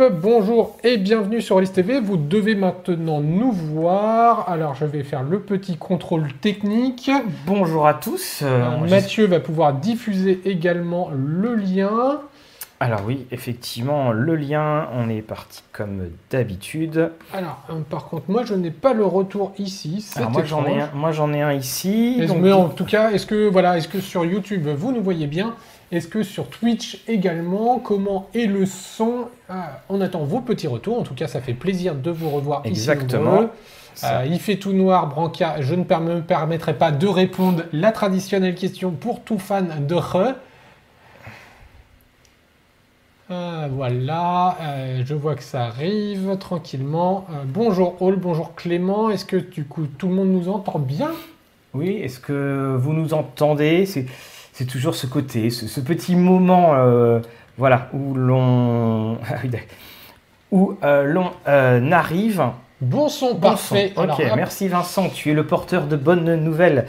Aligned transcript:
Hop, 0.00 0.14
bonjour 0.18 0.78
et 0.82 0.96
bienvenue 0.96 1.42
sur 1.42 1.58
Alice 1.58 1.72
TV. 1.72 2.00
Vous 2.00 2.16
devez 2.16 2.54
maintenant 2.54 3.20
nous 3.20 3.52
voir. 3.52 4.48
Alors, 4.48 4.74
je 4.74 4.86
vais 4.86 5.02
faire 5.02 5.22
le 5.22 5.40
petit 5.40 5.76
contrôle 5.76 6.32
technique. 6.40 7.10
Bonjour 7.44 7.86
à 7.86 7.92
tous. 7.92 8.40
Euh, 8.42 8.78
Mathieu 8.88 9.26
va 9.26 9.40
pouvoir 9.40 9.74
diffuser 9.74 10.40
également 10.46 11.10
le 11.14 11.54
lien. 11.54 12.22
Alors 12.82 13.02
oui, 13.04 13.26
effectivement, 13.30 14.10
le 14.10 14.36
lien, 14.36 14.88
on 14.94 15.10
est 15.10 15.20
parti 15.20 15.62
comme 15.70 16.08
d'habitude. 16.30 17.10
Alors, 17.34 17.62
euh, 17.68 17.80
par 17.90 18.06
contre, 18.06 18.30
moi, 18.30 18.42
je 18.46 18.54
n'ai 18.54 18.70
pas 18.70 18.94
le 18.94 19.04
retour 19.04 19.52
ici. 19.58 20.08
Alors, 20.16 20.30
moi, 20.30 20.44
j'en 20.44 20.64
ai 20.64 20.80
un, 20.80 20.90
moi, 20.94 21.12
j'en 21.12 21.30
ai 21.34 21.42
un 21.42 21.52
ici. 21.52 22.26
Mais 22.40 22.52
en 22.52 22.70
tout 22.70 22.86
cas, 22.86 23.10
est-ce 23.10 23.26
que 23.26 23.50
voilà, 23.50 23.76
est-ce 23.76 23.88
que 23.88 24.00
sur 24.00 24.24
YouTube 24.24 24.66
vous 24.66 24.92
nous 24.92 25.02
voyez 25.02 25.26
bien 25.26 25.54
Est-ce 25.92 26.06
que 26.06 26.22
sur 26.22 26.48
Twitch 26.48 27.02
également 27.08 27.80
Comment 27.80 28.28
est 28.32 28.46
le 28.46 28.64
son 28.64 29.28
ah, 29.48 29.80
On 29.88 30.00
attend 30.00 30.22
vos 30.22 30.40
petits 30.40 30.68
retours. 30.68 31.00
En 31.00 31.02
tout 31.02 31.14
cas, 31.14 31.26
ça 31.26 31.40
fait 31.40 31.54
plaisir 31.54 31.96
de 31.96 32.10
vous 32.10 32.30
revoir 32.30 32.62
Exactement. 32.64 33.50
Ici 33.96 34.06
euh, 34.06 34.24
il 34.26 34.38
fait 34.38 34.56
tout 34.56 34.72
noir, 34.72 35.08
Branca. 35.08 35.60
Je 35.60 35.74
ne 35.74 35.80
me 35.82 36.20
permettrai 36.20 36.74
pas 36.74 36.92
de 36.92 37.06
répondre 37.08 37.64
la 37.72 37.90
traditionnelle 37.90 38.54
question 38.54 38.92
pour 38.92 39.22
tout 39.22 39.38
fan 39.38 39.86
de 39.86 39.94
Re. 39.96 40.34
Euh, 43.32 43.68
voilà, 43.70 44.56
euh, 44.60 45.02
je 45.04 45.14
vois 45.14 45.34
que 45.34 45.42
ça 45.42 45.64
arrive 45.66 46.36
tranquillement. 46.38 47.26
Bonjour 47.46 48.00
Hall, 48.00 48.16
bonjour 48.16 48.54
Clément. 48.54 49.10
Est-ce 49.10 49.24
que 49.24 49.36
du 49.36 49.64
coup 49.64 49.86
tout 49.86 50.08
le 50.08 50.14
monde 50.14 50.30
nous 50.30 50.48
entend 50.48 50.78
bien? 50.78 51.10
Oui, 51.74 52.00
est-ce 52.02 52.18
que 52.18 52.76
vous 52.76 52.92
nous 52.92 53.14
entendez? 53.14 53.86
C'est 54.60 54.66
toujours 54.66 54.94
ce 54.94 55.06
côté, 55.06 55.48
ce, 55.48 55.80
petit 55.80 56.14
moment 56.14 56.74
voilà, 57.56 57.88
où 57.94 58.12
l'on 58.12 59.16
où 60.50 60.76
l'on 60.82 61.30
arrive. 61.46 62.44
Bon 62.82 63.08
son, 63.08 63.36
parfait. 63.36 63.94
Ok, 63.96 64.22
merci 64.36 64.68
Vincent, 64.68 65.08
tu 65.08 65.30
es 65.30 65.32
le 65.32 65.46
porteur 65.46 65.86
de 65.86 65.96
bonnes 65.96 66.34
nouvelles. 66.34 66.84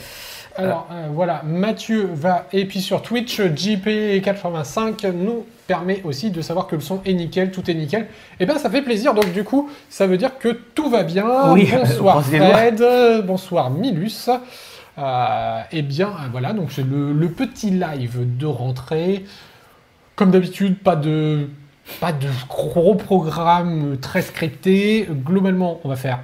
Alors 0.58 0.90
voilà, 1.14 1.44
Mathieu 1.46 2.10
va, 2.14 2.46
et 2.52 2.66
puis 2.66 2.82
sur 2.82 3.02
Twitch, 3.02 3.40
JP85 3.40 5.14
nous 5.14 5.46
permet 5.66 6.02
aussi 6.04 6.30
de 6.30 6.42
savoir 6.42 6.68
que 6.68 6.76
le 6.76 6.82
son 6.82 7.00
est 7.06 7.14
nickel, 7.14 7.52
tout 7.52 7.72
est 7.72 7.74
nickel. 7.74 8.02
Et 8.02 8.08
eh 8.42 8.46
bien 8.46 8.58
ça 8.58 8.70
fait 8.70 8.82
plaisir, 8.82 9.14
donc 9.14 9.32
du 9.32 9.46
coup, 9.46 9.70
ça 9.90 10.08
veut 10.08 10.18
dire 10.18 10.38
que 10.40 10.50
tout 10.50 10.90
va 10.90 11.04
bien. 11.04 11.56
bonsoir 11.56 12.22
Fred, 12.22 12.84
bonsoir 13.26 13.70
Milus. 13.70 14.30
Euh, 15.02 15.62
eh 15.72 15.82
bien 15.82 16.10
euh, 16.10 16.28
voilà, 16.32 16.54
donc 16.54 16.72
c'est 16.72 16.86
le, 16.86 17.28
petit 17.30 17.72
live 17.72 18.38
de 18.38 18.46
rentrée. 18.46 19.26
Comme 20.16 20.32
d'habitude, 20.32 20.78
pas 20.78 20.96
de, 20.96 21.50
pas 22.00 22.12
de 22.12 22.28
gros 22.48 22.96
programme 22.96 23.98
très 23.98 24.22
scripté. 24.22 25.08
Globalement, 25.10 25.80
on 25.84 25.90
va 25.90 25.96
faire 25.96 26.20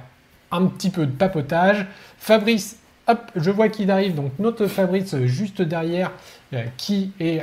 un 0.52 0.66
petit 0.66 0.90
peu 0.90 1.06
de 1.06 1.12
papotage. 1.12 1.86
Fabrice, 2.18 2.78
hop, 3.08 3.18
je 3.34 3.50
vois 3.50 3.68
qu'il 3.68 3.90
arrive, 3.90 4.14
donc 4.14 4.32
notre 4.38 4.66
Fabrice 4.66 5.16
juste 5.24 5.62
derrière, 5.62 6.12
euh, 6.52 6.62
qui 6.76 7.12
est 7.18 7.42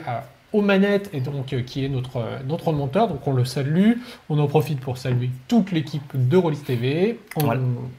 aux 0.56 0.62
manettes 0.62 1.10
et 1.14 1.20
donc 1.20 1.52
euh, 1.54 1.62
qui 1.62 1.84
est 1.84 1.90
notre, 1.90 2.18
euh, 2.18 2.40
notre 2.48 2.72
monteur. 2.72 3.08
Donc 3.08 3.28
on 3.28 3.34
le 3.34 3.46
salue. 3.46 3.94
On 4.30 4.40
en 4.40 4.48
profite 4.48 4.80
pour 4.80 4.98
saluer 4.98 5.30
toute 5.48 5.72
l'équipe 5.72 6.12
de 6.14 6.38
Rollis 6.38 6.58
TV. 6.58 7.20
On, 7.36 7.52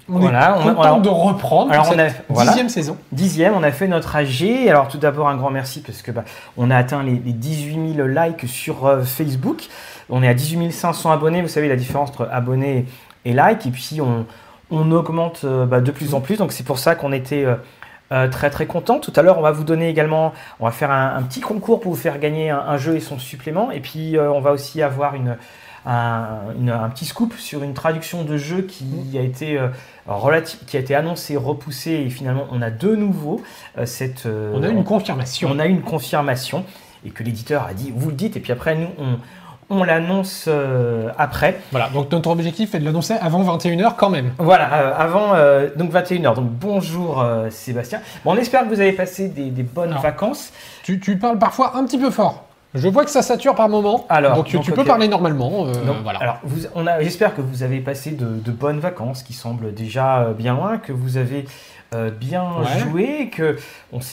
voilà. 0.09 0.59
est 0.61 0.75
content 0.75 1.01
de 1.01 1.09
reprendre 1.09 1.73
alors 1.73 1.93
on 1.95 1.98
a, 1.98 2.45
dixième 2.45 2.69
saison. 2.69 2.97
Dixième, 3.13 3.55
on 3.55 3.63
a 3.63 3.73
fait 3.73 3.89
notre 3.89 4.17
AG. 4.17 4.69
Alors 4.69 4.89
tout 4.89 4.98
d'abord 4.98 5.29
un 5.29 5.37
grand 5.37 5.51
merci 5.51 5.83
parce 5.83 6.03
que 6.03 6.11
bah, 6.11 6.25
on 6.57 6.71
a 6.71 6.77
atteint 6.77 7.03
les, 7.03 7.17
18 7.17 7.95
000 7.95 8.09
likes 8.09 8.48
sur 8.48 8.87
euh, 8.87 9.03
Facebook. 9.03 9.69
On 10.09 10.23
est 10.23 10.29
à 10.29 10.35
18 10.35 10.73
500 10.73 11.11
abonnés. 11.11 11.43
Vous 11.43 11.48
savez 11.48 11.69
la 11.69 11.77
différence 11.77 12.11
entre 12.11 12.29
abonnés 12.33 12.87
et 13.25 13.33
likes. 13.33 13.67
Et 13.67 13.70
puis 13.70 14.01
on, 14.01 14.25
on 14.70 14.91
augmente 14.93 15.45
bah, 15.45 15.81
de 15.81 15.91
plus 15.91 16.15
en 16.15 16.20
plus. 16.20 16.39
Donc 16.39 16.53
c'est 16.53 16.65
pour 16.65 16.79
ça 16.79 16.95
qu'on 16.95 17.13
était 17.13 17.45
euh, 18.12 18.29
très 18.29 18.51
très 18.51 18.67
content. 18.67 19.01
Tout 19.01 19.12
à 19.17 19.23
l'heure, 19.23 19.39
on 19.39 19.42
va 19.42 19.51
vous 19.51 19.64
donner 19.64 19.89
également, 19.89 20.33
on 20.61 20.67
va 20.67 20.70
faire 20.70 20.92
un, 20.92 21.20
petit 21.23 21.41
concours 21.41 21.80
pour 21.80 21.92
vous 21.92 22.01
faire 22.01 22.19
gagner 22.20 22.51
un, 22.51 22.77
jeu 22.77 22.95
et 22.95 23.01
son 23.01 23.19
supplément. 23.19 23.70
Et 23.73 23.80
puis, 23.80 24.17
euh, 24.17 24.30
on 24.30 24.41
va 24.41 24.53
aussi 24.53 24.80
avoir 24.80 25.14
une, 25.14 25.36
un, 25.85 26.89
petit 26.95 27.05
scoop 27.05 27.35
sur 27.35 27.64
une 27.64 27.75
traduction 27.75 28.23
de 28.23 28.36
jeu 28.36 28.63
qui 28.63 29.19
a 29.19 29.23
été 29.23 29.58
euh, 29.58 30.41
qui 30.67 30.77
a 30.77 30.80
été 30.80 30.95
annoncé, 30.95 31.36
repoussé 31.36 31.92
et 31.92 32.11
finalement, 32.11 32.47
on 32.53 32.63
a 32.63 32.70
de 32.70 32.95
nouveau 32.95 33.42
cette. 33.85 34.27
on 34.27 34.63
a 34.63 34.69
une 34.69 34.85
confirmation. 34.85 35.48
On 35.53 35.59
a 35.59 35.67
une 35.67 35.83
confirmation 35.83 36.64
et 37.05 37.11
que 37.11 37.25
l'éditeur 37.25 37.67
a 37.67 37.75
dit, 37.75 37.92
vous 37.95 38.11
le 38.11 38.17
dites. 38.17 38.36
Et 38.36 38.41
puis 38.41 38.53
après, 38.53 38.77
nous, 38.77 38.89
on 38.98 39.19
on 39.71 39.85
l'annonce 39.85 40.45
euh, 40.49 41.11
après. 41.19 41.59
Voilà, 41.71 41.89
donc 41.89 42.11
notre 42.13 42.31
objectif 42.31 42.75
est 42.75 42.79
de 42.79 42.85
l'annoncer 42.85 43.15
avant 43.21 43.43
21h 43.57 43.95
quand 43.97 44.11
même. 44.11 44.33
Voilà, 44.39 44.73
euh, 44.73 44.93
avant 44.97 45.35
euh, 45.35 45.69
donc 45.77 45.93
21h. 45.93 46.35
Donc 46.35 46.51
bonjour 46.51 47.25
Sébastien. 47.51 48.01
Bon, 48.25 48.33
on 48.33 48.37
espère 48.37 48.65
que 48.65 48.69
vous 48.69 48.81
avez 48.81 48.93
passé 48.93 49.29
des, 49.29 49.63
bonnes 49.63 49.95
vacances. 50.03 50.53
Tu, 50.83 50.99
parles 51.17 51.39
parfois 51.39 51.77
un 51.77 51.85
petit 51.85 51.99
peu 51.99 52.11
fort. 52.11 52.45
Je 52.75 52.89
vois 52.89 53.05
que 53.05 53.11
ça 53.11 53.23
sature 53.23 53.55
par 53.55 53.69
moment. 53.69 54.05
Alors, 54.11 54.37
donc, 54.37 54.47
tu 54.47 54.73
peux 54.73 54.85
parler 54.85 55.09
normalement. 55.09 55.67
voilà. 56.03 56.19
Alors, 56.19 56.41
j'espère 57.01 57.35
que 57.35 57.41
vous 57.41 57.63
avez 57.63 57.81
passé 57.81 58.11
de, 58.11 58.51
bonnes 58.51 58.81
vacances 58.81 59.23
qui 59.23 59.33
semblent 59.33 59.73
déjà 59.73 60.29
bien 60.37 60.55
loin, 60.55 60.79
que 60.79 60.93
vous 60.93 61.17
avez 61.17 61.47
bien 62.21 62.45
joué, 62.79 63.31
que 63.31 63.57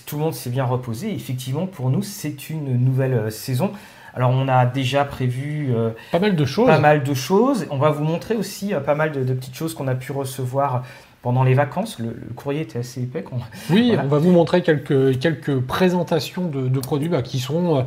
tout 0.06 0.18
le 0.18 0.24
monde 0.24 0.34
s'est 0.34 0.50
bien 0.50 0.66
reposé. 0.66 1.14
Effectivement, 1.14 1.68
pour 1.68 1.90
nous, 1.90 2.02
c'est 2.02 2.50
une 2.50 2.78
nouvelle 2.84 3.32
saison. 3.32 3.72
Alors 4.16 4.30
on 4.32 4.48
a 4.48 4.66
déjà 4.66 5.06
prévu 5.06 5.74
euh, 5.76 5.90
pas 6.12 6.20
mal 6.20 6.36
de 6.36 6.46
choses. 6.46 6.68
Pas 6.68 6.80
mal 6.80 7.04
de 7.04 7.14
choses. 7.14 7.66
On 7.72 7.78
va 7.78 7.90
vous 7.90 8.04
montrer 8.04 8.36
aussi 8.36 8.74
euh, 8.74 8.80
pas 8.80 8.96
mal 8.96 9.12
de, 9.12 9.34
petites 9.34 9.56
choses 9.56 9.74
qu'on 9.74 9.88
a 9.88 9.96
pu 9.96 10.12
recevoir 10.12 10.84
pendant 11.22 11.44
les 11.44 11.56
vacances. 11.56 12.00
Le, 12.00 12.16
courrier 12.36 12.62
était 12.62 12.80
assez 12.80 13.02
épais. 13.02 13.26
Oui, 13.72 13.96
on 14.04 14.08
va 14.08 14.20
vous 14.20 14.32
montrer 14.32 14.62
quelques, 14.62 15.20
quelques 15.20 15.60
présentations 15.60 16.48
de, 16.48 16.80
produits 16.80 17.10
bah, 17.10 17.24
qui 17.24 17.40
sont 17.40 17.78
euh, 17.78 17.82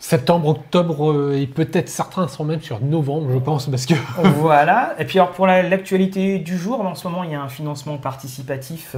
septembre, 0.00 0.48
octobre 0.48 1.32
et 1.32 1.46
peut-être 1.46 1.88
certains 1.88 2.26
sont 2.26 2.44
même 2.44 2.60
sur 2.60 2.80
novembre, 2.80 3.30
je 3.32 3.38
pense, 3.38 3.66
parce 3.66 3.86
que. 3.86 3.94
voilà. 4.38 4.96
Et 4.98 5.04
puis 5.04 5.20
alors 5.20 5.30
pour 5.30 5.46
l'actualité 5.46 6.40
du 6.40 6.58
jour, 6.58 6.80
en 6.80 6.96
ce 6.96 7.06
moment 7.06 7.22
il 7.22 7.30
y 7.30 7.36
a 7.36 7.42
un 7.42 7.48
financement 7.48 7.98
participatif 7.98 8.96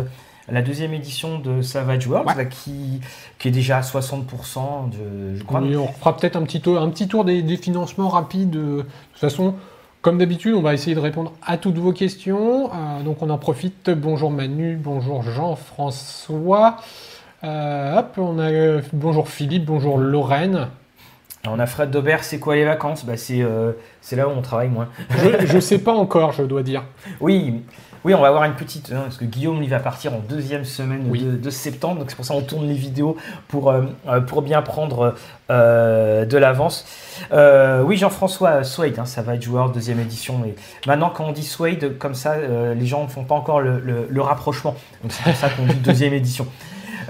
la 0.50 0.62
deuxième 0.62 0.93
édition 0.93 1.38
de 1.38 1.62
Savage 1.62 2.06
Worlds, 2.06 2.49
qui, 2.50 3.00
qui 3.38 3.49
est 3.49 3.50
déjà 3.50 3.78
à 3.78 3.81
60%, 3.81 4.91
de, 4.91 5.37
je 5.37 5.44
crois. 5.44 5.60
on 5.60 5.87
fera 5.88 6.16
peut-être 6.16 6.37
un 6.37 6.43
petit 6.43 6.60
tour, 6.60 6.78
un 6.78 6.91
petit 6.91 7.09
tour 7.09 7.25
des, 7.25 7.56
financements 7.56 8.09
rapides. 8.09 8.50
De 8.50 8.82
toute 9.12 9.21
façon, 9.21 9.55
comme 10.03 10.19
d'habitude, 10.19 10.55
on 10.55 10.60
va 10.60 10.75
essayer 10.75 10.94
de 10.94 11.00
répondre 11.00 11.32
à 11.47 11.56
toutes 11.56 11.78
vos 11.78 11.93
questions. 11.93 12.71
Euh, 12.72 13.03
donc 13.03 13.22
on 13.22 13.31
en 13.31 13.38
profite. 13.38 13.88
Bonjour 13.91 14.31
Manu, 14.31 14.77
bonjour 14.77 15.22
Jean-François. 15.22 16.76
Euh, 17.43 17.99
hop, 17.99 18.15
on 18.19 18.38
a 18.38 18.81
bonjour 18.93 19.28
Philippe, 19.28 19.65
bonjour 19.65 19.99
Lorraine. 19.99 20.69
On 21.47 21.59
a 21.59 21.66
Fred 21.66 21.91
Daubert, 21.91 22.25
c'est 22.25 22.38
quoi 22.38 22.55
les 22.55 22.65
vacances? 22.65 23.05
Bah, 23.05 23.15
euh, 23.31 23.72
C'est 24.00 24.16
là 24.16 24.28
où 24.28 24.31
on 24.31 24.41
travaille 24.41 24.71
moins. 24.71 24.88
je 25.11 25.55
ne 25.55 25.61
sais 25.61 25.78
pas 25.78 25.93
encore, 25.93 26.32
je 26.32 26.43
dois 26.43 26.62
dire. 26.62 26.84
Oui, 27.21 27.62
oui, 28.05 28.15
on 28.15 28.21
va 28.21 28.29
avoir 28.29 28.45
une 28.45 28.55
petite. 28.55 28.91
Parce 28.91 29.17
que 29.17 29.25
Guillaume, 29.25 29.63
il 29.63 29.71
va 29.71 29.81
partir 29.81 30.13
en 30.13 30.19
deuxième 30.19 30.65
semaine 30.65 31.11
de, 31.11 31.51
septembre. 31.51 32.01
Donc 32.01 32.11
c'est 32.11 32.17
pour 32.17 32.25
ça 32.25 32.35
qu'on 32.35 32.43
tourne 32.43 32.67
les 32.69 32.75
vidéos 32.75 33.17
pour, 33.49 33.71
euh, 33.71 33.83
euh, 34.09 34.21
pour 34.21 34.43
bien 34.43 34.61
prendre 34.61 35.15
euh, 35.51 36.27
de 36.27 36.37
l'avance. 36.37 36.87
oui, 37.33 37.97
Jean-François 37.97 38.63
Swade, 38.63 38.99
hein, 38.99 39.07
ça 39.07 39.23
va 39.23 39.37
être 39.37 39.43
joueur 39.43 39.71
deuxième 39.71 40.01
édition. 40.01 40.45
Et 40.45 40.55
maintenant, 40.87 41.11
quand 41.11 41.25
on 41.25 41.33
dit 41.33 41.45
Swade, 41.45 41.97
comme 41.99 42.15
ça, 42.15 42.37
les 42.75 42.87
gens 42.87 43.05
ne 43.05 43.09
font 43.09 43.25
pas 43.25 43.35
encore 43.35 43.61
le, 43.61 44.07
le 44.09 44.21
rapprochement. 44.21 44.75
Donc 45.03 45.13
c'est 45.13 45.23
pour 45.23 45.35
ça 45.35 45.49
qu'on 45.49 45.65
dit 45.65 45.77
deuxième 45.77 46.13
édition. 46.13 46.47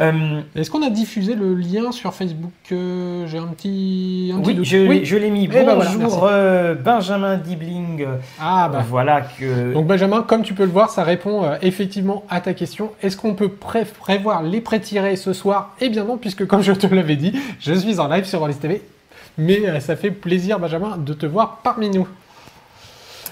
Euh, 0.00 0.40
Est-ce 0.56 0.70
qu'on 0.70 0.82
a 0.82 0.90
diffusé 0.90 1.34
le 1.34 1.54
lien 1.54 1.92
sur 1.92 2.14
Facebook 2.14 2.52
euh, 2.72 3.26
J'ai 3.26 3.38
un 3.38 3.46
petit. 3.46 4.32
oui, 4.44 4.60
je, 4.64 5.16
l'ai 5.16 5.30
mis. 5.30 5.44
Eh 5.44 5.48
ben 5.48 5.76
Bonjour 5.76 6.26
euh, 6.30 6.74
Benjamin 6.74 7.36
Dibling. 7.36 8.06
Ah 8.40 8.68
bah. 8.72 8.84
voilà 8.88 9.22
que. 9.22 9.72
Donc 9.72 9.86
Benjamin, 9.86 10.22
comme 10.22 10.42
tu 10.42 10.54
peux 10.54 10.64
le 10.64 10.70
voir, 10.70 10.90
ça 10.90 11.04
répond 11.04 11.44
effectivement 11.62 12.24
à 12.28 12.40
ta 12.40 12.54
question. 12.54 12.90
Est-ce 13.02 13.16
qu'on 13.16 13.34
peut 13.34 13.50
prévoir 13.50 14.42
les 14.42 14.60
pré-tirés 14.60 15.16
ce 15.16 15.32
soir? 15.32 15.74
Eh 15.80 15.88
bien 15.88 16.04
non, 16.04 16.16
puisque 16.16 16.46
comme 16.46 16.62
je 16.62 16.72
te 16.72 16.86
l'avais 16.86 17.16
dit, 17.16 17.32
je 17.60 17.72
suis 17.72 18.00
en 18.00 18.08
live 18.08 18.24
sur 18.24 18.40
Rollis 18.40 18.56
TV. 18.56 18.82
Mais 19.36 19.80
ça 19.80 19.96
fait 19.96 20.12
plaisir 20.12 20.60
Benjamin 20.60 20.96
de 20.96 21.12
te 21.12 21.26
voir 21.26 21.60
parmi 21.62 21.90
nous. 21.90 22.06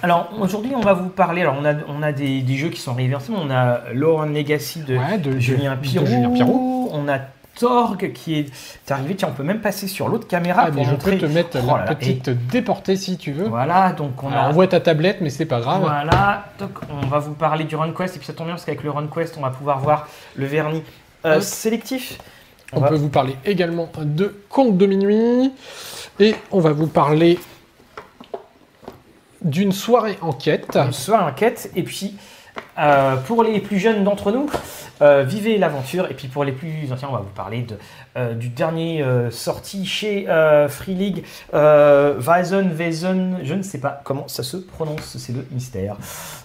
Alors 0.02 0.30
aujourd'hui, 0.40 0.72
on 0.74 0.80
va 0.80 0.94
vous 0.94 1.08
parler. 1.08 1.42
Alors 1.42 1.56
on 1.60 1.64
a, 1.64 1.74
on 1.88 2.02
a 2.02 2.12
des, 2.12 2.44
jeux 2.56 2.68
qui 2.68 2.80
sont 2.80 2.92
arrivés 2.92 3.16
On 3.30 3.50
a 3.50 3.92
Lauren 3.92 4.26
Legacy 4.26 4.80
de, 4.80 5.38
Julien 5.38 5.76
Pirou. 5.76 6.90
On 6.92 7.08
a 7.08 7.18
Torg 7.58 8.12
qui 8.12 8.38
est 8.38 8.90
arrivé. 8.90 9.14
Tiens, 9.14 9.28
on 9.30 9.34
peut 9.34 9.42
même 9.42 9.60
passer 9.60 9.86
sur 9.86 10.08
l'autre 10.08 10.26
caméra. 10.26 10.64
Ah, 10.66 10.70
mais 10.74 10.84
je 10.84 10.94
peux 10.94 11.16
te 11.16 11.26
mettre 11.26 11.58
oh 11.62 11.76
la 11.76 11.94
petite 11.94 12.30
déportée 12.48 12.96
si 12.96 13.16
tu 13.16 13.32
veux. 13.32 13.46
Voilà, 13.48 13.92
donc 13.92 14.22
on 14.22 14.32
a. 14.32 14.48
On 14.48 14.52
voit 14.52 14.66
ta 14.66 14.80
tablette, 14.80 15.20
mais 15.20 15.30
c'est 15.30 15.46
pas 15.46 15.60
grave. 15.60 15.82
Voilà, 15.82 16.46
on 16.90 17.06
va 17.06 17.18
vous 17.18 17.34
parler 17.34 17.64
du 17.64 17.76
RunQuest 17.76 18.16
et 18.16 18.18
puis 18.18 18.26
ça 18.26 18.32
tombe 18.32 18.46
bien 18.46 18.54
parce 18.54 18.64
qu'avec 18.64 18.82
le 18.82 18.90
RunQuest, 18.90 19.36
on 19.38 19.42
va 19.42 19.50
pouvoir 19.50 19.80
voir 19.80 20.08
le 20.36 20.46
vernis 20.46 20.82
euh, 21.24 21.40
sélectif. 21.40 22.18
On, 22.74 22.80
peut 22.80 22.94
vous 22.94 23.10
parler 23.10 23.36
également 23.44 23.90
de 23.98 24.34
Compte 24.48 24.78
de 24.78 24.86
minuit 24.86 25.52
et 26.18 26.34
on 26.50 26.60
va 26.60 26.72
vous 26.72 26.86
parler 26.86 27.38
d'une 29.44 29.72
soirée 29.72 30.18
enquête. 30.20 30.76
Une 30.76 30.92
soirée 30.92 31.24
enquête. 31.24 31.70
Et 31.76 31.82
puis, 31.82 32.16
euh, 32.78 33.16
pour 33.16 33.42
les 33.42 33.60
plus 33.60 33.78
jeunes 33.78 34.02
d'entre 34.02 34.32
nous, 34.32 34.48
euh, 35.02 35.24
vivez 35.26 35.58
l'aventure. 35.58 36.10
Et 36.10 36.14
puis 36.14 36.28
pour 36.28 36.44
les 36.44 36.52
plus 36.52 36.90
anciens, 36.90 37.08
on 37.10 37.12
va 37.12 37.18
vous 37.18 37.34
parler 37.34 37.62
de, 37.62 37.76
euh, 38.16 38.34
du 38.34 38.48
dernier 38.48 39.04
sorti 39.30 39.84
chez 39.84 40.26
Free 40.68 40.94
League, 40.94 41.24
Weizen, 41.52 42.72
Weizen, 42.72 43.38
je 43.42 43.54
ne 43.54 43.62
sais 43.62 43.78
pas 43.78 44.00
comment 44.04 44.28
ça 44.28 44.42
se 44.42 44.56
prononce, 44.56 45.16
c'est 45.18 45.34
le 45.34 45.46
mystère. 45.50 45.96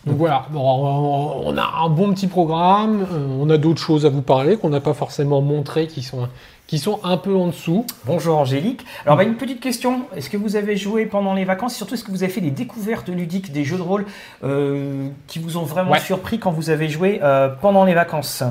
Donc 0.05 0.17
voilà, 0.17 0.45
bon, 0.49 1.41
on 1.45 1.57
a 1.57 1.83
un 1.83 1.89
bon 1.89 2.13
petit 2.13 2.27
programme, 2.27 3.05
on 3.39 3.49
a 3.49 3.57
d'autres 3.57 3.81
choses 3.81 4.05
à 4.05 4.09
vous 4.09 4.21
parler 4.21 4.57
qu'on 4.57 4.69
n'a 4.69 4.81
pas 4.81 4.93
forcément 4.93 5.41
montré 5.41 5.87
qui 5.87 6.01
sont, 6.01 6.27
qui 6.67 6.79
sont 6.79 6.99
un 7.05 7.15
peu 7.17 7.33
en 7.35 7.47
dessous. 7.47 7.85
Bonjour 8.05 8.37
Angélique. 8.37 8.85
Alors 9.05 9.17
bah, 9.17 9.23
une 9.23 9.35
petite 9.35 9.61
question, 9.61 10.01
est-ce 10.15 10.29
que 10.29 10.35
vous 10.37 10.55
avez 10.57 10.75
joué 10.75 11.05
pendant 11.05 11.33
les 11.33 11.45
vacances? 11.45 11.75
Surtout 11.75 11.93
est-ce 11.93 12.03
que 12.03 12.11
vous 12.11 12.23
avez 12.23 12.31
fait 12.31 12.41
des 12.41 12.51
découvertes 12.51 13.07
ludiques, 13.07 13.51
des 13.53 13.63
jeux 13.63 13.77
de 13.77 13.81
rôle 13.81 14.05
euh, 14.43 15.07
qui 15.27 15.39
vous 15.39 15.55
ont 15.57 15.63
vraiment 15.63 15.91
Ouais. 15.91 15.99
surpris 15.99 16.39
quand 16.39 16.51
vous 16.51 16.69
avez 16.69 16.89
joué 16.89 17.19
euh, 17.23 17.47
pendant 17.61 17.85
les 17.85 17.93
vacances? 17.93 18.43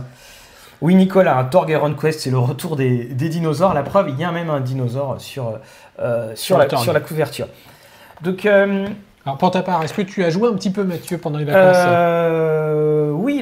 Oui 0.80 0.94
Nicolas, 0.94 1.36
un 1.38 1.44
Torg 1.44 1.68
Iron 1.70 1.94
Quest, 1.94 2.20
c'est 2.20 2.30
le 2.30 2.38
retour 2.38 2.76
des, 2.76 3.04
des 3.04 3.28
dinosaures. 3.28 3.74
La 3.74 3.82
preuve, 3.82 4.08
il 4.10 4.18
y 4.20 4.24
a 4.24 4.32
même 4.32 4.50
un 4.50 4.60
dinosaure 4.60 5.16
sur, 5.20 5.58
euh, 6.00 6.28
sur, 6.34 6.56
Sur 6.56 6.58
la, 6.58 6.68
sur 6.82 6.92
la 6.94 7.00
couverture. 7.00 7.48
Donc 8.22 8.46
Alors 8.46 9.38
pour 9.38 9.50
ta 9.50 9.62
part, 9.62 9.82
est-ce 9.82 9.92
que 9.94 10.02
tu 10.02 10.24
as 10.24 10.30
joué 10.30 10.48
un 10.48 10.54
petit 10.54 10.70
peu 10.70 10.84
Mathieu 10.84 11.18
pendant 11.18 11.38
les 11.38 11.44
vacances? 11.44 11.76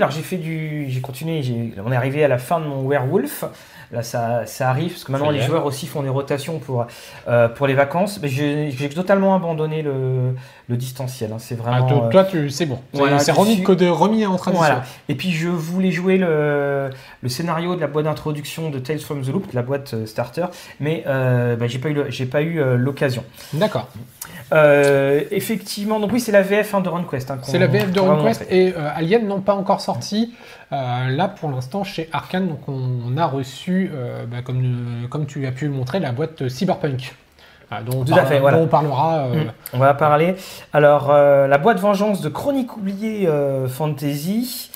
Alors 0.05 0.17
j'ai 0.17 0.23
fait 0.23 0.37
du, 0.37 0.87
j'ai 0.89 1.01
continué. 1.01 1.43
on 1.85 1.91
est 1.93 1.97
arrivé 1.97 2.25
à 2.25 2.29
la 2.29 2.39
fin 2.39 2.61
de 2.61 2.67
mon 2.67 2.87
werewolf. 2.89 3.45
Là, 3.93 4.03
ça, 4.03 4.45
ça 4.47 4.71
arrive 4.71 4.91
parce 4.93 5.05
que 5.05 5.13
maintenant 5.13 5.31
les 5.31 5.41
joueurs 5.47 5.67
aussi 5.67 5.87
font 5.87 6.03
des 6.03 6.09
rotations 6.09 6.59
pour 6.59 6.87
euh, 7.29 7.49
pour 7.49 7.67
les 7.69 7.75
vacances. 7.75 8.19
Mais 8.21 8.29
j'ai 8.29 8.89
totalement 8.89 9.37
abandonné 9.37 9.83
le, 9.83 10.35
le 10.69 10.77
distanciel. 10.77 11.31
hein. 11.33 11.37
C'est 11.39 11.57
Ah, 11.61 11.63
vraiment. 11.63 11.87
toi, 11.87 12.05
euh, 12.07 12.09
toi, 12.11 12.25
tu, 12.25 12.51
c'est 12.51 12.67
bon, 12.67 12.81
C'est- 12.93 12.99
voilà, 12.99 13.19
c'est 13.21 13.33
je 13.33 13.39
remis, 13.39 13.63
code- 13.63 13.83
remis 13.83 14.27
en 14.27 14.37
transition. 14.37 14.59
voilà. 14.67 14.83
Et 15.09 15.15
puis 15.15 15.31
je 15.31 15.49
voulais 15.49 15.93
jouer 15.93 16.17
le, 16.17 16.91
le 17.23 17.29
scénario 17.29 17.77
de 17.77 17.81
la 17.81 17.87
boîte 17.87 18.07
d'introduction 18.07 18.71
de 18.71 18.79
Tales 18.81 18.99
from 18.99 19.23
the 19.23 19.29
Loop, 19.29 19.53
la 19.53 19.63
boîte 19.63 19.95
euh, 19.95 20.07
starter, 20.07 20.47
mais 20.81 21.05
euh, 21.07 21.55
bah, 21.55 21.67
j'ai 21.69 21.79
pas 21.79 21.91
eu 21.91 22.27
pas 22.27 22.43
eu 22.43 22.61
euh, 22.61 22.77
l'occasion. 22.77 23.23
D'accord. 23.53 23.89
Effectivement, 25.31 26.01
donc 26.01 26.11
oui, 26.13 26.21
c'est 26.21 26.33
la 26.33 26.43
VF 26.43 26.75
hein, 26.75 26.81
de 26.81 26.89
RunQuest. 26.89 27.31
hein, 27.31 27.39
C'est 27.43 27.59
la 27.59 27.67
VF 27.67 27.93
de 27.93 28.01
RunQuest 28.01 28.47
et 28.51 28.75
Alien 28.97 29.27
n'ont 29.27 29.41
pas 29.41 29.55
encore 29.55 29.81
sorti. 29.81 29.94
Euh, 30.73 31.09
là, 31.11 31.29
pour 31.29 31.51
l'instant, 31.51 31.85
chez 31.85 32.09
Arkane, 32.13 32.49
donc 32.49 32.69
on, 32.69 33.01
on 33.07 33.17
a 33.17 33.27
reçu, 33.27 33.91
euh, 33.93 34.27
bah, 34.27 34.43
comme, 34.43 35.05
euh, 35.05 35.09
comme 35.09 35.27
tu 35.27 35.47
as 35.47 35.53
pu 35.53 35.67
le 35.67 35.73
montrer, 35.73 36.01
la 36.01 36.13
boîte 36.13 36.49
Cyberpunk. 36.49 37.15
Ah, 37.71 37.83
dont, 37.83 38.01
on 38.01 38.05
Tout 38.05 38.15
à 38.15 38.25
fait, 38.27 38.41
voilà. 38.41 38.59
dont 38.59 38.65
on 38.65 38.69
parlera. 38.69 39.29
Mm. 39.29 39.53
On 39.73 39.79
va 39.79 39.95
parler. 39.95 40.37
Alors, 40.73 41.13
la 41.13 41.59
boîte 41.59 41.79
Vengeance 41.81 42.21
de 42.21 42.29
Chronique 42.29 42.77
oubliée 42.77 43.29
Fantasy. 43.69 44.71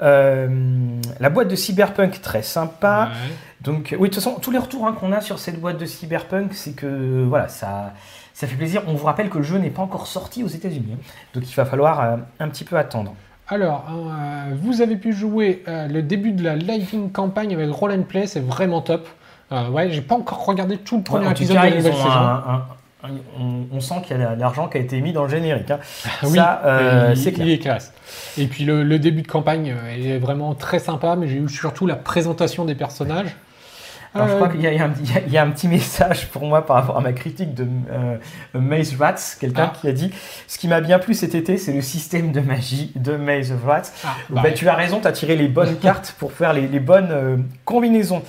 La 0.00 1.30
boîte 1.30 1.48
de 1.48 1.56
Cyberpunk, 1.56 2.20
très 2.20 2.42
sympa. 2.42 3.08
ouais. 3.12 3.32
Donc, 3.62 3.94
oui, 3.98 4.08
de 4.10 4.14
toute 4.14 4.22
façon, 4.22 4.38
tous 4.40 4.50
les 4.50 4.58
retours 4.58 4.86
hein, 4.86 4.92
qu'on 4.98 5.10
a 5.12 5.22
sur 5.22 5.38
cette 5.38 5.58
boîte 5.58 5.78
de 5.78 5.86
Cyberpunk, 5.86 6.52
c'est 6.52 6.72
que 6.72 7.24
voilà, 7.26 7.48
ça, 7.48 7.94
ça 8.34 8.46
fait 8.46 8.56
plaisir. 8.56 8.82
On 8.88 8.92
vous 8.94 9.06
rappelle 9.06 9.30
que 9.30 9.38
le 9.38 9.44
jeu 9.44 9.56
n'est 9.56 9.70
pas 9.70 9.80
encore 9.82 10.06
sorti 10.06 10.44
aux 10.44 10.48
États-Unis. 10.48 10.92
hein. 10.94 10.98
Donc, 11.32 11.50
il 11.50 11.54
va 11.54 11.64
falloir 11.64 12.00
euh, 12.00 12.16
un 12.40 12.48
petit 12.50 12.64
peu 12.64 12.76
attendre. 12.76 13.14
Alors, 13.48 13.84
euh, 13.90 14.54
vous 14.62 14.80
avez 14.80 14.96
pu 14.96 15.12
jouer 15.12 15.62
euh, 15.68 15.86
le 15.86 16.02
début 16.02 16.32
de 16.32 16.42
la 16.42 16.56
Living 16.56 17.10
Campagne 17.12 17.52
avec 17.54 17.70
Roll 17.70 17.92
and 17.92 18.02
Play, 18.04 18.26
c'est 18.26 18.40
vraiment 18.40 18.80
top. 18.80 19.06
Euh, 19.52 19.68
ouais, 19.68 19.90
j'ai 19.90 20.00
pas 20.00 20.14
encore 20.14 20.46
regardé 20.46 20.78
tout 20.78 20.96
le 20.96 21.02
premier 21.02 21.26
Ouais, 21.26 21.32
épisode 21.32 21.56
cas, 21.56 21.64
de 21.66 21.70
la 21.70 21.76
nouvelle 21.76 21.92
saison. 21.92 22.08
un- 22.08 22.44
un- 22.48 22.66
un- 23.04 23.10
on, 23.38 23.66
on 23.70 23.80
sent 23.80 23.96
qu'il 24.06 24.18
y 24.18 24.22
a 24.22 24.34
de 24.34 24.40
l'argent 24.40 24.68
qui 24.68 24.78
a 24.78 24.80
été 24.80 24.98
mis 25.02 25.12
dans 25.12 25.24
le 25.24 25.28
générique. 25.28 25.70
hein. 25.70 25.78
Ah 26.06 26.26
oui, 26.26 26.36
Ça, 26.36 26.62
euh, 26.64 27.14
c'est 27.14 27.32
clair. 27.32 27.46
il 27.46 27.52
est 27.52 27.58
classe. 27.58 27.92
Et 28.38 28.46
puis 28.46 28.64
le, 28.64 28.82
le 28.82 28.98
début 28.98 29.20
de 29.20 29.28
campagne 29.28 29.74
est 29.98 30.16
vraiment 30.18 30.54
très 30.54 30.78
sympa, 30.78 31.14
mais 31.14 31.28
j'ai 31.28 31.36
eu 31.36 31.48
surtout 31.50 31.86
la 31.86 31.96
présentation 31.96 32.64
des 32.64 32.74
personnages. 32.74 33.36
Alors, 34.14 34.28
je 34.28 34.32
Euh, 34.32 34.36
crois 34.36 34.48
qu'il 34.48 34.60
y, 34.60 34.66
a- 34.68 34.72
y 34.72 34.78
un- 34.78 34.92
y 35.28 35.36
a- 35.38 35.46
petit 35.46 35.66
message 35.68 36.28
pour 36.28 36.46
moi 36.46 36.64
par 36.64 36.76
rapport 36.76 36.96
à 36.96 37.00
ma 37.00 37.12
critique 37.12 37.52
de 37.54 37.66
euh, 37.90 38.16
Maze 38.54 38.94
Rats. 38.96 39.36
Quelqu'un 39.40 39.70
Ah. 39.72 39.78
qui 39.80 39.88
a 39.88 39.92
dit 39.92 40.10
Ce 40.46 40.56
qui 40.58 40.68
m'a 40.68 40.80
bien 40.80 40.98
plu 41.00 41.14
cet 41.14 41.34
été, 41.34 41.56
c'est 41.58 41.72
le 41.72 41.80
système 41.82 42.30
de 42.32 42.40
magie 42.40 42.92
de 42.94 43.16
Maze 43.16 43.52
Rats. 43.64 43.82
ah, 44.04 44.14
Bah, 44.30 44.42
bah, 44.44 44.52
tu 44.52 44.68
as 44.68 44.74
raison, 44.74 45.00
tu 45.00 45.08
as 45.08 45.12
tiré 45.12 45.34
les 45.36 45.48
bonnes 45.48 45.76
cartes 45.80 46.14
pour 46.18 46.32
faire 46.32 46.52
les, 46.52 46.68
les 46.68 46.80
bonnes 46.80 47.08
euh, 47.10 47.36
combinaisons. 47.64 48.22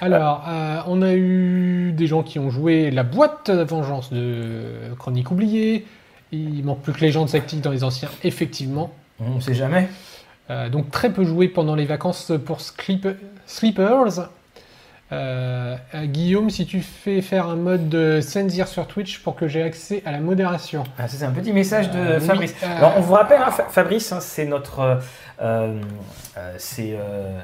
Alors, 0.00 0.44
euh, 0.48 0.80
on 0.86 1.00
a 1.02 1.14
eu 1.14 1.92
des 1.92 2.06
gens 2.06 2.22
qui 2.22 2.38
ont 2.38 2.50
joué 2.50 2.90
la 2.90 3.02
boîte 3.02 3.50
de 3.50 3.62
vengeance 3.62 4.12
de 4.12 4.64
Chronique 4.98 5.30
oubliée. 5.30 5.86
Il 6.32 6.64
manque 6.64 6.82
plus 6.82 6.92
que 6.92 7.00
les 7.00 7.12
gens 7.12 7.24
de 7.24 7.34
Active 7.36 7.60
dans 7.60 7.70
les 7.70 7.84
anciens, 7.84 8.08
effectivement. 8.24 8.90
On 9.20 9.36
ne 9.36 9.40
sait 9.40 9.54
jamais. 9.54 9.88
Euh, 10.50 10.68
donc 10.68 10.90
très 10.90 11.10
peu 11.10 11.24
joué 11.24 11.48
pendant 11.48 11.74
les 11.74 11.86
vacances 11.86 12.30
pour 12.44 12.60
Sleep- 12.60 13.16
Sleepers. 13.46 14.28
Euh, 15.12 15.76
euh, 15.94 16.04
Guillaume, 16.06 16.50
si 16.50 16.66
tu 16.66 16.80
fais 16.80 17.22
faire 17.22 17.46
un 17.48 17.54
mode 17.54 17.88
de 17.88 18.20
Senzir 18.20 18.66
sur 18.66 18.88
Twitch 18.88 19.20
pour 19.20 19.36
que 19.36 19.46
j'ai 19.46 19.62
accès 19.62 20.02
à 20.04 20.10
la 20.10 20.18
modération. 20.18 20.82
Ah, 20.98 21.06
c'est 21.06 21.24
un 21.24 21.30
petit 21.30 21.52
message 21.52 21.90
de 21.92 21.98
Euh, 21.98 22.20
Fabrice. 22.20 22.54
Alors, 22.62 22.94
on 22.96 23.00
vous 23.02 23.14
rappelle, 23.14 23.40
hein, 23.40 23.52
Fa- 23.52 23.66
Fabrice, 23.70 24.10
hein, 24.10 24.18
c'est 24.20 24.46
notre, 24.46 24.98
euh, 25.40 25.80
c'est 26.58 26.96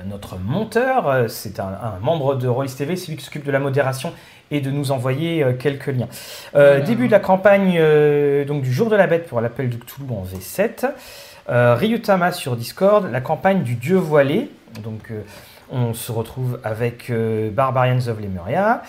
notre 0.07 0.39
monteur, 0.39 1.27
c'est 1.31 1.61
un, 1.61 1.67
un 1.69 1.99
membre 2.01 2.35
de 2.35 2.49
Rollis 2.49 2.75
TV, 2.75 2.97
c'est 2.97 3.13
lui 3.13 3.17
qui 3.19 3.25
s'occupe 3.25 3.45
de 3.47 3.53
la 3.53 3.61
modération 3.61 4.13
et 4.51 4.61
de 4.61 4.71
nous 4.71 4.91
envoyer 4.91 5.47
quelques 5.59 5.87
liens. 5.87 6.09
Début 6.85 7.07
de 7.07 7.13
la 7.13 7.21
campagne 7.21 7.81
donc 8.45 8.63
du 8.63 8.73
jour 8.73 8.91
de 8.91 8.97
la 8.97 9.07
bête 9.07 9.27
pour 9.29 9.41
l'appel 9.41 9.71
de 9.71 9.77
Cthulhu 9.77 10.11
en 10.11 10.25
V7. 10.25 10.91
Euh, 11.49 11.75
Ryutama 11.75 12.33
sur 12.33 12.57
Discord, 12.57 13.09
la 13.11 13.21
campagne 13.21 13.63
du 13.63 13.75
dieu 13.77 13.97
voilé. 13.97 14.51
Donc 14.83 15.11
on 15.73 15.95
se 15.95 16.13
retrouve 16.13 16.61
avec 16.63 17.11
euh, 17.11 17.51
Barbarians 17.51 18.07
of 18.09 18.21
Lemuria. 18.21 18.83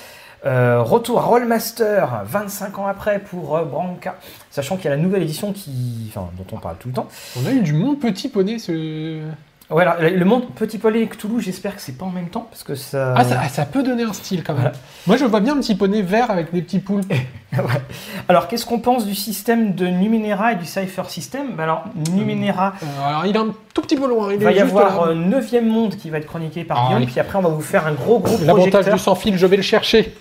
Euh, 0.45 0.81
retour 0.81 1.19
à 1.19 1.23
Rollmaster 1.23 2.05
25 2.25 2.79
ans 2.79 2.87
après 2.87 3.19
pour 3.19 3.55
euh, 3.55 3.63
Branca, 3.63 4.15
sachant 4.51 4.75
qu'il 4.75 4.85
y 4.85 4.87
a 4.89 4.95
la 4.95 5.01
nouvelle 5.01 5.23
édition 5.23 5.53
qui, 5.53 6.11
dont 6.13 6.45
on 6.51 6.57
parle 6.57 6.75
tout 6.77 6.89
le 6.89 6.93
temps. 6.93 7.07
On 7.41 7.45
a 7.47 7.51
eu 7.51 7.61
du 7.61 7.71
Mon 7.71 7.95
Petit 7.95 8.27
Poney. 8.27 8.59
Ce... 8.59 9.21
Le 9.69 10.23
monde 10.25 10.53
Petit 10.55 10.77
Polé 10.77 11.01
et 11.01 11.07
Cthulhu, 11.07 11.41
j'espère 11.41 11.75
que 11.75 11.81
c'est 11.81 11.97
pas 11.97 12.05
en 12.05 12.09
même 12.11 12.27
temps 12.29 12.47
parce 12.49 12.63
que 12.63 12.75
ça. 12.75 13.13
Ah, 13.17 13.23
ça, 13.23 13.39
ah, 13.43 13.49
ça 13.49 13.65
peut 13.65 13.81
donner 13.81 14.03
un 14.03 14.13
style 14.13 14.43
quand 14.43 14.53
même. 14.53 14.61
Voilà. 14.63 14.77
Moi, 15.07 15.17
je 15.17 15.25
vois 15.25 15.39
bien 15.39 15.53
un 15.53 15.59
petit 15.61 15.73
poney 15.75 16.01
vert 16.01 16.29
avec 16.29 16.51
des 16.53 16.61
petits 16.61 16.79
poules. 16.79 17.01
Alors, 18.27 18.47
qu'est-ce 18.47 18.65
qu'on 18.65 18.79
pense 18.79 19.05
du 19.05 19.15
système 19.15 19.73
de 19.73 19.87
Numenera 19.87 20.51
et 20.53 20.55
du 20.57 20.65
Cypher 20.65 21.03
System? 21.07 21.55
Ben 21.55 21.63
Alors, 21.63 21.85
Numenera, 22.11 22.73
Euh, 22.83 23.07
alors, 23.07 23.25
il 23.25 23.35
est 23.35 23.39
un 23.39 23.53
tout 23.73 23.81
petit 23.81 23.95
peu 23.95 24.07
loin. 24.07 24.31
Il 24.33 24.35
il 24.39 24.43
va 24.43 24.51
y 24.51 24.59
avoir 24.59 25.05
un 25.05 25.15
neuvième 25.15 25.67
monde 25.67 25.95
qui 25.95 26.09
va 26.09 26.17
être 26.17 26.27
chroniqué 26.27 26.63
par 26.65 26.77
Ah, 26.79 26.85
Guillaume, 26.87 27.01
oui. 27.03 27.07
puis 27.07 27.19
après 27.19 27.39
on 27.39 27.41
va 27.41 27.49
vous 27.49 27.61
faire 27.61 27.87
un 27.87 27.93
gros 27.93 28.19
gros 28.19 28.37
L'avantage 28.41 28.69
projecteur. 28.71 28.93
du 28.95 28.99
sans-fil, 28.99 29.37
je 29.37 29.45
vais 29.47 29.57
le 29.57 29.63
chercher. 29.63 30.13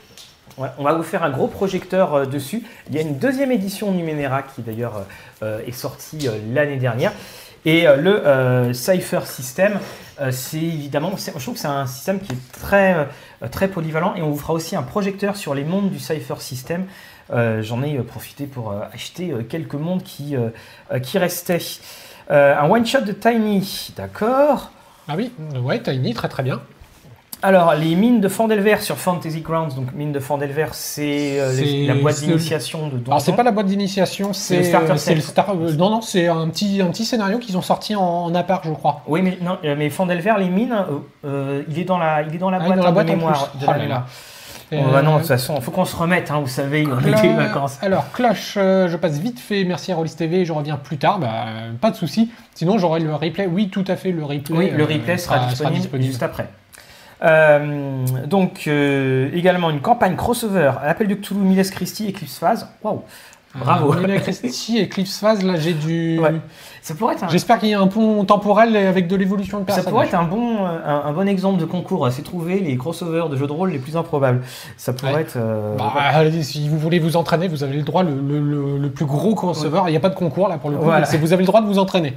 Ouais, 0.58 0.68
on 0.78 0.84
va 0.84 0.92
vous 0.94 1.02
faire 1.02 1.22
un 1.24 1.30
gros 1.30 1.48
projecteur 1.48 2.14
euh, 2.14 2.26
dessus. 2.26 2.62
Il 2.90 2.94
y 2.94 2.98
a 2.98 3.02
une 3.02 3.18
deuxième 3.18 3.50
édition 3.50 3.90
Numenera 3.90 4.42
qui 4.42 4.62
d'ailleurs 4.62 4.98
euh, 5.42 5.44
euh, 5.60 5.66
est 5.66 5.72
sortie 5.72 6.28
euh, 6.28 6.32
l'année 6.52 6.76
dernière. 6.76 7.12
Et 7.64 7.86
euh, 7.86 7.96
le 7.96 8.26
euh, 8.26 8.72
Cypher 8.72 9.20
System, 9.24 9.78
euh, 10.20 10.30
c'est 10.32 10.58
évidemment, 10.58 11.12
je 11.16 11.30
trouve 11.30 11.54
que 11.54 11.60
c'est 11.60 11.68
un 11.68 11.86
système 11.86 12.20
qui 12.20 12.32
est 12.32 12.52
très, 12.52 13.08
très 13.50 13.68
polyvalent. 13.68 14.14
Et 14.16 14.22
on 14.22 14.30
vous 14.30 14.38
fera 14.38 14.52
aussi 14.52 14.74
un 14.76 14.82
projecteur 14.82 15.36
sur 15.36 15.54
les 15.54 15.64
mondes 15.64 15.90
du 15.90 15.98
Cypher 15.98 16.40
System. 16.40 16.86
J'en 17.30 17.82
ai 17.82 17.96
profité 18.00 18.44
pour 18.46 18.74
acheter 18.92 19.32
quelques 19.48 19.74
mondes 19.74 20.02
qui, 20.02 20.36
qui 21.02 21.16
restaient. 21.16 21.60
Un 22.28 22.68
one-shot 22.68 23.00
de 23.02 23.12
Tiny, 23.12 23.94
d'accord. 23.96 24.70
Ah 25.08 25.14
oui, 25.16 25.32
ouais, 25.62 25.80
Tiny, 25.80 26.12
très 26.12 26.28
très 26.28 26.42
bien. 26.42 26.60
Alors, 27.44 27.74
les 27.74 27.96
mines 27.96 28.20
de 28.20 28.28
Fandelver 28.28 28.76
sur 28.80 28.96
Fantasy 28.96 29.40
Grounds. 29.40 29.74
Donc, 29.74 29.92
mines 29.94 30.12
de 30.12 30.20
Fandelver, 30.20 30.66
c'est 30.72 31.40
euh, 31.40 31.52
C'est- 31.52 31.86
la 31.86 31.94
boîte 31.94 32.20
d'initiation 32.20 32.86
de 32.88 33.00
Alors, 33.06 33.20
c'est 33.20 33.32
Donjon. 33.32 33.36
pas 33.36 33.42
la 33.42 33.50
boîte 33.50 33.66
d'initiation, 33.66 34.32
C'est 34.32 34.58
le 34.58 34.62
starter 34.62 34.90
euh, 34.92 35.14
le 35.14 35.20
star. 35.20 35.50
euh, 35.50 35.72
non, 35.72 35.90
non, 35.90 36.00
c'est 36.02 36.28
un 36.28 36.48
petit, 36.48 36.80
un 36.80 36.86
petit 36.90 37.04
scénario 37.04 37.38
qu'ils 37.38 37.56
ont 37.58 37.62
sorti 37.62 37.96
en, 37.96 38.00
en 38.02 38.34
appart, 38.36 38.64
je 38.64 38.70
crois. 38.70 39.02
Oui, 39.08 39.22
mais 39.22 39.38
non, 39.42 39.58
euh, 39.64 39.74
mais 39.76 39.90
Fandelver, 39.90 40.34
les 40.38 40.48
mines, 40.50 40.72
euh, 40.72 40.98
euh, 41.26 41.62
il 41.68 41.80
est 41.80 41.84
dans 41.84 41.98
la, 41.98 42.22
il 42.22 42.32
est 42.32 42.38
dans 42.38 42.50
la 42.50 42.58
Ah, 42.62 42.66
boîte, 42.66 42.78
dans 42.78 42.84
la 42.84 42.90
boîte 42.92 43.06
de 43.06 43.12
en 43.12 43.16
mémoire. 43.16 43.48
plus. 43.50 43.58
de 43.58 43.66
Oh 43.68 43.72
la 43.76 43.86
là. 43.86 44.06
Oh, 44.74 44.76
bah 44.90 45.02
non, 45.02 45.10
de 45.10 45.16
Euh, 45.16 45.18
toute 45.18 45.28
façon, 45.28 45.60
faut 45.60 45.70
qu'on 45.70 45.84
se 45.84 45.94
remette, 45.96 46.30
hein, 46.30 46.38
vous 46.40 46.46
savez, 46.46 46.86
on 46.86 46.96
Cla- 46.96 47.22
les 47.22 47.32
vacances. 47.34 47.76
Alors, 47.82 48.10
Clash, 48.12 48.54
euh, 48.56 48.88
je 48.88 48.96
passe 48.96 49.18
vite 49.18 49.38
fait, 49.38 49.64
merci 49.64 49.92
à 49.92 49.96
Rollis 49.96 50.14
TV, 50.16 50.44
je 50.46 50.52
reviens 50.52 50.76
plus 50.76 50.96
tard, 50.96 51.18
bah, 51.18 51.26
euh, 51.48 51.72
pas 51.78 51.90
de 51.90 51.96
souci. 51.96 52.30
Sinon, 52.54 52.78
j'aurai 52.78 53.00
le 53.00 53.12
replay. 53.14 53.46
Oui, 53.46 53.68
tout 53.68 53.84
à 53.88 53.96
fait, 53.96 54.12
le 54.12 54.24
replay. 54.24 54.56
Oui, 54.56 54.70
le 54.70 54.84
euh, 54.84 54.86
replay 54.86 55.18
sera, 55.18 55.40
disponible, 55.46 55.76
disponible. 55.80 56.08
juste 56.08 56.22
après. 56.22 56.48
Euh, 57.24 58.04
donc, 58.26 58.64
euh, 58.66 59.30
également 59.32 59.70
une 59.70 59.80
campagne 59.80 60.16
crossover 60.16 60.72
à 60.82 60.86
l'appel 60.86 61.06
de 61.08 61.14
Cthulhu, 61.14 61.40
Miles 61.40 61.70
Christie, 61.70 62.08
Eclipse 62.10 62.38
Phase. 62.38 62.68
Waouh! 62.82 63.02
Bravo. 63.54 63.94
Nina 63.96 64.16
Christie 64.18 64.78
et 64.80 64.88
Cliff 64.88 65.14
Phase, 65.14 65.44
là 65.44 65.56
j'ai 65.56 65.74
du. 65.74 66.18
Ouais. 66.18 66.32
Ça 66.80 66.94
pourrait 66.94 67.16
être 67.16 67.24
un, 67.24 67.28
J'espère 67.28 67.58
qu'il 67.58 67.68
y 67.68 67.74
a 67.74 67.80
un 67.80 67.86
pont 67.86 68.24
temporel 68.24 68.74
avec 68.74 69.08
de 69.08 69.14
l'évolution 69.14 69.58
de 69.58 69.64
ça 69.64 69.74
personnage. 69.74 69.90
pourrait 69.92 70.06
être 70.06 70.14
un 70.14 70.22
bon, 70.22 70.64
euh, 70.64 70.78
un, 70.86 71.08
un 71.10 71.12
bon 71.12 71.28
exemple 71.28 71.60
de 71.60 71.66
concours. 71.66 72.08
C'est 72.10 72.22
trouver 72.22 72.60
les 72.60 72.78
crossovers 72.78 73.28
de 73.28 73.36
jeux 73.36 73.46
de 73.46 73.52
rôle 73.52 73.70
les 73.70 73.78
plus 73.78 73.94
improbables. 73.98 74.40
Ça 74.78 74.94
pourrait 74.94 75.12
Ouais. 75.12 75.20
être. 75.20 75.34
euh, 75.36 75.76
Bah, 75.76 75.92
allez, 75.96 76.42
si 76.42 76.66
vous 76.66 76.78
voulez 76.78 76.98
vous 76.98 77.18
entraîner, 77.18 77.46
vous 77.46 77.62
avez 77.62 77.76
le 77.76 77.82
droit, 77.82 78.02
le, 78.04 78.14
le- 78.14 78.40
le- 78.40 78.78
le 78.78 78.88
plus 78.90 79.04
gros 79.04 79.34
crossover. 79.34 79.82
Il 79.86 79.90
n'y 79.90 79.98
a 79.98 80.00
pas 80.00 80.08
de 80.08 80.14
concours 80.16 80.48
là 80.48 80.56
pour 80.56 80.70
le 80.70 80.78
coup, 80.78 80.84
Voilà. 80.84 81.06
vous 81.06 81.32
avez 81.34 81.42
le 81.42 81.46
droit 81.46 81.60
de 81.60 81.66
vous 81.66 81.78
entraîner. 81.78 82.14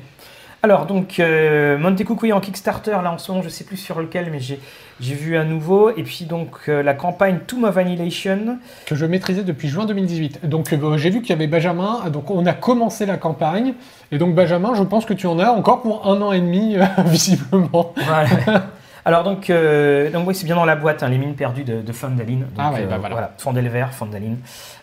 Alors 0.65 0.87
donc 0.87 1.19
euh, 1.19 1.77
Monte 1.77 2.01
en 2.33 2.39
Kickstarter 2.39 2.97
là 3.03 3.11
en 3.11 3.19
ce 3.19 3.31
moment 3.31 3.43
je 3.43 3.49
sais 3.49 3.63
plus 3.63 3.77
sur 3.77 3.99
lequel 4.01 4.31
mais 4.31 4.39
j'ai 4.39 4.57
vu 4.99 5.37
un 5.37 5.43
nouveau 5.43 5.91
et 5.91 6.01
puis 6.01 6.25
donc 6.25 6.57
euh, 6.69 6.81
la 6.81 6.95
campagne 6.95 7.37
Tomb 7.45 7.65
of 7.65 7.77
Annihilation 7.77 8.57
que 8.87 8.95
je 8.95 9.05
maîtrisais 9.05 9.43
depuis 9.43 9.67
juin 9.67 9.85
2018. 9.85 10.49
Donc 10.49 10.73
euh, 10.73 10.97
j'ai 10.97 11.11
vu 11.11 11.21
qu'il 11.21 11.29
y 11.29 11.33
avait 11.33 11.45
Benjamin, 11.45 12.09
donc 12.09 12.31
on 12.31 12.47
a 12.47 12.53
commencé 12.53 13.05
la 13.05 13.17
campagne, 13.17 13.75
et 14.11 14.17
donc 14.17 14.33
Benjamin, 14.33 14.73
je 14.73 14.81
pense 14.81 15.05
que 15.05 15.13
tu 15.13 15.27
en 15.27 15.37
as 15.37 15.51
encore 15.51 15.83
pour 15.83 16.07
un 16.07 16.19
an 16.23 16.31
et 16.31 16.41
demi, 16.41 16.77
euh, 16.77 16.83
visiblement. 17.05 17.93
Voilà. 18.03 18.27
Alors 19.05 19.23
donc, 19.23 19.51
euh, 19.51 20.09
donc 20.09 20.27
oui, 20.27 20.33
c'est 20.33 20.47
bien 20.47 20.55
dans 20.55 20.65
la 20.65 20.75
boîte, 20.75 21.03
hein, 21.03 21.09
les 21.09 21.19
mines 21.19 21.35
perdues 21.35 21.63
de, 21.63 21.79
de 21.81 21.91
Fandalin. 21.91 22.37
Donc, 22.37 22.49
Ah 22.57 22.71
ouais, 22.73 22.87
bah 22.87 22.97
voilà. 22.99 23.33
Fandelver, 23.37 23.85
Fandalin. 23.91 24.37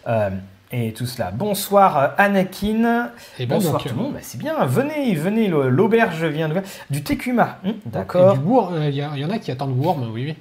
euh, 0.06 0.30
et 0.72 0.92
tout 0.92 1.06
cela. 1.06 1.30
Bonsoir 1.30 1.98
euh, 1.98 2.06
Anakin. 2.18 3.10
Et 3.38 3.46
Bonsoir 3.46 3.74
donc, 3.74 3.82
tout 3.82 3.88
le 3.88 3.94
monde. 3.94 4.12
Bah, 4.14 4.18
c'est 4.22 4.38
bien. 4.38 4.64
Venez, 4.64 5.14
venez. 5.14 5.48
L'auberge 5.48 6.24
vient 6.24 6.48
de 6.48 6.54
du 6.90 7.02
Tekuma. 7.02 7.58
Hum, 7.64 7.74
D'accord. 7.86 8.34
du 8.36 8.40
Worm, 8.44 8.74
euh, 8.74 8.88
Il 8.88 8.94
y, 8.96 9.02
a- 9.02 9.10
il 9.14 9.20
y 9.20 9.24
en 9.24 9.30
a 9.30 9.38
qui 9.38 9.50
attendent 9.50 9.76
Worm, 9.78 10.10
oui, 10.12 10.24
oui. 10.26 10.34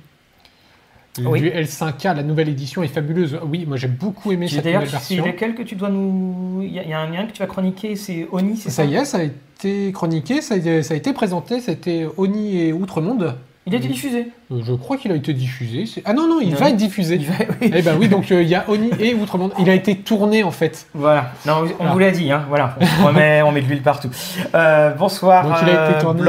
Oui. 1.26 1.42
Du 1.42 1.50
L5K, 1.50 2.16
la 2.16 2.24
nouvelle 2.24 2.48
édition 2.48 2.84
est 2.84 2.88
fabuleuse. 2.88 3.38
Oui, 3.46 3.66
moi 3.68 3.76
j'ai 3.76 3.90
beaucoup 3.90 4.32
aimé 4.32 4.48
cette 4.48 4.64
D'ailleurs, 4.64 4.84
nouvelle 4.84 4.98
c'est 5.02 5.16
version. 5.16 5.26
lequel 5.26 5.56
que 5.56 5.64
tu 5.64 5.76
dois 5.76 5.90
nous. 5.90 6.62
Il 6.64 6.72
y, 6.72 6.80
a- 6.80 6.84
y 6.86 6.94
un 6.94 7.06
lien 7.10 7.26
que 7.26 7.34
tu 7.34 7.40
vas 7.40 7.48
chroniquer, 7.48 7.98
c'est 7.98 8.30
Oni, 8.32 8.56
c'est 8.56 8.70
ça 8.70 8.78
Ça 8.78 8.86
y 8.86 8.96
est, 8.96 9.04
ça 9.04 9.18
a 9.18 9.24
été 9.24 9.92
chroniqué, 9.92 10.42
ça 10.42 10.54
a 10.54 10.58
été, 10.58 10.82
ça 10.84 10.94
a 10.94 10.98
été 10.98 11.12
présenté, 11.12 11.60
c'était 11.60 12.08
Oni 12.16 12.62
et 12.62 12.72
Outremonde. 12.72 13.36
Il 13.68 13.76
a 13.76 13.78
été 13.78 13.88
diffusé. 13.90 14.28
Euh, 14.52 14.60
Je 14.66 14.74
crois 14.74 14.98
qu'il 14.98 15.12
a 15.12 15.16
été 15.16 15.34
diffusé. 15.34 15.86
c'est- 15.86 16.02
Ah 16.06 16.14
non, 16.14 16.28
non, 16.28 16.40
il 16.42 16.50
Non. 16.50 16.56
va 16.58 16.70
être 16.70 16.76
diffusé. 16.78 17.18
Va- 17.20 17.34
oui. 17.62 17.72
Eh 17.74 17.82
ben 17.84 17.96
oui, 18.00 18.08
donc 18.10 18.32
euh, 18.32 18.42
il 18.42 18.50
y 18.50 18.56
a 18.56 18.66
Oni 18.68 18.90
et 19.00 19.14
Outremonde. 19.14 19.54
Il 19.60 19.70
a 19.70 19.76
été 19.76 19.96
tourné 19.98 20.44
en 20.44 20.50
fait. 20.52 20.88
Voilà. 20.96 21.32
Non, 21.46 21.58
on 21.64 21.66
Voilà. 21.78 21.92
vous 21.94 22.00
l'a 22.00 22.12
dit, 22.12 22.32
hein. 22.32 22.44
Voilà. 22.50 22.76
On 23.02 23.06
remet, 23.08 23.42
on 23.44 23.52
met 23.52 23.62
de 23.62 23.68
l'huile 23.68 23.84
partout. 23.84 24.10
Euh, 24.56 24.92
bonsoir. 24.96 25.48
Donc 25.48 25.58
il 25.62 25.70
a 25.70 25.90
été 25.92 26.00
tourné, 26.00 26.22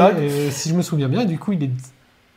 si 0.51 0.69
je 0.69 0.75
me 0.75 0.83
souviens 0.83 1.07
bien, 1.07 1.25
du 1.25 1.39
coup 1.39 1.53
il 1.53 1.63
est 1.63 1.71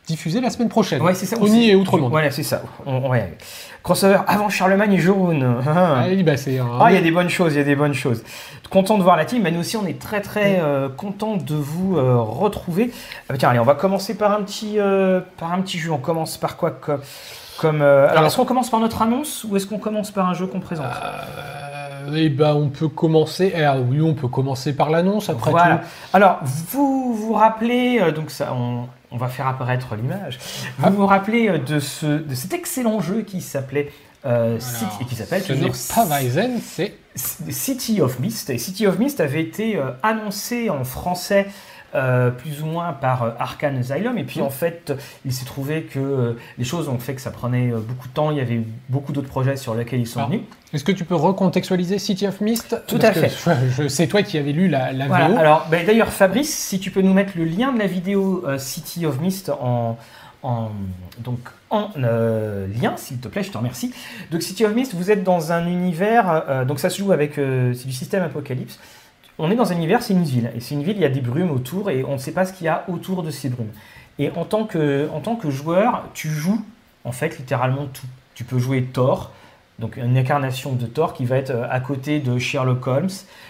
diffusé 0.07 0.41
la 0.41 0.49
semaine 0.49 0.69
prochaine. 0.69 1.01
Ouais, 1.01 1.13
c'est 1.13 1.25
ça. 1.25 1.37
Aussi. 1.39 1.69
et 1.69 1.75
Outremonde. 1.75 2.11
Voilà, 2.11 2.31
c'est 2.31 2.43
ça. 2.43 2.61
On, 2.85 2.93
on 2.95 3.09
va 3.09 3.17
y 3.17 3.21
arriver. 3.21 3.37
Crossover 3.83 4.19
avant 4.27 4.49
Charlemagne 4.49 4.93
et 4.93 4.99
Jorun. 4.99 5.57
Ah 5.67 6.05
oui, 6.09 6.23
bah, 6.23 6.35
c'est 6.37 6.59
un... 6.59 6.67
Ah, 6.79 6.91
il 6.91 6.95
y 6.95 6.97
a 6.97 7.01
des 7.01 7.11
bonnes 7.11 7.29
choses, 7.29 7.53
il 7.53 7.57
y 7.57 7.61
a 7.61 7.63
des 7.63 7.75
bonnes 7.75 7.93
choses. 7.93 8.23
Content 8.69 8.97
de 8.97 9.03
voir 9.03 9.15
la 9.15 9.25
team, 9.25 9.43
mais 9.43 9.51
nous 9.51 9.59
aussi 9.61 9.77
on 9.77 9.85
est 9.85 9.97
très 9.99 10.19
très 10.21 10.59
euh, 10.61 10.89
content 10.89 11.37
de 11.37 11.55
vous 11.55 11.97
euh, 11.97 12.17
retrouver. 12.17 12.91
Ah, 12.93 13.23
bah, 13.29 13.35
tiens, 13.37 13.49
allez, 13.49 13.59
on 13.59 13.63
va 13.63 13.75
commencer 13.75 14.15
par 14.17 14.31
un 14.33 14.41
petit 14.43 14.75
euh, 14.79 15.21
par 15.37 15.53
un 15.53 15.61
petit 15.61 15.77
jeu. 15.77 15.91
On 15.91 15.97
commence 15.99 16.37
par 16.37 16.57
quoi 16.57 16.71
comme, 16.71 16.99
comme 17.59 17.81
alors, 17.81 18.09
Alors- 18.11 18.25
est-ce 18.25 18.35
qu'on 18.35 18.45
commence 18.45 18.69
par 18.69 18.79
notre 18.81 19.01
annonce 19.01 19.45
ou 19.45 19.55
est-ce 19.55 19.67
qu'on 19.67 19.77
commence 19.79 20.11
par 20.11 20.27
un 20.27 20.33
jeu 20.33 20.47
qu'on 20.47 20.59
présente? 20.59 20.87
Eh 22.15 22.29
ben, 22.29 22.53
on 22.55 22.69
peut 22.69 22.87
commencer. 22.87 23.51
eh, 23.55 23.63
ah 23.63 23.77
oui, 23.79 24.01
on 24.01 24.13
peut 24.13 24.27
commencer 24.27 24.73
par 24.73 24.89
l'annonce 24.89 25.29
après 25.29 25.51
Voilà. 25.51 25.77
tout. 25.77 25.83
Alors, 26.13 26.39
vous 26.43 27.13
vous 27.13 27.33
rappelez, 27.33 27.99
euh, 28.01 28.11
donc 28.11 28.31
ça, 28.31 28.53
on, 28.53 28.87
on 29.11 29.17
va 29.17 29.27
faire 29.27 29.47
apparaître 29.47 29.95
l'image. 29.95 30.37
Vous 30.77 30.85
Ah. 30.87 30.89
vous 30.89 31.05
rappelez 31.05 31.49
euh, 31.49 31.57
de, 31.57 31.79
ce, 31.79 32.05
de 32.05 32.35
cet 32.35 32.53
excellent 32.53 32.99
jeu 32.99 33.21
qui 33.21 33.41
s'appelait 33.41 33.91
euh, 34.25 34.59
City, 34.59 34.85
Alors, 34.85 35.07
qui 35.09 35.15
s'appelle 35.15 35.41
Ce 35.43 35.53
toujours 35.53 35.71
pas 35.95 36.05
Weizen, 36.05 36.59
c'est. 36.63 36.95
City 37.15 38.01
of 38.01 38.19
Mist. 38.19 38.49
Et 38.49 38.57
City 38.57 38.85
of 38.87 38.99
Mist 38.99 39.19
avait 39.19 39.41
été 39.41 39.77
euh, 39.77 39.91
annoncé 40.03 40.69
en 40.69 40.83
français. 40.83 41.47
Euh, 41.97 42.29
plus 42.29 42.61
ou 42.61 42.65
moins 42.67 42.93
par 42.93 43.23
euh, 43.23 43.29
Arkane 43.39 43.77
Asylum 43.77 44.17
et 44.17 44.23
puis 44.23 44.39
Mm. 44.39 44.43
en 44.43 44.49
fait 44.49 44.93
il 45.25 45.33
s'est 45.33 45.45
trouvé 45.45 45.81
que 45.83 45.99
euh, 45.99 46.33
les 46.57 46.63
choses 46.63 46.87
ont 46.87 46.99
fait 46.99 47.13
que 47.15 47.21
ça 47.21 47.31
prenait 47.31 47.67
beaucoup 47.71 48.07
de 48.07 48.13
temps 48.13 48.31
il 48.31 48.37
y 48.37 48.41
avait 48.41 48.61
beaucoup 48.89 49.11
d'autres 49.11 49.27
projets 49.27 49.57
sur 49.57 49.73
lesquels 49.75 49.99
ils 49.99 50.07
sont 50.07 50.25
venus 50.27 50.41
Est-ce 50.73 50.83
que 50.83 50.91
tu 50.91 51.03
peux 51.05 51.15
recontextualiser 51.15 51.97
City 51.99 52.27
of 52.27 52.39
Mist? 52.41 52.75
Tout 52.87 52.97
Parce 52.99 53.17
à 53.17 53.27
fait. 53.29 53.55
je- 53.75 53.83
je- 53.83 53.87
c'est 53.87 54.07
toi 54.07 54.21
qui 54.23 54.37
avais 54.37 54.51
lu 54.53 54.67
la, 54.67 54.93
la 54.93 55.07
Voilà, 55.07 55.27
VO. 55.29 55.37
alors 55.37 55.67
ben, 55.71 55.85
d'ailleurs 55.85 56.09
Fabrice, 56.13 56.53
si 56.55 56.79
tu 56.79 56.91
peux 56.91 57.01
nous 57.01 57.13
mettre 57.13 57.33
le 57.35 57.43
lien 57.45 57.71
de 57.73 57.79
la 57.79 57.87
vidéo 57.87 58.43
euh, 58.47 58.57
City 58.57 59.05
of 59.05 59.19
Mist 59.19 59.49
en, 59.49 59.97
en, 60.43 60.69
donc, 61.19 61.39
en 61.71 61.89
euh, 61.97 62.67
lien, 62.79 62.93
s'il 62.95 63.17
te 63.17 63.27
plaît, 63.27 63.43
je 63.43 63.51
te 63.51 63.57
remercie. 63.57 63.91
Donc 64.31 64.41
City 64.43 64.65
of 64.65 64.73
Mist, 64.75 64.93
vous 64.93 65.09
êtes 65.09 65.23
dans 65.23 65.51
un 65.51 65.65
univers, 65.67 66.43
euh, 66.47 66.63
donc 66.65 66.79
ça 66.79 66.89
se 66.89 66.99
joue 66.99 67.11
avec, 67.11 67.37
euh, 67.39 67.73
c'est 67.73 67.87
du 67.87 67.91
système 67.93 68.23
Apocalypse. 68.23 68.79
On 69.39 69.51
est 69.51 69.55
dans 69.55 69.71
un 69.71 69.75
univers, 69.75 70.01
c'est 70.01 70.13
une 70.13 70.23
ville, 70.23 70.51
et 70.55 70.59
c'est 70.59 70.73
une 70.73 70.81
ville, 70.83 70.95
il 70.97 71.01
y 71.01 71.05
a 71.05 71.09
des 71.09 71.21
brumes 71.21 71.51
autour, 71.51 71.89
et 71.91 72.03
on 72.03 72.13
ne 72.13 72.17
sait 72.17 72.31
pas 72.31 72.45
ce 72.45 72.53
qu'il 72.53 72.65
y 72.65 72.69
a 72.69 72.83
autour 72.87 73.21
de 73.23 73.29
ces 73.31 73.49
brumes. 73.49 73.71
Et 74.17 74.31
en 74.35 74.45
tant 74.45 74.63
que, 74.65 75.07
en 75.13 75.19
tant 75.19 75.35
que 75.35 75.51
joueur, 75.51 76.05
tu 76.15 76.29
joues 76.29 76.61
en 77.05 77.11
fait 77.11 77.37
littéralement 77.37 77.85
tout. 77.85 78.07
Tu 78.33 78.43
peux 78.43 78.57
jouer 78.57 78.81
Thor, 78.81 79.31
donc 79.77 79.97
une 79.97 80.17
incarnation 80.17 80.73
de 80.73 80.87
Thor 80.87 81.13
qui 81.13 81.25
va 81.25 81.37
être 81.37 81.51
euh, 81.51 81.67
à 81.69 81.79
côté 81.79 82.19
de 82.19 82.39
Sherlock 82.39 82.87
Holmes, 82.87 83.09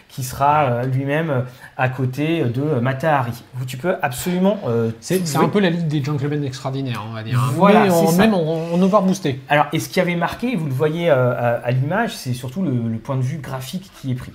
qui 0.09 0.23
sera 0.23 0.63
euh, 0.65 0.83
lui-même 0.85 1.29
euh, 1.29 1.41
à 1.77 1.87
côté 1.87 2.43
de 2.43 2.61
euh, 2.61 2.81
Mata 2.81 3.19
Hari. 3.19 3.43
Où 3.61 3.63
tu 3.63 3.77
peux 3.77 3.95
absolument 4.01 4.59
euh, 4.67 4.91
C'est 4.99 5.37
un 5.37 5.47
peu 5.47 5.61
la 5.61 5.69
ligue 5.69 5.87
des 5.87 6.03
gentlemen 6.03 6.43
extraordinaires, 6.43 7.01
on 7.09 7.13
va 7.13 7.23
dire. 7.23 7.39
hein. 7.41 7.51
Voilà, 7.55 7.83
Mais 7.85 8.07
ça. 8.07 8.17
même 8.17 8.33
en, 8.33 8.73
en 8.73 8.81
overboosté. 8.81 9.39
Alors, 9.47 9.67
et 9.71 9.79
ce 9.79 9.87
qui 9.87 10.01
avait 10.01 10.17
marqué, 10.17 10.57
vous 10.57 10.65
le 10.65 10.73
voyez 10.73 11.09
à, 11.09 11.61
à 11.63 11.71
l'image, 11.71 12.13
c'est 12.13 12.33
surtout 12.33 12.61
le, 12.61 12.71
le 12.71 12.97
point 12.97 13.15
de 13.15 13.21
vue 13.21 13.37
graphique 13.37 13.89
qui 14.01 14.11
est 14.11 14.15
pris. 14.15 14.33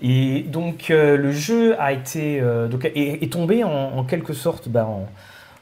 Et 0.00 0.42
donc, 0.42 0.90
euh, 0.90 1.16
le 1.16 1.32
jeu 1.32 1.80
a 1.80 1.92
été 1.92 2.40
euh, 2.40 2.68
donc, 2.68 2.84
est, 2.84 3.22
est 3.22 3.32
tombé 3.32 3.64
en, 3.64 3.70
en 3.70 4.04
quelque 4.04 4.32
sorte 4.32 4.68
bah, 4.68 4.86
en- 4.86 5.06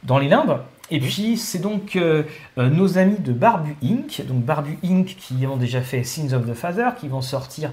dans 0.02 0.18
les 0.18 0.28
limbes. 0.28 0.58
Et 0.90 1.00
puis, 1.00 1.36
c'est 1.36 1.58
donc 1.58 1.96
euh, 1.96 2.22
nos 2.56 2.96
amis 2.96 3.18
de 3.18 3.32
Barbu 3.32 3.76
Inc., 3.82 4.22
donc 4.28 4.44
Barbu 4.44 4.78
Inc., 4.84 5.16
qui 5.18 5.44
ont 5.46 5.56
déjà 5.56 5.80
fait 5.80 6.04
Sins 6.04 6.32
of 6.32 6.48
the 6.48 6.54
Father, 6.54 6.90
qui 7.00 7.08
vont 7.08 7.22
sortir 7.22 7.72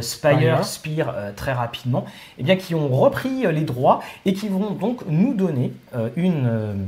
Spire, 0.00 0.02
Spire. 0.02 0.64
Spear 0.64 1.14
très 1.34 1.52
rapidement, 1.52 2.04
et 2.38 2.44
bien 2.44 2.54
qui 2.54 2.76
ont 2.76 2.86
repris 2.88 3.44
les 3.52 3.62
droits 3.62 4.02
et 4.24 4.34
qui 4.34 4.48
vont 4.48 4.70
donc 4.70 5.00
nous 5.08 5.34
donner 5.34 5.72
une. 6.14 6.86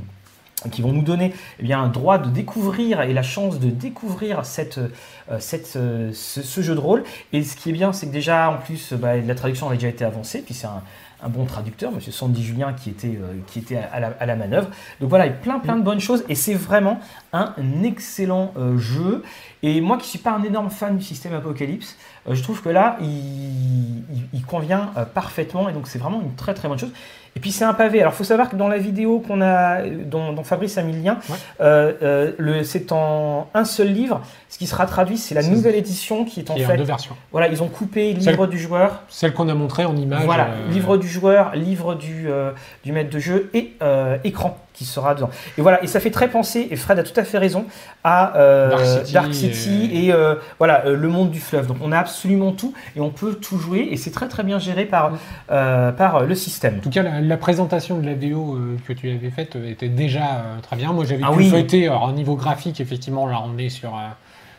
Qui 0.70 0.82
vont 0.82 0.92
nous 0.92 1.02
donner 1.02 1.32
eh 1.60 1.62
bien, 1.62 1.80
un 1.80 1.88
droit 1.88 2.18
de 2.18 2.30
découvrir 2.30 3.02
et 3.02 3.12
la 3.12 3.22
chance 3.22 3.60
de 3.60 3.68
découvrir 3.68 4.44
cette, 4.46 4.78
euh, 4.78 4.88
euh, 5.30 6.10
ce, 6.12 6.60
jeu 6.62 6.74
de 6.74 6.80
rôle. 6.80 7.04
Et 7.32 7.42
ce 7.42 7.56
qui 7.56 7.70
est 7.70 7.72
bien, 7.72 7.92
c'est 7.92 8.06
que 8.06 8.12
déjà, 8.12 8.50
en 8.50 8.56
plus, 8.56 8.92
bah, 8.94 9.16
la 9.16 9.34
traduction 9.34 9.66
avait 9.66 9.76
déjà 9.76 9.88
été 9.88 10.04
avancée, 10.04 10.40
puis 10.40 10.54
c'est 10.54 10.66
un, 10.66 10.82
bon 11.28 11.44
traducteur, 11.44 11.90
Monsieur 11.90 12.12
Sandy 12.12 12.44
Julien, 12.44 12.72
qui 12.72 12.88
était, 12.90 13.18
euh, 13.20 13.34
qui 13.48 13.58
était 13.58 13.76
à, 13.76 14.26
la, 14.26 14.36
manœuvre. 14.36 14.68
Donc 15.00 15.10
voilà, 15.10 15.26
il 15.26 15.30
y 15.30 15.32
a 15.32 15.36
plein, 15.36 15.58
plein 15.58 15.76
de 15.76 15.82
bonnes 15.82 16.00
choses, 16.00 16.24
et 16.28 16.34
c'est 16.36 16.54
vraiment 16.54 17.00
un 17.32 17.54
excellent 17.82 18.52
jeu. 18.76 19.24
Et 19.62 19.80
moi 19.80 19.98
qui 19.98 20.08
suis 20.08 20.20
pas 20.20 20.30
un 20.32 20.44
énorme 20.44 20.70
fan 20.70 20.96
du 20.96 21.02
système 21.02 21.34
Apocalypse, 21.34 21.96
je 22.30 22.40
trouve 22.42 22.62
que 22.62 22.68
là, 22.68 22.96
il, 23.00 23.08
il- 23.08 24.28
il 24.34 24.44
convient 24.44 24.92
parfaitement, 25.14 25.68
et 25.68 25.72
donc 25.72 25.88
c'est 25.88 25.98
vraiment 25.98 26.20
une 26.20 26.34
très 26.34 26.54
très 26.54 26.68
bonne 26.68 26.78
chose. 26.78 26.92
Et 27.36 27.38
puis 27.38 27.52
c'est 27.52 27.64
un 27.64 27.74
pavé. 27.74 28.00
Alors 28.00 28.14
il 28.14 28.16
faut 28.16 28.24
savoir 28.24 28.48
que 28.48 28.56
dans 28.56 28.66
la 28.66 28.78
vidéo 28.78 29.20
qu'on 29.20 29.42
a, 29.42 29.82
dont, 29.86 30.32
dont 30.32 30.42
Fabrice 30.42 30.78
a 30.78 30.82
mis 30.82 30.94
le 30.94 31.02
lien, 31.02 31.18
Ouais. 31.28 31.36
euh, 31.60 31.92
euh, 32.40 32.62
c'est 32.64 32.90
en 32.92 33.48
un 33.52 33.64
seul 33.66 33.88
livre. 33.92 34.22
Ce 34.56 34.58
qui 34.58 34.66
sera 34.66 34.86
traduit, 34.86 35.18
c'est 35.18 35.34
la 35.34 35.42
nouvelle 35.42 35.74
édition 35.74 36.24
qui 36.24 36.40
est 36.40 36.50
en 36.50 36.54
a 36.54 36.58
fait. 36.60 36.78
deux 36.78 36.82
versions. 36.84 37.14
Voilà, 37.30 37.48
ils 37.48 37.62
ont 37.62 37.68
coupé 37.68 38.16
Celle- 38.18 38.30
livre 38.32 38.46
du 38.46 38.58
joueur, 38.58 39.02
Celle 39.06 39.34
qu'on 39.34 39.50
a 39.50 39.54
montrée 39.54 39.84
en 39.84 39.94
image. 39.94 40.24
voilà, 40.24 40.44
euh, 40.46 40.72
livre 40.72 40.96
du 40.96 41.06
joueur, 41.06 41.54
livre 41.54 41.94
du, 41.94 42.24
euh, 42.30 42.52
du 42.82 42.90
maître 42.92 43.10
de 43.10 43.18
jeu 43.18 43.50
et 43.52 43.74
euh, 43.82 44.16
écran 44.24 44.56
qui 44.72 44.86
sera 44.86 45.14
dedans. 45.14 45.28
Et 45.58 45.60
voilà, 45.60 45.82
et 45.84 45.86
ça 45.86 46.00
fait 46.00 46.10
très 46.10 46.28
penser, 46.28 46.68
et 46.70 46.76
Fred 46.76 46.98
a 46.98 47.02
tout 47.02 47.18
à 47.20 47.24
fait 47.24 47.36
raison, 47.36 47.66
à 48.02 48.32
Dark 48.70 49.12
Dark 49.12 49.34
City 49.34 49.90
et- 49.92 50.06
et, 50.08 50.14
voilà, 50.58 50.84
le 50.88 51.08
monde 51.08 51.30
du 51.30 51.40
fleuve. 51.40 51.66
Donc 51.66 51.76
on 51.82 51.92
a 51.92 51.98
absolument 51.98 52.52
tout 52.52 52.72
et 52.96 53.00
on 53.02 53.10
peut 53.10 53.34
tout 53.34 53.58
jouer 53.58 53.88
et 53.90 53.98
c'est 53.98 54.10
très 54.10 54.28
très 54.28 54.42
bien 54.42 54.58
géré 54.58 54.86
par, 54.86 55.12
par 55.48 56.20
le 56.22 56.34
système. 56.34 56.76
En 56.78 56.80
tout 56.80 56.88
cas, 56.90 57.02
la, 57.02 57.20
la 57.20 57.36
présentation 57.36 57.98
de 57.98 58.06
la 58.06 58.14
VO 58.14 58.54
euh, 58.56 58.76
que 58.88 58.94
tu 58.94 59.10
avais 59.10 59.30
faite 59.30 59.56
était 59.66 59.88
déjà 59.90 60.22
très 60.62 60.76
bien. 60.76 60.92
Moi, 60.94 61.04
j'avais 61.04 61.22
Ah 61.26 61.30
pu 61.32 61.38
oui. 61.40 61.50
feuilleter. 61.50 61.88
Alors, 61.88 62.08
au 62.08 62.12
niveau 62.12 62.36
graphique, 62.36 62.80
effectivement, 62.80 63.26
là, 63.26 63.42
on 63.44 63.58
est 63.58 63.68
sur, 63.70 63.94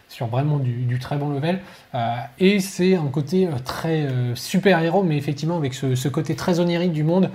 sur 0.10 0.28
vraiment 0.28 0.58
du, 0.58 0.72
du 0.72 1.00
très 1.00 1.18
bon 1.18 1.30
level. 1.30 1.60
Euh, 1.94 2.16
et 2.40 2.60
c'est 2.60 2.96
un 2.96 3.08
côté 3.08 3.48
euh, 3.48 3.52
très 3.64 4.04
euh, 4.04 4.36
super-héros, 4.36 5.04
mais 5.04 5.18
effectivement, 5.18 5.58
avec 5.58 5.74
ce, 5.74 5.96
ce 5.96 6.08
côté 6.08 6.36
très 6.36 6.60
onirique 6.60 6.94
du 6.94 7.04
monde. 7.04 7.30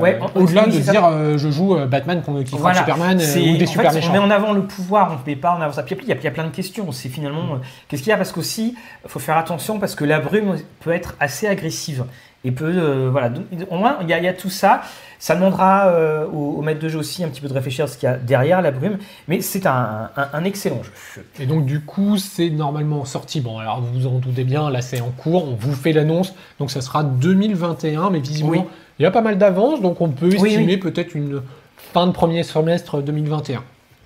Ouais, 0.00 0.18
Au-delà 0.34 0.66
de 0.66 0.72
ça. 0.72 0.92
dire 0.92 1.38
je 1.38 1.50
joue 1.50 1.74
Batman 1.86 2.22
qui 2.44 2.54
Voilà, 2.56 2.80
Superman 2.80 3.16
ou 3.16 3.56
des 3.56 3.64
en 3.64 3.66
super 3.66 3.90
fait, 3.90 3.96
méchants. 3.96 4.10
On 4.10 4.12
met 4.12 4.18
en 4.18 4.30
avant 4.30 4.52
le 4.52 4.66
pouvoir, 4.66 5.12
on 5.12 5.18
ne 5.22 5.26
met 5.26 5.36
pas 5.40 5.56
en 5.56 5.60
avant 5.62 5.72
ça. 5.72 5.82
Puis 5.82 5.96
il 6.02 6.08
y 6.08 6.12
a- 6.12 6.16
il 6.16 6.22
y, 6.22 6.26
a 6.26 6.30
plein 6.30 6.44
de 6.44 6.50
questions. 6.50 6.92
C'est 6.92 7.08
finalement 7.08 7.58
qu'est-ce 7.88 8.02
qu'il 8.02 8.10
y 8.10 8.12
a? 8.12 8.18
Parce 8.18 8.30
qu'aussi, 8.32 8.74
il 9.04 9.08
faut 9.10 9.20
faire 9.20 9.38
attention 9.38 9.78
parce 9.78 9.94
que 9.94 10.04
la 10.04 10.20
brume 10.20 10.56
peut 10.80 10.92
être 10.92 11.16
assez 11.18 11.46
agressive. 11.46 12.04
Et 12.44 12.52
peut 12.52 12.64
euh, 12.76 13.08
voilà. 13.10 13.28
donc, 13.30 13.44
Au 13.70 13.76
moins, 13.76 13.96
il 14.02 14.08
y, 14.08 14.12
a- 14.12 14.18
il 14.18 14.24
y 14.24 14.28
a 14.28 14.32
tout 14.34 14.50
ça. 14.50 14.82
Ça 15.18 15.34
demandera 15.34 15.86
euh, 15.86 16.26
au, 16.26 16.56
au 16.58 16.62
maître 16.62 16.80
de 16.80 16.88
jeu 16.88 16.98
aussi 16.98 17.24
un 17.24 17.28
petit 17.28 17.40
peu 17.40 17.48
de 17.48 17.54
réfléchir 17.54 17.86
à 17.86 17.88
ce 17.88 17.96
qu'il 17.96 18.06
y 18.08 18.12
a 18.12 18.16
derrière 18.16 18.60
la 18.60 18.70
brume, 18.72 18.98
mais 19.26 19.40
c'est 19.40 19.64
un, 19.66 20.10
un- 20.16 20.28
un 20.34 20.44
excellent 20.44 20.82
jeu. 20.82 21.24
Et 21.40 21.46
donc 21.46 21.64
du 21.64 21.80
coup, 21.80 22.18
c'est 22.18 22.50
normalement 22.50 23.06
sorti. 23.06 23.40
Bon, 23.40 23.58
alors 23.58 23.80
vous 23.80 24.00
vous 24.00 24.06
en 24.06 24.18
doutez 24.18 24.44
bien, 24.44 24.68
là 24.70 24.82
c'est 24.82 25.00
en 25.00 25.08
cours, 25.10 25.48
on 25.48 25.54
vous 25.58 25.72
fait 25.72 25.92
l'annonce, 25.92 26.34
donc 26.58 26.70
ça 26.70 26.82
sera 26.82 27.02
2021, 27.04 28.10
mais 28.10 28.18
visiblement, 28.20 28.62
Oui. 28.62 28.68
il 28.98 29.02
y 29.04 29.06
a 29.06 29.10
pas 29.10 29.22
mal 29.22 29.38
d'avance, 29.38 29.80
donc 29.80 30.00
on 30.02 30.10
peut 30.10 30.28
Oui, 30.38 30.48
estimer 30.48 30.76
peut-être 30.76 31.14
une 31.14 31.40
fin 31.76 32.06
de 32.06 32.12
premier 32.12 32.42
semestre 32.42 33.00
2021. 33.00 33.62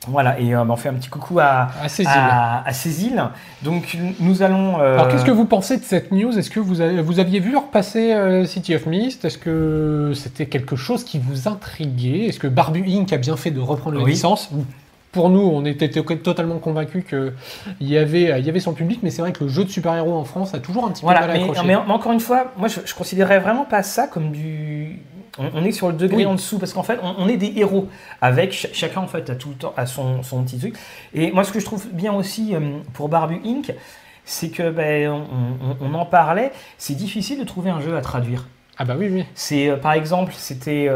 Voilà, 0.07 0.39
et 0.41 0.55
euh, 0.55 0.63
on 0.65 0.77
fait 0.77 0.89
un 0.89 0.95
petit 0.95 1.09
coucou 1.09 1.39
à, 1.41 1.69
À 1.83 1.89
ces 1.89 2.03
îles. 2.05 2.09
à, 2.11 2.67
à 2.67 2.73
ces 2.73 3.05
îles. 3.05 3.23
Donc 3.63 3.99
nous 4.21 4.43
allons. 4.43 4.81
euh, 4.81 4.95
Alors 4.95 5.09
qu'est-ce 5.09 5.25
que 5.25 5.31
vous 5.31 5.45
pensez 5.45 5.77
de 5.77 5.83
cette 5.85 6.13
news? 6.13 6.39
Est-ce 6.39 6.51
que 6.51 6.61
vous, 6.61 6.81
avez- 6.81 7.03
vous 7.03 7.19
aviez 7.19 7.41
vu 7.41 7.57
repasser 7.57 8.13
euh, 8.13 8.45
City 8.47 8.75
of 8.75 8.87
Mist? 8.87 9.25
Est-ce 9.25 9.39
que 9.39 10.13
c'était 10.15 10.47
quelque 10.47 10.77
chose 10.77 11.05
qui 11.05 11.19
vous 11.19 11.49
intriguait? 11.49 12.27
Est-ce 12.27 12.39
que 12.39 12.47
Barbu 12.47 12.85
Inc. 12.89 13.13
a 13.13 13.17
bien 13.19 13.37
fait 13.37 13.51
de 13.51 13.61
reprendre 13.61 13.99
la 13.99 14.05
Oui. 14.05 14.13
licence? 14.13 14.51
Pour 15.11 15.31
nous, 15.31 15.41
on 15.41 15.65
était 15.65 15.89
to- 15.91 16.03
totalement 16.17 16.59
convaincus 16.59 17.03
qu'il 17.09 17.33
y 17.81 17.97
avait, 17.97 18.39
il 18.39 18.47
y 18.47 18.49
avait 18.51 18.61
son 18.61 18.75
public, 18.75 19.01
mais 19.03 19.11
c'est 19.11 19.23
vrai 19.23 19.33
que 19.33 19.43
le 19.45 19.51
jeu 19.51 19.65
de 19.65 19.71
super-héros 19.71 20.15
en 20.15 20.25
France 20.25 20.55
a 20.55 20.59
toujours 20.59 20.87
un 20.87 20.91
petit 20.91 21.01
peu 21.01 21.07
mal 21.09 21.31
accroché. 21.31 21.61
mais- 21.67 21.77
mais 21.87 21.93
encore 21.93 22.13
une 22.13 22.21
fois, 22.21 22.53
moi 22.57 22.69
je, 22.69 22.81
je 22.85 22.95
considérais 22.95 23.41
vraiment 23.41 23.65
pas 23.65 23.83
ça 23.83 24.07
comme 24.07 24.31
du. 24.33 25.01
On, 25.39 25.51
on 25.55 25.65
est 25.65 25.73
sur 25.73 25.89
le 25.89 25.95
degré 25.95 26.19
Oui. 26.19 26.27
en 26.27 26.35
dessous 26.35 26.59
parce 26.59 26.73
qu'en 26.73 26.83
fait, 26.83 26.99
on, 27.03 27.15
on 27.19 27.29
est 27.29 27.37
des 27.37 27.53
héros 27.57 27.89
avec 28.21 28.53
ch- 28.53 28.73
chacun 28.75 29.01
en 29.01 29.07
fait 29.07 29.29
a 29.31 29.35
tout 29.35 29.51
le 29.51 29.55
temps 29.55 29.75
à 29.77 29.87
son, 29.87 30.23
son 30.23 30.43
petit 30.45 30.59
truc. 30.59 30.77
Et 31.15 31.31
moi, 31.33 31.45
ce 31.45 31.53
que 31.53 31.61
je 31.61 31.65
trouve 31.65 31.87
bien 31.93 32.13
aussi 32.13 32.55
euh, 32.55 32.61
pour 32.95 33.09
Barbu 33.09 33.41
Inc., 33.45 33.73
c'est 34.25 34.51
que 34.51 34.71
ben, 34.71 35.09
on, 35.11 35.23
on- 35.71 35.77
on 35.91 35.95
en 35.95 36.05
parlait. 36.07 36.53
C'est 36.77 36.95
difficile 36.95 37.39
de 37.39 37.45
trouver 37.45 37.71
un 37.71 37.81
jeu 37.81 37.97
à 37.97 38.01
traduire. 38.01 38.47
Ah 38.77 38.85
bah 38.85 38.95
oui, 38.99 39.09
oui. 39.11 39.25
C'est 39.35 39.69
euh, 39.71 39.77
par 39.77 39.93
exemple, 39.93 40.33
c'était 40.37 40.87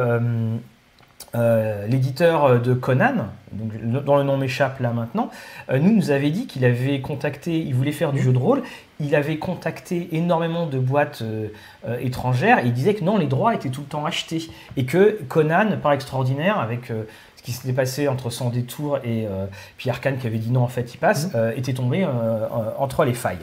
euh, 1.34 1.38
euh, 1.42 1.86
l'éditeur 1.86 2.60
de 2.60 2.74
Conan, 2.74 3.28
donc, 3.52 4.04
dont 4.04 4.16
le 4.16 4.22
nom 4.22 4.36
m'échappe 4.36 4.80
là 4.80 4.92
maintenant, 4.92 5.30
euh, 5.70 5.78
nous 5.78 5.94
nous 5.94 6.10
avait 6.10 6.30
dit 6.30 6.46
qu'il 6.46 6.64
avait 6.64 7.00
contacté, 7.00 7.58
il 7.58 7.74
voulait 7.74 7.92
faire 7.92 8.12
du 8.12 8.22
jeu 8.22 8.32
de 8.32 8.38
rôle, 8.38 8.62
il 9.00 9.14
avait 9.14 9.38
contacté 9.38 10.08
énormément 10.12 10.66
de 10.66 10.78
boîtes 10.78 11.22
euh, 11.22 11.48
euh, 11.86 11.98
étrangères. 12.00 12.58
Et 12.58 12.66
il 12.66 12.72
disait 12.72 12.94
que 12.94 13.04
non, 13.04 13.18
les 13.18 13.26
droits 13.26 13.54
étaient 13.54 13.70
tout 13.70 13.82
le 13.82 13.86
temps 13.86 14.06
achetés 14.06 14.50
et 14.76 14.84
que 14.84 15.18
Conan, 15.28 15.78
par 15.82 15.92
extraordinaire, 15.92 16.58
avec 16.58 16.90
euh, 16.90 17.04
ce 17.36 17.42
qui 17.42 17.52
s'était 17.52 17.72
passé 17.72 18.08
entre 18.08 18.30
Sans 18.30 18.50
détour 18.50 18.98
et 18.98 19.26
euh, 19.26 19.46
puis 19.76 19.90
Arkane 19.90 20.18
qui 20.18 20.26
avait 20.26 20.38
dit 20.38 20.50
non, 20.50 20.62
en 20.62 20.68
fait, 20.68 20.94
il 20.94 20.98
passe, 20.98 21.30
euh, 21.34 21.52
était 21.56 21.74
tombé 21.74 22.04
euh, 22.04 22.08
euh, 22.08 22.46
entre 22.78 23.04
les 23.04 23.14
failles. 23.14 23.38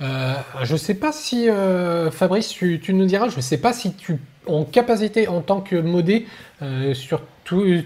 Euh, 0.00 0.34
je 0.64 0.74
sais 0.74 0.94
pas 0.94 1.12
si 1.12 1.48
euh, 1.48 2.10
Fabrice, 2.10 2.48
tu, 2.48 2.80
tu 2.80 2.92
nous 2.92 3.04
diras, 3.04 3.28
je 3.28 3.40
sais 3.40 3.58
pas 3.58 3.72
si 3.72 3.94
tu 3.94 4.18
en 4.46 4.64
capacité 4.64 5.28
en 5.28 5.40
tant 5.40 5.60
que 5.60 5.76
modé 5.76 6.26
euh, 6.62 6.94
sur, 6.94 7.20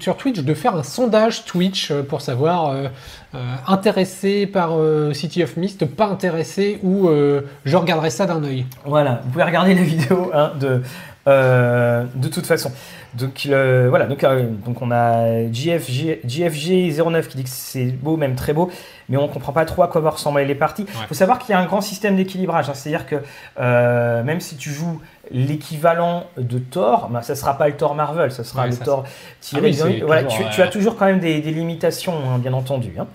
sur 0.01 0.17
Twitch 0.17 0.39
de 0.41 0.55
faire 0.55 0.75
un 0.75 0.83
sondage 0.83 1.45
Twitch 1.45 1.91
euh, 1.91 2.03
pour 2.03 2.21
savoir 2.21 2.71
euh, 2.71 2.87
euh, 3.35 3.39
intéressé 3.67 4.47
par 4.47 4.71
euh, 4.79 5.13
City 5.13 5.43
of 5.43 5.57
Mist, 5.57 5.85
pas 5.87 6.07
intéressé 6.07 6.79
ou 6.83 7.09
euh, 7.09 7.43
je 7.65 7.77
regarderai 7.77 8.11
ça 8.11 8.27
d'un 8.27 8.43
œil. 8.45 8.65
Voilà, 8.85 9.21
vous 9.25 9.31
pouvez 9.31 9.45
regarder 9.45 9.75
la 9.75 9.83
vidéo 9.95 10.31
hein, 10.35 10.53
de, 10.59 10.83
euh, 11.29 12.05
de 12.15 12.29
toute 12.29 12.47
façon. 12.47 12.71
Donc 13.15 13.45
le- 13.47 13.89
voilà, 13.89 14.07
donc, 14.07 14.23
euh, 14.25 14.51
donc 14.65 14.83
on 14.83 14.91
a 14.91 15.51
JFG, 15.51 16.21
JFG09 16.27 17.27
qui 17.29 17.37
dit 17.39 17.45
que 17.45 17.49
c'est 17.51 17.87
beau, 17.87 18.17
même 18.19 18.35
très 18.35 18.53
beau, 18.53 18.71
mais 19.09 19.17
on 19.17 19.27
comprend 19.27 19.53
pas 19.53 19.65
trop 19.65 19.83
à 19.83 19.89
quoi 19.89 20.03
vont 20.03 20.11
ressembler 20.11 20.45
les 20.45 20.55
parties. 20.55 20.85
Il 20.87 21.01
Ouais. 21.01 21.07
faut 21.09 21.15
savoir 21.15 21.39
qu'il 21.39 21.51
y 21.51 21.55
a 21.55 21.59
un 21.59 21.65
grand 21.65 21.81
système 21.81 22.15
d'équilibrage, 22.17 22.69
hein, 22.69 22.75
c'est-à-dire 22.75 23.07
que 23.07 23.17
euh, 23.59 24.23
même 24.23 24.41
si 24.41 24.57
tu 24.57 24.71
joues 24.71 25.01
l'équivalent 25.31 26.25
de 26.37 26.59
Thor, 26.59 27.09
ben, 27.11 27.23
ça 27.23 27.35
sera 27.35 27.57
pas 27.59 27.69
le 27.69 27.77
Thor 27.77 27.95
Marvel, 27.95 28.31
ça 28.33 28.45
sera 28.45 28.63
Ouais, 28.63 28.69
le 28.71 28.75
ça, 28.75 28.85
Thor 28.85 29.05
tiré. 29.41 29.63
Ah 29.63 29.65
oui, 29.67 29.75
c'est 29.75 30.01
voilà, 30.05 30.23
toujours, 30.25 30.39
tu, 30.39 30.45
euh, 30.45 30.51
tu 30.55 30.63
as 30.63 30.69
toujours 30.69 30.97
quand 30.97 31.07
même 31.07 31.21
des, 31.21 31.41
des 31.41 31.51
limitations, 31.51 32.15
hein, 32.29 32.39
bien 32.39 32.53
entendu. 32.53 32.93
hein. 32.99 33.07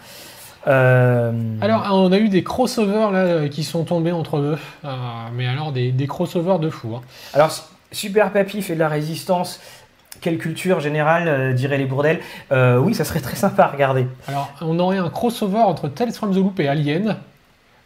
Euh, 0.67 1.31
Alors, 1.61 1.87
on 1.91 2.11
a 2.11 2.17
eu 2.17 2.29
des 2.29 2.43
crossovers 2.43 3.11
là 3.11 3.19
euh, 3.19 3.47
qui 3.47 3.63
sont 3.63 3.83
tombés 3.83 4.11
entre 4.11 4.37
eux, 4.37 4.57
Euh, 4.85 4.89
mais 5.33 5.47
alors 5.47 5.71
des, 5.71 5.91
des 5.91 6.07
crossovers 6.07 6.59
de 6.59 6.69
fou. 6.69 6.95
hein. 6.95 7.01
Alors, 7.33 7.49
Super 7.91 8.31
Papy 8.31 8.61
fait 8.61 8.75
de 8.75 8.79
la 8.79 8.89
résistance. 8.89 9.59
Quelle 10.19 10.37
culture 10.37 10.79
générale, 10.81 11.55
diraient 11.55 11.79
les 11.79 11.85
bourdelles. 11.85 12.19
Oui, 12.51 12.93
ça 12.93 13.05
serait 13.05 13.21
très 13.21 13.35
sympa 13.35 13.63
à 13.63 13.67
regarder. 13.69 14.05
Alors, 14.27 14.51
on 14.61 14.77
aurait 14.77 14.99
un 14.99 15.09
crossover 15.09 15.57
entre 15.57 15.87
Tales 15.87 16.11
from 16.11 16.31
the 16.31 16.35
Loop 16.35 16.59
et 16.59 16.67
Alien. 16.67 17.17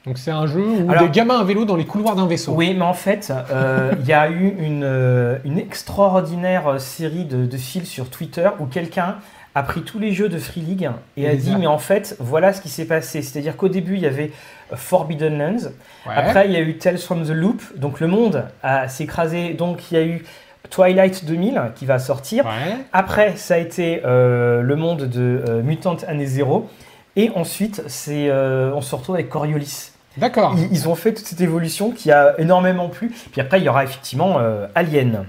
Donc, 0.05 0.17
c'est 0.17 0.31
un 0.31 0.45
jeu 0.45 0.61
où 0.63 0.89
Alors- 0.91 1.03
des 1.03 1.09
gamins 1.09 1.39
à 1.39 1.43
vélo 1.43 1.65
dans 1.65 1.75
les 1.75 1.85
couloirs 1.85 2.15
d'un 2.15 2.27
vaisseau. 2.27 2.53
Oui, 2.53 2.73
mais 2.77 2.83
en 2.85 2.93
fait, 2.93 3.33
euh, 3.51 3.91
il 3.99 4.05
y 4.05 4.13
a 4.13 4.29
eu 4.29 4.55
une, 4.59 4.83
euh, 4.83 5.37
une 5.45 5.57
extraordinaire 5.57 6.79
série 6.79 7.25
de, 7.25 7.45
de 7.45 7.57
fils 7.57 7.87
sur 7.89 8.09
Twitter 8.09 8.49
où 8.59 8.65
quelqu'un 8.65 9.15
a 9.55 9.63
pris 9.63 9.81
tous 9.83 9.97
les 9.99 10.11
jeux 10.11 10.27
de 10.29 10.37
Free 10.37 10.59
League 10.61 10.89
et 11.15 11.23
Et 11.23 11.29
a 11.29 11.35
dit 11.35 11.53
a- 11.53 11.57
mais 11.57 11.65
en 11.67 11.77
fait 11.77 12.17
voilà 12.19 12.51
ce 12.51 12.59
qui 12.61 12.67
s'est 12.67 12.83
passé 12.83 13.21
c'est-à-dire 13.21 13.55
qu'au 13.55 13.69
début 13.69 13.93
il 13.95 14.01
y 14.01 14.05
avait 14.05 14.31
Forbidden 14.73 15.37
Lands 15.37 15.69
Ouais. 16.05 16.13
après 16.13 16.45
il 16.47 16.51
y 16.51 16.57
a 16.57 16.59
eu 16.59 16.77
Tales 16.77 16.97
from 16.97 17.23
the 17.23 17.29
Loop 17.29 17.61
donc 17.77 18.01
le 18.01 18.07
monde 18.07 18.43
a 18.63 18.89
s'écrasé 18.89 19.53
donc 19.53 19.89
il 19.91 19.97
y 19.97 19.97
a 19.97 20.03
eu 20.03 20.25
Twilight 20.69 21.23
2000 21.23 21.71
qui 21.75 21.85
va 21.85 21.99
sortir 21.99 22.43
Ouais. 22.45 22.75
Après, 22.91 23.37
ça 23.37 23.53
a 23.53 23.57
été 23.59 24.01
euh, 24.03 24.61
le 24.61 24.75
monde 24.75 25.03
de 25.03 25.41
euh, 25.47 25.61
Mutant 25.61 25.95
Année 26.07 26.25
Zéro. 26.25 26.69
Et 27.15 27.31
ensuite, 27.35 27.81
c'est, 27.87 28.29
on 28.31 28.81
se 28.81 28.93
retrouve 28.93 29.15
avec 29.15 29.29
Coriolis. 29.29 29.91
D'accord. 30.17 30.55
Ils, 30.57 30.71
ils 30.71 30.87
ont 30.87 30.95
fait 30.95 31.13
toute 31.13 31.25
cette 31.25 31.41
évolution 31.41 31.91
qui 31.91 32.11
a 32.11 32.39
énormément 32.39 32.89
plu. 32.89 33.11
Puis 33.31 33.41
après, 33.41 33.59
il 33.59 33.63
y 33.65 33.69
aura 33.69 33.83
effectivement 33.83 34.39
euh, 34.39 34.67
Alien. 34.75 35.25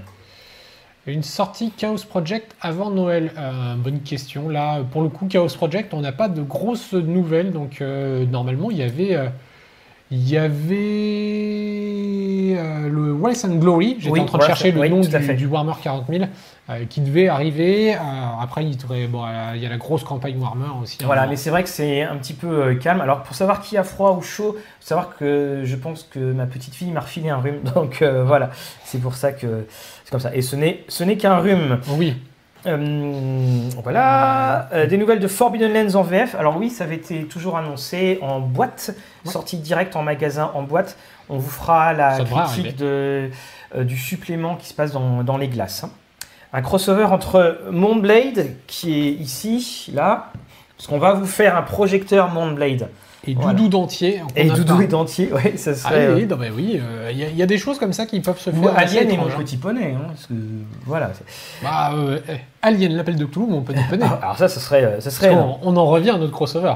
Une 1.05 1.23
sortie 1.23 1.71
Chaos 1.71 2.03
Project 2.07 2.53
avant 2.61 2.91
Noël 2.91 3.31
Euh, 3.37 3.75
Bonne 3.77 4.01
question. 4.01 4.49
Là, 4.49 4.81
pour 4.91 5.01
le 5.03 5.09
coup, 5.09 5.25
Chaos 5.27 5.47
Project, 5.47 5.93
on 5.93 6.01
n'a 6.01 6.11
pas 6.11 6.27
de 6.27 6.41
grosses 6.41 6.93
nouvelles. 6.93 7.51
Donc, 7.51 7.81
euh, 7.81 8.25
normalement, 8.25 8.71
il 8.71 8.77
y 8.77 8.83
avait, 8.83 9.17
il 10.11 10.29
y 10.29 10.37
avait 10.37 11.86
euh, 12.57 12.89
le 12.89 13.13
Wealth 13.13 13.45
and 13.45 13.55
Glory. 13.55 13.95
J'étais 13.99 14.11
Oui, 14.11 14.19
en 14.19 14.25
train 14.25 14.37
de 14.37 14.43
voilà, 14.43 14.55
chercher 14.55 14.71
le 14.71 14.87
nom 14.87 14.99
du, 15.01 15.35
du 15.35 15.45
Warhammer 15.47 15.73
40 15.81 16.05
000 16.09 16.23
euh, 16.69 16.85
qui 16.89 17.01
devait 17.01 17.27
arriver. 17.29 17.95
Euh, 17.95 17.97
après, 18.41 18.65
il, 18.65 18.75
devrait- 18.77 19.07
bon, 19.07 19.23
il 19.55 19.61
y 19.61 19.65
a 19.65 19.69
la 19.69 19.77
grosse 19.77 20.03
campagne 20.03 20.37
Warhammer 20.39 20.81
aussi. 20.81 20.97
hein. 21.01 21.05
Voilà, 21.05 21.27
mais 21.27 21.35
c'est 21.35 21.49
vrai 21.49 21.63
que 21.63 21.69
c'est 21.69 22.01
un 22.03 22.15
petit 22.17 22.33
peu 22.33 22.75
calme. 22.75 23.01
Alors, 23.01 23.23
pour 23.23 23.35
savoir 23.35 23.61
qui 23.61 23.77
a 23.77 23.83
froid 23.83 24.15
ou 24.17 24.21
chaud, 24.21 24.53
faut 24.79 24.87
savoir 24.87 25.15
que 25.17 25.61
je 25.63 25.75
pense 25.75 26.03
que 26.03 26.19
ma 26.19 26.45
petite 26.45 26.73
fille 26.75 26.91
m'a 26.91 26.99
refilé 27.01 27.29
un 27.29 27.37
rhume. 27.37 27.61
Donc 27.75 28.01
voilà, 28.03 28.49
c'est 28.83 28.99
pour 29.01 29.15
ça 29.15 29.31
que 29.31 29.65
c'est 30.03 30.11
comme 30.11 30.19
ça. 30.19 30.35
Et 30.35 30.41
ce 30.41 30.55
n'est 30.55 31.17
qu'un 31.17 31.37
rhume. 31.37 31.79
Oui. 31.97 32.15
Euh, 32.67 33.69
voilà, 33.83 34.67
Euh, 34.73 34.85
des 34.87 34.97
nouvelles 34.97 35.19
de 35.19 35.27
Forbidden 35.27 35.73
Lands 35.73 35.95
en 35.95 36.03
VF. 36.03 36.35
Alors 36.35 36.57
oui, 36.57 36.69
ça 36.69 36.83
avait 36.83 36.95
été 36.95 37.23
toujours 37.25 37.57
annoncé 37.57 38.19
en 38.21 38.39
boîte, 38.39 38.95
Ouais. 39.25 39.31
sortie 39.31 39.57
directe 39.57 39.95
en 39.95 40.03
magasin 40.03 40.51
en 40.53 40.63
boîte. 40.63 40.97
On 41.29 41.37
vous 41.37 41.49
fera 41.49 41.93
la 41.93 42.17
Ça 42.17 42.23
critique 42.25 42.75
de, 42.77 43.29
euh, 43.75 43.83
du 43.83 43.97
supplément 43.97 44.55
qui 44.55 44.67
se 44.67 44.73
passe 44.73 44.91
dans, 44.91 45.23
dans 45.23 45.37
les 45.37 45.47
glaces. 45.47 45.83
hein. 45.83 45.89
Un 46.53 46.61
crossover 46.61 47.03
entre 47.05 47.59
Moonblade, 47.71 48.47
qui 48.67 48.93
est 49.07 49.11
ici, 49.11 49.91
là, 49.93 50.31
parce 50.77 50.87
qu'on 50.87 50.97
va 50.99 51.13
vous 51.13 51.25
faire 51.25 51.57
un 51.57 51.61
projecteur 51.61 52.29
Moonblade. 52.29 52.87
Et 53.27 53.33
Voilà. 53.35 53.53
Doudou 53.53 53.67
d'entier. 53.69 54.21
Et 54.35 54.45
Doudou 54.45 54.81
et 54.81 54.87
Dentier, 54.87 55.29
ça 55.57 55.71
Ah 55.71 55.75
serait... 55.75 56.13
oui, 56.13 56.23
euh, 56.23 56.27
non, 56.27 56.37
mais 56.39 56.49
oui, 56.49 56.79
euh, 56.81 57.09
il 57.11 57.17
y, 57.19 57.23
a- 57.23 57.29
il 57.29 57.35
y 57.37 57.43
a 57.43 57.45
des 57.45 57.57
choses 57.57 57.77
comme 57.77 57.91
ça 57.93 58.05
qui 58.05 58.19
peuvent 58.21 58.39
se 58.39 58.49
faire. 58.49 58.73
Alien 58.77 59.09
et 59.11 59.17
mon 59.17 59.25
petit 59.27 59.57
poney, 59.57 59.93
hein, 59.97 60.05
parce 60.07 60.25
que, 60.27 60.33
voilà. 60.85 61.11
Bah, 61.61 61.91
euh, 61.95 62.19
eh, 62.29 62.33
Alien, 62.61 62.93
l'appel 62.95 63.15
de 63.17 63.25
Cthulhu, 63.25 63.47
mon 63.47 63.61
petit 63.61 63.83
poney. 63.89 64.05
Alors 64.21 64.37
ça, 64.37 64.47
ça 64.47 64.59
serait, 64.59 64.83
euh, 64.83 65.01
ça 65.01 65.09
serait 65.11 65.35
on 65.61 65.75
en 65.75 65.85
revient 65.85 66.11
à 66.11 66.17
notre 66.17 66.31
crossover. 66.31 66.73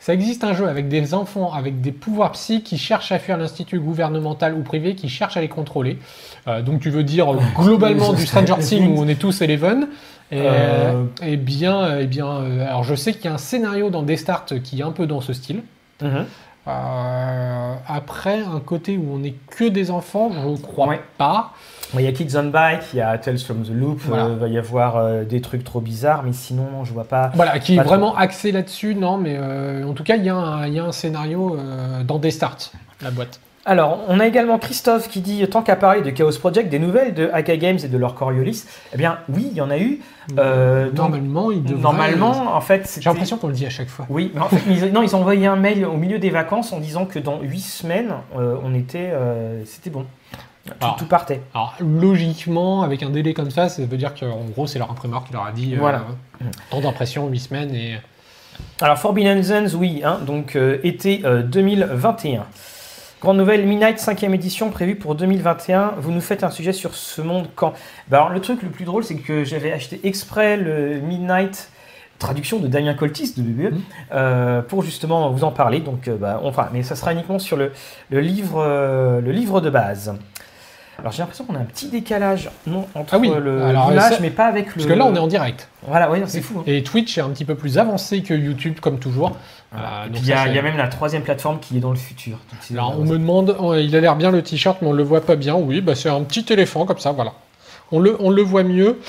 Ça 0.00 0.14
existe 0.14 0.42
un 0.42 0.52
jeu 0.52 0.66
avec 0.66 0.88
des 0.88 1.14
enfants 1.14 1.52
avec 1.52 1.80
des 1.80 1.92
pouvoirs 1.92 2.32
psy 2.32 2.62
qui 2.64 2.76
cherchent 2.76 3.12
à 3.12 3.20
fuir 3.20 3.36
l'institut 3.36 3.78
gouvernemental 3.78 4.52
ou 4.54 4.62
privé, 4.62 4.96
qui 4.96 5.08
cherchent 5.08 5.36
à 5.36 5.40
les 5.40 5.48
contrôler. 5.48 5.98
Euh, 6.48 6.60
donc 6.60 6.80
tu 6.80 6.90
veux 6.90 7.04
dire 7.04 7.26
globalement 7.56 8.12
du 8.12 8.26
Stranger 8.26 8.56
Things 8.60 8.96
où 8.96 9.00
on 9.00 9.06
est 9.06 9.14
tous 9.20 9.42
Eleven. 9.42 9.86
Et, 10.32 10.38
Euh. 10.40 11.04
bien, 11.36 12.04
bien 12.06 12.26
alors 12.66 12.82
je 12.84 12.94
sais 12.96 13.12
qu'il 13.12 13.26
y 13.26 13.28
a 13.28 13.34
un 13.34 13.38
scénario 13.38 13.90
dans 13.90 14.02
Desstart 14.02 14.46
qui 14.64 14.80
est 14.80 14.82
un 14.82 14.90
peu 14.90 15.06
dans 15.06 15.20
ce 15.20 15.34
style. 15.34 15.62
Mhm. 16.00 16.26
Euh, 16.68 17.74
après, 17.88 18.40
un 18.40 18.60
côté 18.60 18.96
où 18.96 19.14
on 19.14 19.18
n'est 19.18 19.34
que 19.50 19.64
des 19.68 19.90
enfants, 19.90 20.30
je 20.32 20.60
crois 20.62 20.86
Ouais. 20.88 21.00
pas. 21.18 21.52
Il 21.94 22.00
y 22.00 22.06
a 22.06 22.12
Kids 22.12 22.36
on 22.38 22.44
Bike, 22.44 22.82
il 22.94 22.98
y 22.98 23.02
a 23.02 23.18
Tales 23.18 23.38
from 23.38 23.62
the 23.64 23.70
Loop, 23.70 24.00
Voilà. 24.06 24.24
euh, 24.26 24.36
va 24.36 24.48
y 24.48 24.56
avoir 24.58 24.96
euh, 24.96 25.24
des 25.24 25.40
trucs 25.40 25.64
trop 25.64 25.80
bizarres, 25.80 26.22
mais 26.22 26.32
sinon, 26.32 26.68
non, 26.72 26.84
je 26.84 26.92
vois 26.92 27.04
pas. 27.04 27.30
Voilà, 27.34 27.58
qui 27.58 27.74
est 27.74 27.78
trop. 27.78 27.88
vraiment 27.88 28.14
axé 28.16 28.52
là-dessus, 28.52 28.94
non, 28.94 29.18
mais 29.18 29.38
en 29.84 29.92
tout 29.92 30.04
cas, 30.04 30.16
il 30.16 30.24
y, 30.24 30.30
a 30.30 30.36
un- 30.36 30.66
il 30.66 30.74
y 30.74 30.78
a 30.78 30.84
un 30.84 30.92
scénario 30.92 31.56
dans 32.06 32.18
Desstart, 32.18 32.70
la 33.02 33.10
boîte. 33.10 33.40
Alors, 33.64 34.00
on 34.08 34.18
a 34.18 34.26
également 34.26 34.58
Christophe 34.58 35.08
qui 35.08 35.20
dit 35.20 35.46
tant 35.48 35.62
qu'à 35.62 35.76
parler 35.76 36.02
de 36.02 36.10
Chaos 36.10 36.32
Project, 36.38 36.68
des 36.68 36.80
nouvelles 36.80 37.14
de 37.14 37.30
AK 37.32 37.58
Games 37.58 37.78
et 37.82 37.86
de 37.88 37.96
leur 37.96 38.14
Coriolis. 38.16 38.64
Eh 38.92 38.96
bien, 38.96 39.18
oui, 39.28 39.48
il 39.52 39.56
y 39.56 39.60
en 39.60 39.70
a 39.70 39.78
eu. 39.78 40.00
Euh, 40.38 40.90
donc, 40.90 41.14
Normalement, 41.80 42.56
en 42.56 42.60
fait, 42.60 42.98
J'ai 43.00 43.08
l'impression 43.08 43.36
qu'on 43.36 43.46
le 43.46 43.52
dit 43.52 43.66
à 43.66 43.70
chaque 43.70 43.88
fois. 43.88 44.06
Oui, 44.08 44.32
mais 44.34 44.40
en 44.40 44.48
fait, 44.48 44.60
ils, 44.68 44.92
non, 44.92 45.02
ils 45.02 45.14
ont 45.14 45.20
envoyé 45.20 45.46
un 45.46 45.54
mail 45.54 45.84
au 45.86 45.96
milieu 45.96 46.18
des 46.18 46.30
vacances 46.30 46.72
en 46.72 46.80
disant 46.80 47.06
que 47.06 47.20
dans 47.20 47.40
8 47.40 47.60
semaines, 47.60 48.14
euh, 48.36 48.56
on 48.64 48.74
était, 48.74 49.10
euh, 49.12 49.62
c'était 49.64 49.90
bon. 49.90 50.06
Tout, 50.66 50.72
Ah. 50.80 50.96
tout 50.98 51.06
partait. 51.06 51.40
Alors, 51.54 51.74
logiquement, 51.80 52.82
avec 52.82 53.02
un 53.04 53.10
délai 53.10 53.32
comme 53.34 53.50
ça, 53.50 53.68
ça 53.68 53.82
veut 53.84 53.96
dire 53.96 54.14
qu'en 54.14 54.44
gros, 54.54 54.66
c'est 54.66 54.78
leur 54.80 54.90
imprimeur 54.90 55.24
qui 55.24 55.32
leur 55.32 55.44
a 55.46 55.52
dit 55.52 55.74
euh, 55.74 55.78
Voilà. 55.78 56.04
temps 56.70 56.80
d'impression, 56.80 57.28
8 57.28 57.38
semaines. 57.38 57.74
Et... 57.74 57.96
Alors, 58.80 58.98
Forbidden 58.98 59.42
Zones, 59.42 59.70
oui, 59.76 60.02
hein, 60.04 60.18
donc 60.26 60.56
euh, 60.56 60.78
été 60.82 61.22
euh, 61.24 61.42
2021. 61.42 62.44
Grande 63.22 63.36
nouvelle, 63.36 63.64
Midnight 63.66 63.98
5ème 63.98 64.34
édition 64.34 64.70
prévue 64.70 64.96
pour 64.96 65.14
2021. 65.14 65.92
Vous 65.98 66.10
nous 66.10 66.20
faites 66.20 66.42
un 66.42 66.50
sujet 66.50 66.72
sur 66.72 66.94
ce 66.96 67.22
monde 67.22 67.46
quand? 67.54 67.72
Bah 68.08 68.16
alors, 68.18 68.30
Le 68.30 68.40
truc 68.40 68.62
le 68.62 68.68
plus 68.68 68.84
drôle, 68.84 69.04
c'est 69.04 69.14
que 69.14 69.44
j'avais 69.44 69.70
acheté 69.70 70.00
exprès 70.02 70.56
le 70.56 70.98
Midnight, 70.98 71.70
traduction 72.18 72.58
de 72.58 72.66
Damien 72.66 72.94
Coltis 72.94 73.34
de 73.36 73.42
BBE, 73.42 73.74
Mhm. 73.74 73.80
euh, 74.12 74.62
pour 74.62 74.82
justement 74.82 75.30
vous 75.30 75.44
en 75.44 75.52
parler. 75.52 75.78
Donc, 75.78 76.08
euh, 76.08 76.16
bah, 76.16 76.40
enfin, 76.42 76.68
mais 76.72 76.82
ça 76.82 76.96
sera 76.96 77.12
uniquement 77.12 77.38
sur 77.38 77.56
le, 77.56 77.70
le 78.10 78.20
livre, 78.20 78.56
euh, 78.60 79.20
le 79.20 79.30
livre 79.30 79.60
de 79.60 79.70
base. 79.70 80.16
Alors 81.02 81.12
j'ai 81.12 81.18
l'impression 81.18 81.44
qu'on 81.44 81.54
a 81.56 81.58
un 81.58 81.64
petit 81.64 81.88
décalage 81.88 82.48
non, 82.66 82.86
entre 82.94 83.12
Ah 83.14 83.18
oui, 83.18 83.30
le- 83.38 83.62
alors, 83.62 83.90
l'image, 83.90 84.12
ça- 84.14 84.18
mais 84.22 84.30
pas 84.30 84.46
avec 84.46 84.68
le. 84.68 84.72
Parce 84.74 84.86
que 84.86 84.92
là, 84.92 85.04
on 85.04 85.14
est 85.14 85.18
en 85.18 85.26
direct. 85.26 85.68
Voilà, 85.86 86.08
ouais, 86.10 86.22
c'est 86.26 86.40
fou. 86.40 86.60
hein. 86.60 86.64
Et 86.66 86.82
Twitch 86.84 87.18
est 87.18 87.20
un 87.20 87.28
petit 87.30 87.44
peu 87.44 87.56
plus 87.56 87.76
avancé 87.76 88.22
que 88.22 88.32
YouTube, 88.32 88.78
comme 88.80 88.98
toujours. 89.00 89.32
Voilà. 89.72 90.04
Euh, 90.04 90.08
il 90.14 90.24
y, 90.26 90.32
a- 90.32 90.46
y 90.48 90.62
même 90.62 90.76
la 90.76 90.86
troisième 90.88 91.22
plateforme 91.22 91.58
qui 91.60 91.76
est 91.76 91.80
dans 91.80 91.90
le 91.90 91.96
futur. 91.96 92.38
Alors, 92.72 92.94
on 92.98 93.04
me 93.04 93.18
demande, 93.18 93.56
oh, 93.58 93.74
il 93.74 93.94
a 93.96 94.00
l'air 94.00 94.14
bien 94.16 94.30
le 94.30 94.42
t-shirt, 94.42 94.78
mais 94.80 94.88
on 94.88 94.92
le 94.92 95.02
voit 95.02 95.22
pas 95.22 95.34
bien. 95.36 95.56
Oui, 95.56 95.80
bah, 95.80 95.94
c'est 95.96 96.08
un 96.08 96.22
petit 96.22 96.46
éléphant 96.52 96.86
comme 96.86 96.98
ça, 96.98 97.10
voilà. 97.12 97.32
On 97.90 97.98
le, 97.98 98.16
on 98.20 98.30
le 98.30 98.40
voit 98.42 98.62
mieux. 98.62 99.00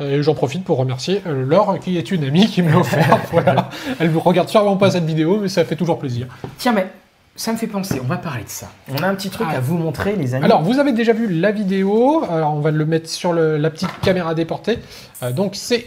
Euh, 0.00 0.18
Et 0.18 0.22
j'en 0.22 0.34
profite 0.34 0.64
pour 0.64 0.78
remercier 0.78 1.22
euh, 1.26 1.44
Laure, 1.44 1.78
qui 1.80 1.96
est 1.98 2.10
une 2.10 2.24
amie 2.24 2.46
qui 2.48 2.62
me 2.62 2.70
l'a 2.72 2.78
offert. 2.78 3.18
voilà. 3.30 3.68
Elle 4.00 4.10
ne 4.12 4.16
regarde 4.18 4.48
sûrement 4.48 4.76
pas 4.76 4.90
cette 4.90 5.04
vidéo, 5.04 5.38
mais 5.42 5.48
ça 5.48 5.64
fait 5.64 5.76
toujours 5.76 5.98
plaisir. 5.98 6.26
Tiens, 6.58 6.72
mais 6.72 6.86
ça 7.34 7.52
me 7.52 7.56
fait 7.56 7.66
penser, 7.66 7.98
on 8.02 8.06
va 8.06 8.18
parler 8.18 8.44
de 8.44 8.48
ça. 8.48 8.70
On 8.90 9.02
a 9.02 9.06
un 9.08 9.14
petit 9.14 9.30
truc 9.30 9.46
Ah. 9.50 9.56
à 9.56 9.60
vous 9.60 9.76
montrer, 9.78 10.16
les 10.16 10.34
amis. 10.34 10.44
Alors, 10.44 10.62
vous 10.62 10.78
avez 10.78 10.92
déjà 10.92 11.12
vu 11.12 11.28
la 11.32 11.50
vidéo. 11.50 12.24
Alors, 12.30 12.54
on 12.54 12.60
va 12.60 12.70
le 12.70 12.84
mettre 12.84 13.08
sur 13.08 13.32
le- 13.32 13.56
la 13.56 13.70
petite 13.70 13.90
caméra 14.02 14.34
déportée. 14.34 14.78
Euh, 15.22 15.32
donc, 15.32 15.52
c'est 15.56 15.86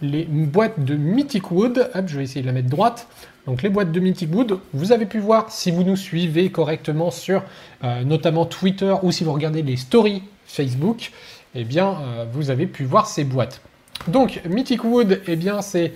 les 0.00 0.24
boîtes 0.24 0.82
de 0.82 0.94
Mythic 0.96 1.50
Wood. 1.50 1.90
Hop, 1.94 2.04
je 2.08 2.16
vais 2.16 2.24
essayer 2.24 2.40
de 2.42 2.46
la 2.46 2.52
mettre 2.52 2.68
droite. 2.70 3.06
Donc, 3.46 3.62
les 3.62 3.68
boîtes 3.68 3.92
de 3.92 4.00
Mythic 4.00 4.32
Wood, 4.34 4.58
vous 4.72 4.92
avez 4.92 5.06
pu 5.06 5.18
voir 5.18 5.50
si 5.50 5.70
vous 5.70 5.82
nous 5.84 5.96
suivez 5.96 6.50
correctement 6.50 7.10
sur 7.10 7.42
euh, 7.84 8.02
notamment 8.04 8.46
Twitter 8.46 8.94
ou 9.02 9.12
si 9.12 9.24
vous 9.24 9.32
regardez 9.32 9.62
les 9.62 9.76
stories 9.76 10.22
Facebook, 10.46 11.10
eh 11.54 11.64
bien, 11.64 11.88
euh, 12.00 12.24
vous 12.32 12.50
avez 12.50 12.66
pu 12.66 12.84
voir 12.84 13.06
ces 13.06 13.24
boîtes. 13.24 13.60
Donc, 14.08 14.40
Mythic 14.48 14.84
Wood, 14.84 15.20
eh 15.26 15.36
bien, 15.36 15.60
c'est 15.60 15.92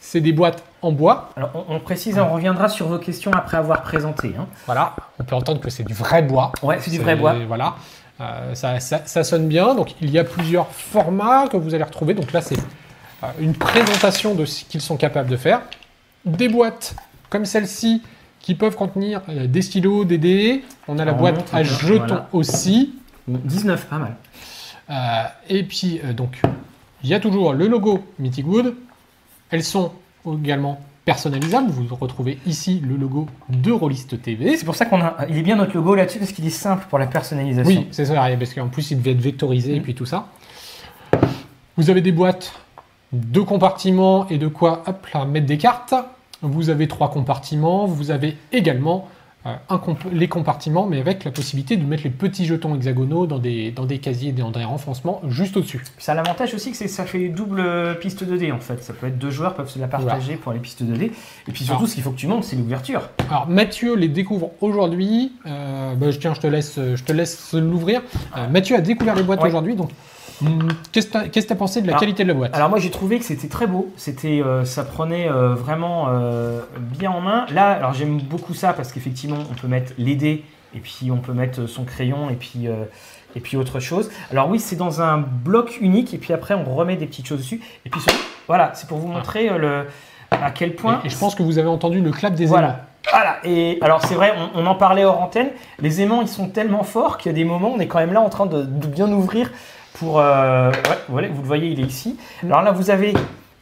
c'est 0.00 0.20
des 0.20 0.32
boîtes 0.32 0.62
en 0.82 0.92
bois. 0.92 1.30
Alors, 1.36 1.50
on, 1.68 1.76
on 1.76 1.80
précise, 1.80 2.18
on 2.18 2.32
reviendra 2.32 2.68
sur 2.68 2.88
vos 2.88 2.98
questions 2.98 3.30
après 3.32 3.58
avoir 3.58 3.82
présenté. 3.82 4.34
hein. 4.38 4.46
Voilà, 4.66 4.96
on 5.18 5.24
peut 5.24 5.36
entendre 5.36 5.60
que 5.60 5.70
c'est 5.70 5.84
du 5.84 5.94
vrai 5.94 6.22
bois. 6.22 6.52
Ouais, 6.62 6.78
c'est 6.80 6.90
du 6.90 6.98
vrai 6.98 7.14
bois. 7.16 7.34
Voilà. 7.46 7.76
Euh, 8.20 8.54
ça, 8.54 8.80
ça- 8.80 9.02
ça 9.06 9.24
sonne 9.24 9.46
bien. 9.48 9.74
Donc, 9.74 9.94
il 10.00 10.10
y 10.10 10.18
a 10.18 10.24
plusieurs 10.24 10.68
formats 10.68 11.48
que 11.48 11.56
vous 11.56 11.74
allez 11.74 11.84
retrouver. 11.84 12.14
Donc 12.14 12.32
là, 12.32 12.40
c'est 12.40 12.58
euh, 13.22 13.26
une 13.38 13.54
présentation 13.54 14.34
de 14.34 14.44
ce 14.44 14.64
qu'ils 14.64 14.80
sont 14.80 14.96
capables 14.96 15.28
de 15.30 15.36
faire. 15.36 15.60
Des 16.24 16.48
boîtes 16.48 16.94
comme 17.30 17.44
celle-ci 17.46 18.02
qui 18.40 18.54
peuvent 18.54 18.76
contenir 18.76 19.20
euh, 19.28 19.46
des 19.46 19.62
stylos, 19.62 20.04
des 20.04 20.18
dés. 20.18 20.64
On 20.88 20.98
a 20.98 21.04
la 21.04 21.12
On 21.14 21.16
boîte 21.16 21.48
à 21.52 21.62
jetons 21.62 21.98
voilà. 22.06 22.28
aussi. 22.32 22.94
19, 23.28 23.86
pas 23.86 23.98
mal. 23.98 24.16
Euh, 24.90 24.94
et 25.48 25.62
puis, 25.62 26.00
euh, 26.04 26.12
donc, 26.12 26.40
il 27.02 27.08
y 27.10 27.14
a 27.14 27.20
toujours 27.20 27.52
le 27.52 27.68
logo 27.68 28.04
Mythic 28.18 28.46
Wood. 28.46 28.74
Elles 29.50 29.64
sont 29.64 29.92
également 30.26 30.80
personnalisables. 31.04 31.70
Vous 31.70 31.94
retrouvez 31.94 32.38
ici 32.46 32.80
le 32.86 32.96
logo 32.96 33.26
de 33.48 33.72
Rollist 33.72 34.20
TV. 34.22 34.56
C'est 34.56 34.64
pour 34.64 34.76
ça 34.76 34.84
qu'on 34.86 35.00
a. 35.00 35.16
Il 35.28 35.38
est 35.38 35.42
bien 35.42 35.56
notre 35.56 35.74
logo 35.74 35.94
là-dessus 35.94 36.18
parce 36.18 36.32
qu'il 36.32 36.46
est 36.46 36.50
simple 36.50 36.86
pour 36.88 36.98
la 36.98 37.06
personnalisation. 37.06 37.80
Oui, 37.80 37.86
c'est 37.90 38.04
ça, 38.04 38.14
parce 38.38 38.54
qu'en 38.54 38.68
plus 38.68 38.90
il 38.90 38.98
devait 38.98 39.12
être 39.12 39.20
vectorisé 39.20 39.74
et 39.76 39.80
Mm. 39.80 39.82
puis 39.82 39.94
tout 39.94 40.06
ça. 40.06 40.26
Vous 41.76 41.90
avez 41.90 42.00
des 42.00 42.12
boîtes, 42.12 42.52
deux 43.12 43.44
compartiments 43.44 44.28
et 44.28 44.38
de 44.38 44.46
quoi 44.48 44.82
hop, 44.86 45.06
là, 45.14 45.24
mettre 45.24 45.46
des 45.46 45.58
cartes. 45.58 45.94
Vous 46.42 46.70
avez 46.70 46.88
trois 46.88 47.10
compartiments. 47.10 47.86
Vous 47.86 48.10
avez 48.10 48.36
également 48.52 49.08
comp- 49.44 50.04
les 50.12 50.28
compartiments, 50.28 50.86
mais 50.86 51.00
avec 51.00 51.24
la 51.24 51.30
possibilité 51.30 51.76
de 51.76 51.84
mettre 51.84 52.04
les 52.04 52.10
petits 52.10 52.44
jetons 52.46 52.74
hexagonaux 52.74 53.26
dans 53.26 53.38
des, 53.38 53.70
dans 53.70 53.86
des 53.86 53.98
casiers, 53.98 54.32
dans 54.32 54.50
des 54.50 54.64
renfoncements 54.64 55.22
juste 55.28 55.56
au-dessus. 55.56 55.82
Ça 55.98 56.12
a 56.12 56.14
l'avantage 56.14 56.54
aussi 56.54 56.72
que 56.72 56.76
ça 56.88 57.04
fait 57.06 57.28
double 57.28 57.98
piste 58.00 58.22
2D 58.24 58.52
en 58.52 58.60
fait. 58.60 58.82
Ça 58.82 58.92
peut 58.92 59.06
être 59.06 59.18
deux 59.18 59.30
joueurs 59.30 59.54
peuvent 59.54 59.68
se 59.70 59.78
la 59.78 59.88
partager 59.88 60.36
pour 60.36 60.52
les 60.52 60.58
pistes 60.58 60.82
2D. 60.82 61.04
Et 61.04 61.12
puis 61.52 61.64
surtout, 61.64 61.78
Alors. 61.80 61.88
ce 61.88 61.94
qu'il 61.94 62.02
faut 62.02 62.10
que 62.10 62.16
tu 62.18 62.26
montes, 62.26 62.44
c'est 62.44 62.56
l'ouverture. 62.56 63.08
Alors 63.30 63.48
Mathieu 63.48 63.94
les 63.96 64.08
découvre 64.08 64.50
aujourd'hui. 64.60 65.32
Euh, 65.46 65.94
bah, 65.94 66.10
je- 66.10 66.18
tiens, 66.18 66.34
je 66.34 66.40
te 66.40 66.46
laisse, 66.46 66.78
je 66.94 67.02
te 67.02 67.12
laisse 67.12 67.54
l'ouvrir. 67.54 68.02
Euh, 68.36 68.48
Mathieu 68.48 68.76
a 68.76 68.80
découvert 68.80 69.14
les 69.14 69.22
boîtes 69.22 69.40
Ouais. 69.42 69.48
aujourd'hui, 69.48 69.74
donc 69.74 69.90
qu'est-ce 70.92 71.06
que 71.08 71.28
tu 71.46 71.52
as 71.52 71.56
pensé 71.56 71.80
de 71.82 71.86
la 71.86 71.92
Alors- 71.92 72.00
qualité 72.00 72.22
de 72.22 72.28
la 72.28 72.34
boîte? 72.34 72.54
Alors 72.54 72.68
moi 72.68 72.78
j'ai 72.78 72.90
trouvé 72.90 73.18
que 73.18 73.24
c'était 73.24 73.48
très 73.48 73.66
beau, 73.66 73.92
c'était, 73.96 74.42
euh, 74.44 74.64
ça 74.64 74.84
prenait 74.84 75.28
euh, 75.30 75.54
vraiment 75.54 76.06
euh, 76.08 76.60
bien 76.78 77.10
en 77.10 77.20
main. 77.20 77.46
Là, 77.52 77.70
alors 77.72 77.92
j'aime 77.94 78.18
beaucoup 78.20 78.54
ça 78.54 78.72
parce 78.72 78.92
qu'effectivement 78.92 79.38
on 79.50 79.54
peut 79.54 79.68
mettre 79.68 79.92
les 79.98 80.14
dés 80.16 80.44
et 80.74 80.78
puis 80.80 81.10
on 81.10 81.18
peut 81.18 81.32
mettre 81.32 81.66
son 81.66 81.84
crayon 81.84 82.30
et 82.30 82.34
puis 82.36 82.66
et 83.36 83.40
puis 83.40 83.56
autre 83.56 83.80
chose. 83.80 84.10
Alors 84.30 84.48
oui 84.48 84.58
c'est 84.58 84.76
dans 84.76 85.02
un 85.02 85.18
bloc 85.18 85.78
unique 85.80 86.14
et 86.14 86.18
puis 86.18 86.32
après 86.32 86.54
on 86.54 86.64
remet 86.74 86.96
des 86.96 87.06
petites 87.06 87.26
choses 87.26 87.38
dessus 87.38 87.60
et 87.86 87.90
puis 87.90 88.00
voilà 88.46 88.72
c'est 88.74 88.88
pour 88.88 88.98
vous 88.98 89.08
montrer 89.08 89.48
euh, 89.50 89.58
le 89.58 89.86
à 90.32 90.50
quel 90.52 90.74
point 90.76 91.00
Et, 91.02 91.06
et 91.06 91.10
je 91.10 91.16
pense 91.18 91.34
que 91.34 91.42
vous 91.42 91.58
avez 91.58 91.68
entendu 91.68 92.00
le 92.00 92.12
clap 92.12 92.34
des 92.34 92.44
aimants. 92.44 92.50
voilà. 92.52 92.86
Voilà, 93.10 93.38
et 93.44 93.78
alors 93.80 94.04
c'est 94.04 94.14
vrai, 94.14 94.32
on, 94.54 94.60
on 94.62 94.66
en 94.66 94.74
parlait 94.76 95.04
hors 95.04 95.20
antenne, 95.20 95.48
les 95.80 96.02
aimants 96.02 96.20
ils 96.22 96.28
sont 96.28 96.48
tellement 96.48 96.84
forts 96.84 97.16
qu'il 97.18 97.32
y 97.32 97.34
a 97.34 97.36
des 97.36 97.44
moments, 97.44 97.72
on 97.74 97.80
est 97.80 97.88
quand 97.88 97.98
même 97.98 98.12
là 98.12 98.20
en 98.20 98.28
train 98.28 98.46
de, 98.46 98.62
de 98.62 98.86
bien 98.86 99.10
ouvrir 99.10 99.50
pour... 99.94 100.20
euh, 100.20 100.70
ouais, 101.08 101.28
vous 101.28 101.42
le 101.42 101.46
voyez, 101.46 101.68
il 101.70 101.80
est 101.80 101.86
ici. 101.86 102.16
Alors 102.44 102.62
là, 102.62 102.72
vous 102.72 102.90
avez 102.90 103.14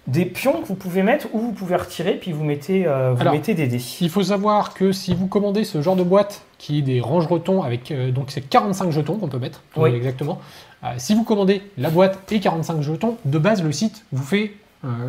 des 0.07 0.25
pions 0.25 0.63
que 0.63 0.67
vous 0.67 0.75
pouvez 0.75 1.03
mettre 1.03 1.27
ou 1.35 1.39
vous 1.39 1.53
pouvez 1.53 1.77
retirer, 1.77 2.13
puis 2.15 2.33
vous 2.33 2.43
mettez, 2.45 2.87
euh, 2.87 3.13
vous 3.15 3.21
Alors, 3.21 3.35
mettez 3.35 3.53
des 3.55 3.67
dés. 3.67 3.83
Il 4.01 4.09
faut 4.09 4.23
savoir 4.23 4.73
que 4.73 4.91
si 4.93 5.15
vous 5.15 5.27
commandez 5.27 5.65
ce 5.65 5.83
genre 5.83 5.97
de 5.97 6.03
boîte 6.03 6.43
qui 6.57 6.79
est 6.79 6.83
des 6.83 7.01
range-jetons 7.01 7.63
avec 7.63 7.91
euh, 7.91 8.11
donc 8.11 8.31
c'est 8.31 8.41
45 8.41 8.91
jetons 8.91 9.17
qu'on 9.17 9.29
peut 9.29 9.39
mettre 9.39 9.61
Oui. 9.77 9.91
euh, 9.91 9.97
exactement. 9.97 10.41
euh, 10.85 10.89
si 10.97 11.15
vous 11.15 11.25
commandez 11.25 11.61
la 11.77 11.91
boîte 11.91 12.33
et 12.33 12.41
45 12.41 12.81
jetons, 12.81 13.17
de 13.27 13.39
base 13.39 13.63
le 13.63 13.71
site 13.71 14.05
vous 14.13 14.25
fait 14.25 14.53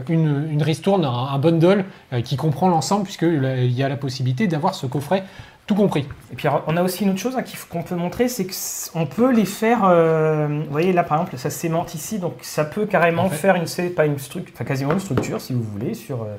une, 0.10 0.50
une 0.52 0.64
ristourne, 0.64 1.06
un, 1.06 1.10
un 1.34 1.38
bundle 1.38 1.86
qui 2.24 2.36
comprend 2.38 2.68
l'ensemble 2.70 3.04
puisque 3.04 3.22
là, 3.22 3.56
il 3.64 3.72
y 3.72 3.84
a 3.84 3.88
la 3.88 3.98
possibilité 3.98 4.48
d'avoir 4.48 4.74
ce 4.74 4.88
coffret 4.88 5.24
tout 5.70 5.76
compris. 5.76 6.08
Et 6.34 6.36
puis 6.36 6.48
on 6.66 6.76
a 6.78 6.82
aussi 6.82 7.04
une 7.04 7.12
autre 7.12 7.20
chose 7.20 7.38
hein, 7.38 7.44
qu'on 7.70 7.84
peut 7.84 7.94
montrer, 7.94 8.28
c'est 8.28 8.48
qu'on 8.92 9.06
peut 9.06 9.32
les 9.32 9.46
faire, 9.46 9.82
euh, 9.84 10.48
vous 10.66 10.72
voyez 10.72 10.94
là 10.94 11.04
par 11.04 11.20
exemple, 11.20 11.38
ça 11.38 11.52
sémente 11.52 11.94
ici, 11.94 12.18
donc 12.18 12.34
ça 12.42 12.66
peut 12.66 12.88
carrément 12.88 13.26
En 13.26 13.30
fait. 13.30 13.36
faire 13.36 13.54
une, 13.56 13.68
c'est 13.68 13.92
pas 13.92 14.08
une 14.08 14.18
structure, 14.18 14.52
enfin 14.56 14.66
quasiment 14.66 14.94
une 14.94 15.00
structure 15.00 15.40
si 15.40 15.54
vous 15.54 15.62
voulez, 15.62 15.94
sur, 15.94 16.24
euh, 16.24 16.38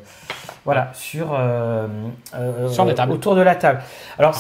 voilà, 0.65 0.91
sur, 0.95 1.29
euh, 1.33 1.87
Sur 2.71 2.85
la 2.85 2.95
table. 2.95 3.13
autour 3.13 3.37
de 3.37 3.43
la 3.43 3.55
table. 3.55 3.83
Alors, 4.19 4.35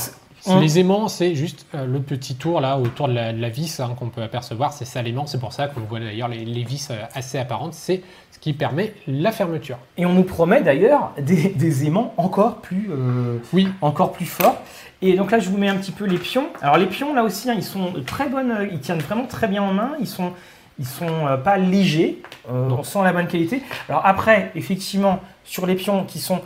Les 0.46 0.79
aimants, 0.79 1.09
c'est 1.09 1.35
juste 1.35 1.66
euh, 1.74 1.85
le 1.85 2.00
petit 2.00 2.35
tour 2.35 2.61
là 2.61 2.79
autour 2.79 3.09
de 3.09 3.12
la, 3.12 3.33
de 3.33 3.40
la 3.40 3.50
vis 3.50 3.81
hein, 3.81 3.94
qu'on 3.98 4.09
peut 4.09 4.22
apercevoir. 4.22 4.72
C'est 4.72 4.85
ça 4.85 5.03
l'aimant. 5.03 5.26
C'est 5.26 5.38
pour 5.40 5.53
ça 5.53 5.68
qu'on 5.68 5.81
voit 5.81 6.00
d'ailleurs 6.00 6.29
les, 6.29 6.44
les 6.44 6.64
vis 6.64 6.88
euh, 6.90 6.96
assez 7.14 7.38
apparentes. 7.38 7.74
C'est 7.74 8.03
ce 8.33 8.38
qui 8.38 8.53
permet 8.53 8.94
la 9.07 9.33
fermeture. 9.33 9.79
Et 9.98 10.07
on 10.07 10.14
nous 10.14 10.22
promet 10.22 10.62
d'ailleurs 10.62 11.12
des, 11.18 11.50
des 11.50 11.87
aimants 11.87 12.14
encore 12.16 12.57
plus, 12.57 12.88
euh, 12.90 13.38
Oui, 13.53 13.68
encore 13.83 14.12
plus 14.12 14.26
forts. 14.26 14.62
Et 15.03 15.14
donc 15.14 15.31
là, 15.31 15.38
je 15.38 15.50
vous 15.50 15.59
mets 15.59 15.68
un 15.68 15.76
petit 15.76 15.92
peu 15.92 16.05
les 16.07 16.18
pions. 16.18 16.48
Alors 16.62 16.79
les 16.79 16.87
pions, 16.87 17.14
là 17.14 17.22
aussi, 17.22 17.50
hein, 17.50 17.55
ils 17.57 17.64
sont 17.64 17.92
très 18.07 18.29
bonnes, 18.29 18.68
ils 18.72 18.81
tiennent 18.81 19.00
vraiment 19.00 19.26
très 19.26 19.48
bien 19.48 19.62
en 19.62 19.72
main. 19.72 19.92
Ils 20.00 20.09
sont, 20.09 20.33
ils 20.79 20.87
sont 20.87 21.38
pas 21.44 21.59
légers. 21.59 22.22
on 22.48 22.83
sent 22.83 23.03
la 23.03 23.12
bonne 23.12 23.26
qualité. 23.26 23.62
Alors 23.88 24.03
après, 24.05 24.50
effectivement, 24.55 25.20
sur 25.44 25.66
les 25.66 25.74
pions 25.74 26.05
qui 26.05 26.18
sont 26.18 26.40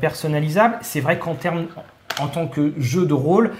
personnalisables, 0.00 0.78
c'est 0.82 1.00
vrai 1.00 1.18
qu'en 1.18 1.34
termes, 1.34 1.66
en 2.20 2.28
tant 2.28 2.46
que 2.46 2.72
jeu 2.78 3.06
de 3.06 3.14
rôle, 3.14 3.52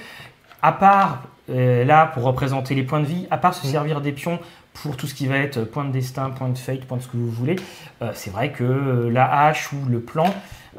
à 0.63 0.73
part 0.73 1.23
euh, 1.51 1.85
là 1.85 2.07
pour 2.07 2.23
représenter 2.25 2.75
les 2.75 2.83
points 2.85 3.01
de 3.01 3.07
vie, 3.07 3.27
à 3.31 3.37
part 3.39 3.55
se 3.55 3.67
servir 3.67 4.01
des 4.01 4.13
pions 4.13 4.39
pour 4.73 4.97
tout 4.97 5.07
ce 5.07 5.15
qui 5.15 5.27
va 5.27 5.37
être 5.37 5.61
point 5.65 5.85
de 5.85 5.93
destin, 5.93 6.31
point 6.31 6.49
de 6.49 6.59
fate, 6.59 6.85
point 6.87 6.97
de 6.99 7.03
ce 7.03 7.09
que 7.09 7.17
vous 7.17 7.31
voulez, 7.31 7.57
euh, 8.03 8.11
c'est 8.15 8.31
vrai 8.31 8.51
que 8.51 8.65
euh, 8.65 9.11
la 9.11 9.47
hache 9.47 9.73
ou 9.73 9.77
le 9.89 10.01
plan, 10.01 10.27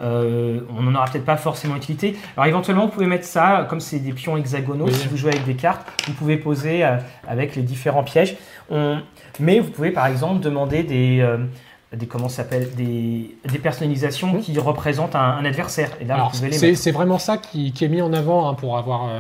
euh, 0.01 0.59
on 0.77 0.81
n'en 0.81 0.95
aura 0.95 1.05
peut-être 1.05 1.23
pas 1.23 1.38
forcément 1.38 1.75
utilité. 1.77 2.17
Alors 2.35 2.47
éventuellement, 2.47 2.88
vous 2.88 2.91
pouvez 2.91 3.05
mettre 3.05 3.23
ça, 3.25 3.65
comme 3.69 3.79
c'est 3.79 3.99
des 3.99 4.11
pions 4.11 4.35
hexagonaux, 4.35 4.88
Oui. 4.88 4.93
si 4.93 5.07
vous 5.07 5.15
jouez 5.15 5.29
avec 5.31 5.45
des 5.45 5.53
cartes, 5.55 5.88
vous 6.07 6.13
pouvez 6.13 6.35
poser 6.35 6.83
euh, 6.83 6.97
avec 7.27 7.55
les 7.55 7.61
différents 7.61 8.03
pièges. 8.03 8.35
On- 8.69 8.99
Mais 9.39 9.59
vous 9.59 9.69
pouvez 9.71 9.91
par 9.91 10.07
exemple 10.07 10.41
demander 10.41 10.83
des... 10.83 11.25
des 11.95 12.08
comment 12.08 12.29
s'appelle 12.29 12.69
des, 12.75 13.36
des 13.49 13.60
personnalisations 13.60 14.34
Mhm. 14.34 14.41
qui 14.41 14.58
représentent 14.60 15.15
un, 15.15 15.38
un 15.39 15.45
adversaire 15.45 15.91
et 16.01 16.05
là 16.05 16.15
Alors, 16.15 16.31
vous 16.31 16.38
pouvez 16.38 16.49
les 16.49 16.75
c'est 16.75 16.91
vraiment 16.91 17.19
ça 17.19 17.38
qui, 17.38 17.71
qui 17.71 17.86
est 17.86 17.89
mis 17.89 18.01
en 18.01 18.13
avant 18.13 18.49
hein, 18.49 18.53
pour 18.53 18.77
avoir 18.77 19.08
euh, 19.08 19.19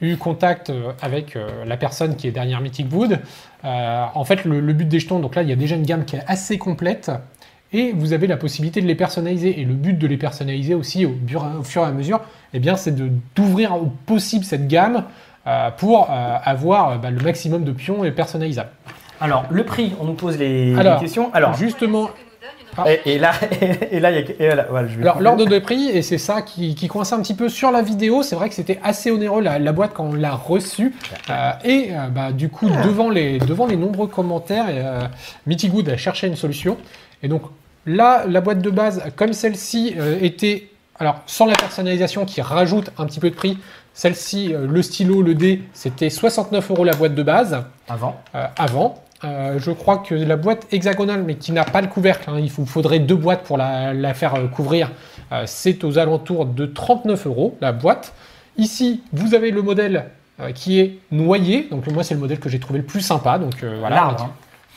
eu 0.00 0.16
contact 0.16 0.70
euh, 0.70 0.92
avec 1.00 1.36
euh, 1.36 1.64
la 1.64 1.76
personne 1.76 2.16
qui 2.16 2.28
est 2.28 2.30
derrière 2.32 2.60
Mythic 2.60 2.92
Wood. 2.92 3.18
Euh, 3.64 4.04
en 4.14 4.24
fait, 4.24 4.44
le, 4.44 4.60
le 4.60 4.72
but 4.72 4.86
des 4.88 5.00
jetons, 5.00 5.20
donc 5.20 5.34
là, 5.34 5.42
il 5.42 5.48
y 5.48 5.52
a 5.52 5.56
déjà 5.56 5.76
une 5.76 5.86
gamme 5.86 6.04
qui 6.04 6.16
est 6.16 6.24
assez 6.26 6.58
complète. 6.58 7.10
Et 7.72 7.92
vous 7.92 8.12
avez 8.12 8.26
la 8.26 8.36
possibilité 8.36 8.80
de 8.80 8.86
les 8.86 8.94
personnaliser. 8.94 9.60
Et 9.60 9.64
le 9.64 9.74
but 9.74 9.94
de 9.98 10.06
les 10.06 10.16
personnaliser 10.16 10.74
aussi 10.74 11.04
au, 11.04 11.14
fur 11.64 11.82
et 11.82 11.86
à 11.86 11.90
mesure, 11.90 12.20
eh 12.54 12.60
bien, 12.60 12.76
c'est 12.76 12.94
d'ouvrir 13.34 13.74
au 13.74 13.86
possible 14.06 14.44
cette 14.44 14.68
gamme 14.68 15.04
pour 15.76 16.08
avoir 16.08 16.98
bah, 17.00 17.10
le 17.10 17.20
maximum 17.20 17.64
de 17.64 17.72
pions 17.72 18.04
et 18.04 18.12
personnalisables. 18.12 18.70
Alors, 19.20 19.44
le 19.50 19.64
prix, 19.64 19.94
on 20.00 20.04
nous 20.04 20.14
pose 20.14 20.38
les, 20.38 20.74
questions. 21.00 21.32
Alors, 21.32 21.54
Justement, 21.54 22.10
et, 22.86 23.14
et 23.14 23.18
là, 23.18 23.32
et 23.90 24.00
là, 24.00 24.10
il 24.10 24.16
y 24.16 24.18
a. 24.18 24.20
et 24.22 24.46
voilà, 24.46 24.66
voilà, 24.68 24.88
je 24.88 24.96
vais 24.96 25.02
Alors, 25.02 25.20
l'ordre 25.20 25.46
de 25.46 25.58
prix, 25.58 25.88
et 25.88 26.02
c'est 26.02 26.18
ça 26.18 26.42
qui, 26.42 26.74
qui 26.74 26.88
coinçait 26.88 27.14
un 27.14 27.22
petit 27.22 27.34
peu 27.34 27.48
sur 27.48 27.70
la 27.70 27.82
vidéo, 27.82 28.22
c'est 28.22 28.36
vrai 28.36 28.48
que 28.48 28.54
c'était 28.54 28.78
assez 28.82 29.10
onéreux 29.10 29.40
la, 29.40 29.58
la 29.58 29.72
boîte 29.72 29.92
quand 29.94 30.04
on 30.04 30.12
l'a 30.14 30.34
reçue. 30.34 30.94
Euh, 31.30 31.50
et 31.64 31.88
euh, 31.92 32.08
bah, 32.08 32.32
du 32.32 32.48
coup, 32.48 32.68
devant 32.84 33.08
les, 33.08 33.38
devant 33.38 33.66
les 33.66 33.76
nombreux 33.76 34.08
commentaires, 34.08 34.66
euh, 34.68 35.00
Mitty 35.46 35.68
Good 35.68 35.88
a 35.88 35.96
cherché 35.96 36.26
une 36.26 36.36
solution. 36.36 36.76
Et 37.22 37.28
donc 37.28 37.42
là, 37.86 38.24
la 38.28 38.40
boîte 38.40 38.60
de 38.60 38.70
base, 38.70 39.02
comme 39.16 39.32
celle-ci 39.32 39.94
euh, 39.96 40.18
était, 40.20 40.68
alors 40.98 41.20
sans 41.26 41.46
la 41.46 41.54
personnalisation 41.54 42.26
qui 42.26 42.42
rajoute 42.42 42.90
un 42.98 43.06
petit 43.06 43.20
peu 43.20 43.30
de 43.30 43.34
prix, 43.34 43.56
celle-ci, 43.94 44.52
euh, 44.52 44.66
le 44.66 44.82
stylo, 44.82 45.22
le 45.22 45.34
dé, 45.34 45.62
c'était 45.72 46.10
69 46.10 46.70
euros 46.70 46.84
la 46.84 46.94
boîte 46.94 47.14
de 47.14 47.22
base 47.22 47.64
Avant. 47.88 48.20
euh, 48.34 48.46
avant. 48.58 49.02
Euh, 49.24 49.58
je 49.58 49.70
crois 49.70 49.98
que 49.98 50.14
la 50.14 50.36
boîte 50.36 50.66
hexagonale, 50.72 51.22
mais 51.24 51.36
qui 51.36 51.52
n'a 51.52 51.64
pas 51.64 51.80
le 51.80 51.86
couvercle, 51.86 52.28
hein, 52.28 52.38
il 52.38 52.50
vous 52.50 52.66
faudrait 52.66 52.98
deux 52.98 53.16
boîtes 53.16 53.44
pour 53.44 53.56
la, 53.56 53.94
la 53.94 54.14
faire 54.14 54.34
euh, 54.34 54.46
couvrir, 54.46 54.90
euh, 55.32 55.44
c'est 55.46 55.84
aux 55.84 55.98
alentours 55.98 56.46
de 56.46 56.66
39 56.66 57.26
euros 57.26 57.56
la 57.60 57.72
boîte. 57.72 58.12
Ici, 58.58 59.02
vous 59.12 59.34
avez 59.34 59.50
le 59.50 59.62
modèle 59.62 60.06
euh, 60.40 60.52
qui 60.52 60.80
est 60.80 60.98
noyé, 61.10 61.68
donc 61.70 61.86
moi 61.88 62.02
c'est 62.02 62.14
le 62.14 62.20
modèle 62.20 62.38
que 62.38 62.48
j'ai 62.48 62.58
trouvé 62.60 62.80
le 62.80 62.84
plus 62.84 63.00
sympa, 63.00 63.38
donc 63.38 63.64
voilà. 63.80 64.16
Hein. 64.20 64.30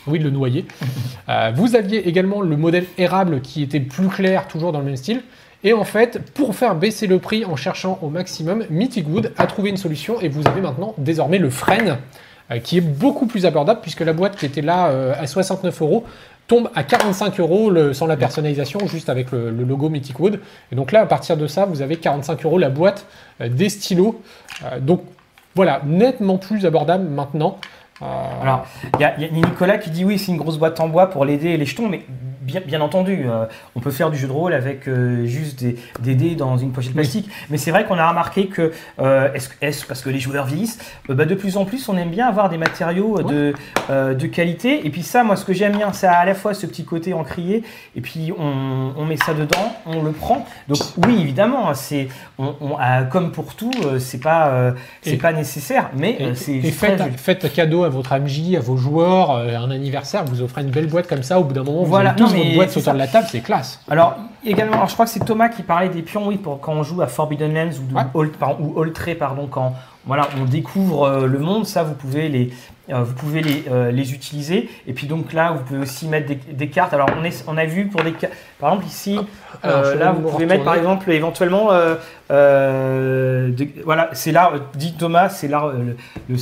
Oui, 0.08 0.18
le 0.18 0.30
noyer. 0.30 0.66
Vous 1.56 1.76
aviez 1.76 2.08
également 2.08 2.42
le 2.42 2.56
modèle 2.56 2.86
érable 2.98 3.42
qui 3.42 3.62
était 3.62 3.82
plus 3.82 4.08
clair, 4.08 4.48
toujours 4.48 4.72
dans 4.72 4.80
le 4.80 4.86
même 4.86 4.96
style. 4.96 5.22
Et 5.64 5.74
en 5.74 5.84
fait, 5.84 6.32
pour 6.34 6.56
faire 6.56 6.74
baisser 6.74 7.06
le 7.06 7.20
prix 7.20 7.44
en 7.44 7.58
cherchant 7.58 8.00
au 8.02 8.10
maximum, 8.10 8.64
Mythic 8.70 9.08
Wood 9.10 9.34
a 9.38 9.46
trouvé 9.46 9.70
une 9.70 9.78
solution 9.78 10.20
et 10.22 10.30
vous 10.30 10.48
avez 10.48 10.62
maintenant 10.62 10.96
désormais 10.98 11.38
le 11.38 11.50
frêne 11.50 11.98
qui 12.58 12.78
est 12.78 12.82
beaucoup 12.82 13.28
plus 13.28 13.46
abordable 13.46 13.82
puisque 13.82 14.00
la 14.02 14.14
boîte 14.14 14.36
qui 14.36 14.46
était 14.46 14.64
là 14.64 14.88
euh, 14.88 15.14
à 15.20 15.28
69 15.28 15.82
euros 15.82 16.06
tombe 16.50 16.70
à 16.76 16.84
45 16.84 17.40
euros 17.40 17.94
sans 17.94 18.08
la 18.08 18.18
personnalisation, 18.18 18.86
juste 18.88 19.08
avec 19.08 19.32
le, 19.32 19.52
logo 19.52 19.88
Mythic 19.88 20.20
Wood. 20.20 20.42
Et 20.72 20.76
donc 20.76 20.92
là, 20.92 21.02
à 21.02 21.06
partir 21.06 21.38
de 21.38 21.48
ça, 21.48 21.66
vous 21.66 21.82
avez 21.82 21.96
45 21.96 22.44
euros 22.44 22.58
la 22.58 22.70
boîte 22.70 23.06
euh, 23.40 23.48
des 23.48 23.70
stylos. 23.70 24.20
Euh, 24.66 24.80
donc 24.80 25.04
voilà, 25.56 25.82
nettement 25.86 26.38
plus 26.38 26.66
abordable 26.66 27.08
maintenant. 27.08 27.58
Euh, 28.02 28.06
Alors, 28.42 28.66
il 28.96 29.02
y 29.02 29.06
a 29.06 29.16
Nicolas 29.32 29.78
qui 29.78 29.92
dit 29.92 30.04
oui, 30.04 30.18
c'est 30.18 30.32
une 30.32 30.38
grosse 30.38 30.58
boîte 30.58 30.80
en 30.80 30.90
bois 30.90 31.10
pour 31.10 31.24
l'aider 31.24 31.50
et 31.50 31.58
les 31.58 31.66
jetons, 31.66 31.88
mais 31.88 32.02
bien, 32.42 32.62
bien 32.66 32.82
entendu, 32.82 33.26
euh, 33.28 33.46
on 33.76 33.80
peut 33.80 33.92
faire 33.92 34.10
du 34.12 34.18
jeu 34.18 34.28
de 34.28 34.32
rôle 34.32 34.54
avec 34.54 34.88
euh, 34.88 35.26
juste 35.26 35.60
des, 35.64 35.76
des 36.00 36.16
dés 36.16 36.36
dans 36.36 36.58
une 36.58 36.72
pochette 36.72 36.94
plastique. 36.94 37.30
Mais 37.50 37.58
c'est 37.58 37.72
vrai 37.72 37.86
qu'on 37.86 37.98
a 37.98 38.08
remarqué 38.10 38.48
que, 38.48 38.72
euh, 39.00 39.30
est-ce 39.62 39.86
parce 39.86 40.02
que 40.02 40.10
les 40.10 40.20
joueurs 40.20 40.46
vieillissent, 40.46 40.80
bah, 41.08 41.26
de 41.26 41.36
plus 41.36 41.58
en 41.58 41.66
plus, 41.66 41.88
on 41.90 41.98
aime 41.98 42.10
bien 42.10 42.28
avoir 42.28 42.50
des 42.50 42.58
matériaux 42.58 43.22
de, 43.24 43.54
de 43.90 44.28
qualité. 44.28 44.86
Et 44.86 44.90
puis 44.90 45.04
ça, 45.04 45.24
moi, 45.24 45.36
ce 45.36 45.46
que 45.46 45.54
j'aime 45.54 45.76
bien, 45.78 45.92
c'est 45.94 46.08
à 46.08 46.26
la 46.26 46.34
fois 46.34 46.54
ce 46.54 46.66
petit 46.66 46.86
côté 46.86 47.14
encrier, 47.14 47.64
et 47.96 48.02
puis 48.02 48.32
on, 48.38 48.94
on 48.98 49.06
met 49.06 49.18
ça 49.18 49.34
dedans, 49.34 49.76
on 49.86 50.02
le 50.04 50.12
prend. 50.12 50.46
Donc 50.68 50.80
oui, 51.06 51.18
évidemment, 51.22 51.74
c'est 51.74 52.08
on, 52.38 52.54
on- 52.62 52.78
comme 53.10 53.32
pour 53.32 53.56
tout, 53.56 53.72
c'est 54.00 54.20
pas, 54.22 54.74
c'est 55.02 55.18
pas 55.18 55.34
nécessaire, 55.34 55.90
mais 55.96 56.16
Et, 56.20 56.36
c'est 56.36 56.62
faites, 56.62 57.02
faites 57.18 57.52
cadeau 57.54 57.84
à 57.84 57.90
votre 57.90 58.16
MJ, 58.18 58.56
à 58.56 58.60
vos 58.60 58.78
joueurs, 58.78 59.32
un 59.32 59.72
anniversaire, 59.72 60.26
vous 60.26 60.42
offrez 60.42 60.62
une 60.62 60.70
belle 60.70 60.88
boîte 60.88 61.08
comme 61.08 61.24
ça, 61.24 61.40
au 61.40 61.44
bout 61.44 61.54
d'un 61.54 61.64
moment, 61.64 61.80
vous 61.84 61.86
Voilà, 61.90 62.12
avez 62.12 62.22
non, 62.22 62.28
votre 62.44 62.54
boîte 62.56 62.78
autour 62.78 62.94
de 62.94 62.98
la 62.98 63.08
table, 63.08 63.28
c'est 63.30 63.42
classe. 63.42 63.80
Alors, 63.90 64.16
également, 64.46 64.74
alors, 64.76 64.88
je 64.88 64.94
crois 64.94 65.06
que 65.06 65.12
c'est 65.12 65.24
Thomas 65.24 65.50
qui 65.50 65.64
parlait 65.64 65.90
des 65.90 66.02
pions, 66.02 66.28
oui, 66.28 66.38
pour 66.38 66.60
quand 66.60 66.74
on 66.74 66.84
joue 66.84 67.02
à 67.02 67.08
Forbidden 67.08 67.54
Lands 67.54 67.70
ou, 67.92 67.96
Ouais. 67.96 68.04
ou, 68.14 68.20
Old- 68.20 68.38
pardon, 68.38 68.74
ou 68.76 68.80
pardon, 69.16 69.48
quand 69.48 69.74
voilà, 70.06 70.30
on 70.42 70.46
découvre 70.46 71.04
euh, 71.04 71.26
le 71.28 71.40
monde, 71.40 71.66
ça, 71.66 71.84
vous 71.84 71.94
pouvez 71.94 72.30
les, 72.30 72.52
euh, 72.90 73.04
vous 73.04 73.14
pouvez 73.14 73.42
les, 73.42 73.66
euh, 73.70 73.92
les 73.92 74.14
utiliser. 74.14 74.70
Et 74.88 74.94
puis 74.94 75.08
donc 75.08 75.34
là, 75.34 75.52
vous 75.52 75.64
pouvez 75.64 75.80
aussi 75.82 76.08
mettre 76.08 76.28
des, 76.28 76.36
des 76.36 76.70
cartes. 76.70 76.94
Alors, 76.94 77.10
on, 77.20 77.24
est, 77.24 77.44
on 77.48 77.58
a 77.58 77.66
vu 77.66 77.88
pour 77.88 78.02
des 78.04 78.14
ca- 78.20 78.30
par 78.60 78.70
exemple 78.72 78.88
ici, 78.88 79.20
euh, 79.66 79.96
là, 79.96 80.12
vous 80.14 80.28
pouvez 80.30 80.46
mettre 80.46 80.64
par 80.64 80.76
exemple 80.76 81.12
éventuellement, 81.12 81.72
euh, 81.72 81.96
euh, 82.32 83.50
de- 83.52 83.68
voilà, 83.84 84.10
c'est 84.14 84.32
là, 84.32 84.52
dit 84.76 84.94
Thomas, 84.94 85.30
c'est 85.30 85.48
là 85.48 85.72
le, 85.74 85.96
le, 86.30 86.38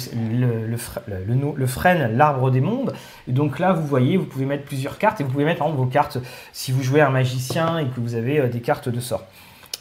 le, 0.68 1.54
le, 1.56 1.68
frêne, 1.68 2.16
l'arbre 2.16 2.52
des 2.52 2.62
mondes. 2.62 2.94
Et 3.28 3.32
donc 3.32 3.60
là, 3.60 3.74
vous 3.74 3.86
voyez, 3.86 4.18
vous 4.18 4.26
pouvez 4.26 4.46
mettre 4.46 4.64
plusieurs 4.66 4.98
cartes 4.98 5.20
et 5.22 5.24
vous 5.24 5.32
pouvez 5.32 5.46
mettre 5.46 5.60
par 5.60 5.68
exemple 5.68 5.84
vos 5.84 5.90
cartes 5.90 6.18
si 6.54 6.72
vous 6.72 6.84
jouez 6.84 7.02
un 7.02 7.10
magicien 7.10 7.80
et 7.80 7.86
que 7.86 8.00
vous 8.00 8.16
avez 8.16 8.40
euh, 8.40 8.48
des 8.48 8.60
cartes 8.62 8.90
de 8.90 9.00
sort. 9.00 9.24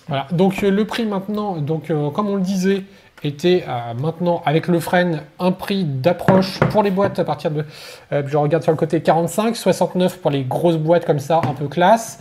Voilà. 0.09 0.27
Donc 0.33 0.63
euh, 0.63 0.71
le 0.71 0.85
prix 0.85 1.05
maintenant, 1.05 1.57
donc 1.57 1.91
euh, 1.91 2.11
comme 2.11 2.29
on 2.29 2.37
le 2.37 2.43
disait, 2.43 2.85
était 3.27 3.65
euh, 3.69 3.95
maintenant 3.95 4.43
avec 4.47 4.69
le 4.69 4.81
frein 4.81 5.21
un 5.39 5.53
prix 5.53 5.85
d'approche 5.85 6.59
pour 6.71 6.83
les 6.83 6.91
boîtes 6.91 7.19
à 7.19 7.25
partir 7.25 7.51
de, 7.51 7.65
euh, 8.13 8.23
je 8.27 8.37
regarde 8.37 8.63
sur 8.63 8.73
le 8.73 8.79
côté 8.79 9.01
45, 9.03 9.57
69 9.57 10.19
pour 10.19 10.31
les 10.31 10.45
grosses 10.45 10.77
boîtes 10.77 11.05
comme 11.05 11.19
ça, 11.19 11.41
un 11.45 11.55
peu 11.55 11.69
classe. 11.69 12.21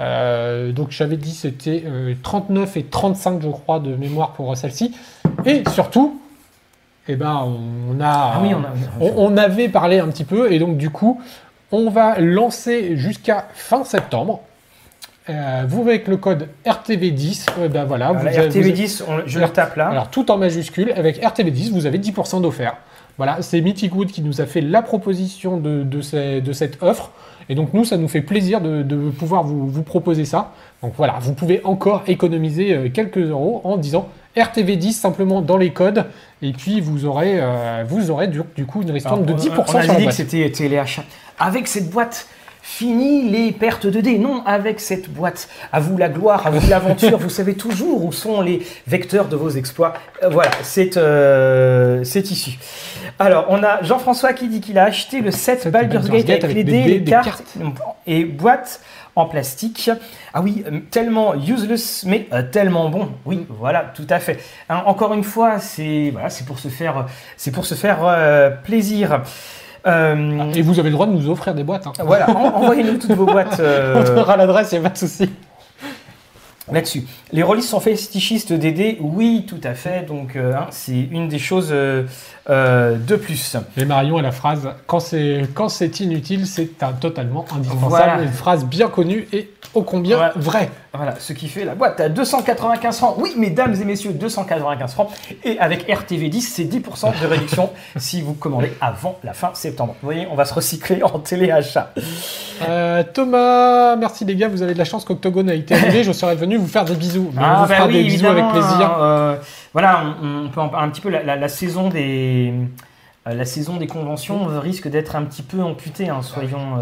Euh, 0.00 0.72
donc 0.72 0.90
j'avais 0.90 1.16
dit 1.16 1.32
c'était 1.32 1.84
euh, 1.86 2.14
39 2.22 2.76
et 2.76 2.84
35 2.84 3.42
je 3.42 3.48
crois 3.48 3.78
de 3.78 3.94
mémoire 3.94 4.32
pour 4.32 4.56
celle-ci. 4.56 4.94
Et 5.44 5.62
surtout, 5.70 6.20
eh 7.08 7.16
ben 7.16 7.44
on 7.44 8.00
a, 8.00 8.32
Ah 8.34 8.40
oui, 8.42 8.54
on 8.54 8.62
a. 8.62 8.72
on, 9.00 9.32
on 9.32 9.36
avait 9.36 9.68
parlé 9.68 9.98
un 9.98 10.08
petit 10.08 10.24
peu 10.24 10.52
et 10.52 10.58
donc 10.58 10.76
du 10.76 10.90
coup, 10.90 11.20
on 11.72 11.90
va 11.90 12.18
lancer 12.20 12.96
jusqu'à 12.96 13.48
fin 13.54 13.84
septembre. 13.84 14.40
Euh, 15.30 15.62
vous 15.68 15.82
avec 15.82 16.08
le 16.08 16.16
code 16.16 16.48
RTV10, 16.66 17.46
euh, 17.60 17.68
ben 17.68 17.84
voilà, 17.84 18.08
vous 18.08 18.14
Voilà, 18.20 18.30
avez- 18.40 18.48
vous 18.48 18.56
avez- 18.58 18.72
RTV10, 18.72 19.04
on- 19.06 19.22
je 19.24 19.38
le 19.38 19.48
tape 19.48 19.76
là. 19.76 19.88
alors 19.88 20.08
tout 20.10 20.30
en 20.32 20.36
majuscule, 20.36 20.92
avec 20.96 21.22
RTV10, 21.22 21.70
vous 21.70 21.86
avez 21.86 21.98
10% 21.98 22.40
d'offert. 22.40 22.74
Voilà, 23.18 23.36
c'est 23.40 23.60
Mythic 23.60 23.94
Wood 23.94 24.08
qui 24.10 24.20
nous 24.22 24.40
a 24.40 24.46
fait 24.46 24.60
la 24.60 24.82
proposition 24.82 25.58
de, 25.58 25.84
de, 25.84 26.00
ces- 26.00 26.40
de 26.40 26.52
cette 26.52 26.82
offre. 26.82 27.12
Et 27.48 27.54
donc 27.54 27.72
nous, 27.72 27.84
ça 27.84 27.96
nous 27.98 28.08
fait 28.08 28.20
plaisir 28.22 28.60
de, 28.60 28.82
de 28.82 29.10
pouvoir 29.10 29.44
vous, 29.44 29.68
vous 29.68 29.82
proposer 29.82 30.24
ça. 30.24 30.52
Donc 30.82 30.94
voilà, 30.96 31.18
vous 31.20 31.34
pouvez 31.34 31.60
encore 31.62 32.02
économiser 32.08 32.72
euh, 32.74 32.88
quelques 32.88 33.18
euros 33.18 33.60
en 33.64 33.76
disant 33.76 34.08
RTV10 34.36 34.92
simplement 34.92 35.40
dans 35.42 35.56
les 35.58 35.70
codes. 35.70 36.06
Et 36.40 36.52
puis 36.52 36.80
vous 36.80 37.04
aurez, 37.04 37.34
euh, 37.38 37.84
vous 37.86 38.10
aurez 38.10 38.26
du, 38.26 38.40
du 38.56 38.64
coup 38.66 38.82
une 38.82 38.90
ristourne 38.90 39.24
de 39.24 39.32
Alors, 39.34 39.40
10% 39.40 39.54
on- 39.56 39.62
on 39.62 39.66
sur 39.66 39.90
a 39.90 39.94
la 39.94 39.94
dit 40.00 40.06
que 40.06 40.12
c'était 40.12 40.50
téléachat. 40.50 41.04
Avec 41.38 41.68
cette 41.68 41.90
boîte, 41.90 42.26
fini 42.62 43.28
les 43.28 43.52
pertes 43.52 43.86
de 43.86 44.00
dés. 44.00 44.18
Non, 44.18 44.42
avec 44.46 44.80
cette 44.80 45.10
boîte, 45.10 45.48
à 45.72 45.80
vous 45.80 45.98
la 45.98 46.08
gloire, 46.08 46.46
à 46.46 46.50
vous 46.50 46.70
l'aventure. 46.70 47.18
vous 47.18 47.28
savez 47.28 47.54
toujours 47.54 48.04
où 48.04 48.12
sont 48.12 48.40
les 48.40 48.66
vecteurs 48.86 49.26
de 49.26 49.36
vos 49.36 49.50
exploits. 49.50 49.94
Euh, 50.22 50.28
voilà, 50.28 50.52
c'est 50.62 50.96
euh, 50.96 52.04
c'est 52.04 52.30
issu. 52.30 52.58
Alors, 53.18 53.46
on 53.50 53.62
a 53.62 53.82
Jean-François 53.82 54.32
qui 54.32 54.48
dit 54.48 54.60
qu'il 54.60 54.78
a 54.78 54.84
acheté 54.84 55.20
le 55.20 55.30
set 55.30 55.68
Baldur's 55.68 56.08
Gate 56.08 56.44
avec 56.44 56.56
les 56.56 56.64
dés, 56.64 56.84
les 56.84 57.04
cartes 57.04 57.56
et 58.06 58.24
boîte 58.24 58.80
en 59.16 59.26
plastique. 59.26 59.90
Ah 60.32 60.40
oui, 60.40 60.64
euh, 60.66 60.80
tellement 60.90 61.34
useless, 61.34 62.04
mais 62.06 62.28
euh, 62.32 62.42
tellement 62.42 62.88
bon. 62.88 63.12
Oui, 63.24 63.46
voilà, 63.48 63.92
tout 63.94 64.06
à 64.08 64.18
fait. 64.18 64.38
Hein, 64.68 64.82
encore 64.86 65.14
une 65.14 65.24
fois, 65.24 65.58
c'est 65.58 66.10
voilà, 66.12 66.30
c'est 66.30 66.46
pour 66.46 66.58
se 66.58 66.68
faire, 66.68 67.06
c'est 67.36 67.50
pour 67.50 67.66
se 67.66 67.74
faire 67.74 67.98
euh, 68.02 68.50
plaisir. 68.50 69.22
Euh, 69.86 70.52
Et 70.54 70.62
vous 70.62 70.78
avez 70.78 70.90
le 70.90 70.94
droit 70.94 71.06
de 71.06 71.12
nous 71.12 71.28
offrir 71.28 71.54
des 71.54 71.64
boîtes. 71.64 71.86
hein. 71.86 71.92
voilà, 72.04 72.30
en- 72.30 72.54
envoyez-nous 72.62 72.98
toutes 72.98 73.12
vos 73.12 73.26
boîtes 73.26 73.56
euh, 73.60 73.96
On 74.00 74.04
donnera 74.04 74.36
l'adresse, 74.36 74.70
il 74.72 74.78
n'y 74.78 74.86
a 74.86 74.88
pas 74.88 74.94
de 74.94 74.98
souci. 74.98 75.28
là-dessus. 76.70 77.02
Les 77.32 77.42
rôlistes 77.42 77.68
sont 77.68 77.80
fétichistes 77.80 78.52
des 78.52 78.70
dés, 78.72 78.96
oui, 79.00 79.44
tout 79.48 79.60
à 79.64 79.74
fait. 79.74 80.06
Donc, 80.06 80.36
euh, 80.36 80.54
hein, 80.54 80.66
c'est 80.70 80.94
une 81.10 81.28
des 81.28 81.38
choses 81.40 81.70
de 81.70 83.16
plus. 83.16 83.56
Et 83.76 83.84
Marion 83.84 84.16
a 84.18 84.22
la 84.22 84.30
phrase 84.32 84.68
quand 84.86 85.00
c'est 85.00 85.42
quand 85.54 85.68
c'est 85.68 85.98
inutile, 86.00 86.46
c'est 86.46 86.70
totalement 87.00 87.44
indispensable. 87.54 87.88
Voilà. 87.88 88.22
Une 88.22 88.28
phrase 88.30 88.64
bien 88.64 88.88
connue 88.88 89.26
et 89.32 89.50
ô 89.74 89.82
combien 89.82 90.30
vraie. 90.36 90.70
Voilà, 90.94 91.14
ce 91.18 91.32
qui 91.32 91.48
fait 91.48 91.64
la 91.64 91.74
boîte 91.74 91.98
à 92.00 92.10
295 92.10 92.98
francs. 92.98 93.14
Oui, 93.18 93.32
mesdames 93.38 93.74
et 93.80 93.84
messieurs, 93.86 94.12
295 94.12 94.92
francs. 94.92 95.08
Et 95.42 95.58
avec 95.58 95.88
RTV10, 95.88 96.40
c'est 96.42 96.64
10% 96.64 97.18
de 97.18 97.26
réduction 97.26 97.70
si 97.96 98.20
vous 98.20 98.34
commandez 98.34 98.70
avant 98.80 99.18
la 99.24 99.32
fin 99.32 99.50
septembre. 99.54 99.94
Vous 100.02 100.06
voyez, 100.06 100.26
on 100.30 100.34
va 100.34 100.44
se 100.44 100.52
recycler 100.52 101.02
en 101.02 101.18
téléachat. 101.18 101.92
Euh, 102.68 103.02
Thomas, 103.14 103.96
merci 103.96 104.26
les 104.26 104.36
gars, 104.36 104.48
vous 104.48 104.60
avez 104.62 104.74
de 104.74 104.78
la 104.78 104.84
chance 104.84 105.06
qu'Octogone 105.06 105.48
a 105.48 105.54
été 105.54 105.74
annulé. 105.74 106.04
Je 106.04 106.12
serais 106.12 106.36
venu 106.36 106.58
vous 106.58 106.66
faire 106.68 106.84
des 106.84 106.94
bisous. 106.94 107.28
On 107.28 107.30
vous 107.30 107.38
bah 107.38 107.66
fera 107.68 107.88
des 107.88 108.02
bisous 108.04 108.26
avec 108.26 108.46
plaisir. 108.50 108.96
euh, 109.00 109.36
voilà, 109.72 110.02
on, 110.22 110.44
on 110.44 110.48
peut 110.50 110.60
en 110.60 110.68
parler 110.68 110.86
un 110.86 110.90
petit 110.90 111.00
peu 111.00 111.08
la, 111.08 111.22
la- 111.22 111.36
la 111.36 111.48
saison 111.48 111.88
des 111.88 112.52
euh, 113.26 113.34
la 113.34 113.44
saison 113.46 113.76
des 113.78 113.86
conventions 113.86 114.44
risque 114.60 114.88
d'être 114.88 115.16
un 115.16 115.22
petit 115.22 115.42
peu 115.42 115.62
amputée, 115.62 116.10
hein, 116.10 116.20
soyons. 116.22 116.78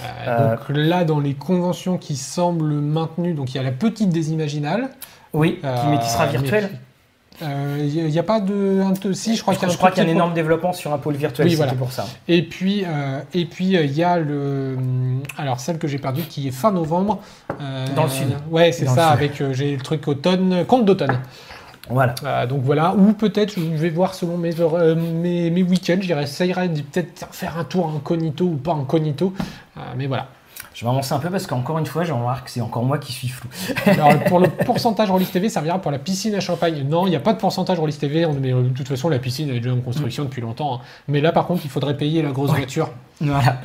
Euh, 0.00 0.04
Euh, 0.26 0.28
euh, 0.28 0.56
donc 0.56 0.60
là, 0.70 1.04
dans 1.04 1.20
les 1.20 1.34
conventions 1.34 1.98
qui 1.98 2.16
semblent 2.16 2.74
maintenues, 2.74 3.34
donc 3.34 3.52
il 3.54 3.56
y 3.56 3.60
a 3.60 3.62
la 3.62 3.72
petite 3.72 4.10
des 4.10 4.32
Imaginales. 4.32 4.90
oui, 5.32 5.58
qui, 5.60 5.66
mais 5.90 5.98
qui 5.98 6.08
sera 6.10 6.24
Euh, 6.24 6.28
virtuelle. 6.28 6.70
Il 7.42 8.06
n'y 8.06 8.18
a, 8.18 8.22
pas 8.22 8.38
de. 8.40 8.80
si, 9.12 9.34
je 9.34 9.42
crois 9.42 9.54
qu'il 9.54 9.66
y 9.66 9.66
a 9.66 9.72
un, 9.72 9.76
crois 9.76 9.90
tout 9.90 9.94
qu'il 9.96 10.04
y 10.04 10.06
a 10.06 10.08
un 10.08 10.12
petit 10.12 10.14
énorme 10.16 10.34
développement 10.34 10.72
sur 10.72 10.92
un 10.94 10.98
pôle 10.98 11.16
virtuel, 11.16 11.46
Oui, 11.46 11.52
c'était 11.54 11.64
voilà. 11.64 11.78
pour 11.78 11.90
ça. 11.90 12.06
Et 12.28 12.42
puis, 12.44 12.84
euh, 12.84 13.18
et 13.34 13.44
puis 13.44 13.76
euh, 13.76 13.84
il 13.84 13.92
y 13.92 14.04
a 14.04 14.18
le. 14.18 14.76
Alors, 15.36 15.58
celle 15.58 15.78
que 15.78 15.88
j'ai 15.88 15.98
perdue 15.98 16.22
qui 16.22 16.46
est 16.46 16.52
fin 16.52 16.70
novembre. 16.70 17.20
euh, 17.60 17.86
Dans 17.96 18.04
le 18.04 18.08
sud. 18.10 18.28
Ouais, 18.50 18.70
c'est 18.70 18.86
ça, 18.86 19.08
avec. 19.08 19.40
euh, 19.40 19.52
j'ai 19.52 19.74
le 19.76 19.82
truc 19.82 20.06
automne, 20.06 20.64
compte 20.64 20.84
d'automne. 20.84 21.18
Voilà. 21.88 22.14
Euh, 22.24 22.46
donc 22.46 22.62
voilà, 22.62 22.94
ou 22.94 23.12
peut-être, 23.12 23.54
je 23.54 23.60
vais 23.60 23.90
voir 23.90 24.14
selon 24.14 24.38
mes, 24.38 24.58
euh, 24.58 24.94
mes, 24.94 25.62
week-ends, 25.62 25.96
de 25.98 26.80
peut-être 26.80 27.28
faire 27.32 27.58
un 27.58 27.64
tour 27.64 27.92
incognito 27.94 28.44
ou 28.46 28.56
pas 28.56 28.72
incognito. 28.72 29.34
Euh, 29.76 29.80
mais 29.96 30.06
voilà. 30.06 30.28
Je 30.74 30.84
vais 30.84 30.90
avancer 30.90 31.12
un 31.14 31.20
peu 31.20 31.30
parce 31.30 31.46
qu'encore 31.46 31.78
une 31.78 31.86
fois, 31.86 32.02
je 32.02 32.12
remarque 32.12 32.46
que 32.46 32.50
c'est 32.50 32.60
encore 32.60 32.82
moi 32.82 32.98
qui 32.98 33.12
suis 33.12 33.28
flou. 33.28 33.48
Alors, 33.86 34.18
pour 34.24 34.40
le 34.40 34.48
pourcentage 34.48 35.08
Rollis 35.08 35.26
TV, 35.26 35.48
ça 35.48 35.54
servira 35.54 35.78
pour 35.80 35.92
la 35.92 36.00
piscine 36.00 36.34
à 36.34 36.40
champagne. 36.40 36.84
Non, 36.88 37.06
il 37.06 37.10
n'y 37.10 37.16
a 37.16 37.20
pas 37.20 37.32
de 37.32 37.38
pourcentage 37.38 37.78
Rollis 37.78 37.96
TV, 37.96 38.26
on- 38.26 38.32
mais 38.34 38.52
euh, 38.52 38.62
de 38.62 38.68
toute 38.70 38.88
façon, 38.88 39.08
la 39.08 39.20
piscine 39.20 39.50
est 39.50 39.60
déjà 39.60 39.72
en 39.72 39.80
construction 39.80 40.24
depuis 40.24 40.42
longtemps. 40.42 40.74
hein. 40.74 40.80
Mais 41.06 41.20
là, 41.20 41.30
par 41.30 41.46
contre, 41.46 41.62
il 41.64 41.70
faudrait 41.70 41.96
payer 41.96 42.22
la 42.22 42.30
grosse 42.32 42.50
voiture. 42.50 42.90
Voilà. 43.20 43.58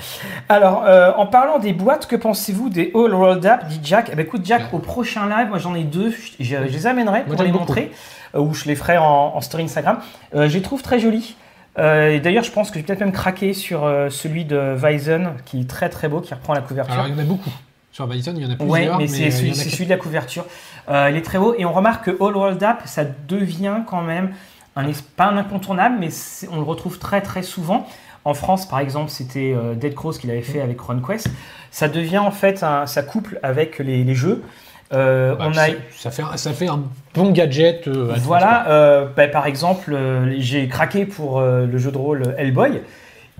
Alors, 0.48 0.84
euh, 0.86 1.12
en 1.18 1.26
parlant 1.26 1.58
des 1.58 1.74
boîtes, 1.74 2.06
que 2.06 2.16
pensez-vous 2.16 2.70
des 2.70 2.92
All 2.94 3.12
Rolled 3.16 3.44
Up 3.48 3.62
dit 3.68 3.80
Jack? 3.82 4.10
Eh 4.12 4.16
ben, 4.16 4.24
écoute, 4.24 4.42
Jack, 4.46 4.62
Ouais. 4.62 4.68
au 4.74 4.78
prochain 4.80 5.28
live, 5.28 5.50
moi 5.50 5.58
j'en 5.58 5.74
ai 5.74 5.84
deux. 5.84 6.12
Je, 6.40 6.44
je 6.46 6.56
les 6.58 6.86
amènerai 6.86 7.24
pour 7.24 7.36
j'aime 7.36 7.48
les 7.48 7.52
beaucoup. 7.52 7.66
montrer, 7.66 7.92
euh, 8.36 8.40
ou 8.42 8.54
je 8.54 8.66
les 8.66 8.76
ferai 8.76 9.00
en, 9.00 9.04
en 9.36 9.42
story 9.42 9.64
Instagram. 9.64 9.98
Euh, 10.36 10.48
je 10.48 10.54
les 10.54 10.62
trouve 10.62 10.84
très 10.84 11.00
jolis. 11.00 11.36
Euh, 11.80 12.10
et 12.12 12.20
D'ailleurs, 12.20 12.44
je 12.44 12.52
pense 12.52 12.70
que 12.70 12.76
je 12.76 12.80
vais 12.80 12.86
peut-être 12.86 13.00
même 13.00 13.12
craquer 13.12 13.54
sur 13.54 13.86
euh, 13.86 14.10
celui 14.10 14.46
de 14.46 14.76
Weizen, 14.76 15.32
qui 15.46 15.62
est 15.62 15.70
très 15.70 15.90
très 15.90 16.08
beau, 16.08 16.20
qui 16.20 16.34
reprend 16.34 16.54
la 16.54 16.62
couverture. 16.62 16.94
Alors, 16.94 17.08
il 17.08 17.14
y 17.14 17.16
en 17.16 17.20
a 17.20 17.24
beaucoup. 17.26 17.52
Sur 17.92 18.08
Bison, 18.08 18.34
il 18.36 18.44
y 18.44 18.46
en 18.46 18.52
a 18.52 18.64
Ouais, 18.64 18.80
plusieurs. 18.82 18.98
mais 18.98 19.04
euh, 19.06 19.08
c'est 19.08 19.48
y 19.48 19.56
celui, 19.56 19.86
de 19.86 19.90
la 19.90 19.98
couverture. 19.98 20.46
Euh, 20.90 21.10
il 21.12 21.18
est 21.18 21.22
très 21.22 21.40
beau 21.40 21.56
et 21.58 21.66
on 21.66 21.74
remarque 21.74 22.06
que 22.06 22.12
All 22.12 22.36
World 22.36 22.62
Up, 22.64 22.78
ça 22.86 23.04
devient 23.28 23.80
quand 23.88 24.02
même 24.02 24.32
un, 24.76 24.86
pas 25.18 25.26
un 25.26 25.38
incontournable, 25.38 25.96
mais 26.00 26.10
on 26.52 26.58
le 26.58 26.64
retrouve 26.64 27.00
très 27.00 27.22
très 27.22 27.42
souvent. 27.42 27.88
En 28.26 28.34
France, 28.34 28.68
par 28.68 28.80
exemple, 28.80 29.10
c'était 29.10 29.54
euh, 29.56 29.74
Dead 29.74 29.96
Cross 29.96 30.20
qu'il 30.20 30.30
avait 30.30 30.42
fait 30.44 30.62
avec 30.62 30.80
RunQuest. 30.80 31.30
Ça 31.72 31.88
devient 31.88 32.20
en 32.20 32.32
fait, 32.32 32.64
un, 32.64 32.86
ça 32.86 33.02
couple 33.02 33.40
avec 33.44 33.80
les, 33.80 34.04
les 34.04 34.16
jeux. 34.16 34.44
Euh, 34.94 35.36
Bah, 35.36 35.46
on 35.48 35.58
a, 35.58 35.68
ça, 35.96 36.10
fait, 36.12 36.24
un- 36.24 36.38
ça 36.38 36.52
fait 36.52 36.68
un 36.68 36.82
bon 37.14 37.32
gadget. 37.32 37.88
euh, 37.88 38.14
voilà, 38.18 38.68
euh, 38.70 39.06
bah, 39.16 39.28
par 39.28 39.46
exemple, 39.48 39.96
j'ai 40.38 40.68
craqué 40.68 41.06
pour 41.06 41.42
le 41.42 41.78
jeu 41.78 41.92
de 41.92 41.98
rôle 41.98 42.36
Hellboy. 42.38 42.82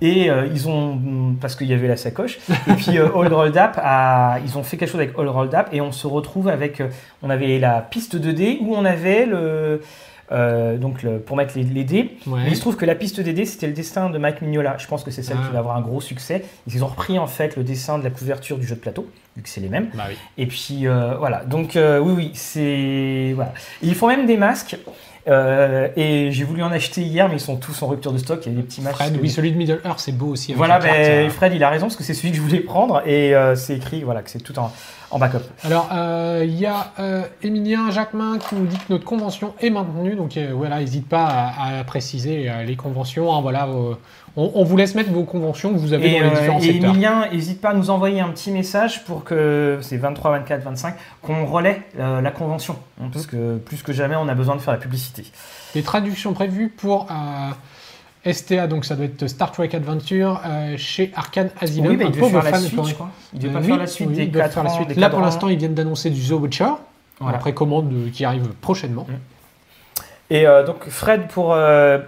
Et 0.02 0.30
ils 0.54 0.66
ont, 0.68 1.34
parce 1.42 1.54
qu'il 1.56 1.66
y 1.66 1.74
avait 1.74 1.86
la 1.88 1.98
sacoche, 1.98 2.38
et 2.68 2.72
puis 2.72 2.96
All 2.96 3.34
Rolled 3.34 3.56
Up, 3.58 3.72
a- 3.76 4.38
ils 4.46 4.56
ont 4.56 4.62
fait 4.62 4.78
quelque 4.78 4.88
chose 4.88 5.00
avec 5.00 5.12
All 5.18 5.28
Rolled 5.28 5.54
Up, 5.54 5.66
et 5.72 5.82
on 5.82 5.92
se 5.92 6.06
retrouve 6.06 6.48
avec, 6.48 6.82
on 7.22 7.28
avait 7.28 7.58
la 7.58 7.82
piste 7.82 8.16
2D 8.16 8.60
où 8.62 8.74
on 8.74 8.86
avait 8.86 9.26
le, 9.26 9.82
euh, 10.32 10.76
donc 10.78 11.02
le- 11.02 11.18
pour 11.18 11.36
mettre 11.36 11.56
les, 11.56 11.64
les 11.64 11.84
dés. 11.84 12.16
Ouais. 12.26 12.40
Il 12.48 12.54
se 12.56 12.60
trouve 12.60 12.76
que 12.76 12.84
la 12.84 12.94
piste 12.94 13.20
2D, 13.20 13.44
c'était 13.46 13.66
le 13.66 13.72
dessin 13.72 14.10
de 14.10 14.18
Mike 14.18 14.42
Mignola. 14.42 14.76
Je 14.78 14.86
pense 14.86 15.02
que 15.04 15.10
c'est 15.10 15.22
celle 15.22 15.38
Ah. 15.42 15.46
qui 15.46 15.52
va 15.52 15.58
avoir 15.58 15.76
un 15.76 15.80
gros 15.80 16.00
succès. 16.00 16.44
Ils 16.72 16.84
ont 16.84 16.88
repris 16.88 17.18
en 17.18 17.26
fait 17.26 17.56
le 17.56 17.64
dessin 17.64 17.98
de 17.98 18.04
la 18.04 18.10
couverture 18.10 18.58
du 18.58 18.66
jeu 18.66 18.74
de 18.76 18.80
plateau, 18.80 19.08
vu 19.36 19.42
que 19.42 19.48
c'est 19.48 19.60
les 19.60 19.68
mêmes. 19.68 19.88
Bah 19.94 20.04
oui. 20.08 20.14
Et 20.38 20.46
puis 20.46 20.86
euh, 20.86 21.14
voilà, 21.18 21.44
donc 21.44 21.76
euh, 21.76 21.98
oui, 21.98 22.12
oui, 22.16 22.30
c'est. 22.34 23.32
Voilà. 23.34 23.52
Ils 23.82 23.94
font 23.94 24.06
même 24.08 24.26
des 24.26 24.36
masques. 24.36 24.76
euh, 25.28 25.88
et 25.96 26.30
j'ai 26.32 26.44
voulu 26.44 26.62
en 26.62 26.72
acheter 26.72 27.02
hier, 27.02 27.28
mais 27.28 27.36
ils 27.36 27.40
sont 27.40 27.56
tous 27.56 27.82
en 27.82 27.88
rupture 27.88 28.12
de 28.12 28.18
stock. 28.18 28.40
Il 28.46 28.52
y 28.52 28.54
a 28.54 28.58
des 28.58 28.62
petits 28.66 28.80
masques. 28.80 28.96
Fred, 28.96 29.18
oui, 29.20 29.28
celui 29.28 29.52
de 29.52 29.56
Middle 29.56 29.80
Earth, 29.84 29.98
c'est 30.00 30.12
beau 30.16 30.28
aussi. 30.28 30.54
Voilà, 30.54 30.78
carte, 30.78 30.92
ben, 30.96 31.26
euh. 31.26 31.30
Fred, 31.30 31.52
il 31.54 31.62
a 31.62 31.68
raison, 31.68 31.86
parce 31.86 31.96
que 31.96 32.02
c'est 32.04 32.14
celui 32.14 32.30
que 32.30 32.36
je 32.38 32.42
voulais 32.42 32.60
prendre. 32.60 33.02
Et 33.06 33.34
euh, 33.34 33.54
c'est 33.54 33.76
écrit 33.76 34.02
voilà, 34.02 34.22
que 34.22 34.30
c'est 34.30 34.40
tout 34.40 34.58
en, 34.58 34.72
en 35.10 35.18
backup. 35.18 35.40
Alors, 35.64 35.88
euh, 35.92 36.44
il 36.46 36.54
y 36.58 36.66
a 36.66 36.92
euh, 36.98 37.22
Emilien 37.42 37.90
Jacquemin 37.90 38.38
qui 38.38 38.54
nous 38.54 38.66
dit 38.66 38.76
que 38.76 38.92
notre 38.92 39.04
convention 39.04 39.54
est 39.60 39.70
maintenue. 39.70 40.14
Donc, 40.14 40.36
euh, 40.36 40.52
voilà, 40.54 40.78
n'hésite 40.78 41.08
pas 41.08 41.24
à, 41.26 41.78
à 41.80 41.84
préciser 41.84 42.48
euh, 42.48 42.62
les 42.62 42.76
conventions. 42.76 43.34
hein, 43.34 43.40
voilà, 43.40 43.66
euh, 43.66 43.94
on, 44.36 44.52
on 44.54 44.62
vous 44.64 44.76
laisse 44.76 44.94
mettre 44.94 45.10
vos 45.10 45.24
conventions 45.24 45.72
que 45.72 45.78
vous 45.78 45.92
avez 45.92 46.16
Et, 46.16 46.20
dans 46.20 46.26
les 46.26 46.32
euh, 46.32 46.38
différents 46.38 46.58
et 46.58 46.62
secteurs. 46.62 46.90
Emilien, 46.90 47.24
n'hésite 47.32 47.60
pas 47.60 47.70
à 47.70 47.74
nous 47.74 47.90
envoyer 47.90 48.20
un 48.20 48.28
petit 48.28 48.52
message 48.52 49.04
pour 49.04 49.24
que 49.24 49.78
c'est 49.82 49.96
23, 49.96 50.30
24, 50.30 50.62
25, 50.62 50.94
qu'on 51.22 51.44
relaie 51.46 51.82
euh, 51.98 52.20
la 52.20 52.30
convention. 52.30 52.76
hein, 53.02 53.08
Parce 53.12 53.26
que 53.26 53.56
plus 53.58 53.82
que 53.82 53.92
jamais, 53.92 54.14
on 54.16 54.28
a 54.28 54.34
besoin 54.34 54.54
de 54.54 54.60
faire 54.60 54.74
la 54.74 54.78
publicité. 54.80 55.24
Les 55.74 55.82
traductions 55.82 56.32
prévues 56.32 56.68
pour 56.68 57.08
euh, 57.10 57.14
STA, 58.24 58.66
donc 58.66 58.84
ça 58.84 58.96
doit 58.96 59.06
être 59.06 59.26
Star 59.26 59.50
Trek 59.50 59.70
Adventure 59.72 60.40
euh, 60.46 60.76
chez 60.76 61.10
Arkane 61.16 61.50
Asylum. 61.60 61.96
Oui, 61.96 62.02
Un 62.04 62.06
il 62.08 62.12
devait 62.12 62.28
faire 62.28 62.42
la 62.42 62.58
suite, 62.58 62.74
pour- 62.76 62.84
je 62.86 62.94
crois. 62.94 63.08
Il 63.32 63.38
devait 63.40 63.52
pas 63.54 63.60
oui, 63.60 63.66
faire 63.66 63.76
la 63.78 63.86
suite 63.86 64.08
oui, 64.10 64.14
des 64.16 64.22
ils 64.24 64.30
doivent 64.30 64.44
4 64.46 64.54
faire 64.54 64.64
la 64.64 64.70
ans, 64.70 64.74
suite. 64.74 64.88
des 64.88 64.94
Là, 64.94 65.08
pour 65.10 65.20
l'instant, 65.20 65.48
ils 65.48 65.56
viennent 65.58 65.74
d'annoncer 65.74 66.10
du 66.10 66.20
The 66.20 66.32
Witcher. 66.32 66.66
Voilà. 67.18 67.36
Après 67.38 67.52
commande 67.52 67.92
qui 68.12 68.24
arrive 68.24 68.48
prochainement. 68.60 69.06
Et 70.30 70.46
euh, 70.46 70.64
donc 70.64 70.88
Fred 70.88 71.28
pour 71.28 71.52
euh, 71.54 71.98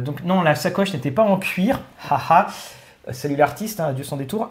donc 0.00 0.24
non 0.24 0.42
la 0.42 0.54
sacoche 0.54 0.92
n'était 0.92 1.10
pas 1.10 1.22
en 1.22 1.36
cuir, 1.38 1.80
haha. 2.10 2.48
Salut 3.10 3.36
l'artiste, 3.36 3.80
hein, 3.80 3.92
Dieu 3.94 4.04
s'en 4.04 4.16
détour. 4.16 4.50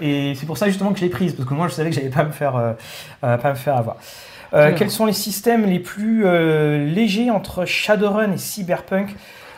Et 0.00 0.34
c'est 0.36 0.46
pour 0.46 0.58
ça 0.58 0.66
justement 0.66 0.92
que 0.92 0.98
je 0.98 1.04
l'ai 1.04 1.10
prise 1.10 1.32
parce 1.34 1.48
que 1.48 1.54
moi 1.54 1.66
je 1.68 1.72
savais 1.74 1.90
que 1.90 1.96
j'allais 1.96 2.08
pas 2.10 2.24
me 2.24 2.30
faire 2.32 2.74
pas 3.20 3.50
me 3.50 3.54
faire 3.54 3.76
avoir. 3.76 3.96
Quels 4.76 4.90
sont 4.90 5.06
les 5.06 5.12
systèmes 5.12 5.64
les 5.64 5.78
plus 5.80 6.24
légers 6.86 7.30
entre 7.30 7.64
Shadowrun 7.64 8.32
et 8.32 8.38
Cyberpunk? 8.38 9.14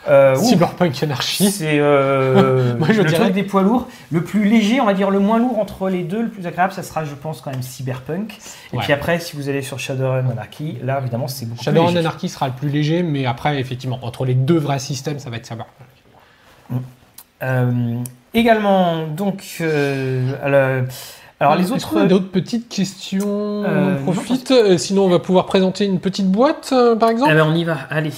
Euh, 0.08 0.34
Cyberpunk 0.36 1.02
Anarchy. 1.02 1.50
C'est 1.50 1.78
euh, 1.80 2.76
Moi, 2.78 2.88
je 2.92 3.02
le 3.02 3.08
dirais- 3.08 3.20
truc 3.24 3.34
des 3.34 3.42
poids 3.42 3.62
lourds. 3.62 3.88
Le 4.10 4.22
plus 4.24 4.44
léger, 4.44 4.80
on 4.80 4.84
va 4.86 4.94
dire 4.94 5.10
le 5.10 5.18
moins 5.18 5.38
lourd 5.38 5.58
entre 5.58 5.88
les 5.90 6.02
deux, 6.02 6.22
le 6.22 6.28
plus 6.28 6.46
agréable, 6.46 6.72
ça 6.72 6.82
sera, 6.82 7.04
je 7.04 7.14
pense, 7.14 7.40
quand 7.40 7.50
même 7.50 7.62
Cyberpunk. 7.62 8.38
Et 8.72 8.76
Ouais. 8.76 8.82
puis 8.82 8.92
après, 8.92 9.18
si 9.20 9.36
vous 9.36 9.48
allez 9.48 9.62
sur 9.62 9.78
Shadowrun 9.78 10.28
Anarchy, 10.30 10.78
là, 10.82 10.98
évidemment, 11.00 11.28
c'est 11.28 11.46
beaucoup 11.46 11.62
Shadowrun 11.62 11.86
plus 11.88 11.94
léger. 11.96 12.06
Anarchy 12.06 12.28
sera 12.28 12.46
le 12.48 12.54
plus 12.54 12.68
léger, 12.70 13.02
mais 13.02 13.26
après, 13.26 13.60
effectivement, 13.60 13.98
entre 14.02 14.24
les 14.24 14.34
deux 14.34 14.58
vrais 14.58 14.78
systèmes, 14.78 15.18
ça 15.18 15.30
va 15.30 15.36
être 15.36 15.46
Cyberpunk. 15.46 15.74
Euh, 17.42 17.96
également, 18.34 19.06
donc, 19.06 19.44
euh, 19.60 20.32
alors, 20.42 20.86
alors, 21.40 21.54
les 21.56 21.70
autres. 21.70 21.98
a 22.00 22.06
d'autres 22.06 22.30
petites 22.30 22.68
questions 22.68 23.62
Euh, 23.64 23.96
On 24.06 24.12
profite. 24.12 24.52
Sinon, 24.78 25.04
on 25.04 25.08
va 25.08 25.20
pouvoir 25.20 25.46
présenter 25.46 25.84
une 25.84 26.00
petite 26.00 26.26
boîte, 26.30 26.70
euh, 26.72 26.96
par 26.96 27.10
exemple. 27.10 27.30
Eh 27.32 27.36
ben, 27.36 27.46
on 27.48 27.54
y 27.54 27.62
va, 27.64 27.76
allez, 27.90 28.10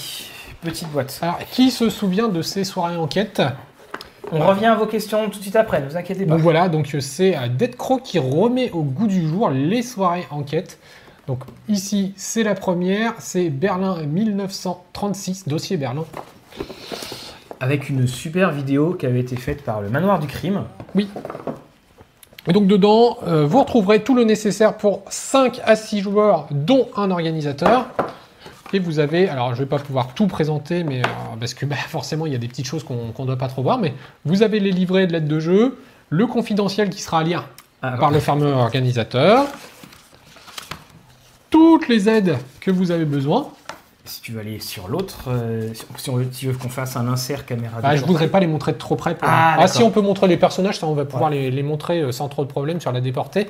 petite 0.61 0.89
boîte. 0.89 1.19
Alors, 1.21 1.39
qui 1.51 1.71
se 1.71 1.89
souvient 1.89 2.29
de 2.29 2.41
ces 2.41 2.63
soirées 2.63 2.97
enquête 2.97 3.41
On 4.31 4.45
revient 4.45 4.67
à 4.67 4.75
vos 4.75 4.85
questions 4.85 5.29
tout 5.29 5.37
de 5.37 5.43
suite 5.43 5.55
après, 5.55 5.81
ne 5.81 5.87
vous 5.87 5.97
inquiétez 5.97 6.25
pas. 6.25 6.33
Donc 6.33 6.41
voilà, 6.41 6.69
donc 6.69 6.93
euh, 6.95 6.99
c'est 6.99 7.35
euh, 7.35 7.47
Dead 7.47 7.75
Crow 7.75 7.97
qui 7.97 8.19
remet 8.19 8.71
au 8.71 8.83
goût 8.83 9.07
du 9.07 9.27
jour 9.27 9.49
les 9.49 9.81
soirées 9.81 10.25
enquête. 10.31 10.79
Donc 11.27 11.43
ici, 11.67 12.13
c'est 12.15 12.43
la 12.43 12.55
première, 12.55 13.13
c'est 13.19 13.49
Berlin 13.49 14.03
1936, 14.03 15.47
dossier 15.47 15.77
Berlin. 15.77 16.05
Avec 17.59 17.89
une 17.89 18.07
super 18.07 18.51
vidéo 18.51 18.93
qui 18.93 19.05
avait 19.05 19.19
été 19.19 19.35
faite 19.35 19.63
par 19.63 19.81
le 19.81 19.89
Manoir 19.89 20.19
du 20.19 20.27
Crime. 20.27 20.63
Et 22.47 22.53
donc 22.53 22.65
dedans, 22.65 23.19
euh, 23.27 23.45
vous 23.45 23.59
retrouverez 23.59 24.03
tout 24.03 24.15
le 24.15 24.23
nécessaire 24.23 24.77
pour 24.77 25.03
5 25.09 25.61
à 25.63 25.75
6 25.75 26.01
joueurs, 26.01 26.47
dont 26.49 26.89
un 26.95 27.11
organisateur. 27.11 27.87
Et 28.73 28.79
vous 28.79 28.99
avez, 28.99 29.27
alors 29.29 29.53
je 29.53 29.59
vais 29.63 29.65
pas 29.69 29.79
pouvoir 29.79 30.13
tout 30.13 30.27
présenter, 30.27 30.83
mais 30.83 30.99
euh, 31.01 31.05
parce 31.39 31.53
que 31.53 31.65
bah, 31.71 31.75
forcément 31.75 32.25
il 32.25 32.31
y 32.31 32.35
a 32.35 32.39
des 32.39 32.47
petites 32.47 32.67
choses 32.67 32.83
qu'on 32.83 33.13
ne 33.17 33.25
doit 33.25 33.37
pas 33.37 33.47
trop 33.47 33.63
voir, 33.63 33.77
mais 33.77 33.93
vous 34.25 34.43
avez 34.43 34.59
les 34.59 34.71
livrets 34.71 35.07
de 35.07 35.13
l'aide 35.13 35.27
de 35.27 35.39
jeu, 35.39 35.79
le 36.09 36.27
confidentiel 36.27 36.89
qui 36.89 37.01
sera 37.01 37.19
à 37.19 37.23
lire 37.23 37.45
Ah, 37.81 37.97
par 37.99 38.11
le 38.11 38.19
fameux 38.19 38.51
organisateur, 38.51 39.45
toutes 41.49 41.87
les 41.87 42.07
aides 42.09 42.37
que 42.59 42.71
vous 42.71 42.91
avez 42.91 43.05
besoin. 43.05 43.49
Si 44.03 44.21
tu 44.21 44.31
veux 44.31 44.39
aller 44.39 44.59
sur 44.59 44.87
l'autre, 44.87 45.25
euh, 45.27 45.69
si, 45.73 46.09
tu 46.39 46.47
veux 46.47 46.57
qu'on 46.57 46.69
fasse 46.69 46.95
un 46.97 47.07
insert 47.07 47.45
caméra. 47.45 47.77
Ah, 47.83 47.95
je 47.95 48.03
voudrais 48.03 48.27
pas 48.29 48.39
les 48.39 48.47
montrer 48.47 48.71
de 48.71 48.77
trop 48.77 48.95
près. 48.95 49.13
pour- 49.15 49.27
Ah, 49.29 49.57
Ah, 49.59 49.67
si 49.67 49.83
on 49.83 49.91
peut 49.91 50.01
montrer 50.01 50.27
les 50.27 50.37
personnages, 50.37 50.79
ça 50.79 50.87
on 50.87 50.93
va 50.95 51.05
pouvoir 51.05 51.29
les, 51.29 51.51
les 51.51 51.61
montrer 51.63 52.01
euh, 52.01 52.11
sans 52.11 52.27
trop 52.27 52.43
de 52.43 52.49
problème 52.49 52.81
sur 52.81 52.91
la 52.91 52.99
déportée. 52.99 53.47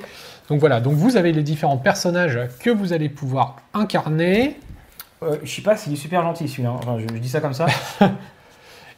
Donc 0.48 0.60
voilà, 0.60 0.80
donc 0.80 0.92
vous 0.94 1.16
avez 1.16 1.32
les 1.32 1.42
différents 1.42 1.78
personnages 1.78 2.38
que 2.60 2.68
vous 2.68 2.92
allez 2.92 3.08
pouvoir 3.08 3.56
incarner. 3.72 4.58
Euh, 5.22 5.36
je 5.44 5.50
sais 5.54 5.62
pas 5.62 5.76
s'il 5.76 5.92
est 5.92 5.96
super 5.96 6.22
gentil 6.22 6.48
celui-là. 6.48 6.70
hein. 6.70 6.76
Enfin, 6.82 6.96
je, 6.98 7.14
je 7.14 7.18
dis 7.20 7.28
ça 7.28 7.40
comme 7.40 7.54
ça. 7.54 7.66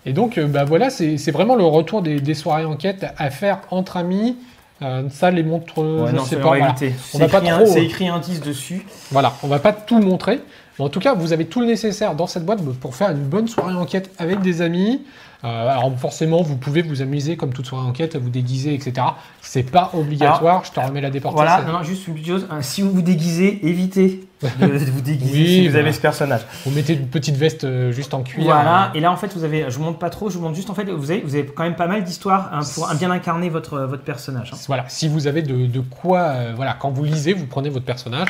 Et 0.06 0.12
donc 0.12 0.37
euh, 0.38 0.46
bah 0.46 0.64
voilà, 0.64 0.90
c'est 0.90 1.30
vraiment 1.30 1.54
le 1.56 1.64
retour 1.64 2.02
des, 2.02 2.20
des 2.20 2.34
soirées 2.34 2.64
enquête 2.66 3.06
à 3.16 3.30
faire 3.30 3.60
entre 3.70 3.96
amis. 3.96 4.37
Euh, 4.82 5.08
ça 5.08 5.30
les 5.30 5.42
montre, 5.44 5.78
Ouais, 5.82 6.10
je 6.10 6.16
non, 6.16 6.24
pas. 6.37 6.42
va 6.42 6.58
voilà. 6.58 6.74
On 7.14 7.18
va 7.18 7.28
pas 7.28 7.38
écrit, 7.38 7.50
un- 7.50 7.56
trop, 7.58 7.66
c'est 7.66 7.80
euh, 7.80 7.84
écrit 7.84 8.08
indice 8.08 8.40
dessus. 8.40 8.84
Voilà, 9.12 9.32
on 9.42 9.46
va 9.48 9.60
pas 9.60 9.72
tout 9.72 9.98
montrer. 10.00 10.40
Mais 10.78 10.84
en 10.84 10.88
tout 10.88 11.00
cas, 11.00 11.14
vous 11.14 11.32
avez 11.32 11.46
tout 11.46 11.60
le 11.60 11.66
nécessaire 11.66 12.14
dans 12.14 12.26
cette 12.26 12.44
boîte 12.44 12.60
pour 12.80 12.96
faire 12.96 13.10
une 13.10 13.24
bonne 13.24 13.46
soirée 13.48 13.74
enquête 13.74 14.10
avec 14.18 14.40
des 14.40 14.60
amis. 14.62 15.02
Euh, 15.44 15.68
alors 15.68 15.92
forcément, 15.98 16.40
vous 16.42 16.56
pouvez 16.56 16.80
vous 16.80 17.02
amuser 17.02 17.37
comme 17.37 17.52
toute 17.52 17.66
soirée 17.66 17.87
enquête, 17.87 18.16
vous 18.16 18.30
déguiser, 18.30 18.72
etc. 18.72 19.06
C'est 19.42 19.62
pas 19.70 19.90
obligatoire. 19.92 20.64
je 20.64 20.72
te 20.72 20.80
remets 20.80 21.02
la 21.02 21.10
déportée. 21.10 21.37
Voilà, 21.37 21.62
non, 21.62 21.74
non, 21.74 21.82
juste 21.82 22.08
une 22.08 22.14
petite 22.14 22.28
chose. 22.28 22.46
hein, 22.50 22.62
si 22.62 22.80
vous 22.80 22.90
vous 22.90 23.02
déguisez, 23.02 23.60
évitez 23.68 24.26
de, 24.42 24.66
de 24.66 24.78
vous 24.90 25.02
déguiser 25.02 25.32
Oui, 25.38 25.46
si 25.46 25.60
vous 25.66 25.72
voilà. 25.72 25.84
avez 25.84 25.92
ce 25.92 26.00
personnage. 26.00 26.40
Vous 26.64 26.70
mettez 26.70 26.94
une 26.94 27.08
petite 27.08 27.37
veste 27.37 27.64
euh, 27.64 27.92
juste 27.92 28.14
en 28.14 28.22
cuir. 28.22 28.44
Voilà, 28.44 28.87
euh, 28.87 28.94
et 28.94 29.00
là 29.00 29.12
en 29.12 29.16
fait 29.16 29.34
vous 29.37 29.44
avez, 29.44 29.66
je 29.68 29.76
vous 29.76 29.84
montre 29.84 29.98
pas 29.98 30.08
trop, 30.08 30.30
je 30.30 30.38
vous 30.38 30.42
montre 30.44 30.56
juste 30.56 30.70
en 30.70 30.74
fait, 30.74 30.84
vous 30.90 31.10
avez, 31.10 31.20
vous 31.20 31.34
avez 31.34 31.44
quand 31.44 31.64
même 31.64 31.76
pas 31.76 31.88
mal 31.88 32.02
d'histoires 32.04 32.48
hein, 32.50 32.60
pour 32.74 32.88
bien 32.94 33.10
incarner 33.10 33.50
votre, 33.50 33.80
votre 33.80 34.02
personnage. 34.02 34.50
hein. 34.54 34.58
Voilà, 34.66 34.87
si 34.88 35.08
vous 35.08 35.26
avez 35.26 35.42
de, 35.42 35.66
de 35.66 35.80
quoi, 35.80 36.20
euh, 36.20 36.52
voilà, 36.56 36.72
quand 36.72 36.90
vous 36.90 37.04
lisez, 37.04 37.34
vous 37.34 37.46
prenez 37.46 37.68
votre 37.68 37.84
personnage. 37.84 38.28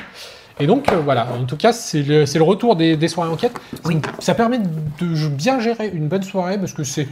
Et 0.60 0.66
donc 0.66 0.90
euh, 0.92 1.00
voilà, 1.04 1.28
en 1.40 1.44
tout 1.44 1.56
cas, 1.56 1.72
c'est 1.72 2.02
le, 2.02 2.42
retour 2.42 2.76
des, 2.76 2.96
des 2.96 3.08
soirées 3.08 3.30
enquête. 3.30 3.52
Oui. 3.84 4.00
Ça 4.20 4.34
permet 4.34 4.58
de 4.58 5.28
bien 5.28 5.58
gérer 5.60 5.90
une 5.92 6.08
bonne 6.08 6.22
soirée 6.22 6.58
parce 6.58 6.72
que 6.72 6.84
c'est 6.84 7.08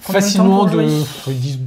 facilement 0.00 0.64
de, 0.64 0.84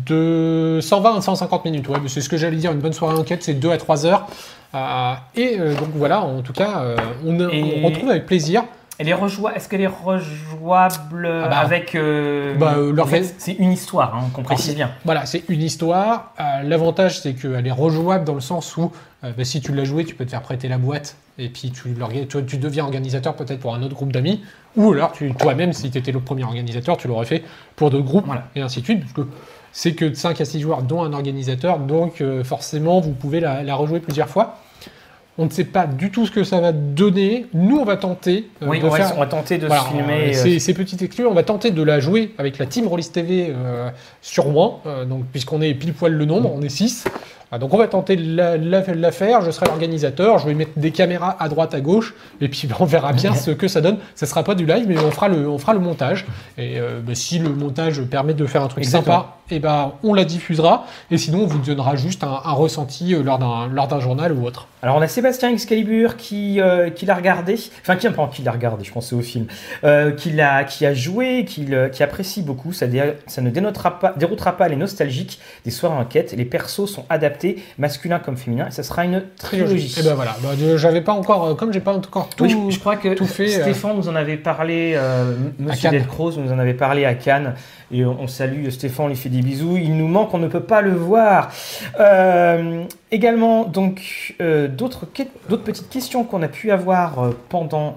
de 0.06 0.80
120 0.82 1.18
à 1.18 1.22
150 1.22 1.66
minutes. 1.66 1.88
Ouais, 1.88 1.97
c'est 2.08 2.22
ce 2.22 2.30
que 2.30 2.38
j'allais 2.38 2.58
dire. 2.58 2.72
Une 2.72 2.80
bonne 2.80 2.93
soirée 2.93 3.18
enquête, 3.18 3.43
c'est 3.43 3.54
2 3.54 3.72
à 3.72 3.78
3 3.78 4.06
heures. 4.06 4.28
Euh, 4.76 5.14
et 5.36 5.60
euh, 5.60 5.76
donc 5.76 5.89
voilà, 5.95 6.22
en 6.22 6.41
tout 6.41 6.54
cas, 6.54 6.82
euh, 6.82 6.95
on 7.26 7.86
retrouve 7.86 8.10
avec 8.10 8.26
plaisir. 8.26 8.64
Elle 9.00 9.10
est 9.10 9.14
rejoua- 9.14 9.56
Est-ce 9.56 9.68
qu'elle 9.68 9.82
est 9.82 9.88
rejouable 9.88 11.28
Ah 11.28 11.48
bah, 11.48 11.58
avec. 11.60 11.96
euh, 11.96 12.56
bah, 12.56 12.76
euh, 12.78 12.91
en 12.91 12.94
l'organ- 12.94 13.10
fait, 13.24 13.36
c'est 13.38 13.54
une 13.54 13.72
histoire, 13.72 14.16
hein, 14.16 14.30
qu'on 14.34 14.44
précise 14.44 14.76
bien. 14.76 14.91
Voilà, 15.06 15.26
c'est 15.26 15.44
une 15.50 15.62
histoire. 15.62 16.34
Euh, 16.39 16.64
L'avantage, 16.64 17.20
c'est 17.22 17.34
qu'elle 17.34 17.66
est 17.66 17.72
rejouable 17.72 18.24
dans 18.26 18.36
le 18.36 18.41
sens 18.41 18.78
où, 18.78 18.91
euh, 19.24 19.32
bah, 19.36 19.44
si 19.46 19.62
tu 19.62 19.74
l'as 19.74 19.84
joué, 19.84 20.06
tu 20.06 20.16
peux 20.16 20.26
te 20.26 20.30
faire 20.32 20.41
prêter 20.41 20.68
la 20.68 20.78
boîte 20.78 21.16
et 21.39 21.50
puis 21.50 21.72
tu, 21.72 21.96
tu 22.48 22.58
deviens 22.58 22.84
organisateur 22.84 23.36
peut-être 23.36 23.60
pour 23.60 23.74
un 23.74 23.82
autre 23.82 23.96
groupe 23.96 24.12
d'amis. 24.12 24.44
Ou 24.76 24.91
alors, 24.94 25.12
toi-même, 25.39 25.74
si 25.74 25.89
tu 25.91 25.98
étais 25.98 26.12
le 26.12 26.20
premier 26.20 26.44
organisateur, 26.44 26.98
tu 26.98 27.08
l'aurais 27.08 27.26
fait 27.26 27.44
pour 27.76 27.89
d'autres 27.89 28.06
groupes 28.06 28.26
Voilà. 28.26 28.44
et 28.56 28.62
ainsi 28.62 28.80
de 28.82 28.86
suite. 28.86 29.00
Parce 29.02 29.14
que 29.14 29.28
c'est 29.72 29.94
que 29.94 30.06
de 30.06 30.14
5 30.14 30.39
à 30.39 30.46
6 30.46 30.62
joueurs, 30.62 30.84
dont 30.84 31.02
un 31.04 31.14
organisateur. 31.14 31.80
Donc, 31.80 32.22
euh, 32.22 32.44
forcément, 32.44 33.00
vous 33.00 33.12
pouvez 33.14 33.39
la, 33.39 33.64
la 33.64 33.74
rejouer 33.76 34.00
plusieurs 34.00 34.30
fois. 34.30 34.60
On 35.40 35.46
ne 35.46 35.50
sait 35.50 35.64
pas 35.64 35.88
du 35.88 36.12
tout 36.12 36.28
ce 36.28 36.32
que 36.32 36.44
ça 36.44 36.60
va 36.62 36.72
donner. 36.72 37.48
Nous, 37.56 37.78
on 37.80 37.86
va 37.86 37.98
tenter 37.98 38.50
euh, 38.62 38.68
Oui, 38.68 38.80
de 38.80 38.86
on 38.86 38.90
va, 38.90 38.98
faire. 38.98 39.14
on 39.16 39.20
va 39.20 39.26
tenter 39.26 39.58
de 39.58 39.66
Voilà, 39.66 39.82
se 39.82 39.88
filmer. 39.88 40.14
euh, 40.14 40.30
euh, 40.30 40.34
ces, 40.34 40.60
ces 40.60 40.74
petites 40.76 41.02
exclus, 41.02 41.26
on 41.26 41.34
va 41.34 41.42
tenter 41.44 41.72
de 41.72 41.82
la 41.82 42.00
jouer 42.00 42.34
avec 42.38 42.60
la 42.60 42.68
team 42.68 42.88
Rollis 42.88 43.10
TV 43.12 43.48
euh, 43.50 43.90
sur 44.22 44.44
Rouen, 44.44 44.82
donc 45.10 45.26
puisqu'on 45.32 45.62
est 45.62 45.74
pile 45.74 45.94
poil 45.94 46.14
le 46.14 46.26
nombre, 46.26 46.52
on 46.54 46.62
est 46.62 46.70
6. 46.70 47.06
donc 47.60 47.74
on 47.74 47.78
va 47.78 47.88
tenter 47.88 48.16
de 48.16 48.36
la, 48.36 48.58
la- 48.58 48.82
de 48.82 48.94
la 48.94 49.12
faire, 49.12 49.42
je 49.42 49.50
serai 49.50 49.66
l'organisateur, 49.66 50.38
je 50.38 50.46
vais 50.48 50.54
mettre 50.54 50.72
des 50.78 50.92
caméras 50.92 51.36
à 51.40 51.50
droite, 51.50 51.74
à 51.74 51.82
gauche, 51.82 52.14
et 52.40 52.48
puis 52.48 52.68
on 52.80 52.86
verra 52.86 53.12
bien 53.14 53.34
ce 53.34 53.50
que 53.50 53.68
ça 53.68 53.82
donne. 53.82 53.98
Ça 54.14 54.28
sera 54.28 54.44
pas 54.44 54.54
du 54.54 54.68
live, 54.68 54.86
mais 54.88 55.00
on 55.00 55.10
fera 55.10 55.30
le, 55.30 55.50
on 55.50 55.58
fera 55.58 55.74
le 55.74 55.80
montage. 55.80 56.26
Et 56.60 56.80
euh, 56.80 57.00
bah, 57.04 57.16
si 57.16 57.40
le 57.40 57.50
montage 57.50 58.02
permet 58.04 58.36
de 58.36 58.46
faire 58.46 58.62
un 58.62 58.68
truc 58.68 58.84
Exactement. 58.84 59.16
sympa, 59.16 59.38
et 59.54 59.60
ben 59.60 59.93
on 60.04 60.14
la 60.14 60.26
diffusera, 60.26 60.86
et 61.12 61.18
sinon 61.18 61.43
on 61.43 61.47
vous 61.47 61.60
donnera 61.60 61.95
juste 61.95 62.24
un, 62.24 62.41
un 62.43 62.51
ressenti 62.54 63.14
euh, 63.14 63.24
lors 63.24 63.38
d'un 63.88 63.99
journal 63.99 64.32
ou 64.34 64.45
autre. 64.45 64.68
Alors 64.82 64.97
on 64.97 65.01
a 65.01 65.08
Sébastien 65.08 65.49
Excalibur 65.49 66.18
qui, 66.18 66.60
euh, 66.60 66.89
qui 66.89 67.06
l'a 67.06 67.16
regardé, 67.16 67.56
enfin 67.82 67.95
qui, 67.95 68.08
qui 68.34 68.41
l'a 68.41 68.51
regardé, 68.51 68.84
je 68.84 68.91
pensais 68.91 69.16
au 69.16 69.22
film, 69.22 69.45
euh, 69.86 70.12
qui, 70.12 70.32
l'a, 70.32 70.64
qui 70.66 70.86
a 70.86 70.93
joué, 70.93 71.45
qui, 71.45 71.66
apprécie 72.04 72.41
beaucoup, 72.41 72.74
ça, 72.74 72.88
dé- 72.88 73.14
ça 73.28 73.41
ne 73.41 73.49
dénotera 73.49 73.99
pas, 73.99 74.14
déroutera 74.18 74.58
pas 74.58 74.68
les 74.68 74.76
nostalgiques 74.76 75.39
des 75.64 75.72
soirées 75.72 75.95
enquête, 75.95 76.34
les 76.38 76.43
persos 76.45 76.86
sont 76.91 77.06
adaptés, 77.10 77.64
masculins 77.78 78.20
comme 78.20 78.36
féminins, 78.36 78.68
et 78.68 78.72
ça 78.72 78.84
sera 78.84 79.06
une 79.06 79.24
trilogie. 79.38 79.95
Et 79.99 80.04
ben 80.04 80.16
voilà, 80.16 80.36
je- 80.60 80.76
j'avais 80.78 81.01
pas 81.01 81.14
encore, 81.14 81.56
comme 81.56 81.72
j'ai 81.72 81.80
pas 81.80 81.93
encore 81.93 82.28
tout. 82.36 82.43
Oui, 82.43 82.49
je, 82.70 82.74
je 82.76 82.80
crois 82.80 82.97
que 82.97 83.14
tout 83.14 83.26
fait, 83.26 83.56
euh, 83.56 83.62
Stéphane 83.62 83.95
nous 83.95 84.10
en 84.10 84.16
avait 84.16 84.38
parlé, 84.38 84.93
euh, 84.97 85.34
Monsieur. 85.60 85.89
Delcros 85.91 86.34
nous 86.34 86.51
en 86.51 86.60
avait 86.60 86.74
parlé 86.74 87.06
à 87.06 87.14
Cannes, 87.14 87.54
et 87.94 88.06
on, 88.06 88.20
on 88.22 88.28
salue 88.28 88.68
Stéphane, 88.70 89.06
on 89.06 89.10
lui 89.10 89.16
fait 89.16 89.30
des 89.30 89.41
bisous, 89.41 89.78
il 89.78 89.96
nous 89.96 90.08
manque, 90.08 90.34
on 90.34 90.39
ne 90.39 90.48
peut 90.48 90.64
pas 90.64 90.82
le 90.82 90.91
voir. 90.94 91.50
Euh, 92.00 92.84
également, 93.12 93.64
donc, 93.66 94.36
euh, 94.41 94.68
d'autres, 94.68 95.06
petites 95.06 95.89
questions 95.89 96.24
qu'on 96.24 96.41
a 96.41 96.48
pu 96.48 96.72
avoir 96.72 97.20
euh, 97.20 97.32
pendant 97.50 97.96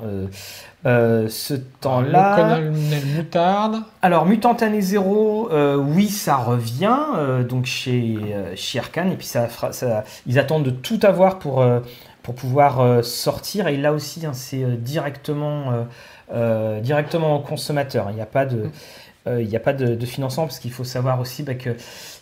euh, 0.87 1.29
ce 1.29 1.55
Le 1.55 1.61
temps-là. 1.81 2.37
colonel 2.37 2.73
Moutarde. 3.17 3.77
Alors, 4.03 4.27
Mutant 4.27 4.53
Année 4.55 4.81
Zéro, 4.83 5.49
euh, 5.51 5.77
oui, 5.77 6.09
ça 6.09 6.37
revient 6.37 6.97
euh, 7.17 7.43
donc 7.43 7.65
chez, 7.67 8.17
chez 8.55 8.79
Arkane, 8.79 9.11
et 9.11 9.17
puis 9.17 9.27
ça, 9.27 9.49
fera- 9.49 9.73
ça, 9.73 10.05
ils 10.27 10.39
attendent 10.39 10.65
de 10.65 10.71
tout 10.71 11.01
avoir 11.03 11.39
pour, 11.41 11.65
pour 12.23 12.35
pouvoir 12.35 13.05
sortir, 13.05 13.67
et 13.67 13.77
là 13.77 13.93
aussi, 13.93 14.25
hein, 14.27 14.33
c'est 14.33 14.65
directement, 14.81 15.87
directement 16.83 17.37
au 17.37 17.41
consommateur. 17.41 18.07
Il 18.11 18.17
n'y 18.17 18.21
a 18.23 18.27
pas 18.27 18.47
de. 18.47 18.71
Euh, 19.27 19.43
il 19.43 19.49
n'y 19.49 19.57
a 19.57 19.61
pas 19.61 19.73
de, 19.73 19.95
de 19.95 20.07
financement 20.07 20.45
parce 20.45 20.59
qu'il 20.59 20.73
faut 20.73 20.85
savoir 20.85 21.21
aussi 21.21 21.43
bah, 21.43 21.55
que 21.55 21.77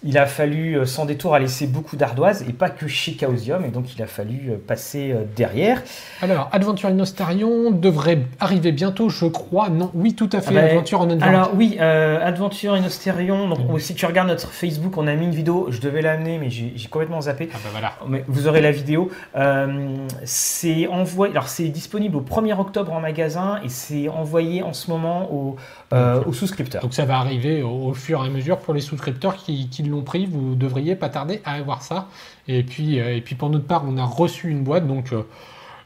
il 0.05 0.19
a 0.19 0.27
fallu, 0.27 0.79
euh, 0.79 0.87
sans 0.87 1.07
détour, 1.07 1.35
à 1.35 1.39
laisser 1.39 1.67
beaucoup 1.67 1.97
d'ardoises 1.97 2.45
et 2.49 2.53
pas 2.53 2.71
que 2.71 2.87
chez 2.87 3.17
Chaosium, 3.19 3.65
et 3.65 3.71
donc 3.71 3.95
il 3.95 4.03
a 4.03 4.07
fallu 4.07 4.51
euh, 4.51 4.57
passer 4.57 5.13
euh, 5.13 5.25
derrière. 5.37 5.83
Alors, 6.21 6.49
Adventure 6.53 6.91
in 6.91 6.99
Ostarion 7.01 7.71
devrait 7.71 8.23
arriver 8.41 8.73
bientôt, 8.73 9.09
je 9.09 9.27
crois. 9.27 9.69
Non, 9.69 9.91
oui, 9.95 10.15
tout 10.15 10.29
à 10.33 10.41
fait. 10.41 10.57
Ah 10.57 10.61
bah, 10.61 10.69
Adventure 10.69 11.01
en 11.01 11.05
Adventure. 11.05 11.29
Alors 11.29 11.51
oui, 11.55 11.77
euh, 11.81 12.19
Adventure 12.25 12.75
in 12.75 12.85
Ostarion. 12.85 13.49
Donc 13.49 13.81
si 13.81 13.95
tu 13.95 14.07
regardes 14.07 14.29
notre 14.29 14.51
Facebook, 14.51 14.97
on 14.97 15.07
a 15.07 15.15
mis 15.15 15.25
une 15.25 15.35
vidéo. 15.35 15.69
Je 15.71 15.81
devais 15.81 16.03
l'amener, 16.03 16.39
mais 16.39 16.51
j'ai 16.51 16.73
j'ai 16.75 16.89
complètement 16.89 17.21
zappé. 17.23 17.49
Ah 17.53 17.59
bah 17.63 17.71
voilà. 17.73 17.93
Mais 18.09 18.25
vous 18.29 18.47
aurez 18.47 18.61
la 18.61 18.71
vidéo. 18.71 19.11
Euh, 19.37 19.97
c'est 20.25 20.87
envoyé. 20.87 21.33
Alors 21.33 21.49
c'est 21.49 21.69
disponible 21.69 22.17
au 22.17 22.21
1er 22.21 22.59
octobre 22.59 22.93
en 22.93 23.01
magasin 23.01 23.61
et 23.65 23.69
c'est 23.69 24.09
envoyé 24.09 24.63
en 24.63 24.73
ce 24.73 24.91
moment 24.91 25.33
aux, 25.33 25.57
euh, 25.93 26.23
aux 26.27 26.33
souscripteurs. 26.33 26.83
Donc 26.83 26.95
ça 26.95 27.05
va 27.05 27.19
arriver 27.19 27.63
au, 27.63 27.89
au 27.89 27.95
fur 27.95 28.23
et 28.23 28.27
à 28.27 28.31
mesure 28.31 28.59
pour 28.59 28.75
les 28.75 28.81
souscripteurs 28.81 29.37
qui, 29.37 29.69
qui 29.69 29.83
l'ont 29.83 29.94
pris. 30.03 30.27
Vous 30.27 30.55
devriez 30.55 30.97
pas 30.97 31.09
tarder 31.09 31.41
à 31.45 31.53
avoir 31.55 31.83
ça. 31.83 32.09
Et 32.49 32.63
puis, 32.63 33.01
euh, 33.01 33.17
et 33.17 33.21
puis 33.21 33.35
pour 33.35 33.51
notre 33.51 33.67
part, 33.67 33.85
on 33.87 33.97
a 33.97 34.05
reçu 34.05 34.51
une 34.51 34.63
boîte. 34.65 34.87
Donc 34.87 35.13
euh, 35.13 35.23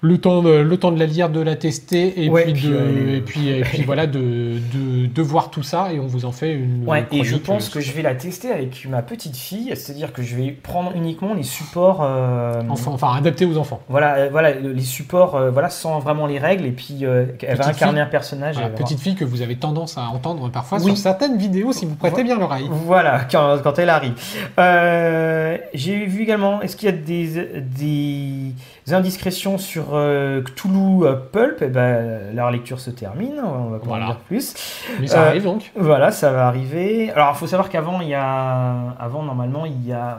le 0.01 0.19
temps, 0.19 0.43
de, 0.43 0.51
le 0.51 0.77
temps 0.77 0.93
de 0.93 0.99
la 0.99 1.07
lire, 1.07 1.29
de 1.29 1.41
la 1.41 1.57
tester, 1.57 2.25
et 2.25 2.29
Ouais, 2.31 2.45
puis, 2.45 2.53
puis, 2.53 2.69
de, 2.69 2.75
euh, 2.75 3.17
et 3.17 3.21
puis, 3.21 3.49
et 3.49 3.63
puis 3.63 3.83
voilà, 3.87 4.07
de, 4.07 4.21
de, 4.21 5.07
de 5.07 5.23
voir 5.23 5.51
tout 5.51 5.65
ça. 5.65 5.93
Et 5.93 5.99
on 5.99 6.07
vous 6.07 6.25
en 6.25 6.31
fait 6.33 6.53
une. 6.55 6.85
Ouais, 6.87 7.05
et 7.11 7.25
je 7.25 7.37
pense 7.37 7.69
euh, 7.69 7.73
que 7.75 7.81
je 7.81 7.91
vais 7.93 8.03
la 8.03 8.15
tester 8.15 8.51
avec 8.53 8.87
ma 8.89 9.03
petite 9.03 9.37
fille, 9.37 9.73
c'est-à-dire 9.75 10.13
que 10.13 10.23
je 10.23 10.37
vais 10.37 10.51
prendre 10.53 10.93
uniquement 10.95 11.35
les 11.35 11.43
supports. 11.43 12.03
euh, 12.03 12.63
Enfin, 12.69 12.93
enfin, 12.93 13.15
adapté 13.17 13.45
aux 13.45 13.57
enfants. 13.59 13.81
Voilà, 13.89 14.15
euh, 14.17 14.29
voilà, 14.31 14.53
les 14.53 14.83
supports, 14.83 15.35
euh, 15.35 15.51
voilà, 15.51 15.69
sans 15.69 15.99
vraiment 15.99 16.27
les 16.27 16.39
règles, 16.39 16.67
et 16.67 16.71
puis 16.73 17.03
elle 17.03 17.57
va 17.57 17.67
incarner 17.69 17.95
fille. 17.95 18.01
un 18.03 18.07
personnage. 18.07 18.55
Voilà, 18.55 18.71
petite 18.71 19.01
fille 19.01 19.15
que 19.17 19.25
vous 19.25 19.43
avez 19.43 19.57
tendance 19.57 19.99
à 19.99 20.03
entendre 20.03 20.49
parfois 20.51 20.79
Oui. 20.79 20.85
sur 20.87 20.97
certaines 20.97 21.37
vidéos 21.39 21.73
si 21.73 21.87
vous 21.87 21.97
prêtez 21.97 22.23
bien 22.23 22.39
l'oreille. 22.39 22.69
Voilà, 22.71 23.25
quand, 23.31 23.59
quand 23.65 23.79
elle 23.81 23.91
arrive. 23.91 24.15
J'ai 25.75 26.07
vu 26.07 26.23
également, 26.23 26.63
est-ce 26.63 26.77
qu'il 26.77 26.87
y 26.89 26.93
a 26.93 26.97
des, 26.97 27.63
des 27.77 28.53
indiscrétions 28.95 29.59
sur 29.59 29.95
euh, 29.95 30.43
Cthulhu 30.43 31.05
euh, 31.05 31.15
Pulp 31.15 31.59
Eh 31.63 31.67
ben, 31.67 32.35
leur 32.35 32.51
lecture 32.51 32.81
se 32.81 32.91
termine, 32.91 33.41
on 33.43 33.71
va 33.71 33.79
pas 33.79 33.91
en 33.91 34.07
dire 34.07 34.19
plus. 34.19 34.55
Mais 35.01 35.07
ça 35.07 35.23
Euh, 35.23 35.29
arrive 35.29 35.45
donc. 35.45 35.73
Voilà, 35.75 36.11
ça 36.11 36.33
va 36.33 36.47
arriver. 36.47 37.11
Alors, 37.11 37.33
il 37.35 37.39
faut 37.39 37.47
savoir 37.47 37.69
qu'avant, 37.69 38.01
il 38.01 38.09
y 38.09 38.15
a, 38.15 38.95
avant 38.99 39.23
normalement, 39.23 39.67
il 39.67 39.87
y 39.87 39.93
a 39.93 40.19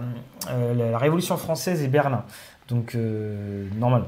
euh, 0.51 0.91
la, 0.91 0.97
Révolution 0.97 1.37
française 1.37 1.83
et 1.83 1.87
Berlin. 1.87 2.23
Donc, 2.67 2.95
normalement. 3.79 4.07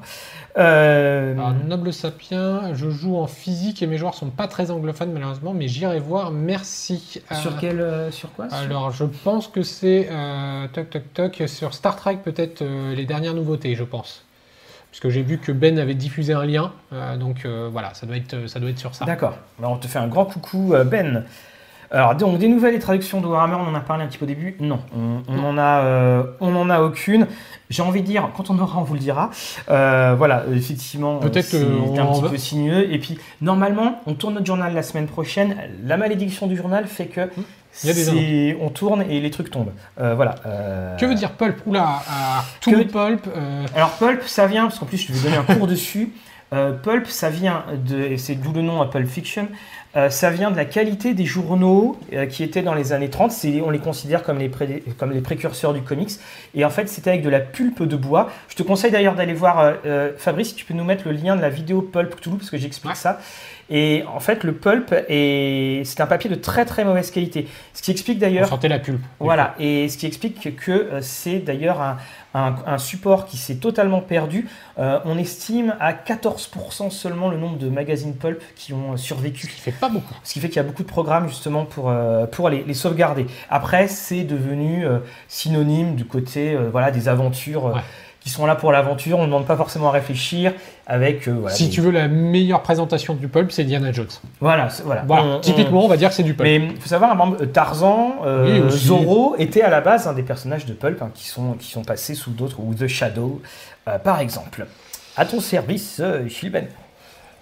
Alors, 0.56 1.54
Noble 1.66 1.92
Sapien, 1.92 2.76
je 2.76 2.92
joue 2.92 3.18
en 3.18 3.26
physique 3.26 3.82
et 3.82 3.88
mes 3.88 3.98
joueurs 3.98 4.14
sont 4.14 4.30
pas 4.30 4.48
très 4.48 4.70
anglophones 4.70 5.12
malheureusement, 5.12 5.54
mais 5.54 5.68
j'irai 5.68 6.00
voir. 6.00 6.30
Merci. 6.30 7.22
Sur 7.32 7.58
quel, 7.58 7.84
sur 8.12 8.32
quoi? 8.34 8.46
Alors, 8.52 8.92
je 8.92 9.06
pense 9.06 9.48
que 9.48 9.64
c'est 9.64 10.10
toc 10.74 10.92
toc 10.92 11.14
toc 11.14 11.44
sur 11.48 11.74
Star 11.74 11.96
Trek 11.96 12.20
peut-être 12.24 12.64
les 12.64 13.06
dernières 13.06 13.34
nouveautés, 13.34 13.74
je 13.74 13.84
pense. 13.84 14.24
Puisque 14.92 15.10
j'ai 15.10 15.22
vu 15.24 15.38
que 15.38 15.52
Ben 15.54 15.80
avait 15.80 15.94
diffusé 15.96 16.34
un 16.34 16.46
lien, 16.46 16.74
euh, 16.94 17.16
donc 17.18 17.46
euh, 17.46 17.70
voilà, 17.72 17.94
ça 17.94 18.06
doit 18.06 18.18
être 18.18 18.48
ça 18.48 18.60
doit 18.60 18.70
être 18.70 18.78
sur 18.80 18.94
ça. 18.94 19.06
D'accord. 19.06 19.38
Alors, 19.60 19.72
on 19.72 19.78
te 19.78 19.88
fait 19.88 20.00
un 20.00 20.08
grand 20.08 20.26
coucou, 20.26 20.74
euh, 20.74 20.84
Ben. 20.84 21.24
Alors, 21.94 22.16
donc, 22.16 22.38
des 22.40 22.48
nouvelles 22.48 22.76
et 22.76 22.80
traductions 22.80 23.20
de 23.20 23.28
Warhammer, 23.28 23.56
on 23.56 23.68
en 23.70 23.76
a 23.76 23.82
parlé 23.82 24.06
un 24.06 24.08
petit 24.08 24.18
peu 24.18 24.24
au 24.24 24.28
début. 24.28 24.56
Non, 24.62 24.80
on, 24.96 25.24
on 25.28 25.44
en 25.44 25.58
a, 25.58 25.82
euh, 25.84 26.24
on 26.40 26.56
en 26.56 26.70
a 26.70 26.82
aucune. 26.82 27.28
J'ai 27.70 27.82
envie 27.84 28.02
de 28.02 28.06
dire, 28.06 28.30
quand 28.36 28.50
on 28.50 28.58
aura, 28.60 28.80
on 28.80 28.84
vous 28.84 28.94
le 28.94 29.00
dira. 29.02 29.30
Euh, 29.70 30.16
voilà, 30.18 30.46
effectivement, 30.54 31.18
Peut-être, 31.18 31.48
c'est 31.48 31.62
euh, 31.62 32.00
un 32.02 32.06
petit 32.06 32.22
va- 32.22 32.30
peu 32.30 32.38
sinueux. 32.38 32.94
Et 32.94 32.98
puis, 32.98 33.18
normalement, 33.42 34.02
on 34.08 34.14
tourne 34.14 34.36
notre 34.36 34.46
journal 34.46 34.74
la 34.74 34.84
semaine 34.84 35.08
prochaine. 35.08 35.58
La 35.86 35.98
malédiction 35.98 36.48
du 36.48 36.56
journal 36.56 36.86
fait 36.88 37.08
que 37.08 37.30
Il 37.84 37.88
y 37.88 37.90
a 37.90 37.94
des 37.94 38.04
c'est- 38.04 38.58
on 38.62 38.70
tourne 38.70 39.02
et 39.10 39.20
les 39.22 39.32
trucs 39.32 39.50
tombent. 39.50 39.72
Euh, 40.00 40.14
voilà. 40.16 40.36
euh, 40.46 40.96
Que 40.98 41.06
veut 41.06 41.16
dire 41.16 41.32
pulp 41.32 41.58
Oula, 41.66 42.02
ah, 42.10 42.44
tout 42.60 42.72
Que- 42.72 42.84
pulp. 42.84 43.28
euh, 43.36 43.66
alors 43.76 43.92
Pulp, 43.92 44.24
ça 44.26 44.46
vient, 44.48 44.64
parce 44.64 44.78
qu'en 44.80 44.86
plus 44.86 44.98
je 44.98 45.14
vais 45.14 45.30
donner 45.30 45.38
un 45.38 45.44
cours 45.56 45.68
dessus. 45.68 46.10
Euh, 46.54 46.74
Pulp, 46.74 47.08
ça 47.08 47.30
vient 47.30 47.64
de, 47.88 47.98
et 47.98 48.18
c'est 48.18 48.36
d'où 48.36 48.52
le 48.52 48.62
nom 48.62 48.82
à 48.82 48.88
Pulp 48.90 49.08
Fiction, 49.08 49.48
euh, 49.96 50.10
ça 50.10 50.30
vient 50.32 50.52
de 50.52 50.58
la 50.58 50.66
qualité 50.66 51.14
des 51.14 51.24
journaux 51.24 51.98
euh, 52.12 52.26
qui 52.26 52.44
étaient 52.44 52.62
dans 52.62 52.74
les 52.74 52.92
années 52.92 53.10
30. 53.10 53.32
C'est, 53.32 53.62
on 53.62 53.70
les 53.70 53.80
considère 53.80 54.22
comme 54.22 54.38
les, 54.38 54.50
pré- 54.50 54.84
comme 54.98 55.12
les 55.14 55.22
précurseurs 55.22 55.72
du 55.74 55.82
comics. 55.82 56.12
Et 56.54 56.66
en 56.66 56.70
fait, 56.70 56.90
c'était 56.90 57.12
avec 57.12 57.22
de 57.22 57.30
la 57.30 57.40
pulpe 57.40 57.84
de 57.84 57.96
bois. 57.96 58.30
Je 58.50 58.56
te 58.58 58.64
conseille 58.64 58.92
d'ailleurs 58.92 59.16
d'aller 59.16 59.34
voir, 59.34 59.60
euh, 59.60 59.74
euh, 59.86 60.12
Fabrice, 60.18 60.50
si 60.50 60.56
tu 60.56 60.66
peux 60.66 60.74
nous 60.74 60.84
mettre 60.84 61.08
le 61.08 61.14
lien 61.14 61.38
de 61.38 61.42
la 61.42 61.48
vidéo 61.50 61.82
Pulp 61.82 62.16
Cthulhu, 62.18 62.36
parce 62.36 62.50
que 62.50 62.58
j'explique 62.58 62.92
Ouais. 62.92 62.98
ça. 62.98 63.20
Et 63.74 64.04
en 64.14 64.20
fait, 64.20 64.44
le 64.44 64.52
pulp, 64.54 64.94
est, 65.08 65.84
c'est 65.86 66.02
un 66.02 66.06
papier 66.06 66.30
de 66.30 66.36
très 66.36 66.66
très 66.66 66.84
mauvaise 66.84 67.10
qualité. 67.10 67.48
Ce 67.74 67.82
qui 67.82 67.90
explique 67.92 68.18
on 68.18 68.22
d'ailleurs 68.22 68.48
sentait 68.50 68.68
la 68.68 68.80
pulpe. 68.80 69.02
voilà, 69.20 69.56
et 69.60 69.88
ce 69.88 69.98
qui 69.98 70.06
explique 70.06 70.58
que 70.58 70.72
euh, 70.72 71.00
c'est 71.02 71.40
d'ailleurs 71.40 71.82
un, 71.82 71.98
un- 72.34 72.56
un 72.68 72.78
support 72.78 73.26
qui 73.26 73.38
s'est 73.38 73.56
totalement 73.56 74.02
perdu. 74.02 74.48
Euh, 74.78 75.00
on 75.06 75.18
estime 75.18 75.74
à 75.80 75.94
14% 75.94 76.90
seulement 76.90 77.30
le 77.30 77.38
nombre 77.38 77.58
de 77.58 77.70
magazines 77.70 78.14
pulp 78.16 78.42
qui 78.56 78.74
ont 78.74 78.94
euh, 78.94 78.98
survécu. 78.98 79.48
Ce 79.48 79.54
qui 79.56 79.62
fait 79.62 79.72
pas 79.72 79.90
beaucoup. 79.90 80.14
Ce 80.24 80.34
qui 80.34 80.40
fait 80.42 80.48
qu'il 80.50 80.58
y 80.58 80.60
a 80.60 80.64
beaucoup 80.64 80.84
de 80.84 80.88
programmes 80.90 81.30
justement 81.30 81.64
pour, 81.66 81.90
euh, 81.90 82.26
pour 82.26 82.50
les, 82.50 82.64
les 82.64 82.74
sauvegarder. 82.74 83.26
Après, 83.50 83.88
c'est 83.88 84.24
devenu 84.26 84.86
euh, 84.86 85.00
synonyme 85.30 85.96
du 85.96 86.04
côté 86.06 86.58
voilà, 86.72 86.92
des 86.92 87.08
aventures 87.08 87.66
Ouais. 87.66 87.82
Qui 88.22 88.30
sont 88.30 88.46
là 88.46 88.56
pour 88.56 88.72
l'aventure. 88.72 89.18
On 89.18 89.24
ne 89.24 89.26
demande 89.28 89.46
pas 89.46 89.58
forcément 89.58 89.90
à 89.90 89.92
réfléchir. 89.92 90.54
Avec, 90.88 91.28
euh, 91.28 91.32
voilà, 91.40 91.56
si 91.56 91.66
des- 91.66 91.70
tu 91.72 91.82
veux 91.82 91.92
la 91.92 92.08
meilleure 92.08 92.62
présentation 92.62 93.14
du 93.16 93.28
pulp, 93.28 93.52
c'est 93.52 93.64
Diana 93.64 93.92
Jones. 93.92 94.08
Voilà, 94.40 94.68
voilà. 94.86 95.04
Voilà, 95.08 95.24
On- 95.24 95.36
on- 95.36 95.40
typiquement, 95.40 95.84
on 95.86 95.88
va 95.88 95.98
dire 95.98 96.10
que 96.10 96.16
c'est 96.16 96.24
du 96.24 96.34
pulp. 96.34 96.44
Mais 96.48 96.58
il 96.58 96.80
faut 96.82 96.88
savoir, 96.90 97.12
exemple, 97.12 97.48
Tarzan, 97.48 98.16
euh, 98.26 98.60
Oui, 98.62 98.68
aussi. 98.68 98.86
Zorro 98.88 99.36
étaient 99.40 99.62
à 99.64 99.70
la 99.70 99.82
base 99.82 100.08
un 100.08 100.14
des 100.14 100.24
personnages 100.24 100.66
de 100.66 100.74
Pulp 100.74 101.02
hein, 101.02 101.10
qui, 101.14 101.28
sont, 101.28 101.54
qui 101.54 101.72
sont 101.72 101.84
passés 101.84 102.14
sous 102.16 102.32
d'autres, 102.32 102.58
ou 102.60 102.74
The 102.74 102.88
Shadow, 102.88 103.42
euh, 103.88 103.98
par 103.98 104.20
exemple. 104.20 104.66
À 105.18 105.26
ton 105.26 105.40
service, 105.40 105.98
euh, 106.00 106.28
Gilben. 106.28 106.68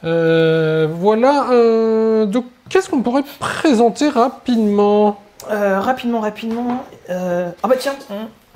Euh, 0.03 0.88
voilà. 0.91 1.47
euh, 1.51 2.25
donc, 2.25 2.45
qu'est-ce 2.69 2.89
qu'on 2.89 3.01
pourrait 3.01 3.23
présenter 3.39 4.07
rapidement? 4.09 5.19
Euh, 5.51 5.80
rapidement, 5.80 6.19
rapidement. 6.19 6.84
euh, 7.09 7.49
Ah 7.63 7.67
bah 7.67 7.75
tiens, 7.77 7.93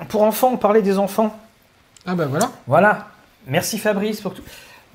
pour 0.08 0.22
enfants, 0.22 0.50
on 0.52 0.56
parlait 0.56 0.82
des 0.82 0.98
enfants. 0.98 1.34
Ah 2.06 2.14
bah 2.14 2.26
voilà. 2.26 2.50
Voilà. 2.66 3.08
Merci 3.46 3.78
Fabrice 3.78 4.20
pour 4.20 4.34
tout. 4.34 4.42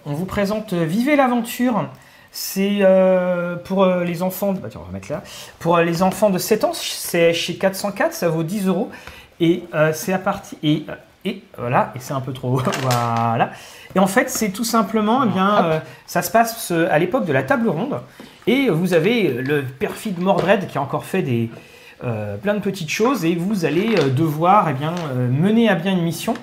On 0.05 0.13
vous 0.13 0.25
présente 0.25 0.73
euh, 0.73 0.85
Vivez 0.85 1.15
l'aventure. 1.15 1.89
C'est 2.31 2.79
euh, 2.81 3.55
pour 3.55 3.83
euh, 3.83 4.03
les 4.03 4.21
enfants. 4.21 4.53
Bah, 4.53 4.67
tiens, 4.69 4.81
on 4.83 4.85
va 4.85 4.91
mettre 4.91 5.11
là. 5.11 5.23
Pour 5.59 5.77
euh, 5.77 5.83
les 5.83 6.03
enfants 6.03 6.29
de 6.29 6.37
7 6.37 6.63
ans, 6.63 6.73
c'est 6.73 7.33
chez 7.33 7.55
404, 7.55 8.13
ça 8.13 8.29
vaut 8.29 8.43
10 8.43 8.67
euros. 8.67 8.91
Et 9.39 9.63
c'est 9.93 10.11
à 10.11 10.19
partir. 10.19 10.57
Et, 10.63 10.85
et 11.23 11.41
voilà, 11.57 11.93
et 11.95 11.99
c'est 11.99 12.11
un 12.11 12.19
peu 12.19 12.33
trop 12.33 12.59
haut. 12.59 12.61
voilà. 12.81 13.51
Et 13.95 13.99
en 13.99 14.07
fait, 14.07 14.29
c'est 14.29 14.49
tout 14.49 14.65
simplement, 14.65 15.23
eh 15.23 15.29
bien, 15.29 15.81
ça 16.05 16.21
se 16.21 16.29
passe 16.29 16.71
à 16.71 16.99
l'époque 16.99 17.25
de 17.25 17.31
la 17.31 17.43
table 17.43 17.69
ronde. 17.69 18.01
Et 18.47 18.69
vous 18.69 18.93
avez 18.93 19.29
le 19.29 19.63
perfide 19.63 20.19
Mordred 20.19 20.67
qui 20.67 20.77
a 20.77 20.81
encore 20.81 21.05
fait 21.05 21.21
des, 21.21 21.49
plein 22.01 22.53
de 22.53 22.59
petites 22.59 22.89
choses. 22.89 23.23
Et 23.23 23.35
vous 23.35 23.63
allez 23.63 23.95
devoir 24.11 24.67
eh 24.69 24.73
bien, 24.73 24.93
mener 25.15 25.69
à 25.69 25.75
bien 25.75 25.93
une 25.93 26.03
mission. 26.03 26.33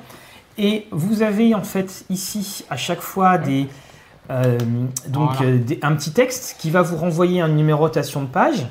Et 0.58 0.86
vous 0.90 1.22
avez 1.22 1.54
en 1.54 1.62
fait 1.62 2.04
ici 2.10 2.64
à 2.70 2.76
chaque 2.76 3.00
fois 3.00 3.38
des, 3.38 3.66
euh, 4.30 4.58
donc, 5.08 5.32
Voilà. 5.36 5.52
euh, 5.52 5.58
des- 5.58 5.78
un 5.82 5.94
petit 5.94 6.12
texte 6.12 6.56
qui 6.58 6.70
va 6.70 6.82
vous 6.82 6.96
renvoyer 6.96 7.40
une 7.42 7.56
numérotation 7.56 8.22
de 8.22 8.26
page. 8.28 8.66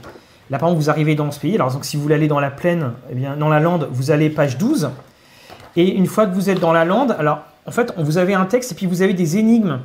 Là, 0.50 0.58
par 0.60 0.70
exemple, 0.70 0.84
vous 0.84 0.90
arrivez 0.90 1.16
dans 1.16 1.32
ce 1.32 1.40
pays. 1.40 1.56
Alors, 1.56 1.72
donc, 1.72 1.86
si 1.86 1.96
vous 1.98 2.04
voulez 2.04 2.16
aller 2.16 2.28
dans 2.28 2.40
la 2.40 2.52
plaine, 2.52 2.92
eh 3.12 3.16
bien, 3.16 3.36
dans 3.38 3.50
la 3.50 3.60
lande, 3.60 3.88
vous 3.92 4.12
allez 4.12 4.30
page 4.30 4.58
12. 4.58 4.90
Et 5.76 5.90
une 5.96 6.06
fois 6.08 6.26
que 6.28 6.34
vous 6.36 6.50
êtes 6.50 6.60
dans 6.60 6.74
la 6.74 6.86
lande, 6.86 7.16
alors, 7.20 7.40
en 7.66 7.72
fait, 7.72 7.94
on- 7.98 8.04
vous 8.04 8.18
avez 8.18 8.34
un 8.34 8.46
texte 8.46 8.72
et 8.72 8.76
puis 8.76 8.86
vous 8.86 9.02
avez 9.02 9.14
des 9.14 9.38
énigmes. 9.38 9.80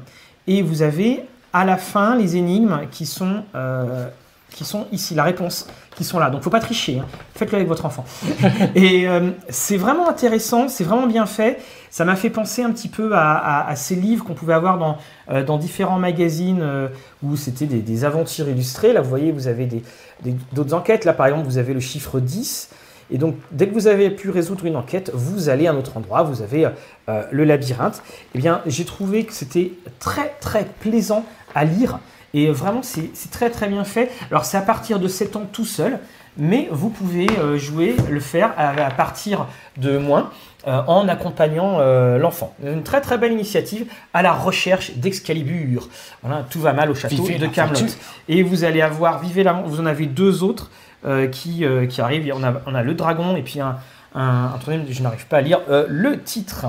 Et 0.47 0.63
vous 0.63 0.83
avez 0.83 1.23
à 1.53 1.65
la 1.65 1.77
fin 1.77 2.15
les 2.17 2.37
énigmes 2.37 2.81
qui 2.91 3.07
sont, 3.07 3.43
euh, 3.55 4.09
qui 4.51 4.65
sont 4.65 4.87
ici, 4.93 5.15
la 5.15 5.25
réponse, 5.25 5.67
qui 5.97 6.05
sont 6.05 6.19
là. 6.19 6.31
Donc, 6.31 6.43
faut 6.43 6.51
pas 6.51 6.61
tricher. 6.61 6.99
hein. 7.01 7.07
Faites-le 7.35 7.57
avec 7.57 7.69
votre 7.69 7.87
enfant. 7.87 8.05
et 8.75 9.09
euh, 9.09 9.31
c'est 9.49 9.77
vraiment 9.77 10.09
intéressant, 10.09 10.69
c'est 10.69 10.85
vraiment 10.85 11.07
bien 11.07 11.27
fait. 11.27 11.61
Ça 11.91 12.05
m'a 12.05 12.17
fait 12.17 12.31
penser 12.31 12.63
un 12.63 12.71
petit 12.71 12.89
peu 12.89 13.13
à, 13.15 13.73
ces 13.77 13.97
livres 13.97 14.25
qu'on 14.25 14.35
pouvait 14.35 14.55
avoir 14.55 14.79
dans, 14.79 14.99
euh, 15.31 15.43
dans 15.45 15.59
différents 15.59 15.99
magazines 15.99 16.61
euh, 16.63 16.89
où 17.23 17.37
c'était 17.37 17.67
des, 17.67 18.05
aventures 18.05 18.49
illustrées. 18.49 18.93
Là, 18.93 19.01
vous 19.01 19.09
voyez, 19.09 19.33
vous 19.33 19.49
avez 19.49 19.67
des- 19.67 19.83
des- 20.23 20.37
d'autres 20.53 20.75
enquêtes. 20.75 21.05
Là, 21.05 21.13
par 21.13 21.27
exemple, 21.27 21.47
vous 21.47 21.59
avez 21.59 21.75
le 21.75 21.81
chiffre 21.81 22.21
10. 22.21 22.71
Et 23.13 23.19
donc, 23.19 23.35
dès 23.51 23.67
que 23.69 23.75
vous 23.75 23.89
avez 23.89 24.11
pu 24.11 24.31
résoudre 24.31 24.67
une 24.67 24.77
enquête, 24.77 25.11
vous 25.15 25.49
allez 25.49 25.67
à 25.67 25.73
un 25.73 25.77
autre 25.77 25.97
endroit, 25.97 26.23
vous 26.23 26.43
avez 26.43 26.69
le 27.09 27.43
labyrinthe. 27.43 28.03
Eh 28.37 28.39
bien, 28.39 28.61
j'ai 28.67 28.85
trouvé 28.85 29.25
que 29.25 29.33
c'était 29.33 29.73
très, 29.99 30.29
très 30.41 30.65
plaisant 30.79 31.25
à 31.57 31.65
lire. 31.65 31.99
Et 32.35 32.51
vraiment, 32.51 32.83
c'est 32.83 33.31
très, 33.31 33.51
très 33.51 33.69
bien 33.69 33.85
fait. 33.85 34.11
Alors, 34.31 34.45
c'est 34.45 34.57
à 34.57 34.63
partir 34.63 34.99
de 35.01 35.09
7 35.09 35.37
ans 35.37 35.49
tout 35.53 35.65
seul, 35.65 35.99
mais 36.37 36.69
vous 36.71 36.91
pouvez 36.91 37.27
euh, 37.39 37.59
jouer, 37.59 37.97
le 38.09 38.21
faire 38.21 38.53
à, 38.57 38.71
à 38.71 38.91
partir 38.91 39.47
de 39.77 39.99
moins. 39.99 40.31
euh, 40.67 40.83
en 40.89 41.09
accompagnant 41.09 41.79
euh, 41.81 42.19
l'enfant. 42.19 42.55
Une 42.63 42.83
très 42.83 43.01
très 43.01 43.17
belle 43.17 43.33
initiative 43.33 43.87
à 44.13 44.21
la 44.21 44.33
recherche 44.35 44.93
d'Excalibur. 44.97 45.89
Voilà, 46.23 46.45
tout 46.51 46.61
va 46.61 46.75
mal 46.75 46.91
au 46.91 46.95
château 46.95 47.23
Vivez 47.23 47.39
de 47.39 47.47
Camelot. 47.47 47.81
Et 48.29 48.43
vous 48.43 48.63
allez 48.65 48.83
avoir 48.83 49.21
Vivez 49.21 49.43
la 49.43 49.55
vous 49.55 49.81
en 49.81 49.87
avez 49.87 50.05
deux 50.05 50.43
autres 50.43 50.71
euh, 51.07 51.29
qui, 51.29 51.65
qui 51.89 52.01
arrivent. 52.03 52.31
On 52.37 52.45
a, 52.45 52.53
on 52.67 52.75
a 52.75 52.83
le 52.83 52.93
dragon 52.93 53.37
et 53.37 53.43
puis 53.43 53.59
un, 53.61 53.77
un, 54.15 54.51
un 54.55 54.59
troisième, 54.59 54.85
je 54.91 55.03
n'arrive 55.03 55.27
pas 55.29 55.39
à 55.39 55.41
lire 55.41 55.61
le 55.89 56.21
titre. 56.21 56.67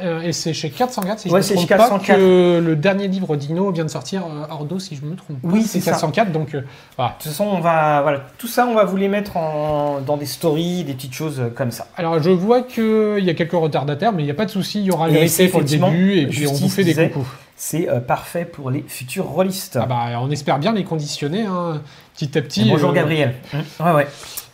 Euh, 0.00 0.20
et 0.20 0.32
c'est 0.32 0.52
chez 0.52 0.68
404, 0.70 1.18
si 1.20 1.28
je 1.28 1.32
Ouais, 1.32 1.38
me 1.38 1.42
c'est 1.42 1.54
trompe 1.54 1.68
chez 1.68 1.74
pas, 1.74 1.88
404. 1.88 2.18
que 2.18 2.60
le 2.62 2.76
dernier 2.76 3.08
livre 3.08 3.36
d'Ino 3.36 3.70
vient 3.70 3.84
de 3.84 3.90
sortir, 3.90 4.22
euh, 4.24 4.46
Ordo, 4.52 4.78
si 4.78 4.96
je 4.96 5.02
me 5.04 5.16
trompe 5.16 5.40
pas. 5.40 5.48
Oui, 5.48 5.62
c'est 5.62 5.80
c'est 5.80 5.86
ça. 5.86 5.92
404, 5.92 6.30
donc 6.32 6.54
euh, 6.54 6.60
voilà. 6.96 7.12
De 7.12 7.22
toute 7.22 7.32
façon, 7.32 7.44
on 7.44 7.60
va, 7.60 8.02
voilà, 8.02 8.20
tout 8.36 8.48
ça, 8.48 8.66
on 8.66 8.74
va 8.74 8.84
vous 8.84 8.96
les 8.98 9.08
mettre 9.08 9.36
en, 9.38 10.00
dans 10.00 10.16
des 10.18 10.26
stories, 10.26 10.84
des 10.84 10.92
petites 10.92 11.14
choses 11.14 11.40
comme 11.54 11.70
ça. 11.70 11.86
Alors, 11.96 12.22
je 12.22 12.30
vois 12.30 12.62
qu'il 12.62 13.20
y 13.24 13.30
a 13.30 13.34
quelques 13.34 13.52
retardataires, 13.52 14.12
mais 14.12 14.22
il 14.22 14.26
n'y 14.26 14.30
a 14.30 14.34
pas 14.34 14.44
de 14.44 14.50
souci, 14.50 14.80
il 14.80 14.84
y 14.86 14.90
aura 14.90 15.06
replay 15.06 15.48
pour 15.48 15.60
le 15.60 15.66
début, 15.66 16.18
et 16.18 16.26
puis 16.26 16.46
on 16.46 16.52
vous 16.52 16.68
fait 16.68 16.84
des 16.84 16.94
coucous. 16.94 17.26
C'est 17.56 17.88
euh, 17.88 18.00
parfait 18.00 18.44
pour 18.44 18.70
les 18.70 18.84
futurs 18.88 19.26
rôlistes. 19.26 19.78
Ah 19.80 19.86
bah, 19.86 20.06
on 20.20 20.30
espère 20.30 20.58
bien 20.58 20.72
les 20.72 20.84
conditionner, 20.84 21.42
hein, 21.46 21.80
petit 22.14 22.36
à 22.36 22.42
petit. 22.42 22.66
Et 22.66 22.70
bonjour 22.70 22.92
Gabriel. 22.92 23.34
Ouais, 23.78 23.92
ouais. 23.92 24.06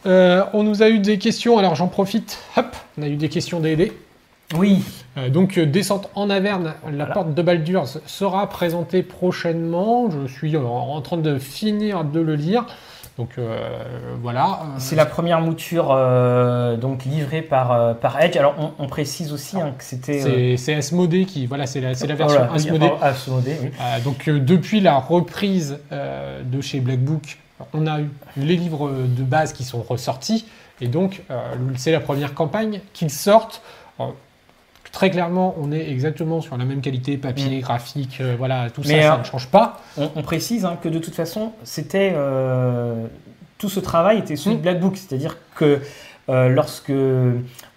euh, 0.07 0.45
on 0.53 0.63
nous 0.63 0.83
a 0.83 0.91
eu 0.91 0.99
des 0.99 1.19
questions, 1.19 1.59
alors 1.59 1.75
j'en 1.75 1.89
profite, 1.89 2.39
hop, 2.57 2.77
on 2.99 3.03
a 3.03 3.09
eu 3.09 3.17
des 3.17 3.29
questions 3.31 3.61
d'aider. 3.61 3.93
Oui, 4.57 4.83
Euh, 5.17 5.31
donc, 5.31 5.59
euh, 5.59 5.67
descente 5.67 6.09
en 6.15 6.31
Averne, 6.31 6.75
la 6.85 6.91
Voilà. 6.91 7.07
porte 7.07 7.35
de 7.35 7.43
Baldur's 7.43 7.99
sera 8.07 8.49
présentée 8.49 9.03
prochainement. 9.03 10.09
Je 10.11 10.33
suis 10.33 10.57
en 10.57 11.01
train 11.01 11.17
de 11.17 11.39
finir 11.39 12.05
de 12.05 12.21
le 12.21 12.35
lire. 12.37 12.65
Donc, 13.19 13.31
euh, 13.37 13.59
voilà. 14.23 14.61
C'est 14.79 14.95
la 14.95 15.07
première 15.07 15.41
mouture 15.41 15.89
euh, 15.91 16.77
donc 16.77 17.05
livrée 17.05 17.43
par, 17.43 17.73
euh, 17.73 17.95
par 17.95 18.21
Edge. 18.23 18.37
Alors, 18.37 18.55
on, 18.59 18.85
on 18.85 18.87
précise 18.87 19.33
aussi 19.33 19.61
hein, 19.61 19.75
que 19.77 19.83
c'était. 19.83 20.57
C'est 20.57 20.75
Asmodée 20.75 21.25
qui. 21.25 21.47
Voilà, 21.47 21.67
c'est 21.67 21.81
la, 21.81 21.95
c'est 21.95 22.07
la 22.07 22.15
version 22.15 22.39
voilà, 22.39 22.53
oui, 22.53 22.57
Asmodée. 22.57 22.93
Asmodée, 23.03 23.57
oui. 23.61 23.71
Donc, 24.05 24.29
depuis 24.31 24.81
la 24.81 24.99
reprise 24.99 25.79
de 25.91 26.61
chez 26.61 26.79
Black 26.81 27.01
Book, 27.01 27.39
on 27.75 27.87
a 27.89 28.01
eu 28.01 28.09
les 28.37 28.57
livres 28.57 28.89
de 28.93 29.23
base 29.25 29.53
qui 29.53 29.65
sont 29.65 29.83
ressortis. 29.83 30.47
Et 30.81 30.87
donc, 30.87 31.23
c'est 31.77 31.91
la 31.93 32.01
première 32.01 32.35
campagne 32.35 32.81
qu'ils 32.93 33.11
sortent. 33.11 33.63
Très 34.93 35.11
clairement, 35.11 35.55
on 35.61 35.71
est 35.73 35.91
exactement 35.91 36.41
sur 36.41 36.57
la 36.57 36.65
même 36.65 36.81
qualité, 36.81 37.17
papier, 37.17 37.61
graphique, 37.61 38.19
euh, 38.21 38.35
voilà, 38.39 38.71
tout 38.71 38.83
Mais, 38.87 39.03
ça, 39.03 39.09
ça 39.09 39.15
euh, 39.15 39.19
ne 39.19 39.25
change 39.25 39.49
pas. 39.49 39.81
On, 39.97 40.11
on 40.17 40.23
précise 40.23 40.65
hein, 40.65 40.79
que 40.83 40.89
de 40.89 40.99
toute 40.99 41.15
façon, 41.15 41.53
c'était 41.65 42.13
euh, 42.15 43.07
tout 43.59 43.69
ce 43.69 43.81
travail 43.81 44.19
était 44.19 44.37
celui 44.37 44.57
de 44.57 44.61
Mm. 44.61 44.63
Black 44.63 44.81
Book, 44.81 44.97
c'est-à-dire 44.97 45.37
que 45.55 45.81
lorsque 46.29 46.93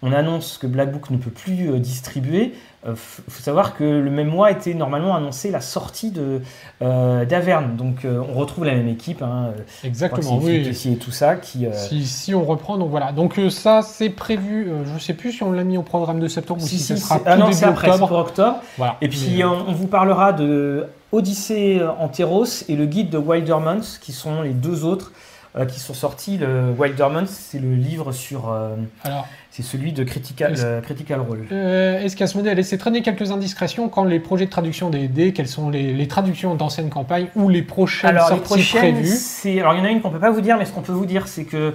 on 0.02 0.12
annonce 0.12 0.58
que 0.58 0.68
Black 0.68 0.92
Book 0.92 1.10
ne 1.10 1.18
peut 1.18 1.32
plus 1.32 1.80
distribuer, 1.80 2.54
il 2.88 2.96
faut 2.96 3.42
savoir 3.44 3.76
que 3.76 3.84
le 3.84 4.10
même 4.10 4.30
mois 4.30 4.50
était 4.50 4.74
normalement 4.74 5.16
annoncé 5.16 5.52
la 5.52 5.62
sortie 5.62 6.10
de 6.10 6.42
euh, 6.82 7.26
d'Averne. 7.26 7.76
Donc 7.76 8.06
euh, 8.06 8.22
on 8.28 8.34
retrouve 8.34 8.66
la 8.66 8.74
même 8.74 8.88
équipe, 8.88 9.22
hein, 9.22 9.52
euh, 9.56 9.62
Exactement, 9.88 10.40
oui. 10.42 10.72
Et 10.86 10.96
tout 10.96 11.12
ça, 11.12 11.36
qui 11.36 11.68
euh, 11.68 11.74
Si, 11.74 12.06
si 12.08 12.34
on 12.34 12.44
reprend, 12.44 12.78
donc 12.78 12.90
voilà. 12.90 13.12
Donc 13.12 13.38
euh, 13.38 13.50
ça, 13.50 13.82
c'est 13.84 14.10
prévu. 14.10 14.68
euh, 14.70 14.84
je 14.86 15.00
sais 15.00 15.14
plus 15.14 15.32
si 15.34 15.44
on 15.44 15.52
l'a 15.52 15.64
mis 15.64 15.78
au 15.78 15.84
programme 15.84 16.20
de 16.20 16.28
septembre 16.28 16.64
ou 16.64 16.68
si, 16.68 16.80
si, 16.80 16.98
ça 16.98 16.98
sera 16.98 17.20
ah 17.26 17.36
tout 17.36 17.40
non, 17.42 17.50
début 17.50 17.64
après, 17.64 17.90
octobre. 17.90 18.08
pour 18.08 18.18
octobre. 18.18 18.56
Voilà. 18.78 18.98
Et 19.02 19.08
puis 19.10 19.34
Mais, 19.38 19.44
euh, 19.44 19.50
on, 19.50 19.70
on 19.70 19.74
vous 19.74 19.88
parlera 19.88 20.34
de 20.34 20.88
Odyssée 21.12 21.82
en 22.00 22.08
Terros 22.08 22.46
et 22.68 22.76
le 22.76 22.86
guide 22.86 23.10
de 23.10 23.18
Wildermans, 23.20 24.00
qui 24.02 24.12
sont 24.12 24.42
les 24.42 24.54
deux 24.54 24.86
autres 24.86 25.12
euh, 25.58 25.66
qui 25.66 25.80
sont 25.80 25.94
sortis. 25.94 26.38
Le 26.38 26.72
Wildermans, 26.78 27.26
c'est 27.28 27.60
le 27.60 27.74
livre 27.76 28.12
sur, 28.12 28.50
euh, 28.52 28.76
alors, 29.04 29.28
c'est 29.50 29.64
celui 29.64 29.92
de 29.92 30.04
Critical, 30.04 30.54
Est-ce- 30.54 30.64
euh, 30.66 30.82
Critical 30.82 31.20
Role. 31.20 31.46
est-ce 31.52 32.16
qu'Asmodée 32.16 32.50
a 32.50 32.54
laissé 32.54 32.78
traîner 32.78 33.02
quelques 33.02 33.32
indiscrétions 33.32 33.90
quand 33.90 34.04
les 34.06 34.20
projets 34.20 34.46
de 34.46 34.50
traduction 34.52 34.90
des 34.90 35.08
dés, 35.10 35.34
quelles 35.34 35.48
sont 35.50 35.70
les, 35.70 35.94
les 35.94 36.08
traductions 36.08 36.56
d'anciennes 36.56 36.90
campagnes 36.90 37.28
ou 37.36 37.50
les 37.50 37.62
prochaines 37.62 38.12
Alors 38.12 38.30
les 38.30 38.36
sorties 38.36 38.46
prochaines, 38.46 38.94
prévues 38.96 39.60
alors 39.60 39.74
il 39.74 39.80
y 39.80 39.82
en 39.82 39.86
a 39.86 39.90
une 39.90 40.02
qu'on 40.02 40.10
peut 40.10 40.20
pas 40.20 40.32
vous 40.32 40.42
dire, 40.42 40.58
mais 40.58 40.66
ce 40.66 40.72
qu'on 40.72 40.82
peut 40.82 40.94
vous 40.94 41.06
dire, 41.06 41.28
c'est 41.28 41.44
que 41.46 41.74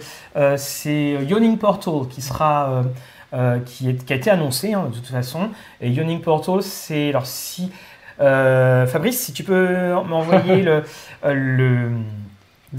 c'est 0.56 1.16
Yawning 1.28 1.58
Portal 1.58 2.08
qui 2.08 2.22
sera 2.22 2.82
qui, 3.66 3.90
est, 3.90 4.04
qui 4.06 4.12
a 4.12 4.16
été 4.16 4.30
annoncé 4.30 4.72
hein, 4.72 4.86
de 4.90 4.94
toute 4.94 5.08
façon. 5.08 5.50
Et 5.82 5.90
Yawning 5.90 6.20
Portal, 6.22 6.62
c'est 6.62 7.10
alors 7.10 7.26
si 7.26 7.70
Fabrice, 8.18 9.20
si 9.20 9.32
tu 9.32 9.44
peux 9.44 9.92
m'envoyer 10.08 10.62
le, 10.62 10.82
le 11.24 11.90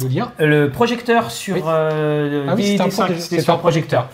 Le 0.02 0.08
lien 0.08 0.32
le 0.40 0.70
projecteur 0.70 1.32
sur 1.32 1.56
Oui. 1.56 1.62
euh, 1.66 2.46
Ah 2.50 2.54
oui, 2.56 2.62
des- 2.62 2.68
c'était 3.20 3.40
un 3.40 3.42
sur 3.42 3.60
projecteur. 3.60 4.10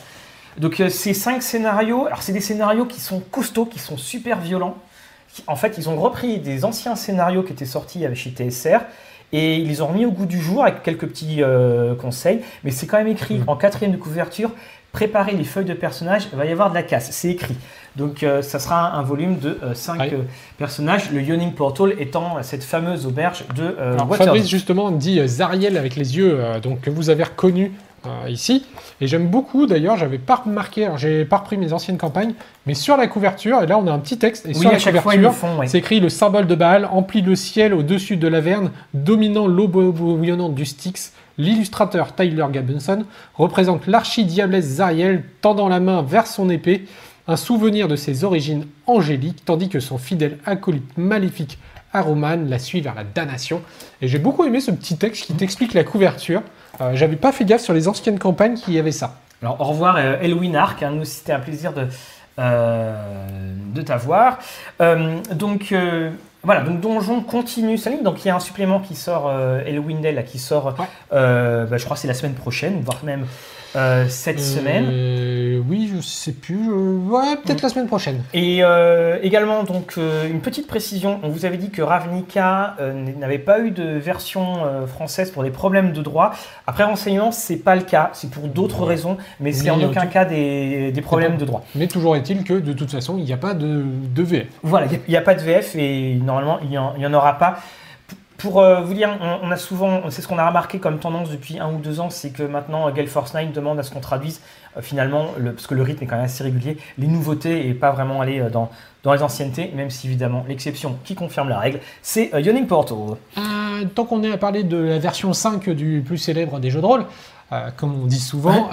Donc 0.58 0.80
euh, 0.80 0.90
ces 0.90 1.14
cinq 1.14 1.42
scénarios, 1.42 2.06
alors 2.06 2.22
c'est 2.22 2.32
des 2.32 2.40
scénarios 2.42 2.86
qui 2.86 3.00
sont 3.02 3.20
costauds, 3.20 3.66
qui 3.66 3.80
sont 3.80 3.98
super 3.98 4.40
violents. 4.40 4.78
Qui- 5.34 5.44
En 5.48 5.56
fait, 5.56 5.76
ils 5.78 5.90
ont 5.90 5.96
repris 6.00 6.38
des 6.40 6.64
anciens 6.64 6.96
scénarios 6.96 7.42
qui 7.44 7.54
étaient 7.54 7.66
sortis 7.66 8.06
avec 8.06 8.18
chez 8.18 8.30
TSR 8.32 8.82
et 9.32 9.56
ils 9.58 9.68
les 9.68 9.82
ont 9.82 9.88
remis 9.88 10.06
au 10.06 10.12
goût 10.12 10.28
du 10.28 10.40
jour 10.40 10.64
avec 10.64 10.84
quelques 10.84 11.08
petits 11.08 11.42
euh, 11.42 11.96
conseils. 11.96 12.42
Mais 12.64 12.70
c'est 12.72 12.86
quand 12.86 12.98
même 12.98 13.08
écrit 13.08 13.40
Mhm. 13.40 13.46
en 13.48 13.56
quatrième 13.56 13.92
de 13.94 13.98
couverture. 13.98 14.52
Préparez 14.94 15.32
les 15.34 15.44
feuilles 15.44 15.66
de 15.66 15.74
personnages, 15.74 16.28
il 16.32 16.38
va 16.38 16.46
y 16.46 16.52
avoir 16.52 16.70
de 16.70 16.76
la 16.76 16.84
casse. 16.84 17.10
C'est 17.12 17.32
écrit. 17.32 17.56
Donc 17.96 18.22
euh, 18.22 18.44
ça 18.44 18.60
sera 18.60 18.94
un 18.96 19.02
volume 19.02 19.40
de 19.40 19.58
5 19.74 20.00
Ouais. 20.00 20.14
personnages. 20.60 21.10
Le 21.12 21.20
Yawning 21.22 21.54
Portal 21.54 21.96
étant 22.00 22.38
cette 22.44 22.64
fameuse 22.64 23.08
auberge 23.08 23.44
de 23.56 23.76
euh, 23.80 23.94
Alors. 23.96 24.16
Fabrice 24.16 24.48
justement 24.48 24.92
dit 24.92 25.20
euh, 25.20 25.26
Zariel 25.26 25.78
avec 25.78 25.96
les 25.96 26.16
yeux, 26.16 26.38
euh, 26.40 26.60
donc 26.60 26.82
que 26.82 26.92
vous 26.92 27.10
avez 27.10 27.24
reconnu 27.24 27.72
euh, 28.06 28.30
ici. 28.30 28.68
Et 29.02 29.08
j'aime 29.08 29.30
beaucoup 29.30 29.66
d'ailleurs, 29.66 29.98
j'avais 29.98 30.20
pas 30.20 30.36
remarqué, 30.46 30.88
j'ai 30.98 31.26
pas 31.26 31.38
repris 31.38 31.58
mes 31.58 31.74
anciennes 31.74 31.98
campagnes, 31.98 32.36
mais 32.68 32.76
sur 32.76 32.96
la 32.96 33.08
couverture, 33.08 33.64
et 33.64 33.66
là 33.68 33.80
on 33.80 33.88
a 33.88 33.92
un 33.92 34.00
petit 34.00 34.20
texte, 34.20 34.46
et 34.46 34.50
Oui, 34.50 34.60
sur 34.60 34.70
à 34.70 34.74
la 34.74 35.02
couverture, 35.02 35.34
font. 35.34 35.58
ouais. 35.58 35.66
c'est 35.68 35.80
écrit 35.80 36.02
le 36.02 36.10
symbole 36.10 36.46
de 36.46 36.54
Baal 36.54 36.86
emplit 36.92 37.22
le 37.24 37.36
ciel 37.36 37.74
au-dessus 37.74 38.18
de 38.18 38.28
l'Averne, 38.28 38.70
dominant 38.94 39.48
l'eau 39.48 39.68
bouillonnante 39.68 40.54
du 40.54 40.66
Styx. 40.66 41.14
L'illustrateur 41.38 42.14
Tyler 42.16 42.46
Gabinson 42.52 43.06
représente 43.36 43.88
l'archidiablesse 43.88 44.66
Zariel 44.66 45.24
tendant 45.42 45.68
la 45.68 45.80
main 45.80 46.02
vers 46.02 46.28
son 46.28 46.50
épée, 46.50 46.86
un 47.28 47.38
souvenir 47.38 47.88
de 47.88 47.96
ses 47.96 48.24
origines 48.24 48.68
angéliques, 48.86 49.46
tandis 49.46 49.70
que 49.70 49.80
son 49.80 49.98
fidèle 49.98 50.38
acolyte 50.46 50.98
maléfique 50.98 51.58
Aroman 51.94 52.50
la 52.50 52.60
suit 52.60 52.82
vers 52.82 52.96
la 52.96 53.04
damnation. 53.04 53.62
Et 54.02 54.08
j'ai 54.08 54.20
beaucoup 54.20 54.44
aimé 54.44 54.60
ce 54.60 54.72
petit 54.72 54.98
texte 54.98 55.26
qui 55.26 55.34
t'explique 55.34 55.74
la 55.74 55.84
couverture. 55.84 56.42
Euh, 56.82 56.96
J'avais 56.96 57.16
pas 57.16 57.32
fait 57.32 57.46
gaffe 57.46 57.62
sur 57.62 57.74
les 57.74 57.88
anciennes 57.88 58.20
campagnes 58.20 58.56
qu'il 58.56 58.74
y 58.74 58.80
avait 58.80 58.92
ça. 58.92 59.20
Alors, 59.42 59.62
au 59.62 59.66
revoir, 59.66 59.98
euh, 59.98 60.18
Elwin 60.22 60.56
Arc. 60.56 60.82
Hein, 60.82 60.92
nous, 60.92 61.06
c'était 61.06 61.34
un 61.34 61.40
plaisir 61.40 61.74
de, 61.74 61.88
euh, 62.40 62.96
de 63.74 63.82
t'avoir. 63.82 64.40
Donc, 65.32 65.74
voilà, 66.44 66.62
donc 66.62 66.80
Donjon 66.82 67.22
continue 67.22 67.78
sa 67.78 67.90
ligne. 67.90 68.04
Donc, 68.04 68.24
il 68.24 68.28
y 68.28 68.32
a 68.32 68.36
un 68.36 68.40
supplément 68.40 68.80
qui 68.80 68.96
sort, 68.96 69.28
euh, 69.30 69.62
Elwindel, 69.66 70.16
là, 70.16 70.24
qui 70.24 70.40
sort, 70.40 70.66
Ouais. 70.78 70.86
euh, 71.14 71.66
bah, 71.66 71.78
je 71.78 71.86
crois 71.86 71.96
que 71.96 72.02
c'est 72.02 72.08
la 72.08 72.14
semaine 72.14 72.34
prochaine, 72.34 72.82
voire 72.82 73.00
même 73.04 73.26
euh, 73.76 74.06
cette 74.08 74.40
semaine. 74.40 74.86
Euh, 74.90 75.62
oui, 75.68 75.90
je 75.94 76.02
sais 76.02 76.32
plus. 76.32 76.72
Ouais, 76.72 77.36
peut-être 77.44 77.62
la 77.62 77.70
semaine 77.70 77.88
prochaine. 77.88 78.22
Et 78.34 78.60
euh, 78.62 79.18
également, 79.22 79.64
donc, 79.64 79.98
une 79.98 80.42
petite 80.42 80.68
précision. 80.68 81.20
On 81.24 81.30
vous 81.30 81.46
avait 81.46 81.58
dit 81.58 81.70
que 81.70 81.82
Ravnica 81.82 82.76
n'avait 83.20 83.40
pas 83.40 83.60
eu 83.60 83.72
de 83.72 83.84
version 83.98 84.58
française 84.88 85.32
pour 85.32 85.44
des 85.44 85.50
problèmes 85.52 85.92
de 85.94 86.02
droit. 86.02 86.34
Après 86.68 86.84
renseignement, 86.84 87.32
c'est 87.32 87.58
pas 87.58 87.76
le 87.76 87.82
cas. 87.84 88.10
C'est 88.14 88.30
pour 88.30 88.48
d'autres 88.48 88.84
raisons, 88.84 89.18
mais 89.40 89.52
c'est 89.52 89.70
en 89.70 89.82
aucun 89.82 90.06
cas 90.06 90.26
des, 90.26 90.92
des 90.92 91.02
problèmes 91.02 91.34
pas- 91.34 91.38
de 91.40 91.46
droit. 91.46 91.66
Mais 91.76 91.88
toujours 91.88 92.16
est-il 92.16 92.44
que 92.44 92.54
de 92.54 92.74
toute 92.74 92.92
façon, 92.92 93.18
il 93.18 93.24
n'y 93.24 93.34
a 93.34 93.38
pas 93.38 93.54
de, 93.54 93.84
de 94.14 94.24
VF. 94.24 94.48
Voilà, 94.64 94.88
il 94.92 95.12
n'y 95.12 95.18
a, 95.18 95.22
pas 95.22 95.36
de 95.36 95.42
VF 95.42 95.76
et 95.76 96.16
normalement, 96.24 96.60
il 96.62 96.70
n'y 96.70 96.78
en, 96.78 96.94
en 96.98 97.14
aura 97.14 97.38
pas. 97.38 97.60
Pour 98.44 98.60
euh, 98.60 98.82
vous 98.82 98.94
dire, 98.94 99.10
on, 99.22 99.48
on 99.48 99.52
a 99.52 99.56
souvent, 99.56 100.02
c'est 100.10 100.22
ce 100.22 100.28
qu'on 100.28 100.38
a 100.38 100.46
remarqué 100.46 100.78
comme 100.78 101.00
tendance 101.00 101.30
depuis 101.30 101.60
un 101.60 101.72
ou 101.72 101.78
deux 101.78 102.02
ans, 102.02 102.10
c'est 102.10 102.32
que 102.32 102.44
maintenant, 102.44 102.90
euh, 102.90 102.92
Gale 102.92 103.08
Force 103.08 103.34
9 103.34 103.54
demande 103.54 103.80
à 103.80 103.84
ce 103.84 103.92
qu'on 103.92 104.02
traduise 104.02 104.42
euh, 104.76 104.82
finalement, 104.82 105.28
le, 105.38 105.54
parce 105.54 105.66
que 105.66 105.74
le 105.76 105.82
rythme 105.82 106.04
est 106.04 106.08
quand 106.08 106.18
même 106.18 106.26
assez 106.26 106.44
régulier, 106.44 106.78
les 106.98 107.08
nouveautés 107.08 107.70
et 107.70 107.74
pas 107.74 107.92
vraiment 107.92 108.20
aller 108.20 108.42
euh, 108.42 108.50
dans, 108.50 108.70
dans 109.04 109.14
les 109.14 109.24
anciennetés, 109.24 109.72
même 109.74 109.90
si 109.90 110.08
évidemment, 110.08 110.44
l'exception 110.46 110.98
qui 111.06 111.16
confirme 111.16 111.48
la 111.48 111.58
règle, 111.58 111.80
c'est 112.02 112.32
Yawning 112.38 112.68
Portal. 112.68 113.16
Tant 113.96 114.04
qu'on 114.04 114.22
est 114.24 114.32
à 114.34 114.38
parler 114.38 114.64
de 114.64 114.76
la 114.76 115.00
version 115.00 115.32
5 115.32 115.70
du 115.70 116.04
plus 116.06 116.18
célèbre 116.18 116.60
des 116.60 116.70
jeux 116.70 116.82
de 116.82 116.86
rôle, 116.86 117.06
comme 117.78 117.96
on 118.02 118.08
dit 118.08 118.20
souvent, 118.20 118.70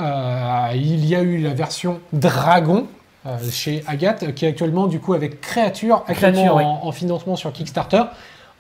il 0.74 1.04
y 1.06 1.14
a 1.14 1.22
eu 1.22 1.38
la 1.38 1.54
version 1.54 2.00
Dragon 2.12 2.88
euh, 3.26 3.36
chez 3.50 3.84
Agathe, 3.86 4.34
qui 4.34 4.46
est 4.46 4.48
actuellement 4.48 4.86
du 4.86 4.98
coup 4.98 5.12
avec 5.12 5.42
Créature, 5.42 6.04
actuellement 6.08 6.40
Créature, 6.40 6.56
oui. 6.56 6.64
en, 6.64 6.80
en 6.86 6.92
financement 6.92 7.36
sur 7.36 7.52
Kickstarter. 7.52 8.04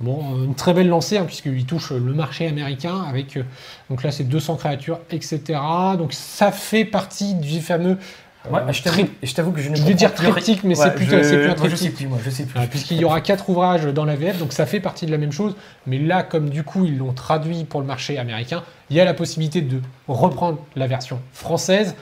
Bon, 0.00 0.18
euh, 0.34 0.44
une 0.44 0.54
très 0.54 0.72
belle 0.72 0.88
lancée, 0.88 1.18
hein, 1.18 1.24
puisqu'il 1.26 1.64
touche 1.66 1.90
le 1.92 2.14
marché 2.14 2.46
américain 2.48 3.02
avec, 3.08 3.36
euh, 3.36 3.42
donc 3.90 4.02
là 4.02 4.10
c'est 4.10 4.24
200 4.24 4.56
créatures, 4.56 4.98
etc. 5.10 5.40
Donc 5.98 6.12
ça 6.14 6.52
fait 6.52 6.84
partie 6.86 7.34
du 7.34 7.60
fameux 7.60 7.98
euh, 8.46 8.50
Ouais, 8.50 8.72
je 8.72 8.82
t'avoue- 8.82 9.08
je 9.22 9.34
t'avoue 9.34 9.52
que 9.52 9.60
je 9.60 9.68
ne 9.68 9.74
je 9.76 9.82
vais 9.82 9.92
dire 9.92 10.14
triptyque, 10.14 10.64
mais 10.64 10.74
Ouais, 10.78 10.84
c'est 10.86 10.94
plus, 10.94 11.04
je- 11.04 11.22
c'est 11.22 11.36
plus 11.36 11.50
un 11.50 11.56
moi, 11.56 11.68
je 11.68 11.76
sais 11.76 11.76
triptyque. 11.76 11.96
plus, 11.96 12.06
moi, 12.06 12.18
je 12.24 12.30
sais 12.30 12.44
plus. 12.46 12.58
Euh, 12.58 12.64
Puisqu'il 12.70 12.96
y 12.96 13.04
aura 13.04 13.20
quatre 13.20 13.50
ouvrages 13.50 13.84
dans 13.84 14.06
la 14.06 14.16
VF, 14.16 14.38
donc 14.38 14.54
ça 14.54 14.64
fait 14.64 14.80
partie 14.80 15.04
de 15.04 15.10
la 15.10 15.18
même 15.18 15.32
chose. 15.32 15.54
Mais 15.86 15.98
là, 15.98 16.22
comme 16.22 16.48
du 16.48 16.62
coup 16.62 16.86
ils 16.86 16.96
l'ont 16.96 17.12
traduit 17.12 17.64
pour 17.64 17.80
le 17.82 17.86
marché 17.86 18.16
américain, 18.16 18.62
il 18.88 18.96
y 18.96 19.00
a 19.00 19.04
la 19.04 19.12
possibilité 19.12 19.60
de 19.60 19.82
reprendre 20.08 20.58
la 20.74 20.86
version 20.86 21.20
française 21.34 21.94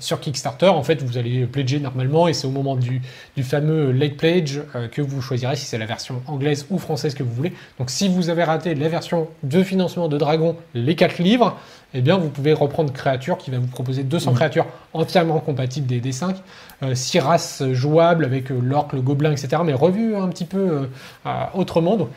sur 0.00 0.20
Kickstarter. 0.20 0.68
En 0.68 0.82
fait, 0.82 1.02
vous 1.02 1.18
allez 1.18 1.46
pledger 1.46 1.80
normalement 1.80 2.28
et 2.28 2.32
c'est 2.32 2.46
au 2.46 2.50
moment 2.50 2.76
du, 2.76 3.02
du 3.36 3.42
fameux 3.42 3.92
late 3.92 4.16
pledge 4.16 4.60
euh, 4.74 4.88
que 4.88 5.02
vous 5.02 5.20
choisirez 5.20 5.56
si 5.56 5.66
c'est 5.66 5.78
la 5.78 5.86
version 5.86 6.22
anglaise 6.26 6.66
ou 6.70 6.78
française 6.78 7.14
que 7.14 7.22
vous 7.22 7.32
voulez. 7.32 7.52
Donc 7.78 7.90
si 7.90 8.08
vous 8.08 8.30
avez 8.30 8.44
raté 8.44 8.74
la 8.74 8.88
version 8.88 9.28
de 9.42 9.62
financement 9.62 10.08
de 10.08 10.18
Dragon, 10.18 10.56
les 10.74 10.94
quatre 10.96 11.18
livres, 11.18 11.56
eh 11.94 12.00
bien 12.00 12.16
vous 12.16 12.28
pouvez 12.28 12.52
reprendre 12.52 12.92
Créature 12.92 13.36
qui 13.38 13.50
va 13.50 13.58
vous 13.58 13.66
proposer 13.66 14.02
200 14.02 14.30
Mhm. 14.30 14.36
créatures 14.36 14.66
entièrement 14.94 15.40
compatibles 15.40 15.86
des 15.86 16.00
D5, 16.00 16.36
6 16.94 17.18
races 17.20 17.62
jouables 17.72 18.24
avec 18.24 18.50
euh, 18.50 18.58
l'orque, 18.62 18.92
le 18.94 19.00
gobelin, 19.02 19.32
etc. 19.32 19.62
Mais 19.64 19.72
revues 19.74 20.16
un 20.16 20.28
petit 20.28 20.44
peu 20.46 20.58
euh, 20.58 20.86
euh, 21.26 21.30
autrement. 21.54 21.96
Donc, 21.96 22.08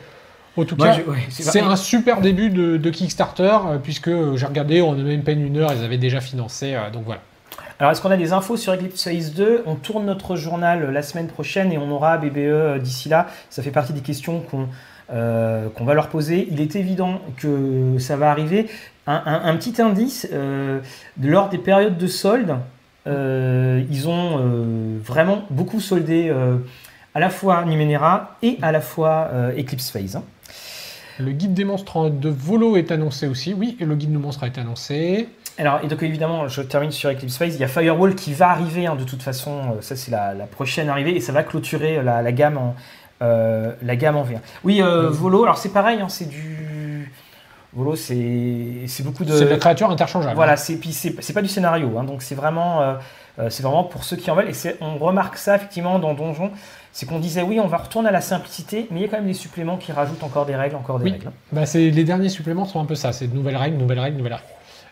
en 0.58 0.64
tout 0.64 0.76
Moi, 0.76 0.88
cas, 0.88 0.96
ouais, 1.06 1.18
c'est 1.28 1.60
un 1.60 1.76
super 1.76 2.22
début 2.22 2.48
de, 2.48 2.78
de 2.78 2.90
Kickstarter, 2.90 3.42
euh, 3.66 3.76
puisque 3.78 4.08
euh, 4.08 4.36
j'ai 4.38 4.46
regardé, 4.46 4.80
en 4.80 4.92
même 4.92 5.22
peine 5.22 5.44
une 5.46 5.58
heure, 5.58 5.70
ils 5.78 5.84
avaient 5.84 5.98
déjà 5.98 6.22
financé, 6.22 6.74
euh, 6.74 6.90
donc 6.90 7.02
voilà. 7.04 7.20
Alors, 7.78 7.92
est-ce 7.92 8.00
qu'on 8.00 8.10
a 8.10 8.16
des 8.16 8.32
infos 8.32 8.56
sur 8.56 8.72
Eclipse 8.72 9.04
Phase 9.04 9.34
2 9.34 9.64
On 9.66 9.74
tourne 9.74 10.06
notre 10.06 10.34
journal 10.34 10.82
euh, 10.82 10.90
la 10.90 11.02
semaine 11.02 11.26
prochaine 11.26 11.72
et 11.72 11.78
on 11.78 11.90
aura 11.90 12.16
BBE 12.16 12.38
euh, 12.38 12.78
d'ici 12.78 13.10
là. 13.10 13.26
Ça 13.50 13.62
fait 13.62 13.70
partie 13.70 13.92
des 13.92 14.00
questions 14.00 14.40
qu'on 14.40 14.68
euh, 15.12 15.68
qu'on 15.68 15.84
va 15.84 15.92
leur 15.92 16.08
poser. 16.08 16.48
Il 16.50 16.60
est 16.62 16.74
évident 16.74 17.20
que 17.36 17.98
ça 17.98 18.16
va 18.16 18.30
arriver. 18.30 18.66
Un, 19.06 19.56
petit 19.56 19.80
indice, 19.80 20.26
lors 21.22 21.48
des 21.48 21.58
périodes 21.58 21.96
de 21.96 22.08
solde, 22.08 22.56
ils 23.06 24.08
ont 24.08 24.98
vraiment 25.00 25.44
beaucoup 25.48 25.78
soldé 25.78 26.34
à 27.14 27.20
la 27.20 27.30
fois 27.30 27.64
Numenera 27.64 28.36
et 28.42 28.58
à 28.62 28.72
la 28.72 28.80
fois 28.80 29.30
Eclipse 29.56 29.90
Phase. 29.90 30.16
hein. 30.16 30.24
Le 31.20 31.30
guide 31.30 31.54
des 31.54 31.64
monstres 31.64 32.10
de 32.10 32.28
Volo 32.28 32.76
est 32.76 32.90
annoncé 32.90 33.28
aussi, 33.28 33.54
oui, 33.54 33.76
le 33.78 33.94
guide 33.94 34.10
des 34.10 34.18
monstres 34.18 34.42
a 34.42 34.48
été 34.48 34.60
annoncé. 34.60 35.28
Alors, 35.58 35.80
et 35.82 35.86
donc 35.88 36.02
évidemment, 36.02 36.48
je 36.48 36.60
termine 36.62 36.90
sur 36.90 37.10
Eclipse 37.10 37.38
Phase. 37.38 37.54
Il 37.54 37.60
y 37.60 37.64
a 37.64 37.68
Firewall 37.68 38.14
qui 38.14 38.34
va 38.34 38.50
arriver 38.50 38.86
hein, 38.86 38.94
de 38.94 39.04
toute 39.04 39.22
façon. 39.22 39.50
euh, 39.76 39.80
Ça, 39.80 39.96
c'est 39.96 40.10
la, 40.10 40.34
la 40.34 40.44
prochaine 40.46 40.88
arrivée 40.88 41.16
et 41.16 41.20
ça 41.20 41.32
va 41.32 41.42
clôturer 41.42 41.98
euh, 41.98 42.02
la, 42.02 42.20
la 42.22 42.32
gamme 42.32 42.58
en 42.58 42.74
euh, 43.22 43.72
la 43.82 43.96
gamme 43.96 44.16
en 44.16 44.22
VR. 44.22 44.40
Oui, 44.64 44.82
euh. 44.82 45.08
Volo. 45.08 45.44
Alors 45.44 45.56
c'est 45.56 45.70
pareil, 45.72 46.00
hein, 46.02 46.08
c'est 46.10 46.28
du 46.28 47.10
Volo, 47.72 47.96
c'est 47.96 48.82
c'est 48.86 49.02
beaucoup 49.02 49.24
de. 49.24 49.32
C'est 49.32 49.44
de 49.46 49.50
la 49.50 49.56
créature 49.56 49.90
interchangeable. 49.90 50.34
Voilà, 50.34 50.56
c'est 50.58 50.76
puis 50.76 50.92
c'est 50.92 51.14
c'est 51.22 51.32
pas 51.32 51.40
du 51.42 51.48
scénario, 51.48 51.96
hein, 51.98 52.04
donc 52.04 52.20
c'est 52.22 52.34
vraiment 52.34 52.82
euh, 52.82 53.48
c'est 53.48 53.62
vraiment 53.62 53.84
pour 53.84 54.04
ceux 54.04 54.16
qui 54.16 54.30
en 54.30 54.34
veulent. 54.34 54.48
Et 54.50 54.54
c'est- 54.54 54.76
on 54.82 54.96
remarque 54.98 55.36
ça 55.38 55.56
effectivement 55.56 55.98
dans 55.98 56.12
Donjon, 56.14 56.50
c'est 56.92 57.06
qu'on 57.06 57.18
disait 57.18 57.40
oui, 57.42 57.58
on 57.60 57.66
va 57.66 57.78
retourner 57.78 58.08
à 58.10 58.12
la 58.12 58.20
simplicité, 58.20 58.86
mais 58.90 59.00
il 59.00 59.02
y 59.02 59.06
a 59.06 59.08
quand 59.08 59.16
même 59.18 59.26
des 59.26 59.32
suppléments 59.34 59.76
qui 59.78 59.92
rajoutent 59.92 60.22
encore 60.22 60.44
des 60.44 60.56
règles, 60.56 60.76
encore 60.76 60.98
des 60.98 61.04
Oui. 61.06 61.12
règles. 61.12 61.28
hein. 61.28 61.32
Bah, 61.52 61.64
c'est, 61.66 61.90
les 61.90 62.04
derniers 62.04 62.28
suppléments 62.30 62.64
sont 62.66 62.80
un 62.80 62.86
peu 62.86 62.94
ça, 62.94 63.12
c'est 63.12 63.26
de 63.28 63.34
nouvelles 63.34 63.56
règles, 63.56 63.76
nouvelles 63.78 64.00
règles, 64.00 64.16
nouvelles 64.18 64.34
règles. 64.34 64.46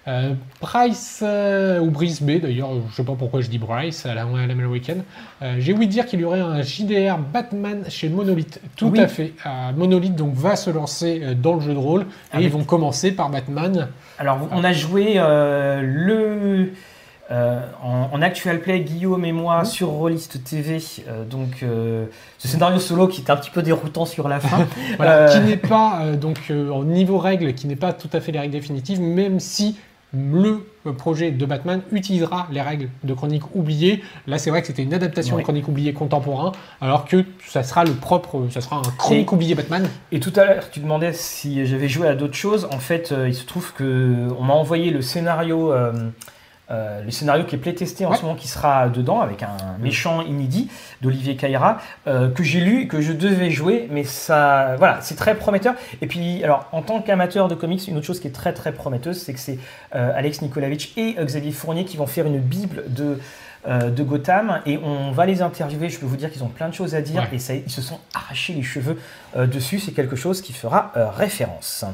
Euh, 0.07 0.35
Bryce, 0.61 1.21
euh, 1.23 1.79
ou 1.81 1.91
Brice 1.91 2.21
B 2.23 2.33
d'ailleurs, 2.39 2.69
je 2.91 2.95
sais 2.95 3.05
pas 3.05 3.15
pourquoi 3.19 3.41
je 3.41 3.49
dis 3.49 3.57
Bryce 3.57 4.05
à 4.05 4.13
la, 4.15 4.23
à 4.25 4.47
l'américaine, 4.47 5.03
euh, 5.41 5.57
j'ai 5.59 5.73
ouï 5.73 5.87
dire 5.87 6.05
qu'il 6.05 6.21
y 6.21 6.25
aurait 6.25 6.41
un 6.41 6.61
JDR 6.61 7.17
Batman 7.17 7.85
chez 7.89 8.11
Monolith. 8.11 8.61
Tout 8.77 8.89
Oui. 8.89 9.01
à 9.01 9.09
fait. 9.09 9.33
Euh, 9.47 9.73
Monolith 9.75 10.15
donc 10.15 10.35
va 10.35 10.57
se 10.57 10.69
lancer 10.69 11.21
euh, 11.23 11.35
dans 11.35 11.55
le 11.55 11.61
jeu 11.61 11.73
de 11.73 11.79
rôle 11.79 12.03
et 12.03 12.37
Avec- 12.37 12.47
ils 12.49 12.53
vont 12.53 12.65
commencer 12.65 13.13
par 13.13 13.31
Batman. 13.31 13.89
Alors, 14.19 14.47
on 14.53 14.63
a 14.63 14.73
joué 14.75 15.15
le. 15.15 16.73
en, 17.31 18.09
en 18.13 18.21
actual 18.23 18.61
play, 18.61 18.81
Guillaume 18.81 19.25
et 19.25 19.33
moi 19.33 19.61
Mhm. 19.61 19.65
sur 19.65 19.89
Rollist 19.89 20.45
TV, 20.45 20.79
donc 21.31 21.65
ce 22.39 22.47
scénario 22.49 22.79
solo 22.79 23.09
qui 23.09 23.23
est 23.23 23.31
un 23.31 23.37
petit 23.37 23.51
peu 23.51 23.63
déroutant 23.63 24.05
sur 24.05 24.29
la 24.29 24.39
fin. 24.41 24.67
Voilà, 24.99 25.31
qui 25.33 25.41
n'est 25.41 25.57
pas 25.57 26.13
donc 26.21 26.53
en 26.53 26.85
niveau 26.85 27.17
règles, 27.19 27.55
qui 27.55 27.67
n'est 27.67 27.75
pas 27.77 27.93
tout 27.95 28.11
à 28.13 28.21
fait 28.21 28.33
les 28.33 28.39
règles 28.41 28.53
définitives, 28.53 29.01
même 29.01 29.41
si 29.41 29.77
le 30.15 30.65
projet 30.93 31.31
de 31.31 31.47
Batman 31.47 31.81
utilisera 31.93 32.47
les 32.53 32.61
règles 32.61 32.89
de 33.05 33.15
Chronique 33.15 33.55
oubliée. 33.55 34.03
Là, 34.27 34.39
c'est 34.39 34.51
vrai 34.51 34.61
que 34.61 34.67
c'était 34.67 34.83
une 34.83 34.95
adaptation 34.95 35.35
Ouais. 35.37 35.43
de 35.43 35.45
Chronique 35.45 35.69
oubliée 35.69 35.93
contemporain, 35.93 36.53
alors 36.81 37.05
que 37.07 37.25
ça 37.47 37.63
sera 37.63 37.85
le 37.85 37.93
propre, 37.93 38.47
ça 38.51 38.61
sera 38.61 38.77
un 38.77 38.83
Chronique 38.99 39.29
Et- 39.31 39.35
oubliée 39.35 39.55
Batman. 39.55 39.89
Et 40.13 40.21
tout 40.21 40.33
à 40.37 40.45
l'heure, 40.45 40.71
tu 40.71 40.81
demandais 40.81 41.13
si 41.13 41.67
j'avais 41.67 41.89
joué 41.89 42.07
à 42.09 42.15
d'autres 42.15 42.35
choses. 42.37 42.69
En 42.73 42.79
fait, 42.79 43.13
euh, 43.13 43.29
il 43.29 43.35
se 43.35 43.45
trouve 43.47 43.73
que 43.73 44.29
on 44.39 44.43
m'a 44.45 44.55
envoyé 44.55 44.91
le 44.91 45.03
scénario, 45.03 45.73
euh, 45.73 45.93
euh, 46.71 47.03
le 47.03 47.11
scénario 47.11 47.45
qui 47.45 47.55
est 47.57 47.59
playtesté 47.59 48.07
en 48.07 48.11
Ouais. 48.11 48.17
ce 48.17 48.23
moment, 48.23 48.35
qui 48.35 48.49
sera 48.49 48.89
dedans 48.89 49.21
avec 49.21 49.43
un 49.43 49.57
méchant 49.81 50.23
inédit 50.23 50.71
d'Olivier 51.03 51.37
Caïra 51.37 51.79
euh, 52.07 52.31
que 52.31 52.43
j'ai 52.43 52.61
lu, 52.61 52.89
que 52.89 53.01
je 53.03 53.13
devais 53.13 53.51
jouer, 53.51 53.87
mais 53.91 54.05
ça, 54.05 54.75
voilà, 54.79 54.99
c'est 55.03 55.15
très 55.17 55.35
prometteur. 55.35 55.75
Et 56.01 56.07
puis, 56.07 56.43
alors, 56.43 56.67
en 56.73 56.81
tant 56.83 57.03
qu'amateur 57.03 57.49
de 57.49 57.55
comics, 57.55 57.87
une 57.87 57.97
autre 57.99 58.07
chose 58.07 58.19
qui 58.21 58.29
est 58.29 58.33
très 58.35 58.55
très 58.55 58.73
prometteuse, 58.73 59.21
c'est 59.21 59.35
que 59.35 59.41
c'est 59.41 59.59
euh, 59.95 60.13
Alex 60.17 60.41
Nikolavitch 60.41 60.93
et 60.97 61.17
Xavier 61.23 61.53
Fournier 61.53 61.85
qui 61.85 61.97
vont 61.99 62.07
faire 62.07 62.27
une 62.27 62.39
bible 62.39 62.85
de 62.89 63.19
de 63.67 64.03
Gotham 64.03 64.61
et 64.67 64.77
on 64.77 65.11
va 65.11 65.25
les 65.25 65.41
interviewer. 65.41 65.89
Je 65.89 65.99
peux 65.99 66.05
vous 66.05 66.19
dire 66.19 66.31
qu'ils 66.31 66.45
ont 66.45 66.49
plein 66.49 66.69
de 66.69 66.75
choses 66.75 66.95
à 66.95 67.01
dire 67.01 67.23
Ouais. 67.23 67.37
et 67.37 67.39
ça, 67.39 67.55
ils 67.55 67.71
se 67.71 67.81
sont 67.81 67.99
arrachés 68.13 68.53
les 68.53 68.63
cheveux 68.63 68.99
dessus. 69.39 69.79
C'est 69.79 69.93
quelque 69.93 70.17
chose 70.17 70.43
qui 70.43 70.53
fera 70.53 70.93
référence. 71.17 71.87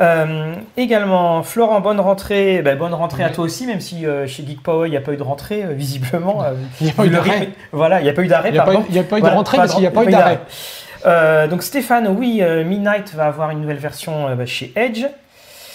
Euh, 0.00 0.54
également, 0.76 1.42
Florent, 1.42 1.80
bonne 1.80 2.00
rentrée. 2.00 2.62
Ben, 2.62 2.76
bonne 2.76 2.94
rentrée 2.94 3.24
à 3.24 3.30
toi 3.30 3.44
aussi, 3.44 3.66
même 3.66 3.80
si 3.80 4.06
euh, 4.06 4.26
chez 4.26 4.44
Geek 4.44 4.62
Power, 4.62 4.88
il 4.88 4.90
n'y 4.90 4.96
a 4.96 5.00
pas 5.00 5.12
eu 5.12 5.16
de 5.16 5.22
rentrée, 5.22 5.62
euh, 5.64 5.72
visiblement. 5.74 6.42
Il 6.80 6.86
n'y 6.86 6.90
a 6.90 6.94
pas 6.94 7.06
eu 7.06 7.10
d'arrêt. 7.10 7.50
Voilà, 7.72 8.00
il 8.00 8.04
n'y 8.04 8.10
a 8.10 8.12
pas 8.12 8.22
eu 8.22 8.26
d'arrêt, 8.26 8.48
Il 8.48 8.52
n'y 8.54 8.58
a, 8.58 8.64
pas 8.64 8.74
eu- 8.74 8.78
il 8.88 8.94
y 8.94 8.98
a 8.98 9.02
pas 9.04 9.18
eu 9.18 9.20
Voilà, 9.20 9.34
de 9.34 9.38
rentrée 9.38 9.56
parce 9.58 9.72
qu'il 9.72 9.80
n'y 9.80 9.86
a 9.86 9.90
pas 9.90 10.04
eu 10.04 10.10
d'arrêt. 10.10 10.40
Donc 11.48 11.62
Stéphane, 11.62 12.08
oui, 12.08 12.42
Midnight 12.64 13.14
va 13.14 13.26
avoir 13.26 13.50
une 13.50 13.60
nouvelle 13.60 13.76
version 13.78 14.34
bah, 14.34 14.46
chez 14.46 14.72
Edge. 14.76 15.04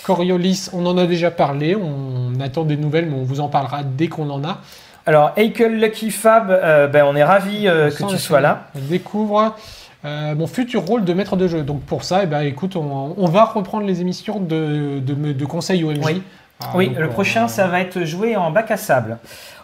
Coriolis, 0.04 0.70
on 0.74 0.86
en 0.86 0.98
a 0.98 1.06
déjà 1.06 1.32
parlé, 1.32 1.76
on 1.76 2.40
attend 2.40 2.64
des 2.64 2.78
nouvelles, 2.78 3.08
mais 3.08 3.16
on 3.18 3.24
vous 3.24 3.42
en 3.42 3.50
parlera 3.50 3.82
dès 3.84 4.08
qu'on 4.08 4.30
en 4.30 4.44
a. 4.44 4.60
Alors, 5.06 5.32
Eichel 5.38 5.80
Lucky 5.80 6.12
Fab, 6.12 6.48
ben, 6.92 7.06
on 7.06 7.16
est 7.16 7.24
ravis 7.24 7.64
que 7.66 8.10
tu 8.10 8.18
sois 8.18 8.42
là. 8.42 8.64
On 8.76 8.80
découvre 8.90 9.56
euh, 10.06 10.36
mon 10.36 10.48
futur 10.48 10.86
rôle 10.86 11.06
de 11.06 11.14
maître 11.14 11.36
de 11.36 11.48
jeu. 11.48 11.64
Donc 11.64 11.82
pour 11.82 12.04
ça, 12.04 12.22
eh 12.24 12.28
ben, 12.28 12.42
écoute, 12.42 12.76
on, 12.76 13.28
va 13.28 13.46
reprendre 13.46 13.86
les 13.86 14.02
émissions 14.02 14.40
de, 14.40 15.00
de, 15.00 15.34
de 15.34 15.46
conseils 15.46 15.84
OMG. 15.84 16.04
Oui, 16.04 16.24
oui 16.76 16.92
le 16.98 17.10
prochain, 17.10 17.48
ça 17.48 17.68
va 17.68 17.82
être 17.82 18.04
joué 18.04 18.36
en 18.36 18.52
bac 18.52 18.72
à 18.72 18.78
sable. 18.78 19.18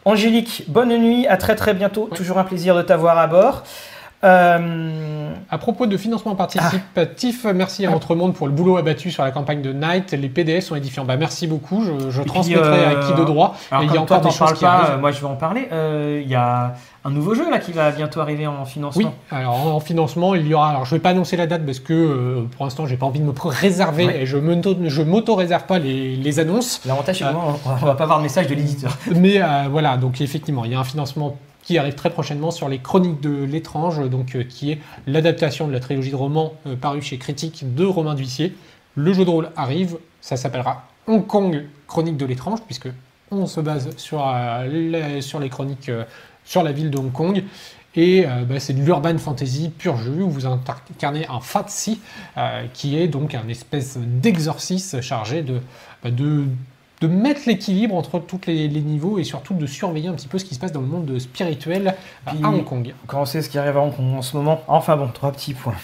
Angélique, 0.06 0.66
bonne 0.68 0.98
nuit, 0.98 1.28
à 1.28 1.38
très 1.38 1.56
très 1.56 1.74
bientôt. 1.74 2.10
Toujours 2.14 2.38
un 2.38 2.44
plaisir 2.44 2.76
de 2.76 2.82
t'avoir 2.82 3.18
à 3.18 3.28
bord. 3.28 3.64
Euh, 4.24 5.34
à 5.50 5.58
propos 5.58 5.86
de 5.86 5.98
financement 5.98 6.36
participatif, 6.36 7.46
merci 7.54 7.86
à 7.86 7.92
Entremonde 7.92 8.34
pour 8.34 8.48
le 8.48 8.54
boulot 8.54 8.78
abattu 8.78 9.12
sur 9.12 9.24
la 9.24 9.32
campagne 9.32 9.62
de 9.62 9.74
Night. 9.74 10.12
Les 10.12 10.30
PDF 10.30 10.66
sont 10.66 10.76
édifiants. 10.76 11.04
Bah, 11.04 11.18
merci 11.18 11.48
beaucoup. 11.48 11.84
Je, 12.10 12.22
transmettrai 12.22 12.86
à 12.86 12.96
qui 12.96 13.14
de 13.14 13.24
droit. 13.24 13.56
il 13.82 13.92
y 13.92 13.98
a 13.98 14.02
encore 14.02 14.22
des 14.22 14.32
choses 14.32 14.54
qui 14.54 14.64
pas, 14.64 14.98
Moi, 14.98 15.12
je 15.12 15.20
vais 15.20 15.28
en 15.28 15.36
parler. 15.36 15.68
Euh, 15.72 16.22
il 16.24 16.30
y 16.30 16.36
a 16.36 16.74
un 17.06 17.10
nouveau 17.10 17.36
jeu 17.36 17.50
là 17.52 17.60
qui 17.60 17.74
va 17.74 17.92
bientôt 17.92 18.22
arriver 18.22 18.48
en 18.48 18.66
financement. 18.66 19.14
Oui, 19.32 19.38
alors 19.38 19.76
en, 19.76 19.80
financement, 19.82 20.36
il 20.36 20.48
y 20.48 20.54
aura. 20.54 20.70
Alors, 20.70 20.86
je 20.86 20.96
vais 20.96 21.02
pas 21.02 21.10
annoncer 21.10 21.36
la 21.36 21.48
date 21.48 21.66
parce 21.66 21.80
que 21.80 21.94
euh, 21.94 22.44
pour 22.56 22.66
l'instant, 22.66 22.86
j'ai 22.86 22.96
pas 22.96 23.06
envie 23.06 23.20
de 23.20 23.26
me 23.26 23.34
réserver 23.44 24.22
et 24.22 24.26
je 24.26 25.02
m'auto-réserve 25.02 25.66
pas 25.66 25.80
les, 25.80 26.16
les 26.16 26.40
annonces. 26.40 26.82
L'avantage, 26.86 27.20
c'est 27.20 27.26
qu'on 27.26 27.86
va 27.86 27.96
pas 27.96 28.04
avoir 28.04 28.20
de 28.20 28.24
message 28.24 28.48
de 28.48 28.56
l'éditeur. 28.56 28.98
Mais 29.16 29.42
voilà, 29.70 29.98
donc 29.98 30.22
effectivement, 30.22 30.64
il 30.64 30.72
y 30.72 30.76
a 30.76 30.80
un 30.80 30.86
financement 30.86 31.38
qui 31.64 31.78
arrive 31.78 31.96
très 31.96 32.10
prochainement 32.10 32.52
sur 32.52 32.70
les 32.70 32.80
Chroniques 32.80 33.22
de 33.22 33.44
l'étrange, 33.44 34.08
donc 34.10 34.36
euh, 34.36 34.44
qui 34.44 34.72
est 34.72 34.80
l'adaptation 35.08 35.68
de 35.68 35.72
la 35.72 35.80
trilogie 35.80 36.12
de 36.12 36.16
romans 36.16 36.54
euh, 36.68 36.76
parue 36.76 37.02
chez 37.02 37.18
Critique 37.18 37.74
de 37.74 37.86
Romain 37.86 38.14
Duissier. 38.14 38.54
Le 38.96 39.14
jeu 39.14 39.26
de 39.26 39.30
rôle 39.30 39.50
arrive, 39.56 39.98
ça 40.22 40.38
s'appellera 40.38 40.88
Hong 41.08 41.26
Kong 41.26 41.66
Chroniques 41.88 42.18
de 42.18 42.26
l'étrange, 42.26 42.62
puisque 42.64 42.90
on 43.32 43.48
se 43.48 43.62
base 43.62 43.90
sur, 43.98 44.28
euh, 44.28 44.68
les, 44.68 45.22
sur 45.22 45.40
les 45.40 45.50
chroniques 45.50 45.90
sur 46.46 46.62
la 46.62 46.72
ville 46.72 46.92
de 46.92 46.98
Hong 46.98 47.12
Kong. 47.12 47.44
Et 47.96 48.26
bah, 48.50 48.60
c'est 48.60 48.74
de 48.74 48.82
l'urban 48.82 49.16
fantasy 49.20 49.70
pur 49.70 49.98
jeu 49.98 50.24
où 50.24 50.30
vous 50.30 50.48
incarnez 50.48 51.28
un 51.28 51.40
Fatsi, 51.40 52.02
qui 52.74 52.98
est 52.98 53.08
donc 53.08 53.36
un 53.36 53.48
espèce 53.48 54.00
d'exorciste 54.00 55.00
chargé 55.02 55.44
de, 55.44 55.62
bah, 56.04 56.10
de 56.10 56.46
de 57.04 57.08
mettre 57.10 57.42
l'équilibre 57.48 57.96
entre 57.96 58.20
tous 58.20 58.40
les, 58.48 58.70
niveaux 58.70 59.20
et 59.20 59.26
surtout 59.26 59.54
de 59.54 59.66
surveiller 59.66 60.08
un 60.08 60.14
petit 60.14 60.30
peu 60.30 60.38
ce 60.38 60.46
qui 60.46 60.56
se 60.56 60.60
passe 60.60 60.72
dans 60.72 60.80
le 60.80 60.88
monde 60.88 61.20
spirituel 61.20 61.96
à 62.26 62.34
Hong 62.34 62.64
Kong. 62.64 62.94
Quand 63.08 63.22
on 63.22 63.26
sait 63.26 63.42
ce 63.42 63.50
qui 63.50 63.58
arrive 63.58 63.76
à 63.76 63.82
Hong 63.82 63.94
Kong 63.94 64.16
en 64.16 64.22
ce 64.22 64.38
moment. 64.38 64.62
Enfin 64.70 64.96
bon, 64.96 65.10
trois 65.14 65.32
petits 65.32 65.54
points. 65.54 65.76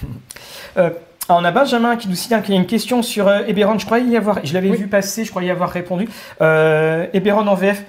Euh, 0.78 0.92
on 1.28 1.44
a 1.44 1.52
Benjamin 1.52 1.96
qui 1.96 2.08
nous 2.08 2.16
cite 2.16 2.42
qu'il 2.42 2.54
y 2.54 2.58
a 2.58 2.60
une 2.60 2.68
question 2.68 3.04
sur 3.04 3.28
euh, 3.28 3.42
Eberron. 3.48 3.78
Je 3.78 3.86
croyais 3.86 4.06
y 4.06 4.18
avoir, 4.18 4.44
je 4.44 4.54
l'avais 4.54 4.72
vu 4.72 4.88
passer, 4.88 5.26
je 5.26 5.30
croyais 5.30 5.50
y 5.50 5.52
avoir 5.52 5.70
répondu. 5.70 6.08
Euh, 6.42 7.08
Eberron 7.14 7.46
en 7.48 7.56
VF, 7.56 7.84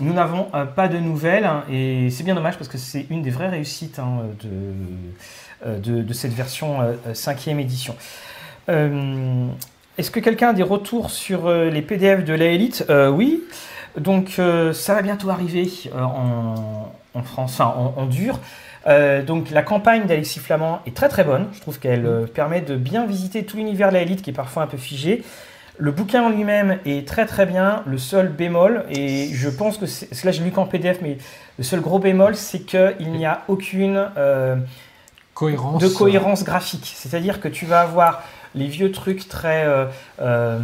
nous 0.00 0.12
n'avons 0.12 0.48
euh, 0.54 0.64
pas 0.64 0.88
de 0.88 0.98
nouvelles 0.98 1.44
hein, 1.44 1.64
et 1.70 2.10
c'est 2.10 2.22
bien 2.22 2.34
dommage 2.34 2.56
parce 2.56 2.68
que 2.68 2.78
c'est 2.78 3.06
une 3.10 3.22
des 3.22 3.30
vraies 3.30 3.48
réussites 3.48 3.98
hein, 3.98 4.22
de, 5.74 6.02
de, 6.02 6.12
cette 6.12 6.32
version 6.32 6.78
cinquième 7.14 7.60
édition. 7.60 7.96
Est-ce 9.98 10.12
que 10.12 10.20
quelqu'un 10.20 10.50
a 10.50 10.52
des 10.52 10.62
retours 10.62 11.10
sur 11.10 11.48
euh, 11.48 11.70
les 11.70 11.82
PDF 11.82 12.24
de 12.24 12.32
la 12.32 12.46
Elite? 12.46 12.84
Euh, 12.88 13.10
Oui. 13.10 13.42
Donc 13.96 14.36
euh, 14.38 14.72
ça 14.72 14.94
va 14.94 15.02
bientôt 15.02 15.28
arriver 15.28 15.68
en, 15.92 16.92
France, 17.24 17.58
enfin 17.58 17.74
en, 17.96 18.06
dur. 18.06 18.38
donc 19.26 19.50
la 19.50 19.62
campagne 19.62 20.06
d'Alexis 20.06 20.38
Flamand 20.38 20.80
est 20.86 20.94
très 20.94 21.08
très 21.08 21.24
bonne. 21.24 21.48
Je 21.52 21.60
trouve 21.60 21.80
qu'elle 21.80 22.28
permet 22.32 22.60
de 22.60 22.76
bien 22.76 23.06
visiter 23.06 23.44
tout 23.44 23.56
l'univers 23.56 23.88
de 23.88 23.94
la 23.94 24.02
Elite 24.02 24.22
qui 24.22 24.30
est 24.30 24.34
parfois 24.34 24.62
un 24.62 24.68
peu 24.68 24.76
figé. 24.76 25.24
Le 25.78 25.90
bouquin 25.90 26.22
en 26.22 26.28
lui-même 26.28 26.78
est 26.86 27.08
très 27.08 27.26
très 27.26 27.44
bien. 27.44 27.82
Le 27.86 27.98
seul 27.98 28.28
bémol, 28.28 28.84
et 28.88 29.30
je 29.32 29.48
pense 29.48 29.78
que 29.78 29.86
c'est 29.86 30.24
là 30.24 30.30
j'ai 30.30 30.44
lu 30.44 30.52
qu'en 30.52 30.66
PDF, 30.66 30.98
mais 31.02 31.18
le 31.56 31.64
seul 31.64 31.80
gros 31.80 31.98
bémol, 31.98 32.36
c'est 32.36 32.60
qu'il 32.60 33.10
n'y 33.10 33.26
a 33.26 33.42
aucune 33.48 34.06
cohérence. 35.34 35.82
de 35.82 35.88
cohérence 35.88 36.44
graphique. 36.44 36.92
C'est-à-dire 36.94 37.40
que 37.40 37.48
tu 37.48 37.66
vas 37.66 37.80
avoir 37.80 38.22
les 38.54 38.66
vieux 38.66 38.92
trucs 38.92 39.28
très, 39.28 39.64
euh, 39.66 39.86
euh, 40.20 40.58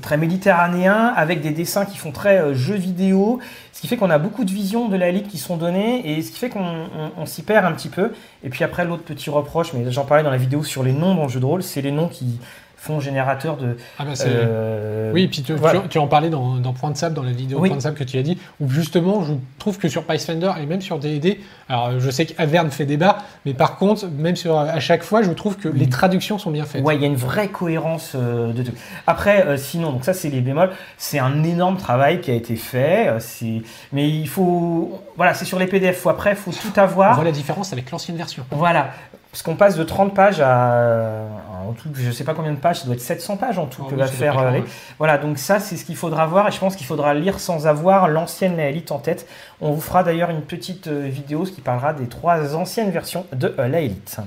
très 0.00 0.16
méditerranéens 0.16 1.12
avec 1.16 1.40
des 1.40 1.50
dessins 1.50 1.84
qui 1.84 1.96
font 1.96 2.12
très 2.12 2.38
euh, 2.38 2.54
jeux 2.54 2.76
vidéo, 2.76 3.40
ce 3.72 3.80
qui 3.80 3.88
fait 3.88 3.96
qu'on 3.96 4.10
a 4.10 4.18
beaucoup 4.18 4.44
de 4.44 4.50
visions 4.50 4.88
de 4.88 4.96
la 4.96 5.10
Ligue 5.10 5.26
qui 5.26 5.38
sont 5.38 5.56
données 5.56 6.08
et 6.10 6.22
ce 6.22 6.30
qui 6.30 6.38
fait 6.38 6.50
qu'on 6.50 7.26
s'y 7.26 7.42
perd 7.42 7.64
un 7.64 7.72
petit 7.72 7.88
peu. 7.88 8.12
Et 8.44 8.48
puis 8.48 8.64
après, 8.64 8.84
l'autre 8.84 9.04
petit 9.04 9.30
reproche, 9.30 9.72
mais 9.72 9.90
j'en 9.90 10.04
parlais 10.04 10.24
dans 10.24 10.30
la 10.30 10.36
vidéo 10.36 10.62
sur 10.64 10.82
les 10.82 10.92
noms 10.92 11.14
dans 11.14 11.24
le 11.24 11.28
jeu 11.28 11.40
de 11.40 11.46
rôle, 11.46 11.62
c'est 11.62 11.82
les 11.82 11.92
noms 11.92 12.08
qui, 12.08 12.38
fond 12.82 12.98
générateur 12.98 13.56
de. 13.56 13.76
Ah 13.96 14.04
bah 14.04 14.12
euh, 14.26 15.12
oui, 15.12 15.28
puis 15.28 15.42
tu, 15.42 15.54
tu, 15.88 15.98
en 15.98 16.08
parlais 16.08 16.30
dans, 16.30 16.56
dans, 16.56 16.72
Point 16.72 16.90
de 16.90 16.96
Sable, 16.96 17.14
dans 17.14 17.22
la 17.22 17.30
vidéo 17.30 17.58
Point 17.58 17.76
de 17.76 17.80
Sable 17.80 17.96
que 17.96 18.02
tu 18.02 18.18
as 18.18 18.22
dit, 18.22 18.36
où 18.60 18.68
justement, 18.68 19.22
je 19.22 19.34
trouve 19.60 19.78
que 19.78 19.88
sur 19.88 20.02
Pathfinder 20.02 20.50
et 20.60 20.66
même 20.66 20.80
sur 20.80 20.98
D&D, 20.98 21.40
alors 21.68 22.00
je 22.00 22.10
sais 22.10 22.26
qu'Averne 22.26 22.72
fait 22.72 22.84
débat, 22.84 23.18
mais 23.46 23.54
par 23.54 23.76
contre, 23.76 24.08
même 24.08 24.34
sur 24.34 24.58
à 24.58 24.80
chaque 24.80 25.04
fois, 25.04 25.22
je 25.22 25.30
trouve 25.30 25.56
que 25.58 25.68
les 25.68 25.88
traductions 25.88 26.38
sont 26.38 26.50
bien 26.50 26.64
faites. 26.64 26.82
Ouais, 26.82 26.96
il 26.96 27.00
y 27.00 27.04
a 27.04 27.06
une 27.06 27.14
vraie 27.14 27.48
cohérence 27.48 28.14
euh, 28.16 28.52
de 28.52 28.64
tout. 28.64 28.72
Après, 29.06 29.46
euh, 29.46 29.56
sinon, 29.56 29.92
donc 29.92 30.04
ça 30.04 30.12
c'est 30.12 30.28
les 30.28 30.40
bémols, 30.40 30.70
c'est 30.98 31.20
un 31.20 31.44
énorme 31.44 31.76
travail 31.76 32.20
qui 32.20 32.32
a 32.32 32.34
été 32.34 32.56
fait, 32.56 33.14
c'est 33.20 33.62
mais 33.92 34.08
il 34.08 34.28
faut, 34.28 35.00
voilà, 35.16 35.34
c'est 35.34 35.44
sur 35.44 35.60
les 35.60 35.68
PDF. 35.68 36.04
Après, 36.08 36.30
il 36.30 36.36
faut 36.36 36.50
tout 36.50 36.80
avoir. 36.80 37.12
On 37.12 37.14
voit 37.16 37.24
la 37.24 37.30
différence 37.30 37.72
avec 37.72 37.92
l'ancienne 37.92 38.16
version. 38.16 38.44
Voilà. 38.50 38.90
Parce 39.32 39.42
qu'on 39.42 39.56
passe 39.56 39.76
de 39.76 39.82
30 39.82 40.14
pages 40.14 40.40
à, 40.40 41.22
en 41.66 41.72
tout, 41.72 41.88
je 41.94 42.06
ne 42.06 42.12
sais 42.12 42.22
pas 42.22 42.34
combien 42.34 42.52
de 42.52 42.58
pages, 42.58 42.80
ça 42.80 42.84
doit 42.84 42.94
être 42.94 43.00
700 43.00 43.38
pages 43.38 43.58
en 43.58 43.64
tout 43.64 43.82
ah 43.86 43.90
que 43.90 43.96
va 43.96 44.06
faire. 44.06 44.38
Euh, 44.38 44.60
voilà, 44.98 45.16
donc 45.16 45.38
ça 45.38 45.58
c'est 45.58 45.78
ce 45.78 45.86
qu'il 45.86 45.96
faudra 45.96 46.26
voir 46.26 46.48
et 46.48 46.52
je 46.52 46.58
pense 46.58 46.76
qu'il 46.76 46.86
faudra 46.86 47.14
lire 47.14 47.40
sans 47.40 47.66
avoir 47.66 48.08
l'ancienne 48.08 48.58
Laélite 48.58 48.92
en 48.92 48.98
tête. 48.98 49.26
On 49.62 49.72
vous 49.72 49.80
fera 49.80 50.02
d'ailleurs 50.02 50.28
une 50.28 50.42
petite 50.42 50.88
euh, 50.88 51.06
vidéo 51.06 51.44
qui 51.44 51.62
parlera 51.62 51.94
des 51.94 52.08
trois 52.08 52.54
anciennes 52.54 52.90
versions 52.90 53.24
de 53.32 53.54
euh, 53.58 53.68
Laélite. 53.68 54.18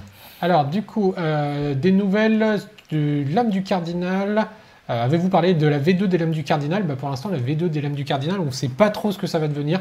Alors 0.42 0.66
du 0.66 0.82
coup, 0.82 1.16
des 1.18 1.92
nouvelles 1.92 2.60
de 2.92 3.24
l'âme 3.34 3.50
du 3.50 3.64
cardinal. 3.64 4.48
Avez-vous 4.88 5.30
parlé 5.30 5.54
de 5.54 5.66
la 5.66 5.80
V2 5.80 6.06
des 6.06 6.18
lames 6.18 6.32
du 6.32 6.44
cardinal? 6.44 6.84
Bah, 6.84 6.96
Pour 6.96 7.10
l'instant, 7.10 7.30
la 7.30 7.40
V2 7.40 7.70
des 7.70 7.82
lames 7.82 7.96
du 7.96 8.04
cardinal, 8.04 8.40
on 8.40 8.46
ne 8.46 8.52
sait 8.52 8.68
pas 8.68 8.90
trop 8.90 9.12
ce 9.12 9.18
que 9.18 9.28
ça 9.28 9.40
va 9.40 9.48
devenir. 9.48 9.80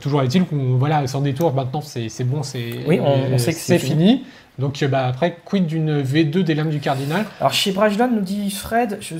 Toujours 0.00 0.22
est-il 0.22 0.44
qu'on 0.44 0.76
voilà, 0.76 1.06
sans 1.06 1.20
détour, 1.20 1.52
maintenant 1.52 1.80
c'est 1.80 2.24
bon, 2.24 2.42
c'est 2.42 2.84
oui, 2.86 3.00
on, 3.00 3.38
sait 3.38 3.52
que 3.52 3.58
c'est 3.58 3.78
fini. 3.78 4.24
Donc 4.58 4.82
euh, 4.82 4.88
bah, 4.88 5.06
après, 5.06 5.36
quid 5.44 5.66
d'une 5.66 6.00
V2 6.02 6.42
des 6.42 6.54
lames 6.54 6.70
du 6.70 6.78
cardinal? 6.78 7.26
Alors 7.40 7.52
chez 7.52 7.72
Brajlon, 7.72 8.08
nous 8.08 8.20
dit 8.20 8.50
Fred, 8.50 8.98
je... 9.00 9.16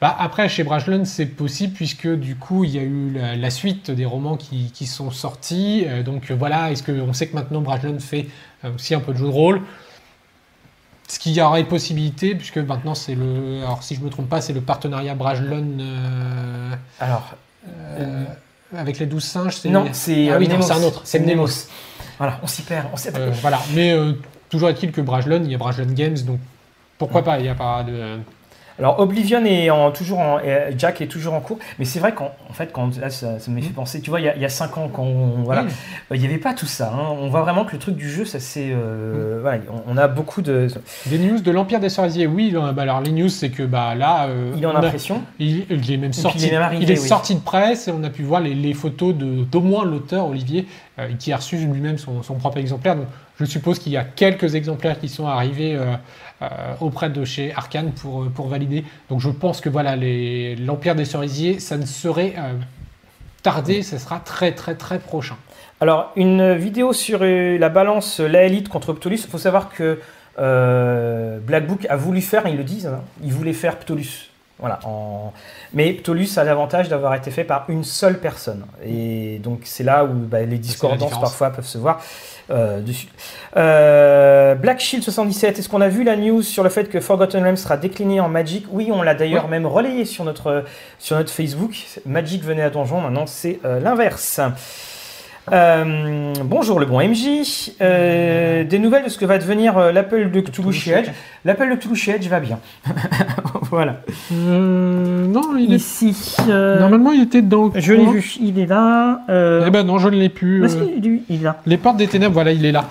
Bah, 0.00 0.16
après, 0.18 0.48
chez 0.48 0.64
Brajlon, 0.64 1.04
c'est 1.04 1.26
possible 1.26 1.72
puisque 1.72 2.08
du 2.08 2.34
coup, 2.34 2.64
il 2.64 2.70
y 2.70 2.78
a 2.78 2.82
eu 2.82 3.12
la, 3.12 3.50
suite 3.50 3.90
des 3.90 4.04
romans 4.04 4.36
qui, 4.36 4.72
qui 4.72 4.86
sont 4.86 5.10
sortis. 5.12 5.84
Euh, 5.86 6.02
donc 6.02 6.30
euh, 6.30 6.34
voilà, 6.34 6.72
est-ce 6.72 6.82
qu'on 6.82 7.12
sait 7.12 7.28
que 7.28 7.34
maintenant 7.34 7.60
Brajlon 7.60 8.00
fait 8.00 8.26
aussi 8.74 8.94
un 8.94 9.00
peu 9.00 9.12
de 9.12 9.18
jeu 9.18 9.26
de 9.26 9.30
rôle? 9.30 9.62
Ce 11.06 11.18
qu'il 11.18 11.32
y 11.32 11.40
aurait 11.40 11.64
possibilité, 11.64 12.34
puisque 12.34 12.56
maintenant 12.56 12.94
c'est 12.94 13.14
le. 13.14 13.60
Alors 13.62 13.82
si 13.82 13.94
je 13.94 14.00
ne 14.00 14.06
me 14.06 14.10
trompe 14.10 14.28
pas, 14.28 14.40
c'est 14.40 14.54
le 14.54 14.62
partenariat 14.62 15.14
Brajlon. 15.14 15.78
alors. 16.98 17.36
Avec 18.76 18.98
les 18.98 19.06
12 19.06 19.22
singes, 19.22 19.56
c'est. 19.56 19.68
Non, 19.68 19.86
c'est 19.92 20.30
ah, 20.30 20.38
oui, 20.38 20.48
un 20.50 20.82
autre. 20.82 21.02
C'est 21.04 21.20
Mnemos. 21.20 21.68
Voilà, 22.18 22.40
on 22.42 22.46
s'y 22.46 22.62
perd. 22.62 22.86
On 22.92 23.18
euh, 23.18 23.32
voilà, 23.40 23.60
mais 23.74 23.92
euh, 23.92 24.12
toujours 24.48 24.68
est-il 24.68 24.92
que 24.92 25.00
Brajlon, 25.00 25.42
il 25.44 25.50
y 25.50 25.54
a 25.54 25.58
Brajlon 25.58 25.92
Games, 25.92 26.18
donc 26.26 26.38
pourquoi 26.98 27.22
pas, 27.22 27.38
il 27.38 27.42
n'y 27.42 27.48
a 27.48 27.54
pas 27.54 27.82
de. 27.82 28.18
Alors 28.78 28.98
Oblivion 28.98 29.44
est 29.44 29.70
en, 29.70 29.92
toujours 29.92 30.18
en, 30.18 30.40
Jack 30.76 31.00
est 31.00 31.06
toujours 31.06 31.34
en 31.34 31.40
cours, 31.40 31.58
mais 31.78 31.84
c'est 31.84 32.00
vrai 32.00 32.12
qu'en 32.12 32.32
fait 32.52 32.72
quand 32.72 32.98
là 32.98 33.10
ça, 33.10 33.34
me 33.48 33.60
fait 33.60 33.68
mm. 33.68 33.72
penser, 33.72 34.00
tu 34.00 34.10
vois, 34.10 34.20
il 34.20 34.26
y 34.26 34.44
a, 34.44 34.48
5 34.48 34.78
ans 34.78 34.90
quand 34.92 35.06
voilà, 35.44 35.64
il 36.10 36.20
n'y 36.20 36.26
avait 36.26 36.38
pas 36.38 36.54
tout 36.54 36.66
ça. 36.66 36.92
Hein. 36.92 37.06
On 37.20 37.28
voit 37.28 37.42
vraiment 37.42 37.64
que 37.64 37.72
le 37.72 37.78
truc 37.78 37.96
du 37.96 38.10
jeu, 38.10 38.24
ça 38.24 38.40
c'est, 38.40 38.70
euh, 38.70 39.38
mm. 39.38 39.40
voilà, 39.42 39.58
on, 39.86 39.96
a 39.96 40.08
beaucoup 40.08 40.42
de 40.42 40.66
des 41.06 41.18
news 41.18 41.40
de 41.40 41.50
l'Empire 41.50 41.80
des 41.80 41.88
Cerisiers. 41.88 42.26
Oui, 42.26 42.52
bah, 42.52 42.82
alors 42.82 43.00
les 43.00 43.12
news 43.12 43.28
c'est 43.28 43.50
que 43.50 43.62
bah 43.62 43.94
là, 43.94 44.28
il 44.56 44.62
est 44.62 44.66
en 44.66 44.74
impression. 44.74 45.22
Il, 45.38 45.66
est 45.70 45.96
même 45.96 46.12
sorti. 46.12 46.50
Il 46.80 46.90
est, 46.90 46.96
sorti 46.96 47.34
de 47.34 47.40
presse 47.40 47.88
et 47.88 47.92
on 47.92 48.02
a 48.02 48.10
pu 48.10 48.22
voir 48.22 48.40
les, 48.40 48.74
photos 48.74 49.14
de 49.14 49.44
d'au 49.44 49.60
moins 49.60 49.84
l'auteur 49.84 50.26
Olivier 50.26 50.66
qui 51.18 51.32
a 51.32 51.36
reçu 51.36 51.56
lui-même 51.56 51.98
son, 51.98 52.22
son, 52.22 52.34
propre 52.34 52.58
exemplaire. 52.58 52.96
Donc 52.96 53.06
je 53.38 53.44
suppose 53.44 53.78
qu'il 53.78 53.92
y 53.92 53.96
a 53.96 54.04
quelques 54.04 54.54
exemplaires 54.54 54.98
qui 54.98 55.08
sont 55.08 55.26
arrivés 55.26 55.74
euh, 55.74 55.94
auprès 56.80 57.10
de 57.10 57.24
chez 57.24 57.52
Arkane 57.54 57.92
pour, 57.92 58.22
euh, 58.22 58.28
pour 58.28 58.48
valider. 58.48 58.84
Donc 59.08 59.20
je 59.20 59.30
pense 59.30 59.60
que 59.60 59.68
voilà, 59.68 59.96
l'Empire 59.96 60.94
des 60.94 61.04
Cerisiers, 61.04 61.58
ça 61.60 61.76
ne 61.76 61.86
serait 61.86 62.34
euh, 62.38 62.52
tardé, 63.42 63.82
ce 63.82 63.98
sera 63.98 64.20
très 64.20 64.52
très 64.52 64.74
très 64.74 64.98
prochain. 64.98 65.36
Alors 65.80 66.12
une 66.16 66.54
vidéo 66.54 66.92
sur 66.92 67.20
la 67.22 67.68
balance 67.68 68.20
la 68.20 68.44
élite 68.44 68.68
contre 68.68 68.92
Ptolus, 68.92 69.22
il 69.24 69.30
faut 69.30 69.38
savoir 69.38 69.70
que 69.70 70.00
Black 70.36 71.66
Book 71.66 71.86
a 71.88 71.96
voulu 71.96 72.20
faire, 72.20 72.46
ils 72.46 72.56
le 72.56 72.64
disent, 72.64 72.86
hein, 72.86 73.02
il 73.22 73.32
voulait 73.32 73.52
faire 73.52 73.78
Ptolus 73.78 74.30
Voilà. 74.58 74.78
En... 74.84 75.32
Mais 75.72 75.92
Ptolus 75.92 76.38
a 76.38 76.44
l'avantage 76.44 76.88
d'avoir 76.88 77.14
été 77.14 77.30
fait 77.30 77.44
par 77.44 77.64
une 77.68 77.82
seule 77.82 78.20
personne. 78.20 78.64
Et 78.84 79.40
donc 79.42 79.62
c'est 79.64 79.82
là 79.82 80.04
où 80.04 80.12
bah, 80.14 80.42
les 80.42 80.58
discordances 80.58 81.18
parfois 81.18 81.50
peuvent 81.50 81.66
se 81.66 81.78
voir 81.78 82.00
euh, 82.50 82.80
dessus. 82.80 83.08
Euh, 83.56 84.54
Black 84.54 84.78
Shield 84.78 85.02
77, 85.02 85.58
est-ce 85.58 85.68
qu'on 85.68 85.80
a 85.80 85.88
vu 85.88 86.04
la 86.04 86.16
news 86.16 86.42
sur 86.42 86.62
le 86.62 86.70
fait 86.70 86.88
que 86.88 87.00
Forgotten 87.00 87.42
Realms 87.42 87.56
sera 87.56 87.76
décliné 87.76 88.20
en 88.20 88.28
Magic? 88.28 88.66
Oui, 88.70 88.90
on 88.92 89.02
l'a 89.02 89.14
d'ailleurs 89.14 89.48
même 89.48 89.66
relayé 89.66 90.04
sur 90.04 90.24
notre, 90.24 90.64
sur 90.98 91.16
notre 91.16 91.30
Facebook. 91.30 91.74
Magic 92.06 92.44
venait 92.44 92.62
à 92.62 92.70
Donjon, 92.70 93.00
maintenant 93.00 93.26
c'est 93.26 93.58
euh, 93.64 93.80
l'inverse. 93.80 94.40
Euh, 95.52 96.32
bonjour 96.42 96.80
le 96.80 96.86
bon 96.86 97.06
MJ. 97.06 97.72
Euh, 97.80 98.64
des 98.64 98.78
nouvelles 98.78 99.04
de 99.04 99.08
ce 99.08 99.18
que 99.18 99.26
va 99.26 99.38
devenir 99.38 99.76
euh, 99.76 99.92
l'appel 99.92 100.30
de 100.30 100.40
Cthulhu 100.40 100.70
Edge? 100.90 101.10
L'appel 101.44 101.70
de 101.70 101.76
Cthulhu 101.76 102.10
Edge 102.10 102.26
va 102.28 102.40
bien. 102.40 102.60
voilà. 103.74 103.96
Euh, 104.32 105.26
non, 105.26 105.56
il 105.56 105.72
est... 105.72 105.76
Ici. 105.76 106.36
euh, 106.48 106.78
Normalement, 106.80 107.12
il 107.12 107.22
était 107.22 107.42
dans 107.42 107.64
le 107.66 107.70
Je 107.80 107.92
l'ai 107.92 108.06
vu, 108.06 108.34
il 108.40 108.58
est 108.58 108.66
là. 108.66 109.20
Euh... 109.28 109.64
Eh 109.66 109.70
ben 109.70 109.84
non, 109.84 109.98
je 109.98 110.08
ne 110.08 110.16
l'ai 110.16 110.28
plus. 110.28 110.60
bah, 110.60 110.66
euh, 110.66 110.68
si, 110.68 110.92
il 110.98 111.06
est- 111.06 111.22
il 111.28 111.40
est 111.40 111.44
là. 111.44 111.56
Les 111.66 111.76
portes 111.76 111.96
des 111.96 112.06
ténèbres, 112.06 112.34
voilà, 112.34 112.52
il 112.52 112.64
est 112.64 112.72
là. 112.72 112.84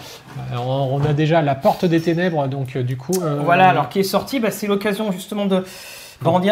On 0.55 1.01
a 1.07 1.13
déjà 1.13 1.41
la 1.41 1.55
porte 1.55 1.85
des 1.85 2.01
ténèbres, 2.01 2.47
donc 2.47 2.77
du 2.77 2.97
coup. 2.97 3.13
euh, 3.21 3.39
Voilà, 3.43 3.69
alors 3.69 3.89
qui 3.89 3.99
est 3.99 4.03
sorti, 4.03 4.39
bah, 4.39 4.51
c'est 4.51 4.67
l'occasion 4.67 5.11
justement 5.11 5.45
de. 5.45 5.63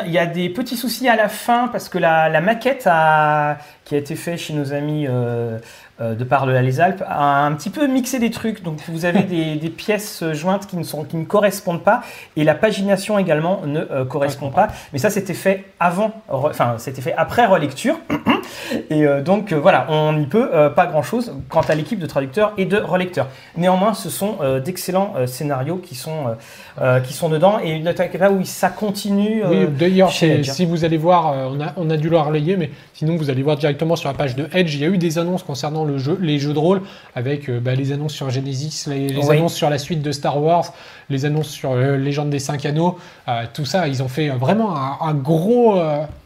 il 0.06 0.12
y 0.12 0.18
a 0.18 0.26
des 0.26 0.50
petits 0.50 0.76
soucis 0.78 1.08
à 1.08 1.16
la 1.16 1.30
fin 1.30 1.68
parce 1.72 1.88
que 1.90 1.98
la, 1.98 2.30
la 2.30 2.42
maquette 2.42 2.84
a- 2.86 3.58
qui 3.86 3.96
a 3.96 3.98
été 3.98 4.16
faite 4.16 4.38
chez 4.40 4.54
nos 4.54 4.74
amis 4.74 5.06
euh, 5.10 5.58
de 6.00 6.24
par 6.24 6.46
les 6.46 6.80
Alpes 6.80 7.04
a 7.08 7.46
un 7.46 7.54
petit 7.54 7.70
peu 7.70 7.88
mixé 7.88 8.20
des 8.20 8.32
trucs. 8.32 8.64
Donc 8.64 8.80
vous 8.88 9.06
avez 9.06 9.24
des, 9.24 9.56
des 9.56 9.70
pièces 9.70 10.24
jointes 10.34 10.68
qui 10.68 10.78
ne, 10.78 10.84
sont, 10.84 11.04
qui 11.04 11.18
ne 11.18 11.26
correspondent 11.26 11.84
pas 11.84 12.02
et 12.36 12.44
la 12.44 12.56
pagination 12.56 13.20
également 13.20 13.62
ne 13.66 13.80
euh, 13.80 14.06
correspond 14.06 14.50
pas. 14.50 14.68
Mais 14.94 15.00
ça, 15.00 15.10
c'était 15.10 15.34
fait 15.34 15.66
avant, 15.80 16.12
enfin, 16.30 16.76
c'était 16.78 17.02
fait 17.02 17.14
après 17.14 17.46
relecture. 17.46 18.00
Et 18.90 19.06
euh, 19.06 19.22
donc 19.22 19.52
euh, 19.52 19.60
voilà, 19.60 19.86
on 19.90 20.14
n'y 20.14 20.26
peut 20.26 20.50
euh, 20.54 20.70
pas 20.70 20.86
grand-chose 20.86 21.34
quant 21.50 21.62
à 21.62 21.76
l'équipe 21.76 22.00
de 22.00 22.06
traducteurs 22.06 22.54
et 22.58 22.66
de 22.66 22.78
relecteurs. 22.78 23.28
Néanmoins, 23.58 23.94
ce 23.94 24.10
sont 24.10 24.38
euh, 24.42 24.60
d'excellents 24.60 25.14
euh, 25.18 25.28
scénarios 25.28 25.78
qui 25.78 25.96
sont, 25.96 26.28
euh, 26.28 26.34
euh, 26.82 27.00
qui 27.00 27.14
sont 27.14 27.30
dedans 27.30 27.60
et 27.60 27.80
là 27.80 28.32
où 28.32 28.44
ça 28.44 28.70
continue. 28.70 29.44
Oui, 29.46 29.64
euh, 29.64 29.68
d'ailleurs, 29.68 30.12
si 30.12 30.66
vous 30.66 30.86
allez 30.86 30.98
voir, 30.98 31.32
euh, 31.32 31.50
on, 31.52 31.62
a, 31.62 31.74
on 31.78 31.90
a 31.90 31.98
dû 31.98 32.10
le 32.10 32.18
relayer, 32.18 32.58
mais 32.58 32.72
sinon 32.94 33.16
vous 33.16 33.30
allez 33.30 33.44
voir 33.44 33.58
directement 33.58 33.96
sur 33.96 34.10
la 34.10 34.16
page 34.16 34.36
de 34.36 34.48
Edge, 34.54 34.74
il 34.76 34.82
y 34.82 34.86
a 34.86 34.88
eu 34.88 34.98
des 34.98 35.18
annonces 35.18 35.44
concernant 35.44 35.86
le 35.86 35.91
jeu, 35.98 36.18
les 36.22 36.40
jeux 36.40 36.54
de 36.54 36.60
rôle, 36.60 36.82
avec 37.16 37.50
euh, 37.50 37.60
bah, 37.60 37.76
les 37.76 37.92
annonces 37.92 38.14
sur 38.14 38.30
Genesis, 38.30 38.86
les, 38.88 39.10
les 39.10 39.26
Oui. 39.28 39.38
annonces 39.38 39.54
sur 39.56 39.70
la 39.70 39.78
suite 39.78 40.02
de 40.02 40.12
Star 40.12 40.42
Wars, 40.42 40.74
les 41.10 41.26
annonces 41.26 41.50
sur 41.50 41.72
euh, 41.72 41.98
Légende 41.98 42.30
des 42.30 42.40
Cinq 42.40 42.66
Anneaux, 42.66 42.98
euh, 43.28 43.44
tout 43.54 43.66
ça, 43.66 43.88
ils 43.88 44.02
ont 44.04 44.08
fait 44.08 44.30
vraiment 44.30 44.76
un, 44.76 44.98
un 45.02 45.14
gros, 45.14 45.80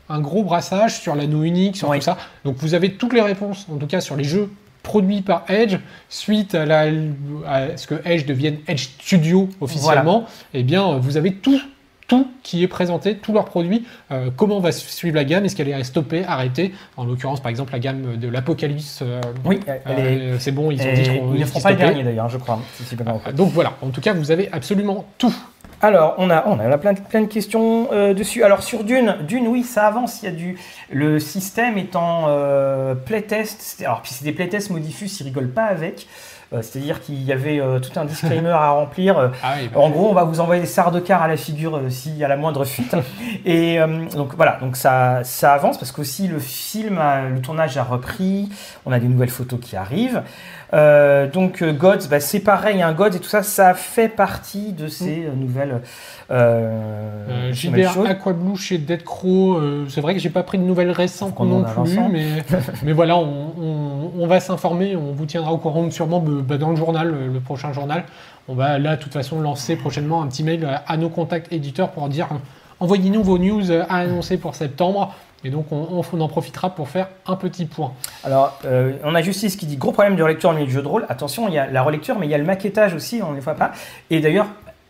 un 0.09 0.19
gros 0.19 0.43
brassage 0.43 0.99
sur 0.99 1.15
l'anneau 1.15 1.43
unique, 1.43 1.77
sur 1.77 1.89
Oui. 1.89 1.97
tout 1.99 2.03
ça. 2.05 2.17
Donc 2.43 2.55
vous 2.59 2.73
avez 2.73 2.91
toutes 2.93 3.13
les 3.13 3.21
réponses, 3.21 3.65
en 3.71 3.77
tout 3.77 3.87
cas 3.87 4.01
sur 4.01 4.15
les 4.15 4.23
jeux 4.23 4.49
produits 4.83 5.21
par 5.23 5.45
Edge, 5.49 5.77
suite 6.09 6.53
à, 6.53 6.65
la, 6.65 6.81
à 7.47 7.75
ce 7.75 7.87
que 7.87 7.95
Edge 8.05 8.25
devienne 8.25 8.57
Edge 8.67 8.89
Studio 9.01 9.49
officiellement, 9.59 10.25
eh 10.53 10.61
bien 10.61 10.97
vous 10.97 11.17
avez 11.17 11.33
tout 11.33 11.59
tout 12.07 12.27
qui 12.43 12.63
est 12.63 12.67
présenté, 12.67 13.17
tous 13.17 13.33
leurs 13.33 13.45
produits, 13.45 13.85
euh, 14.11 14.29
comment 14.35 14.59
va 14.59 14.71
suivre 14.71 15.15
la 15.15 15.23
gamme, 15.23 15.45
est-ce 15.45 15.55
qu'elle 15.55 15.69
est 15.69 15.83
stoppée, 15.83 16.23
arrêtée, 16.27 16.73
en 16.97 17.05
l'occurrence 17.05 17.41
par 17.41 17.49
exemple 17.49 17.73
la 17.73 17.79
gamme 17.79 18.17
de 18.17 18.27
l'Apocalypse, 18.27 18.99
euh, 19.01 19.21
Oui, 19.43 19.59
euh, 19.87 20.35
c'est 20.39 20.51
bon, 20.51 20.71
ils 20.71 20.81
ont 20.81 20.93
dit 20.93 21.03
qu'on 21.19 21.33
ils 21.33 21.39
ne 21.39 21.45
feront 21.45 21.61
pas 21.61 21.71
le 21.71 21.77
dernier 21.77 22.03
d'ailleurs, 22.03 22.29
je 22.29 22.37
crois. 22.37 22.59
si 22.83 22.95
Donc 23.33 23.51
voilà, 23.51 23.73
en 23.81 23.89
tout 23.89 24.01
cas 24.01 24.13
vous 24.13 24.31
avez 24.31 24.49
absolument 24.51 25.05
tout. 25.17 25.33
Alors, 25.81 26.15
on 26.17 26.29
a, 26.29 26.47
on 26.47 26.57
a 26.59 26.77
plein, 26.77 26.93
de- 26.93 26.99
plein 26.99 27.21
de 27.21 27.27
questions 27.27 27.89
dessus. 28.13 28.43
Alors, 28.43 28.63
sur 28.63 28.85
Dune, 28.85 29.17
Dune, 29.27 29.45
oui, 29.47 29.61
ça 29.63 29.85
avance. 29.87 30.21
Il 30.21 30.25
y 30.25 30.27
a 30.29 30.31
du, 30.31 30.57
le 30.89 31.19
système 31.19 31.77
étant 31.77 32.27
playtest. 33.05 33.81
Alors, 33.85 34.01
puis 34.01 34.13
c'est 34.13 34.23
des 34.23 34.31
playtests 34.31 34.69
modifus, 34.69 35.07
ils 35.19 35.23
rigolent 35.23 35.51
pas 35.51 35.65
avec. 35.65 36.07
Euh, 36.53 36.61
C'est-à-dire 36.61 37.01
qu'il 37.01 37.21
y 37.23 37.31
avait 37.31 37.59
euh, 37.59 37.79
tout 37.79 37.99
un 37.99 38.05
disclaimer 38.05 38.49
à 38.49 38.69
remplir. 38.69 39.31
Ah 39.43 39.53
oui, 39.59 39.69
bah, 39.73 39.79
en 39.79 39.89
gros, 39.89 40.09
on 40.09 40.13
va 40.13 40.23
vous 40.23 40.39
envoyer 40.39 40.61
des 40.61 40.67
sards 40.67 40.91
de 40.91 40.99
car 40.99 41.21
à 41.21 41.27
la 41.27 41.37
figure 41.37 41.75
euh, 41.77 41.89
s'il 41.89 42.15
y 42.17 42.23
a 42.23 42.27
la 42.27 42.37
moindre 42.37 42.65
fuite. 42.65 42.95
Et 43.45 43.79
euh, 43.79 44.05
donc 44.15 44.35
voilà, 44.35 44.57
donc 44.61 44.75
ça, 44.75 45.21
ça 45.23 45.53
avance 45.53 45.77
parce 45.77 45.91
qu'aussi 45.91 46.27
le 46.27 46.39
film, 46.39 46.97
a- 46.99 47.29
le 47.29 47.41
tournage 47.41 47.77
a 47.77 47.83
repris. 47.83 48.49
On 48.85 48.91
a 48.91 48.99
des 48.99 49.07
nouvelles 49.07 49.29
photos 49.29 49.59
qui 49.59 49.75
arrivent. 49.75 50.21
Euh, 50.75 51.27
donc 51.27 51.61
euh, 51.61 51.71
Gods, 51.71 52.07
bah, 52.09 52.19
c'est 52.19 52.41
pareil, 52.41 52.81
un 52.81 52.91
Gods 52.91 53.11
et 53.15 53.19
tout 53.19 53.29
ça, 53.29 53.43
ça 53.43 53.73
fait 53.73 54.09
partie 54.09 54.73
de 54.73 54.87
ces 54.89 55.25
euh, 55.25 55.33
nouvelles, 55.33 55.79
euh, 56.31 57.21
euh, 57.29 57.53
nouvelles 57.63 57.83
JDR 57.85 57.93
choses. 57.93 58.07
Aquablue 58.07 58.57
chez 58.57 58.77
Dead 58.77 59.03
Crow, 59.03 59.55
euh, 59.55 59.85
c'est 59.87 60.01
vrai 60.01 60.13
que 60.13 60.19
j'ai 60.19 60.29
pas 60.29 60.43
pris 60.43 60.57
de 60.57 60.63
nouvelles 60.63 60.91
récentes 60.91 61.33
non 61.39 61.63
plus, 61.63 61.97
mais, 62.11 62.25
mais 62.83 62.91
voilà, 62.91 63.15
on, 63.17 63.53
on- 63.57 64.11
on 64.19 64.27
va 64.27 64.39
s'informer, 64.39 64.95
on 64.95 65.11
vous 65.13 65.25
tiendra 65.25 65.51
au 65.53 65.57
courant 65.57 65.89
sûrement 65.91 66.23
euh, 66.27 66.41
bah, 66.41 66.57
dans 66.57 66.71
le 66.71 66.75
journal, 66.75 67.13
le, 67.33 67.39
prochain 67.39 67.71
journal. 67.73 68.03
On 68.47 68.53
va 68.55 68.77
là, 68.77 68.95
de 68.97 69.01
toute 69.01 69.13
façon, 69.13 69.39
lancer 69.39 69.75
prochainement 69.75 70.21
un 70.21 70.27
petit 70.27 70.43
mail 70.43 70.67
à, 70.87 70.97
nos 70.97 71.09
contacts 71.09 71.51
éditeurs 71.53 71.91
pour 71.91 72.09
dire 72.09 72.27
euh, 72.31 72.35
envoyez-nous 72.81 73.23
vos 73.23 73.37
news 73.37 73.71
euh, 73.71 73.83
à 73.89 73.97
annoncer 73.99 74.37
pour 74.37 74.55
septembre. 74.55 75.13
Et 75.45 75.51
donc, 75.51 75.71
on, 75.71 76.01
en 76.01 76.27
profitera 76.27 76.71
pour 76.71 76.89
faire 76.89 77.07
un 77.27 77.35
petit 77.35 77.65
point. 77.65 77.93
Alors, 78.23 78.57
euh, 78.65 78.93
on 79.03 79.13
a 79.13 79.21
Justice 79.21 79.55
qui 79.55 79.67
dit 79.67 79.77
gros 79.77 79.91
problème 79.91 80.15
de 80.15 80.23
relecture 80.23 80.49
au 80.49 80.53
milieu 80.53 80.65
du 80.65 80.71
jeu 80.71 80.81
de 80.81 80.87
rôle. 80.87 81.05
Attention, 81.07 81.47
il 81.47 81.53
y 81.53 81.59
a 81.59 81.67
la 81.69 81.83
relecture, 81.83 82.17
mais 82.17 82.25
il 82.25 82.31
y 82.31 82.33
a 82.33 82.39
le 82.39 82.43
maquettage 82.43 82.95
aussi, 82.95 83.21
on 83.21 83.29
ne 83.29 83.35
les 83.35 83.41
voit 83.41 83.53
pas. 83.53 83.71
Et 84.09 84.21
d'ailleurs, 84.21 84.47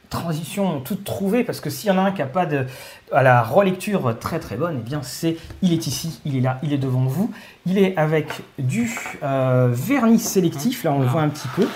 transition 0.09 0.79
toute 0.79 1.03
trouvée, 1.03 1.43
parce 1.43 1.59
que 1.59 1.69
s'il 1.69 1.89
y 1.89 1.91
en 1.91 1.97
a 1.97 2.03
un 2.03 2.11
qui 2.13 2.21
n'a 2.21 2.27
pas 2.27 2.45
de, 2.45 2.67
à 3.11 3.21
la 3.21 3.43
relecture 3.43 4.17
très 4.17 4.39
très 4.39 4.55
bonne, 4.55 4.77
eh 4.79 4.89
bien 4.89 5.01
c'est, 5.03 5.35
il 5.61 5.73
est 5.73 5.87
ici, 5.87 6.21
il 6.23 6.37
est 6.37 6.41
là, 6.41 6.57
il 6.63 6.71
est 6.71 6.77
devant 6.77 7.03
vous. 7.03 7.31
Il 7.65 7.77
est 7.77 7.97
avec 7.97 8.29
du 8.57 8.89
euh, 9.23 9.67
vernis 9.73 10.19
sélectif, 10.19 10.85
là 10.85 10.93
on 10.93 10.99
le 10.99 11.07
Ah. 11.07 11.11
voit 11.11 11.21
un 11.21 11.29
petit 11.29 11.49
peu. 11.49 11.63
Euh, 11.63 11.67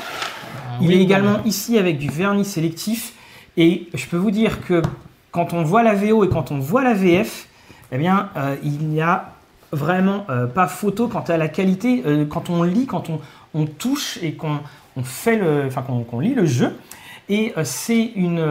Il 0.79 0.93
est 0.93 1.01
également 1.01 1.43
ici 1.43 1.77
avec 1.77 1.97
du 1.97 2.07
vernis 2.09 2.45
sélectif. 2.45 3.13
Et 3.57 3.89
je 3.93 4.05
peux 4.05 4.15
vous 4.15 4.31
dire 4.31 4.61
que 4.61 4.81
quand 5.31 5.51
on 5.51 5.63
voit 5.63 5.83
la 5.83 5.95
VO 5.95 6.23
et 6.23 6.29
quand 6.29 6.51
on 6.51 6.59
voit 6.59 6.81
la 6.81 6.93
VF, 6.93 7.48
eh 7.91 7.97
bien, 7.97 8.29
euh, 8.37 8.55
il 8.63 8.87
n'y 8.87 9.01
a 9.01 9.33
vraiment 9.71 10.25
euh, 10.29 10.47
pas 10.47 10.67
photo 10.67 11.07
quant 11.07 11.23
à 11.27 11.37
la 11.37 11.47
qualité. 11.47 12.03
euh, 12.05 12.25
quand 12.25 12.49
on 12.49 12.63
lit, 12.63 12.85
quand 12.85 13.09
on, 13.53 13.65
touche 13.65 14.19
et 14.21 14.33
qu'on 14.33 14.59
on 14.95 15.03
fait 15.03 15.37
le, 15.37 15.65
enfin 15.65 15.81
qu'on 15.81 16.19
lit 16.19 16.35
le 16.35 16.45
jeu. 16.45 16.75
Et 17.29 17.53
c'est 17.63 18.11
une, 18.15 18.43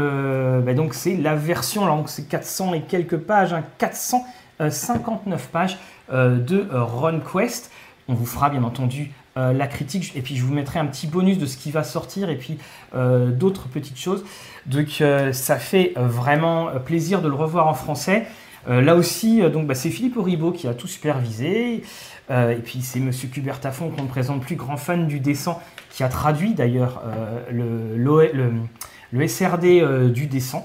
bah 0.65 0.73
donc 0.73 0.95
c'est 0.95 1.17
la 1.17 1.35
version, 1.35 1.85
là, 1.85 1.97
donc 1.97 2.09
c'est 2.09 2.29
400 2.29 2.75
et 2.75 2.83
quelques 2.83 3.17
pages, 3.17 3.53
hein, 3.53 3.65
459 3.79 5.49
pages 5.49 5.79
euh, 6.13 6.39
de 6.39 6.69
euh, 6.73 6.85
RunQuest. 6.85 7.73
On 8.09 8.15
vous 8.15 8.27
fera 8.27 8.51
bien 8.51 8.63
entendu 8.63 9.13
la 9.37 9.69
critique 9.69 10.17
et 10.17 10.21
puis 10.21 10.35
je 10.35 10.43
vous 10.43 10.53
mettrai 10.53 10.81
un 10.81 10.87
petit 10.87 11.07
bonus 11.07 11.39
de 11.39 11.47
ce 11.47 11.57
qui 11.57 11.71
va 11.71 11.85
sortir 11.85 12.29
et 12.29 12.35
puis 12.35 12.59
d'autres 12.93 13.69
petites 13.69 13.97
choses. 13.99 14.25
Donc 14.67 15.01
ça 15.33 15.57
fait 15.59 15.93
vraiment 15.95 16.71
plaisir 16.85 17.23
de 17.23 17.29
le 17.29 17.37
revoir 17.37 17.69
en 17.69 17.75
français. 17.75 18.27
Euh, 18.69 18.81
là 18.83 18.95
aussi, 18.95 19.43
euh, 19.43 19.49
donc 19.49 19.67
bah, 19.67 19.75
c'est 19.75 19.91
Philippe 19.91 20.17
Auribeau 20.17 20.53
qui 20.53 20.69
a 20.69 20.75
tout 20.75 20.87
supervisé. 20.87 21.83
Euh, 22.31 22.51
et 22.51 22.57
puis 22.57 22.83
c'est 22.83 23.01
Monsieur 23.01 23.29
Hubert 23.35 23.61
Taffon 23.61 23.91
qu'on 23.91 24.03
ne 24.03 24.09
présente 24.09 24.43
plus, 24.43 24.57
grand 24.57 24.77
fan 24.77 25.07
du 25.07 25.21
descend, 25.21 25.57
qui 25.91 26.03
a 26.03 26.09
traduit 26.09 26.55
d'ailleurs 26.55 27.03
le, 27.51 27.97
le 27.97 29.27
SRD 29.29 30.11
du 30.13 30.27
descend. 30.27 30.63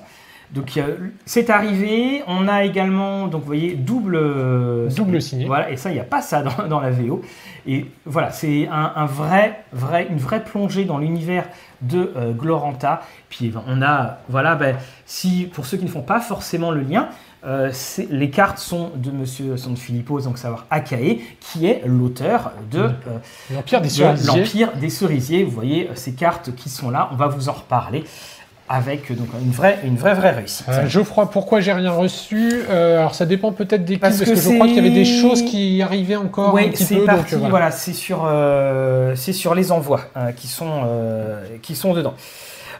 Donc 0.51 0.77
c'est 1.25 1.49
arrivé. 1.49 2.21
On 2.27 2.49
a 2.49 2.65
également, 2.65 3.27
donc 3.27 3.41
vous 3.41 3.47
voyez, 3.47 3.75
double, 3.75 4.89
Double 4.93 5.21
signé. 5.21 5.45
Voilà, 5.45 5.71
et 5.71 5.77
ça, 5.77 5.89
il 5.89 5.93
n'y 5.93 6.01
a 6.01 6.03
pas 6.03 6.21
ça 6.21 6.41
dans, 6.41 6.67
dans 6.67 6.81
la 6.81 6.91
VO. 6.91 7.21
Et 7.65 7.85
voilà, 8.05 8.31
c'est 8.31 8.67
un, 8.67 8.91
un 8.95 9.05
vrai, 9.05 9.63
vrai, 9.71 10.07
une 10.09 10.17
vraie 10.17 10.43
plongée 10.43 10.83
dans 10.83 10.97
l'univers 10.97 11.45
de 11.81 12.11
euh, 12.15 12.33
Gloranta. 12.33 13.01
Puis 13.29 13.49
ben, 13.49 13.63
on 13.67 13.81
a, 13.81 14.19
voilà, 14.29 14.55
ben, 14.55 14.75
si 15.05 15.49
pour 15.53 15.65
ceux 15.65 15.77
qui 15.77 15.85
ne 15.85 15.89
font 15.89 16.01
pas 16.01 16.19
forcément 16.19 16.71
le 16.71 16.81
lien, 16.81 17.09
euh, 17.45 17.71
les 18.09 18.29
cartes 18.29 18.57
sont 18.59 18.91
de 18.95 19.11
Monsieur 19.11 19.57
San 19.57 19.75
Filippo, 19.75 20.19
donc 20.21 20.37
savoir 20.37 20.65
Akae, 20.69 21.19
qui 21.39 21.65
est 21.67 21.81
l'auteur 21.85 22.51
de, 22.71 22.79
euh, 22.79 22.89
L'Empire 23.53 23.81
des 23.81 23.87
de 23.89 23.93
cerisiers. 23.93 24.27
l'Empire 24.39 24.71
des 24.79 24.89
Cerisiers. 24.89 25.43
Vous 25.43 25.51
voyez 25.51 25.87
euh, 25.89 25.91
ces 25.95 26.13
cartes 26.13 26.55
qui 26.55 26.69
sont 26.69 26.89
là. 26.89 27.09
On 27.11 27.15
va 27.15 27.27
vous 27.27 27.49
en 27.49 27.53
reparler 27.53 28.03
avec 28.69 29.11
donc 29.15 29.27
une 29.43 29.51
vraie, 29.51 29.79
une 29.83 29.97
vraie, 29.97 30.13
vraie 30.13 30.31
réussite. 30.31 30.65
Euh, 30.69 30.87
Geoffroy, 30.87 31.29
pourquoi 31.29 31.59
j'ai 31.59 31.73
rien 31.73 31.91
reçu 31.91 32.61
Euh, 32.69 32.99
Alors 32.99 33.13
ça 33.13 33.25
dépend 33.25 33.51
peut-être 33.51 33.83
des 33.83 33.97
Parce 33.97 34.17
parce, 34.17 34.29
que 34.29 34.35
que, 34.35 34.41
je 34.41 34.49
crois 34.53 34.67
qu'il 34.67 34.77
y 34.77 34.79
avait 34.79 34.89
des 34.89 35.03
choses 35.05 35.43
qui 35.43 35.81
arrivaient 35.81 36.15
encore 36.15 36.53
Oui, 36.53 36.67
un 36.67 36.69
petit 36.69 36.85
c'est 36.85 36.95
peu. 36.95 37.05
parti. 37.05 37.31
donc, 37.33 37.39
voilà, 37.41 37.49
voilà. 37.49 37.71
c'est 37.71 37.91
sur, 37.93 38.23
euh, 38.25 39.15
c'est 39.17 39.33
sur 39.33 39.53
les 39.53 39.71
envois 39.73 40.01
euh, 40.15 40.31
qui 40.31 40.47
sont, 40.47 40.83
qui 41.61 41.75
sont 41.75 41.93
dedans. 41.93 42.13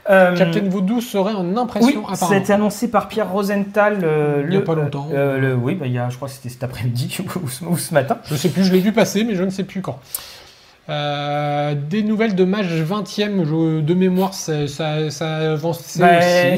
Euh, 0.09 0.35
Captain 0.35 0.63
Voodoo 0.67 0.99
serait 0.99 1.33
en 1.33 1.55
impression 1.55 1.87
oui, 2.09 2.15
c'était 2.15 2.51
annoncé 2.53 2.89
par 2.89 3.07
Pierre 3.07 3.31
Rosenthal. 3.31 3.99
euh, 4.03 4.43
Il 4.47 4.53
y 4.53 4.55
a 4.57 4.59
le- 4.59 4.63
pas 4.65 4.75
longtemps. 4.75 5.07
euh, 5.13 5.37
le- 5.39 5.55
oui, 5.55 5.75
bah, 5.75 5.85
il 5.87 5.93
y 5.93 5.97
a, 5.99 6.09
je 6.09 6.17
crois 6.17 6.27
que 6.27 6.33
c'était 6.33 6.49
cet 6.49 6.63
après-midi 6.63 7.17
ou, 7.43 7.47
ce- 7.47 7.63
ou 7.63 7.77
ce 7.77 7.93
matin. 7.93 8.17
Je 8.25 8.35
sais 8.35 8.49
plus, 8.49 8.63
je 8.65 8.73
l'ai 8.73 8.81
vu 8.81 8.91
passer, 8.91 9.23
mais 9.23 9.35
je 9.35 9.43
ne 9.43 9.49
sais 9.49 9.63
plus 9.63 9.81
quand. 9.81 9.99
Euh, 10.89 11.75
des 11.75 12.03
nouvelles 12.03 12.35
de 12.35 12.43
20ème, 12.43 13.45
je- 13.45 13.79
de 13.79 13.93
mémoire, 13.93 14.33
ça, 14.33 14.67
ça, 14.67 15.09
ça 15.09 15.53
avance 15.53 15.97
Bah, 15.97 16.19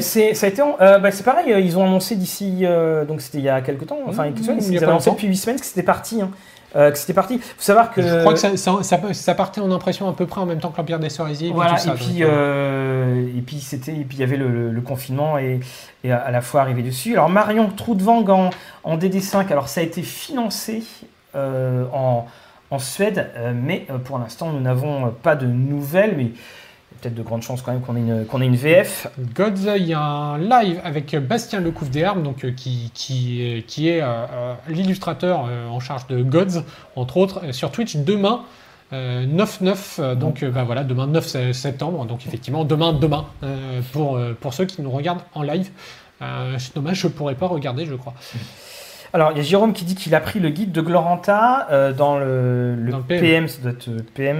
euh, 0.80 0.98
bah, 0.98 1.12
c'est 1.12 1.22
pareil, 1.22 1.52
euh, 1.52 1.60
ils 1.60 1.78
ont 1.78 1.84
annoncé 1.84 2.16
d'ici, 2.16 2.60
euh, 2.62 3.04
donc 3.04 3.20
c'était 3.20 3.38
il 3.38 3.44
y 3.44 3.48
a 3.48 3.60
quelques 3.60 3.86
temps, 3.86 3.98
enfin 4.08 4.24
Mmh, 4.24 4.32
quelques 4.32 4.44
semaines, 4.44 4.58
il 4.62 4.64
y 4.64 4.68
a 4.70 4.72
ils 4.72 4.76
avaient 4.78 4.86
annoncé 4.86 5.10
depuis 5.12 5.28
8 5.28 5.36
semaines 5.36 5.60
que 5.60 5.66
c'était 5.66 5.84
parti. 5.84 6.20
Hein. 6.20 6.30
Euh, 6.74 6.90
que 6.90 6.98
c'était 6.98 7.14
parti. 7.14 7.38
faut 7.38 7.62
savoir 7.62 7.90
que. 7.92 8.02
Je 8.02 8.20
crois 8.20 8.32
que 8.32 8.38
ça, 8.38 8.56
ça, 8.56 8.82
ça- 8.82 9.14
ça 9.14 9.34
partait 9.34 9.60
en 9.60 9.70
impression 9.70 10.08
à 10.08 10.12
peu 10.12 10.26
près 10.26 10.40
en 10.40 10.46
même 10.46 10.58
temps 10.58 10.70
que 10.70 10.76
l'Empire 10.78 10.98
des 10.98 11.08
Cerisiers. 11.10 11.48
et 11.48 11.50
puis 11.50 11.54
Voilà, 11.54 11.76
et 11.86 11.90
puis 11.92 12.22
euh, 12.22 12.26
euh, 12.28 13.28
et 13.38 13.40
puis 13.40 13.60
c'était 13.60 13.92
et 13.92 14.04
puis 14.04 14.16
il 14.18 14.20
y 14.20 14.24
avait 14.24 14.36
le, 14.36 14.48
le- 14.48 14.70
le 14.72 14.80
confinement 14.82 15.38
et, 15.38 15.60
et 16.04 16.12
à, 16.12 16.30
la 16.30 16.40
fois 16.40 16.60
arrivé 16.62 16.82
dessus. 16.82 17.12
Alors 17.12 17.28
Marion 17.30 17.68
Troudvang 17.70 18.24
en, 18.28 18.50
en 18.84 18.98
DD5, 18.98 19.50
alors 19.50 19.68
ça 19.68 19.80
a 19.80 19.84
été 19.84 20.02
financé 20.02 20.82
euh, 21.34 21.84
en, 21.94 22.26
en 22.70 22.78
Suède, 22.78 23.30
mais 23.54 23.86
pour 24.04 24.18
l'instant 24.18 24.50
nous 24.52 24.60
n'avons 24.60 25.14
pas 25.22 25.36
de 25.36 25.46
nouvelles, 25.46 26.14
mais 26.16 26.30
peut-être 27.06 27.14
de 27.14 27.22
grandes 27.22 27.42
chances 27.42 27.62
quand 27.62 27.72
même 27.72 27.80
qu'on 27.80 27.96
ait 27.96 28.00
une 28.00 28.24
qu'on 28.26 28.40
ait 28.40 28.46
une 28.46 28.56
VF. 28.56 29.06
Gods, 29.34 29.76
il 29.76 29.86
y 29.86 29.94
a 29.94 30.00
un 30.00 30.38
live 30.38 30.80
avec 30.84 31.14
Bastien 31.16 31.60
Lecouf 31.60 31.90
des 31.90 32.02
Armes, 32.04 32.22
donc, 32.22 32.44
euh, 32.44 32.50
qui, 32.50 32.90
qui, 32.94 33.42
est- 33.42 33.62
qui 33.66 33.88
est 33.88 34.02
euh, 34.02 34.06
euh, 34.06 34.54
l'illustrateur 34.68 35.46
euh, 35.48 35.68
en 35.68 35.80
charge 35.80 36.06
de 36.08 36.22
Gods, 36.22 36.62
entre 36.96 37.16
autres, 37.18 37.40
euh, 37.44 37.52
sur 37.52 37.70
Twitch 37.70 37.96
demain. 37.96 38.42
euh, 38.92 39.26
9-9, 39.26 39.96
euh, 39.98 40.14
donc 40.14 40.42
euh, 40.44 40.50
bah 40.50 40.62
voilà, 40.64 40.84
demain 40.84 41.06
9 41.08 41.26
se- 41.26 41.52
septembre, 41.52 42.04
donc 42.06 42.24
effectivement 42.26 42.64
demain, 42.64 42.92
demain, 42.92 43.26
euh, 43.42 43.80
pour, 43.92 44.16
euh, 44.16 44.36
pour 44.40 44.54
ceux 44.54 44.64
qui 44.64 44.80
nous 44.82 44.90
regardent 44.92 45.22
en 45.34 45.42
live. 45.42 45.70
Euh, 46.22 46.54
c'est 46.58 46.74
dommage, 46.74 47.00
je 47.00 47.08
pourrais 47.08 47.34
pas 47.34 47.46
regarder, 47.48 47.84
je 47.84 47.94
crois. 47.94 48.14
Alors 49.12 49.32
il 49.32 49.38
y 49.38 49.40
a 49.40 49.42
Jérôme 49.42 49.72
qui 49.72 49.84
dit 49.84 49.94
qu'il 49.94 50.14
a 50.14 50.20
pris 50.20 50.40
le 50.40 50.48
guide 50.50 50.72
de 50.72 50.80
Gloranta 50.80 51.66
euh, 51.70 51.92
dans 51.92 52.18
le, 52.18 52.74
le 52.74 52.90
Dans 52.92 52.98
le 52.98 53.02
PM. 53.04 53.20
PM. 53.20 53.48
ça 53.48 53.62
doit 53.62 53.70
être 53.72 53.88
euh, 53.88 53.98
PM. 54.14 54.36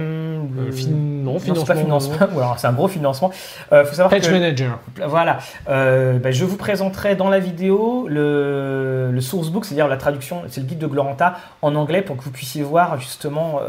Euh, 0.59 0.71
fin- 0.71 0.89
non, 0.89 1.39
c'est 1.39 1.47
pas 1.65 1.75
financement, 1.75 2.13
financement. 2.15 2.27
Ou 2.35 2.39
alors 2.39 2.59
c'est 2.59 2.67
un 2.67 2.73
gros 2.73 2.87
financement. 2.87 3.31
Euh, 3.71 3.83
faut 3.85 3.91
savoir 3.95 4.09
Page 4.09 4.27
que 4.27 4.31
Manager. 4.31 4.79
Voilà, 5.07 5.37
bah, 5.67 6.31
je 6.31 6.45
vous 6.45 6.57
présenterai 6.57 7.15
dans 7.15 7.29
la 7.29 7.39
vidéo 7.39 8.07
le, 8.09 9.09
le 9.11 9.21
sourcebook, 9.21 9.65
c'est-à-dire 9.65 9.87
la 9.87 9.97
traduction, 9.97 10.43
c'est 10.49 10.61
le 10.61 10.67
guide 10.67 10.79
de 10.79 10.87
Gloranta 10.87 11.35
en 11.61 11.75
anglais 11.75 12.01
pour 12.01 12.17
que 12.17 12.23
vous 12.23 12.31
puissiez 12.31 12.63
voir 12.63 12.99
justement 12.99 13.59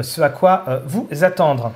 ce 0.00 0.20
à 0.20 0.28
quoi 0.28 0.64
vous 0.86 1.08
attendre. 1.22 1.72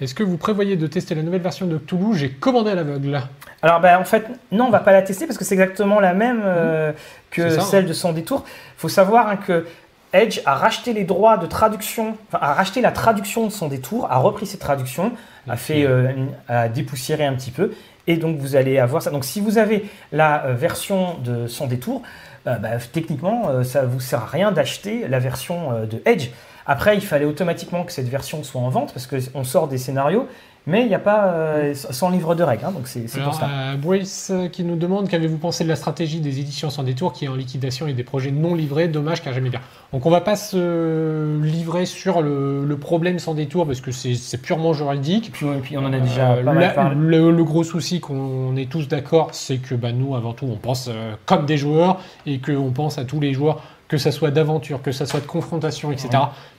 Est-ce 0.00 0.14
que 0.14 0.22
vous 0.22 0.38
prévoyez 0.38 0.76
de 0.76 0.86
tester 0.86 1.14
la 1.14 1.22
nouvelle 1.22 1.42
version 1.42 1.66
de 1.66 1.76
Cthulhu? 1.76 2.14
J'ai 2.16 2.30
commandé 2.30 2.70
à 2.70 2.74
l'aveugle. 2.74 3.20
Alors 3.60 3.80
bah, 3.80 4.00
en 4.00 4.04
fait, 4.04 4.26
non, 4.50 4.66
on 4.66 4.70
va 4.70 4.80
pas 4.80 4.92
la 4.92 5.02
tester 5.02 5.26
parce 5.26 5.36
que 5.38 5.44
c'est 5.44 5.54
exactement 5.54 6.00
la 6.00 6.14
même 6.14 6.40
euh, 6.42 6.92
que 7.30 7.50
C'est 7.50 7.56
ça, 7.56 7.60
celle 7.60 7.86
de 7.86 7.92
Sans 7.92 8.12
détour. 8.14 8.46
faut 8.78 8.88
savoir 8.88 9.28
hein, 9.28 9.36
que 9.36 9.66
Edge 10.14 10.40
a 10.46 10.54
racheté 10.54 10.94
les 10.94 11.04
droits 11.04 11.36
de 11.36 11.46
traduction, 11.46 12.16
enfin, 12.28 12.38
a 12.40 12.54
racheté 12.54 12.80
la 12.80 12.92
traduction 12.92 13.46
de 13.46 13.52
Sans 13.52 13.68
détour, 13.68 14.10
a 14.10 14.16
repris 14.16 14.46
ses 14.46 14.58
traductions, 14.58 15.12
a 15.46 15.56
fait 15.56 15.84
euh, 15.84 16.12
a 16.48 16.68
dépoussiéré 16.70 17.26
un 17.26 17.34
petit 17.34 17.50
peu, 17.50 17.72
et 18.06 18.16
donc 18.16 18.38
vous 18.38 18.56
allez 18.56 18.78
avoir 18.78 19.02
ça. 19.02 19.10
Donc 19.10 19.26
si 19.26 19.42
vous 19.42 19.58
avez 19.58 19.84
la 20.12 20.46
euh, 20.46 20.54
version 20.54 21.18
de 21.18 21.46
Sans 21.46 21.66
détour, 21.66 22.02
bah, 22.46 22.58
techniquement, 22.90 23.62
ça 23.64 23.82
vous 23.82 24.00
sert 24.00 24.22
à 24.22 24.26
rien 24.26 24.50
d'acheter 24.50 25.06
la 25.06 25.18
version 25.18 25.84
de 25.84 26.00
Edge. 26.06 26.30
Après, 26.72 26.94
il 26.96 27.00
fallait 27.00 27.24
automatiquement 27.24 27.82
que 27.82 27.90
cette 27.92 28.08
version 28.08 28.44
soit 28.44 28.60
en 28.60 28.68
vente 28.68 28.92
parce 28.94 29.08
qu'on 29.08 29.42
sort 29.44 29.66
des 29.66 29.76
scénarios, 29.78 30.26
mais 30.66 30.82
il 30.82 30.88
n'y 30.88 30.94
a 30.94 30.98
pas 31.00 31.24
euh, 31.32 31.74
sans 31.74 32.10
livre 32.10 32.34
de 32.36 32.42
règles, 32.44 32.64
hein, 32.66 32.70
donc 32.70 32.86
c'est 32.86 33.00
pour 33.24 33.34
ça. 33.34 33.48
euh, 33.48 33.76
Brace 33.76 34.30
euh, 34.30 34.46
qui 34.48 34.62
nous 34.62 34.76
demande 34.76 35.08
qu'avez-vous 35.08 35.38
pensé 35.38 35.64
de 35.64 35.68
la 35.70 35.74
stratégie 35.74 36.20
des 36.20 36.38
éditions 36.38 36.68
sans 36.70 36.82
détour 36.84 37.12
qui 37.14 37.24
est 37.24 37.28
en 37.28 37.34
liquidation 37.34 37.86
et 37.88 37.92
des 37.94 38.04
projets 38.04 38.30
non 38.30 38.54
livrés? 38.54 38.86
Dommage 38.86 39.20
car 39.22 39.32
j'aimais 39.32 39.50
bien. 39.50 39.62
Donc 39.92 40.06
on 40.06 40.10
va 40.10 40.20
pas 40.20 40.36
se 40.36 41.40
livrer 41.42 41.86
sur 41.86 42.22
le, 42.22 42.64
le 42.64 42.76
problème 42.76 43.18
sans 43.18 43.34
détour 43.34 43.66
parce 43.66 43.80
que 43.80 43.90
c'est 43.90 44.38
purement 44.42 44.72
juridique. 44.74 45.30
Puis, 45.32 45.46
puis 45.62 45.76
on 45.78 45.84
en 45.84 45.92
a 45.92 45.98
déjà 45.98 46.32
Euh, 46.32 46.44
pas 46.44 46.52
la- 46.54 46.60
mal 46.60 46.74
parlé. 46.74 46.94
le, 46.96 47.30
le 47.32 47.44
gros 47.44 47.64
souci 47.64 47.98
qu'on 48.00 48.54
est 48.56 48.70
tous 48.70 48.86
d'accord, 48.86 49.30
c'est 49.32 49.56
que 49.58 49.74
bah, 49.74 49.92
nous, 49.92 50.14
avant 50.14 50.34
tout, 50.34 50.46
on 50.48 50.56
pense 50.56 50.88
euh, 50.88 51.14
comme 51.26 51.46
des 51.46 51.56
joueurs 51.56 51.98
et 52.26 52.38
qu'on 52.38 52.70
pense 52.70 52.96
à 52.98 53.04
tous 53.04 53.18
les 53.18 53.32
joueurs, 53.32 53.60
que 53.88 53.96
ça 53.98 54.12
soit 54.12 54.30
d'aventure, 54.30 54.82
que 54.82 54.92
ça 54.92 55.04
soit 55.04 55.18
de 55.18 55.26
confrontation, 55.26 55.90
etc., 55.90 56.10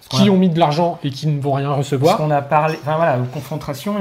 qui 0.10 0.24
Ouais. 0.24 0.30
ont 0.30 0.38
mis 0.38 0.50
de 0.50 0.60
l'argent 0.60 1.00
et 1.04 1.10
qui 1.10 1.28
ne 1.28 1.40
vont 1.40 1.54
rien 1.54 1.68
Parce 1.68 1.80
recevoir. 1.80 2.18
qu'on 2.18 2.32
a 2.32 2.42
parlé, 2.42 2.76
enfin 2.82 2.96
voilà, 2.98 3.18
aux 3.20 3.24
confrontations, 3.26 3.96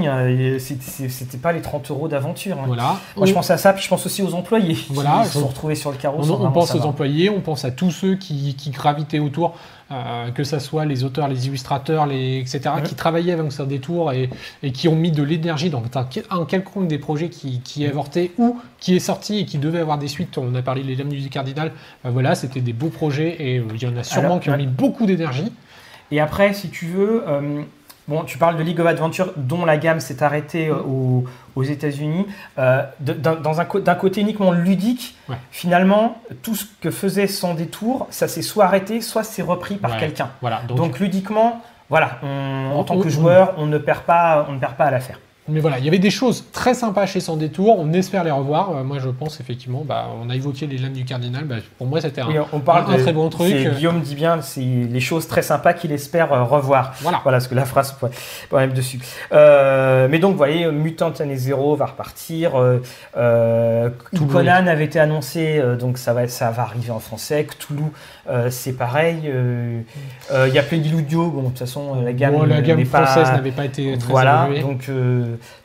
c'était 0.59 1.39
pas 1.39 1.53
les 1.53 1.61
30 1.61 1.91
euros 1.91 2.09
d'aventure. 2.09 2.57
hein. 2.59 2.65
Voilà. 2.67 2.97
Moi, 3.17 3.27
je 3.27 3.33
pense 3.33 3.51
à 3.51 3.57
ça, 3.59 3.73
puis 3.73 3.83
je 3.85 3.89
pense 3.89 4.07
aussi 4.07 4.23
aux 4.23 4.35
employés 4.35 4.77
Voilà, 4.91 5.21
qui 5.23 5.29
se 5.29 5.39
sont 5.41 5.47
retrouvés 5.47 5.75
sur 5.75 5.91
le 5.91 5.97
carreau. 5.97 6.19
On, 6.23 6.51
pense 6.51 6.75
aux 6.75 6.83
employés, 6.83 7.31
on 7.31 7.41
pense 7.41 7.65
à 7.65 7.71
tous 7.71 7.91
ceux 7.91 8.17
qui, 8.17 8.55
qui 8.57 8.71
gravitaient 8.71 9.19
autour, 9.19 9.55
euh, 9.93 10.31
que 10.31 10.45
ce 10.45 10.59
soit 10.59 10.85
les 10.85 11.05
auteurs, 11.05 11.29
les 11.29 11.47
illustrateurs, 11.47 12.07
les, 12.07 12.39
etc., 12.39 12.61
Ouais. 12.77 12.83
qui 12.83 12.95
travaillaient 12.95 13.33
avec 13.33 13.51
ça 13.53 13.65
des 13.65 13.79
tours 13.81 14.13
et, 14.13 14.31
et 14.63 14.73
qui 14.73 14.89
ont 14.89 14.97
mis 14.97 15.11
de 15.13 15.23
l'énergie 15.23 15.71
dans 15.71 15.83
un, 15.95 16.07
un 16.41 16.45
quelconque 16.45 16.89
des 16.89 16.99
projets 16.99 17.29
qui, 17.29 17.61
qui 17.61 17.87
avorté 17.87 18.33
ou 18.39 18.59
qui 18.79 18.97
est 18.97 19.01
sorti 19.01 19.39
et 19.41 19.45
qui 19.45 19.59
devait 19.59 19.81
avoir 19.81 19.99
des 19.99 20.09
suites. 20.09 20.39
On 20.39 20.55
a 20.55 20.63
parlé 20.63 20.83
des 20.83 20.97
Dames 20.97 21.09
du 21.09 21.29
Cardinal. 21.29 21.73
Euh, 22.07 22.11
voilà, 22.11 22.35
c'était 22.35 22.61
des 22.61 22.73
beaux 22.73 22.89
projets 22.89 23.37
et 23.39 23.59
euh, 23.59 23.65
il 23.75 23.83
y 23.83 23.87
en 23.87 23.97
a 23.97 24.03
sûrement 24.05 24.27
Alors, 24.29 24.41
qui 24.41 24.51
ont 24.51 24.57
mis 24.57 24.67
beaucoup 24.67 25.07
d'énergie. 25.07 25.53
Et 26.11 26.21
après, 26.21 26.53
si 26.55 26.71
tu 26.71 26.87
veux, 26.87 27.23
euh, 27.27 27.63
bon, 28.09 28.23
tu 28.25 28.37
parles 28.39 28.57
de 28.57 28.63
League 28.63 28.81
of 28.81 28.87
Adventure, 28.87 29.33
dont 29.37 29.65
la 29.65 29.77
gamme 29.77 30.01
s'est 30.01 30.23
arrêtée 30.23 30.69
euh, 30.69 30.75
aux, 30.77 31.25
aux 31.57 31.63
États-Unis. 31.63 32.27
Euh, 32.59 32.83
d'un 33.01 33.41
un 33.45 33.95
côté 33.95 34.21
uniquement 34.21 34.51
ludique, 34.53 35.17
Ouais. 35.29 35.37
finalement, 35.51 36.21
tout 36.43 36.55
ce 36.57 36.65
que 36.81 36.91
faisait 36.91 37.27
son 37.29 37.55
détour, 37.55 38.07
ça 38.11 38.27
s'est 38.29 38.43
soit 38.43 38.65
arrêté, 38.65 39.01
soit 39.01 39.23
c'est 39.25 39.43
repris 39.43 39.77
par 39.77 39.93
Ouais. 39.93 39.99
quelqu'un. 39.99 40.31
Voilà, 40.41 40.63
donc, 40.69 40.77
Donc, 40.79 40.99
ludiquement, 40.99 41.61
voilà, 41.89 42.19
on- 42.23 42.73
en 42.77 42.85
tant 42.85 42.99
que 43.01 43.09
joueur, 43.09 43.55
on 43.59 43.67
ne 43.67 43.79
perd 43.79 44.01
pas, 44.03 44.47
on 44.49 44.53
ne 44.55 44.59
perd 44.59 44.75
pas 44.75 44.85
à 44.87 44.91
l'affaire. 44.91 45.19
Mais 45.49 45.61
voilà, 45.61 45.79
il 45.79 45.85
y 45.85 45.89
avait 45.89 45.99
des 45.99 46.11
choses 46.11 46.45
très 46.53 46.75
sympas 46.75 47.07
chez 47.07 47.21
Sans 47.21 47.37
Détour. 47.37 47.79
On 47.79 47.93
espère 47.93 48.25
les 48.25 48.31
revoir. 48.31 48.77
Euh, 48.77 48.85
moi, 48.85 48.99
je 48.99 49.09
pense 49.09 49.41
effectivement, 49.41 49.83
bah, 49.85 50.07
on 50.23 50.31
a 50.31 50.37
évoqué 50.37 50.67
les 50.67 50.79
lames 50.79 50.93
du 50.93 51.05
Cardinal. 51.05 51.45
Bah, 51.45 51.57
pour 51.79 51.87
moi, 51.87 52.01
c'était 52.01 52.21
un. 52.21 52.29
Oui, 52.29 52.35
on 52.53 52.61
parle 52.61 52.93
un 52.93 52.97
de, 52.97 53.03
très 53.03 53.13
bon 53.13 53.29
truc. 53.31 53.53
Guillaume 53.53 54.01
dit 54.01 54.15
bien, 54.15 54.41
c'est 54.43 54.61
les 54.61 55.01
choses 55.01 55.27
très 55.27 55.43
sympas 55.43 55.73
qu'il 55.73 55.93
espère 55.93 56.33
euh, 56.33 56.45
revoir. 56.45 56.95
Voilà. 57.01 57.21
Voilà, 57.23 57.39
parce 57.39 57.49
que 57.49 57.55
la 57.55 57.65
phrase 57.65 57.93
pourrait 57.93 58.13
pourrait 58.49 58.67
même 58.67 58.77
dessus. 58.77 59.01
Euh, 59.33 60.09
mais 60.11 60.19
donc, 60.19 60.33
vous 60.33 60.39
voyez, 60.39 60.71
Mutant 60.71 61.13
Année 61.19 61.37
Zéro 61.37 61.75
va 61.75 61.87
repartir. 61.87 62.53
Conan 63.13 64.67
avait 64.67 64.85
été 64.85 65.01
annoncé, 65.01 65.61
donc 65.79 65.99
ça 65.99 66.13
va, 66.13 66.29
ça 66.29 66.51
va 66.51 66.63
arriver 66.63 66.91
en 66.91 67.01
français. 67.01 67.45
Cthulhu, 67.45 67.85
euh, 68.31 68.49
c'est 68.51 68.73
pareil. 68.73 69.23
Euh, 69.27 69.81
euh, 70.33 70.47
Il 70.49 70.55
y 70.55 70.59
a 70.59 70.63
Playdiludio, 70.63 71.31
bon, 71.31 71.43
de 71.43 71.49
toute 71.49 71.59
façon, 71.59 72.03
la 72.03 72.13
gamme, 72.13 72.33
Bon, 72.35 72.45
la 72.45 72.61
gamme 72.63 72.85
française 72.85 73.29
n'avait 73.33 73.51
pas 73.51 73.65
été 73.65 73.99
très 73.99 74.09
voilà, 74.09 74.45
évoluée. 74.47 74.61
donc, 74.63 74.87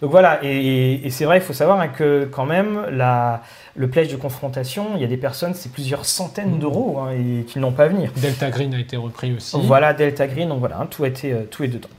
donc 0.01 0.11
voilà, 0.11 0.39
et, 0.43 0.47
et- 0.49 1.07
et 1.07 1.09
c'est 1.11 1.26
vrai, 1.26 1.38
il 1.38 1.41
faut 1.43 1.53
savoir 1.53 1.80
hein, 1.80 1.88
que 1.89 2.26
quand 2.32 2.45
même, 2.45 2.82
la, 2.91 3.41
le 3.76 3.88
pledge 3.88 4.11
de 4.11 4.18
confrontation, 4.18 4.88
il 4.95 5.01
y 5.01 5.05
a 5.05 5.07
des 5.07 5.18
personnes, 5.18 5.53
c'est 5.53 5.72
plusieurs 5.72 6.05
centaines 6.05 6.57
d'euros 6.59 6.99
hein, 6.99 7.11
et 7.11 7.43
qui 7.43 7.59
n'ont 7.59 7.72
pas 7.72 7.84
à 7.84 7.88
venir. 7.88 8.11
Delta 8.18 8.49
Green 8.49 8.74
a 8.74 8.80
été 8.80 8.97
repris 8.97 9.34
aussi. 9.36 9.57
Voilà, 9.61 9.93
Delta 9.93 10.28
Green, 10.28 10.49
donc 10.49 10.59
voilà, 10.59 10.80
hein, 10.82 10.88
tout, 10.89 11.03
a 11.03 11.07
été, 11.07 11.34
tout 11.51 11.63
est 11.63 11.68
dedans. 11.68 11.89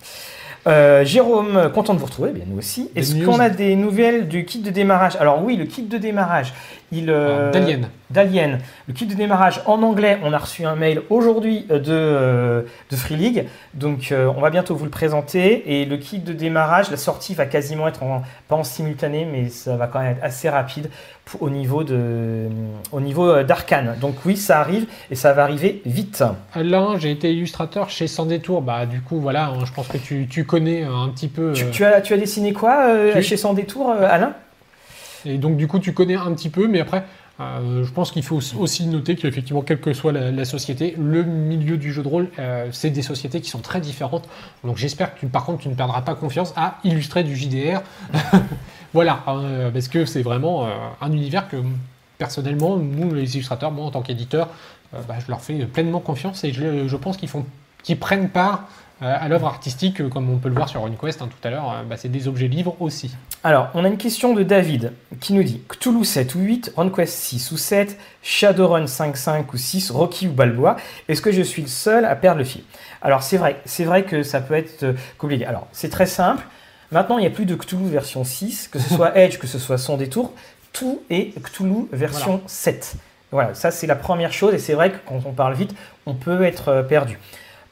Euh, 0.67 1.05
Jérôme, 1.05 1.71
content 1.73 1.95
de 1.95 2.01
vous 2.01 2.07
retrouver, 2.07 2.33
bien 2.33 2.43
nous 2.49 2.59
aussi. 2.59 2.91
Est-ce 2.97 3.25
qu'on 3.25 3.39
a 3.39 3.51
des 3.51 3.77
nouvelles 3.77 4.27
du 4.27 4.45
kit 4.45 4.59
de 4.59 4.71
démarrage? 4.71 5.15
Alors 5.21 5.41
oui, 5.45 5.55
le 5.57 5.65
kit 5.65 5.83
de 5.85 5.97
démarrage, 5.97 6.53
il... 6.93 7.11
euh, 7.11 7.51
Alors, 7.51 7.51
D'Alien. 7.53 7.89
d'Alien. 8.11 8.59
Le 8.87 8.95
kit 8.95 9.07
de 9.07 9.15
démarrage 9.15 9.61
en 9.67 9.83
anglais, 9.83 10.19
on 10.25 10.33
a 10.33 10.39
reçu 10.39 10.65
un 10.65 10.77
mail 10.77 11.03
aujourd'hui 11.11 11.67
euh, 11.71 11.79
de, 11.79 11.87
euh, 11.91 12.63
de 12.91 12.97
Free 12.97 13.17
League, 13.17 13.47
donc 13.75 14.13
euh, 14.13 14.31
on 14.37 14.41
va 14.41 14.51
bientôt 14.51 14.75
vous 14.77 14.85
le 14.85 14.91
présenter. 14.91 15.81
Et 15.81 15.85
le 15.85 15.97
kit 15.97 16.19
de 16.19 16.33
démarrage, 16.33 16.91
la 16.91 16.97
sortie 16.97 17.35
va 17.35 17.47
quasiment 17.47 17.89
être 17.89 18.03
en, 18.03 18.23
pas 18.49 18.57
en 18.57 18.65
simultané, 18.65 19.27
mais 19.31 19.49
ça 19.49 19.77
va 19.77 19.87
quand 19.89 20.01
même 20.01 20.13
être 20.13 20.25
assez 20.25 20.49
rapide 20.49 20.89
pour- 21.25 21.43
au 21.43 21.51
niveau 21.51 21.83
de, 21.85 22.47
au 22.93 23.01
niveau 23.01 23.43
d'Arkane. 23.43 23.97
Donc 24.01 24.15
oui, 24.25 24.37
ça 24.37 24.61
arrive 24.61 24.87
et 25.11 25.15
ça 25.17 25.33
va 25.33 25.43
arriver 25.43 25.83
vite. 25.85 26.23
Alain, 26.55 26.97
j'ai 26.99 27.11
été 27.11 27.33
illustrateur 27.33 27.91
chez 27.91 28.07
Sans 28.07 28.27
Détour. 28.27 28.63
Bah, 28.63 28.87
du 28.87 29.01
coup, 29.01 29.19
voilà, 29.21 29.47
hein, 29.47 29.65
je 29.65 29.73
pense 29.73 29.89
que 29.89 29.99
tu, 29.99 30.27
tu 30.29 30.45
connais 30.45 30.85
un 30.85 31.09
petit 31.09 31.29
peu. 31.29 31.53
Tu, 31.53 31.65
tu 31.73 31.85
as, 31.85 32.01
tu 32.01 32.15
as 32.15 32.17
dessiné 32.17 32.53
quoi 32.53 32.87
tu- 33.13 33.23
chez 33.23 33.37
Sans 33.37 33.55
Détour, 33.55 33.91
Alain? 33.91 34.35
Et 35.27 35.39
donc, 35.39 35.57
du 35.57 35.67
coup, 35.69 35.79
tu 35.79 35.93
connais 35.93 36.15
un 36.15 36.33
petit 36.33 36.49
peu, 36.49 36.69
mais 36.69 36.81
après, 36.81 37.05
euh, 37.41 37.85
je 37.85 37.93
pense 37.93 38.13
qu'il 38.13 38.23
faut 38.23 38.41
aussi 38.59 38.87
noter 38.87 39.17
qu'effectivement, 39.17 39.63
quelle 39.63 39.81
que 39.81 39.93
soit 39.93 40.13
la, 40.13 40.45
société, 40.45 40.95
le 40.99 41.23
milieu 41.23 41.77
du 41.77 41.93
jeu 41.93 42.03
de 42.03 42.09
rôle, 42.09 42.29
euh, 42.39 42.69
c'est 42.73 42.91
des 42.91 43.03
sociétés 43.03 43.41
qui 43.41 43.51
sont 43.51 43.59
très 43.59 43.81
différentes. 43.81 44.29
Donc, 44.65 44.77
j'espère 44.77 45.15
que, 45.15 45.21
tu- 45.21 45.27
par 45.27 45.45
contre, 45.45 45.63
tu 45.63 45.69
ne 45.69 45.75
perdras 45.75 46.03
pas 46.03 46.15
confiance 46.15 46.55
à 46.57 46.79
illustrer 46.85 47.25
du 47.25 47.37
JDR. 47.37 47.83
voilà, 48.95 49.23
hein, 49.27 49.71
parce 49.73 49.89
que 49.89 50.05
c'est 50.05 50.23
vraiment 50.23 50.65
euh, 50.65 50.71
un 51.01 51.13
univers 51.13 51.49
que, 51.49 51.57
personnellement, 52.19 52.77
nous, 52.77 53.13
les 53.13 53.35
illustrateurs, 53.35 53.73
moi, 53.73 53.85
en 53.85 53.91
tant 53.91 54.03
qu'éditeur, 54.03 54.49
euh, 54.95 55.01
bah, 55.09 55.17
je 55.19 55.29
leur 55.31 55.41
fais 55.41 55.67
pleinement 55.67 56.01
confiance 56.01 56.45
et 56.45 56.53
je, 56.53 56.89
je 56.89 56.97
pense 56.97 57.17
qu'ils 57.17 57.29
qu'ils 57.83 57.99
prennent 57.99 58.31
part 58.31 58.65
euh, 58.65 58.86
à 59.01 59.29
l'œuvre 59.29 59.47
artistique, 59.47 60.01
euh, 60.01 60.09
comme 60.09 60.31
on 60.31 60.39
peut 60.39 60.49
le 60.49 60.55
voir 60.55 60.69
sur 60.69 60.81
RunQuest 60.81 61.21
hein, 61.21 61.29
tout 61.29 61.47
à 61.47 61.51
l'heure. 61.51 61.71
euh, 61.71 61.83
bah, 61.83 61.97
c'est 61.99 62.09
des 62.09 62.29
objets 62.29 62.49
livres 62.49 62.77
aussi. 62.81 63.15
Alors, 63.45 63.69
on 63.75 63.85
a 63.85 63.89
une 63.89 63.99
question 63.99 64.33
de 64.33 64.43
David 64.43 64.93
qui 65.21 65.35
nous 65.35 65.43
dit 65.43 65.61
Cthulhu 65.69 66.05
7 66.05 66.35
ou 66.35 66.41
8, 66.41 66.73
RunQuest 66.77 67.13
6 67.13 67.53
ou 67.53 67.57
7, 67.59 67.99
Shadowrun 68.23 68.87
5, 68.87 69.17
5 69.17 69.53
ou 69.53 69.57
6, 69.59 69.91
Rocky 69.91 70.29
ou 70.29 70.33
Balboa. 70.33 70.77
Est-ce 71.09 71.21
que 71.21 71.31
je 71.31 71.43
suis 71.43 71.63
le 71.63 71.69
seul 71.69 72.07
à 72.07 72.17
perdre 72.17 72.39
le 72.39 72.45
fil? 72.45 72.63
Alors, 73.03 73.23
c'est 73.23 73.37
vrai, 73.37 73.61
c'est 73.67 73.85
vrai 73.85 74.05
que 74.05 74.23
ça 74.23 74.41
peut 74.41 74.55
être 74.55 74.83
euh, 74.83 74.93
compliqué. 75.19 75.45
Alors, 75.45 75.67
c'est 75.73 75.91
très 75.91 76.07
simple. 76.07 76.45
Maintenant, 76.91 77.19
il 77.19 77.23
n'y 77.23 77.27
a 77.27 77.31
plus 77.31 77.47
de 77.47 77.55
Cthulhu 77.55 77.89
version 77.89 78.25
6, 78.25 78.69
que 78.69 78.79
ce 78.79 78.95
soit 78.95 79.17
Edge, 79.19 79.39
que 79.39 79.47
ce 79.47 79.59
soit 79.59 79.77
Son 79.77 79.97
Détour. 79.99 80.33
Tout 80.73 81.03
est 81.11 81.39
Cthulhu 81.43 81.87
version 81.93 82.41
7. 82.47 82.95
Voilà, 83.33 83.55
ça 83.55 83.71
c'est 83.71 83.87
la 83.87 83.97
première 83.97 84.33
chose. 84.33 84.55
Et 84.55 84.59
c'est 84.59 84.75
vrai 84.75 84.91
que 84.93 84.97
quand 85.07 85.21
on 85.27 85.33
parle 85.33 85.55
vite, 85.55 85.75
on 86.07 86.15
peut 86.15 86.45
être 86.45 86.69
euh, 86.69 86.83
perdu. 86.83 87.19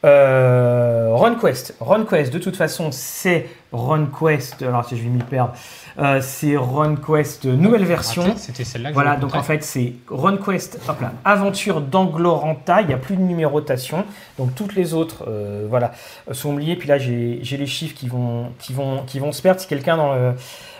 Euh, 0.05 1.09
RunQuest. 1.13 1.77
RunQuest, 1.81 2.33
de 2.33 2.39
toute 2.39 2.57
façon, 2.57 2.91
c'est 2.93 3.47
RunQuest. 3.75 4.63
Alors, 4.63 4.85
si 4.85 4.97
je 4.97 5.03
vais 5.03 5.09
m'y 5.09 5.23
perdre, 5.23 5.53
euh, 5.99 6.21
c'est 6.23 6.57
RunQuest 6.57 7.45
nouvelle 7.47 7.85
version. 7.85 8.23
Rappelez, 8.23 8.39
C'était 8.39 8.65
celle-là 8.65 8.91
Voilà, 8.93 9.17
donc 9.17 9.35
en 9.35 9.43
fait, 9.43 9.63
c'est 9.63 9.93
RunQuest, 10.09 10.79
hop 10.89 11.01
là, 11.01 11.13
aventure 11.25 11.81
d'Angloranta, 11.81 12.81
il 12.81 12.87
n'y 12.87 12.95
a 12.95 12.99
plus 12.99 13.17
de 13.17 13.23
numérotation, 13.23 14.05
donc 14.39 14.55
toutes 14.55 14.75
les 14.75 14.95
autres, 14.95 15.25
euh, 15.29 15.67
voilà, 15.69 15.93
sont 16.33 16.53
oubliées. 16.53 16.77
Puis 16.77 16.89
là, 16.89 16.99
j'ai 16.99 17.41
les 17.43 17.67
chiffres 17.67 17.95
qui 17.95 18.09
vont, 18.09 18.47
qui 18.59 18.73
vont, 18.73 19.03
qui 19.07 19.19
vont 19.19 19.33
se 19.33 19.43
perdre. 19.43 19.61
Si 19.61 19.67
quelqu'un 19.67 19.97
dans 19.97 20.15
le, 20.15 20.33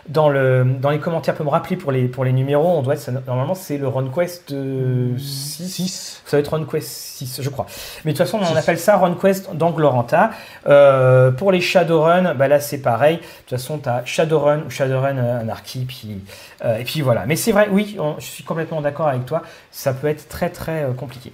dans 0.09 0.29
le, 0.29 0.67
dans 0.81 0.91
les 0.91 0.99
commentaires 0.99 1.35
peut 1.35 1.45
me 1.45 1.49
rappeler 1.49 1.77
pour 1.77 1.91
les, 1.93 2.09
pour 2.09 2.25
les 2.25 2.33
numéros, 2.33 2.69
on 2.79 2.83
doit 2.83 2.95
être, 2.95 3.01
ça- 3.01 3.13
normalement, 3.27 3.55
c'est 3.55 3.79
le 3.79 3.89
RunQuest 3.89 4.53
euh, 4.53 5.17
6. 5.19 5.69
6. 5.69 6.23
Ça 6.27 6.37
va 6.37 6.41
être 6.41 6.49
RunQuest 6.53 6.87
6, 6.89 7.41
je 7.43 7.49
crois. 7.49 7.65
Mais 8.05 8.13
de 8.13 8.17
toute 8.19 8.27
façon, 8.27 8.39
on 8.43 8.57
appelle 8.57 8.79
ça 8.79 8.97
RunQuest 8.97 9.55
d'Angloranta. 9.55 10.31
Euh, 10.67 11.31
pour 11.31 11.53
les 11.53 11.61
Shadowrun, 11.61 12.35
bah 12.35 12.49
là, 12.49 12.61
c'est 12.61 12.79
pareil. 12.85 13.17
De 13.17 13.23
toute 13.23 13.51
façon, 13.51 13.79
tu 13.79 13.89
as 13.89 14.03
Shadowrun 14.05 14.61
ou 14.67 14.71
Shadowrun 14.71 15.19
euh, 15.19 15.41
Anarchy. 15.41 15.85
Puis, 15.87 16.23
euh, 16.65 16.77
et 16.79 16.85
puis 16.85 17.01
voilà. 17.01 17.25
Mais 17.27 17.35
c'est 17.35 17.51
vrai, 17.51 17.67
oui, 17.71 17.97
on- 17.99 18.15
je 18.19 18.25
suis 18.27 18.45
complètement 18.45 18.81
d'accord 18.81 19.09
avec 19.09 19.27
toi. 19.27 19.43
Ça 19.73 19.93
peut 19.93 20.07
être 20.07 20.29
très, 20.29 20.51
très 20.51 20.85
euh, 20.85 20.93
compliqué. 20.93 21.33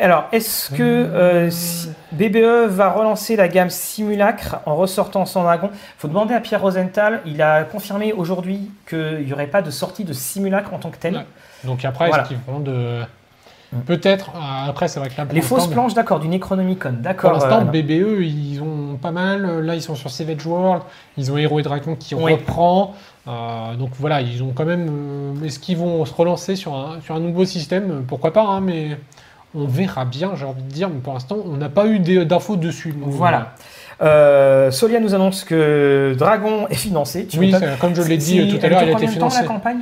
Alors, 0.00 0.24
est-ce 0.32 0.70
que 0.74 0.82
euh, 0.82 1.50
si- 1.50 1.88
BBE 2.10 2.66
va 2.66 2.90
relancer 2.90 3.36
la 3.36 3.46
gamme 3.46 3.70
Simulacre 3.70 4.56
en 4.66 4.74
ressortant 4.74 5.24
son 5.24 5.44
dragon? 5.44 5.70
Faut 5.98 6.08
demander 6.08 6.34
à 6.34 6.40
Pierre 6.40 6.60
Rosenthal. 6.62 7.20
Il 7.26 7.40
a 7.40 7.62
confirmé 7.62 8.12
aujourd'hui 8.12 8.72
qu'il 8.88 9.20
n'y 9.24 9.32
aurait 9.32 9.46
pas 9.46 9.62
de 9.62 9.70
sortie 9.70 10.02
de 10.04 10.12
Simulacre 10.12 10.74
en 10.74 10.78
tant 10.78 10.90
que 10.90 10.96
tel. 10.98 11.14
Ouais. 11.16 11.26
Donc 11.62 11.84
après, 11.84 12.08
Voilà. 12.08 12.24
est-ce 12.24 12.28
qu'ils 12.30 12.40
vont 12.44 12.58
de. 12.58 13.02
Peut-être, 13.86 14.30
euh, 14.34 14.68
après, 14.70 14.88
c'est 14.88 15.00
vrai 15.00 15.08
que 15.08 15.16
là, 15.16 15.24
pour 15.26 15.34
Les 15.34 15.40
fausses 15.40 15.66
planches, 15.66 15.94
d'accord, 15.94 16.20
du 16.20 16.28
Necronomicon, 16.28 16.90
Pour 16.92 17.02
d'accord. 17.02 17.32
l'instant, 17.32 17.60
euh, 17.60 17.64
BBE, 17.64 18.22
ils 18.22 18.60
ont 18.62 18.96
pas 19.00 19.10
mal. 19.10 19.60
Là, 19.60 19.74
ils 19.74 19.82
sont 19.82 19.94
sur 19.94 20.10
Savage 20.10 20.46
World. 20.46 20.82
Ils 21.16 21.30
ont 21.32 21.36
Hero 21.36 21.58
et 21.60 21.62
Dragon 21.62 21.96
qui 21.98 22.14
Oui. 22.14 22.32
reprend. 22.32 22.94
Euh, 23.26 23.74
donc 23.76 23.90
voilà, 23.98 24.20
ils 24.20 24.42
ont 24.42 24.52
quand 24.54 24.64
même. 24.64 25.34
Est-ce 25.44 25.58
qu'ils 25.58 25.76
vont 25.78 26.04
se 26.04 26.14
relancer 26.14 26.56
sur 26.56 26.74
un, 26.74 27.00
sur 27.02 27.14
un 27.14 27.20
nouveau 27.20 27.44
système? 27.44 28.04
Pourquoi 28.06 28.32
pas, 28.32 28.42
hein, 28.44 28.60
mais 28.60 28.98
on 29.54 29.66
verra 29.66 30.04
bien, 30.04 30.32
j'ai 30.34 30.44
envie 30.44 30.62
de 30.62 30.68
dire. 30.72 30.88
Mais 30.88 31.00
pour 31.00 31.14
l'instant, 31.14 31.36
on 31.44 31.56
n'a 31.56 31.68
pas 31.68 31.86
eu 31.86 31.98
d'infos 32.00 32.56
dessus. 32.56 32.90
donc 32.92 33.08
Voilà. 33.10 33.52
Euh, 34.02 34.70
Solia 34.72 34.98
nous 35.00 35.14
annonce 35.14 35.44
que 35.44 36.14
Dragon 36.18 36.66
est 36.68 36.74
financé. 36.74 37.26
Tu 37.26 37.38
Oui, 37.38 37.54
comme 37.80 37.94
je 37.94 38.02
l'ai 38.02 38.16
dit 38.16 38.48
tout 38.48 38.64
à 38.64 38.68
l'heure, 38.68 38.82
il 38.82 38.88
a 38.90 38.92
été 38.92 39.06
financé. 39.06 39.42
la 39.42 39.46
campagne? 39.46 39.78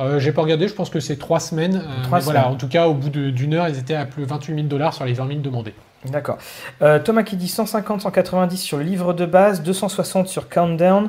Euh, 0.00 0.18
J'ai 0.18 0.32
pas 0.32 0.42
regardé, 0.42 0.68
je 0.68 0.74
pense 0.74 0.90
que 0.90 1.00
c'est 1.00 1.16
trois 1.16 1.40
semaines. 1.40 1.76
euh, 1.76 2.02
Trois 2.04 2.18
mais 2.18 2.24
voilà, 2.24 2.40
semaines. 2.42 2.54
en 2.54 2.58
tout 2.58 2.68
cas, 2.68 2.86
au 2.88 2.94
bout 2.94 3.08
d'une 3.10 3.54
heure, 3.54 3.68
ils 3.68 3.78
étaient 3.78 3.94
à 3.94 4.04
plus 4.06 4.22
de 4.22 4.28
28 4.28 4.54
000 4.54 4.66
dollars 4.66 4.94
sur 4.94 5.04
les 5.04 5.12
20 5.12 5.28
000 5.28 5.40
demandés. 5.40 5.74
D'accord. 6.10 6.38
Euh, 6.82 6.98
Thomas 6.98 7.22
qui 7.22 7.36
dit 7.36 7.46
150, 7.48 8.00
190 8.00 8.56
sur 8.56 8.78
le 8.78 8.82
livre 8.84 9.12
de 9.12 9.24
base, 9.26 9.62
260 9.62 10.26
sur 10.26 10.48
Countdown, 10.48 11.08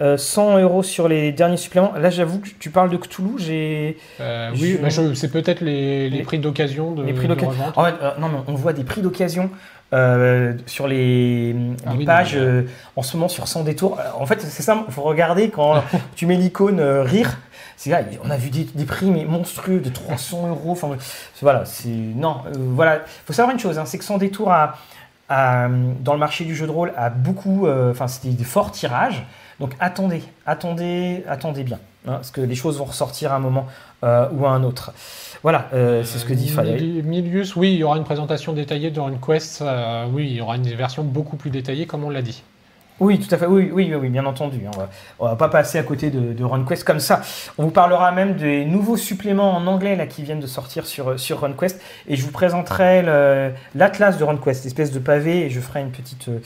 euh, 0.00 0.16
100 0.16 0.58
euros 0.58 0.84
sur 0.84 1.08
les 1.08 1.32
derniers 1.32 1.56
suppléments. 1.56 1.92
Là, 1.98 2.10
j'avoue 2.10 2.38
que 2.38 2.48
tu 2.60 2.70
parles 2.70 2.90
de 2.90 2.96
Cthulhu, 2.96 3.30
j'ai. 3.38 3.98
Euh, 4.20 4.50
oui, 4.54 4.78
Je- 4.88 5.14
c'est 5.14 5.32
peut-être 5.32 5.60
les, 5.60 6.08
les 6.08 6.18
Les- 6.18 6.22
prix 6.22 6.38
d'occasion 6.38 6.92
de, 6.92 7.02
les 7.02 7.12
prix 7.14 7.26
d'occasion. 7.26 7.50
En 7.74 7.84
fait, 7.84 7.94
euh, 8.00 8.10
non, 8.20 8.28
mais 8.28 8.38
on 8.46 8.54
voit 8.54 8.72
des 8.72 8.84
prix 8.84 9.00
d'occasion 9.00 9.50
euh, 9.92 10.52
sur 10.66 10.86
les, 10.86 11.56
Ah 11.84 11.92
les 11.92 11.98
oui, 11.98 12.04
pages 12.04 12.36
non, 12.36 12.42
euh, 12.42 12.62
en 12.94 13.02
ce 13.02 13.16
moment 13.16 13.28
sur 13.28 13.48
100 13.48 13.64
détours. 13.64 13.98
Euh, 13.98 14.04
En 14.20 14.26
fait, 14.26 14.40
c'est 14.40 14.62
ça, 14.62 14.84
il 14.86 14.92
faut 14.94 15.02
regarder 15.02 15.48
quand 15.50 15.82
tu 16.14 16.26
mets 16.26 16.36
l'icône 16.36 16.78
euh, 16.78 17.02
rire. 17.02 17.38
C'est 17.80 17.90
là, 17.90 18.00
on 18.24 18.28
a 18.30 18.36
vu 18.36 18.50
des, 18.50 18.64
des 18.64 18.84
prix 18.84 19.08
mais 19.08 19.24
monstrueux 19.24 19.78
de 19.78 19.88
300 19.88 20.48
euros. 20.48 20.72
Enfin, 20.72 20.90
voilà, 21.40 21.64
c'est 21.64 21.88
non, 21.88 22.38
euh, 22.48 22.50
voilà. 22.56 23.02
Faut 23.24 23.32
savoir 23.32 23.54
une 23.54 23.60
chose, 23.60 23.78
hein, 23.78 23.84
c'est 23.86 23.98
que 23.98 24.04
100 24.04 24.18
détours 24.18 24.50
a, 24.50 24.76
a, 25.28 25.68
dans 26.00 26.12
le 26.12 26.18
marché 26.18 26.44
du 26.44 26.56
jeu 26.56 26.66
de 26.66 26.72
rôle 26.72 26.92
a 26.96 27.08
beaucoup, 27.08 27.66
euh, 27.68 27.92
enfin, 27.92 28.08
c'était 28.08 28.30
des 28.30 28.42
forts 28.44 28.72
tirages. 28.72 29.24
Donc 29.60 29.74
attendez, 29.78 30.22
attendez, 30.44 31.22
attendez 31.28 31.62
bien, 31.62 31.78
hein, 32.06 32.14
parce 32.14 32.32
que 32.32 32.40
les 32.40 32.54
choses 32.56 32.78
vont 32.78 32.84
ressortir 32.84 33.32
à 33.32 33.36
un 33.36 33.40
moment 33.40 33.66
euh, 34.04 34.28
ou 34.32 34.44
à 34.46 34.50
un 34.50 34.64
autre. 34.64 34.92
Voilà, 35.44 35.68
euh, 35.72 36.02
c'est 36.04 36.18
ce 36.18 36.24
que 36.24 36.32
dit. 36.34 36.48
Mili- 36.80 37.02
Milius, 37.04 37.54
oui, 37.54 37.74
il 37.74 37.78
y 37.78 37.84
aura 37.84 37.96
une 37.96 38.04
présentation 38.04 38.52
détaillée 38.54 38.90
dans 38.90 39.08
une 39.08 39.20
quest. 39.20 39.62
euh, 39.62 40.06
oui, 40.12 40.26
il 40.30 40.36
y 40.36 40.40
aura 40.40 40.56
une 40.56 40.68
version 40.74 41.04
beaucoup 41.04 41.36
plus 41.36 41.50
détaillée, 41.50 41.86
comme 41.86 42.02
on 42.02 42.10
l'a 42.10 42.22
dit. 42.22 42.42
Oui, 43.00 43.18
tout 43.20 43.32
à 43.32 43.38
fait. 43.38 43.46
Oui, 43.46 43.70
oui, 43.72 43.94
oui, 43.94 44.08
bien 44.08 44.26
entendu. 44.26 44.60
hein. 44.66 44.70
On 44.74 44.78
va, 44.78 44.88
on 45.20 45.26
va 45.26 45.36
pas 45.36 45.48
passer 45.48 45.78
à 45.78 45.82
côté 45.82 46.10
de, 46.10 46.32
de 46.32 46.44
RunQuest 46.44 46.82
comme 46.84 46.98
ça. 47.00 47.20
On 47.56 47.62
vous 47.64 47.70
parlera 47.70 48.10
même 48.12 48.34
des 48.34 48.64
nouveaux 48.64 48.96
suppléments 48.96 49.56
en 49.56 49.66
anglais 49.66 49.94
là 49.96 50.06
qui 50.06 50.22
viennent 50.22 50.40
de 50.40 50.46
sortir 50.48 50.86
sur, 50.86 51.18
sur 51.18 51.40
RunQuest 51.40 51.80
et 52.08 52.16
je 52.16 52.24
vous 52.24 52.32
présenterai 52.32 53.02
l'atlas 53.74 54.18
de 54.18 54.24
RunQuest, 54.24 54.66
espèce 54.66 54.90
de 54.90 54.98
pavé, 54.98 55.46
et 55.46 55.50
je 55.50 55.60
ferai 55.60 55.80
une 55.80 55.90
petite, 55.90 56.28
euh, 56.28 56.38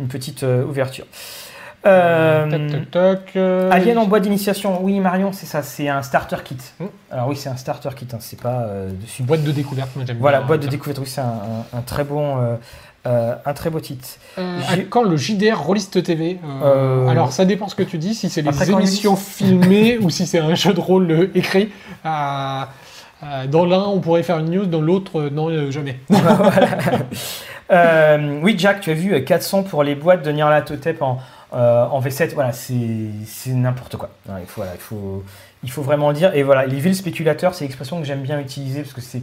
une 0.00 0.08
petite 0.08 0.42
euh, 0.44 0.64
ouverture. 0.64 1.04
Euh, 1.86 2.50
Toc, 2.50 2.90
toc, 2.90 2.90
toc. 2.90 3.36
euh, 3.36 3.70
Alien 3.70 3.98
en 3.98 4.06
boîte 4.06 4.24
d'initiation, 4.24 4.82
oui 4.82 4.98
Marion, 4.98 5.30
c'est 5.32 5.46
ça, 5.46 5.62
c'est 5.62 5.88
un 5.88 6.02
starter 6.02 6.36
kit. 6.44 6.56
Hmm. 6.80 6.86
Alors 7.12 7.28
oui, 7.28 7.36
c'est 7.36 7.48
un 7.48 7.56
starter 7.56 7.90
kit, 7.94 8.08
hein, 8.12 8.16
c'est 8.18 8.40
pas 8.40 8.62
euh, 8.62 8.90
dessus. 9.00 9.22
Boîte 9.22 9.44
de 9.44 9.52
découverte, 9.52 9.94
moi 9.94 10.04
j'aime 10.04 10.16
Voilà, 10.18 10.40
boîte 10.40 10.58
de 10.60 10.64
ça. 10.64 10.70
découverte, 10.72 10.98
oui, 10.98 11.06
c'est 11.06 11.20
un, 11.20 11.24
un- 11.72 11.78
un 11.78 11.80
très 11.82 12.02
bon, 12.02 12.58
euh, 13.08 13.34
un 13.44 13.52
très 13.54 13.70
beau 13.70 13.80
titre. 13.80 14.06
Euh, 14.38 14.60
quand 14.90 15.02
le 15.02 15.16
JDR 15.16 15.58
Rollist 15.60 16.02
TV 16.02 16.38
Euh, 16.44 16.64
Euh, 16.64 17.08
Alors, 17.08 17.32
ça 17.32 17.44
dépend 17.44 17.66
ce 17.68 17.74
que 17.74 17.82
tu 17.82 17.98
dis, 17.98 18.14
si 18.14 18.28
c'est 18.30 18.42
les 18.42 18.70
émissions 18.70 19.16
filmées 19.16 19.98
ou 20.02 20.10
si 20.10 20.26
c'est 20.26 20.38
un 20.38 20.54
jeu 20.54 20.74
de 20.74 20.80
rôle 20.80 21.30
écrit. 21.34 21.70
Euh, 22.04 22.62
euh, 23.24 23.46
dans 23.48 23.64
l'un, 23.64 23.82
on 23.82 23.98
pourrait 24.00 24.22
faire 24.22 24.38
une 24.38 24.50
news, 24.50 24.66
dans 24.66 24.80
l'autre, 24.80 25.18
euh, 25.20 25.30
non, 25.30 25.48
euh, 25.48 25.70
jamais. 25.70 25.98
Euh, 27.70 28.40
oui, 28.42 28.54
Jack, 28.56 28.80
tu 28.80 28.90
as 28.90 28.94
vu 28.94 29.12
euh, 29.12 29.20
400 29.20 29.62
pour 29.64 29.82
les 29.82 29.94
boîtes 29.94 30.24
de 30.24 30.32
Nyarlathotep 30.32 31.02
en, 31.02 31.18
euh, 31.52 31.84
en 31.84 32.00
V7. 32.00 32.32
Voilà, 32.32 32.52
c'est 32.52 32.74
c'est 33.26 33.50
n'importe 33.50 33.98
quoi. 33.98 34.08
Il, 34.26 34.46
faut, 34.46 34.62
voilà, 34.62 34.72
il, 34.74 34.80
faut, 34.80 35.22
il 35.62 35.70
faut 35.70 35.82
vraiment 35.82 36.08
le 36.08 36.14
dire. 36.14 36.34
Et 36.34 36.42
voilà, 36.42 36.64
les 36.64 36.78
villes 36.80 36.96
spéculateurs, 36.96 37.54
c'est 37.54 37.64
l'expression 37.66 38.00
que 38.00 38.06
j'aime 38.06 38.22
bien 38.22 38.40
utiliser 38.40 38.80
parce 38.80 38.94
que 38.94 39.02
c'est. 39.02 39.22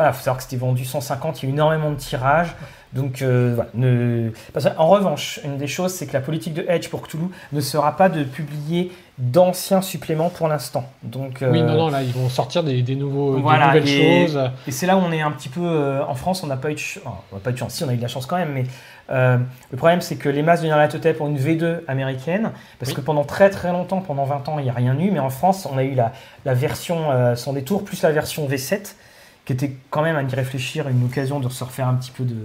Voilà, 0.00 0.14
faut 0.14 0.20
savoir 0.22 0.38
que 0.38 0.44
c'était 0.44 0.56
vendu 0.56 0.86
150, 0.86 1.42
il 1.42 1.44
y 1.44 1.48
a 1.48 1.50
eu 1.50 1.52
énormément 1.52 1.90
de 1.90 1.96
tirages. 1.96 2.54
Donc, 2.94 3.20
euh, 3.20 3.52
voilà. 3.54 3.68
Ne... 3.74 4.32
en 4.78 4.88
revanche, 4.88 5.40
une 5.44 5.58
des 5.58 5.66
choses, 5.66 5.92
c'est 5.92 6.06
que 6.06 6.14
la 6.14 6.22
politique 6.22 6.54
de 6.54 6.64
Edge 6.68 6.88
pour 6.88 7.02
Cthulhu 7.02 7.26
ne 7.52 7.60
sera 7.60 7.98
pas 7.98 8.08
de 8.08 8.24
publier 8.24 8.92
d'anciens 9.18 9.82
suppléments 9.82 10.30
pour 10.30 10.48
l'instant. 10.48 10.84
Donc, 11.02 11.40
Oui, 11.42 11.60
euh, 11.60 11.66
non, 11.66 11.74
non, 11.74 11.88
là, 11.90 12.02
ils 12.02 12.12
vont 12.14 12.30
sortir 12.30 12.64
des, 12.64 12.80
des 12.80 12.96
nouveaux, 12.96 13.36
des 13.36 13.42
nouvelles 13.42 13.86
et- 13.88 14.26
choses. 14.26 14.40
et 14.66 14.70
c'est 14.70 14.86
là 14.86 14.96
où 14.96 15.00
on 15.00 15.12
est 15.12 15.20
un 15.20 15.32
petit 15.32 15.50
peu 15.50 15.60
euh, 15.62 16.02
en 16.06 16.14
France, 16.14 16.42
on 16.42 16.46
n'a 16.46 16.56
pas 16.56 16.70
eu 16.70 16.74
de 16.74 16.78
ch- 16.78 16.98
oh, 17.04 17.10
on 17.30 17.34
n'a 17.36 17.40
pas 17.42 17.50
eu 17.50 17.52
de 17.52 17.58
chance. 17.58 17.74
Si, 17.74 17.84
on 17.84 17.88
a 17.90 17.92
eu 17.92 17.96
de 17.98 18.02
la 18.02 18.08
chance 18.08 18.24
quand 18.24 18.38
même, 18.38 18.52
mais 18.54 18.64
le 19.10 19.76
problème 19.76 20.00
c'est 20.00 20.16
que 20.16 20.28
les 20.30 20.42
masses 20.42 20.62
de 20.62 20.66
Nyarlathotep 20.68 21.20
ont 21.20 21.26
une 21.28 21.36
V2 21.38 21.80
américaine, 21.88 22.52
parce 22.78 22.90
Oui. 22.92 22.96
que 22.96 23.00
pendant 23.02 23.24
très 23.24 23.50
très 23.50 23.70
longtemps, 23.72 24.00
pendant 24.00 24.24
20 24.24 24.48
ans, 24.48 24.58
il 24.58 24.64
n'y 24.64 24.70
a 24.70 24.72
rien 24.72 24.98
eu, 24.98 25.10
mais 25.10 25.18
en 25.18 25.30
France, 25.30 25.68
on 25.70 25.76
a 25.76 25.82
eu 25.84 25.94
la, 25.94 26.12
la 26.44 26.54
version 26.54 27.36
sans 27.36 27.52
détour 27.52 27.84
plus 27.84 28.02
la 28.02 28.10
version 28.12 28.48
V7, 28.48 28.94
qui 29.44 29.52
était 29.52 29.72
quand 29.90 30.02
même 30.02 30.16
à 30.16 30.22
y 30.22 30.34
réfléchir, 30.34 30.88
une 30.88 31.04
occasion 31.04 31.40
de 31.40 31.48
se 31.48 31.64
refaire 31.64 31.88
un 31.88 31.94
petit 31.94 32.10
peu 32.10 32.24
de. 32.24 32.36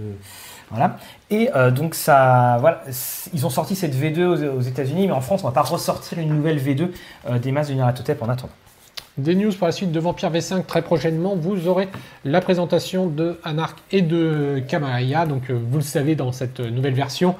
Voilà. 0.70 0.96
Et 1.30 1.48
euh, 1.54 1.70
donc, 1.70 1.94
ça, 1.94 2.56
voilà, 2.60 2.82
ils 3.32 3.46
ont 3.46 3.50
sorti 3.50 3.76
cette 3.76 3.94
V2 3.94 4.24
aux, 4.24 4.58
aux 4.58 4.60
États-Unis, 4.60 5.06
mais 5.06 5.12
en 5.12 5.20
France, 5.20 5.44
on 5.44 5.46
va 5.46 5.52
pas 5.52 5.62
ressortir 5.62 6.18
une 6.18 6.34
nouvelle 6.34 6.58
V2 6.58 6.88
euh, 7.30 7.38
des 7.38 7.52
masses 7.52 7.68
de 7.68 7.74
Nyarlathotep 7.74 8.20
en 8.22 8.28
attendant. 8.28 8.52
Des 9.16 9.34
news 9.34 9.52
pour 9.52 9.66
la 9.66 9.72
suite 9.72 9.92
de 9.92 10.00
Vampire 10.00 10.30
V5 10.30 10.64
très 10.66 10.82
prochainement. 10.82 11.36
Vous 11.36 11.68
aurez 11.68 11.88
la 12.24 12.40
présentation 12.42 13.06
de 13.06 13.40
Anarch 13.44 13.76
et 13.90 14.02
de 14.02 14.62
Kamaraya. 14.68 15.24
Donc, 15.24 15.48
euh, 15.48 15.58
vous 15.70 15.78
le 15.78 15.82
savez 15.84 16.16
dans 16.16 16.32
cette 16.32 16.60
nouvelle 16.60 16.94
version. 16.94 17.34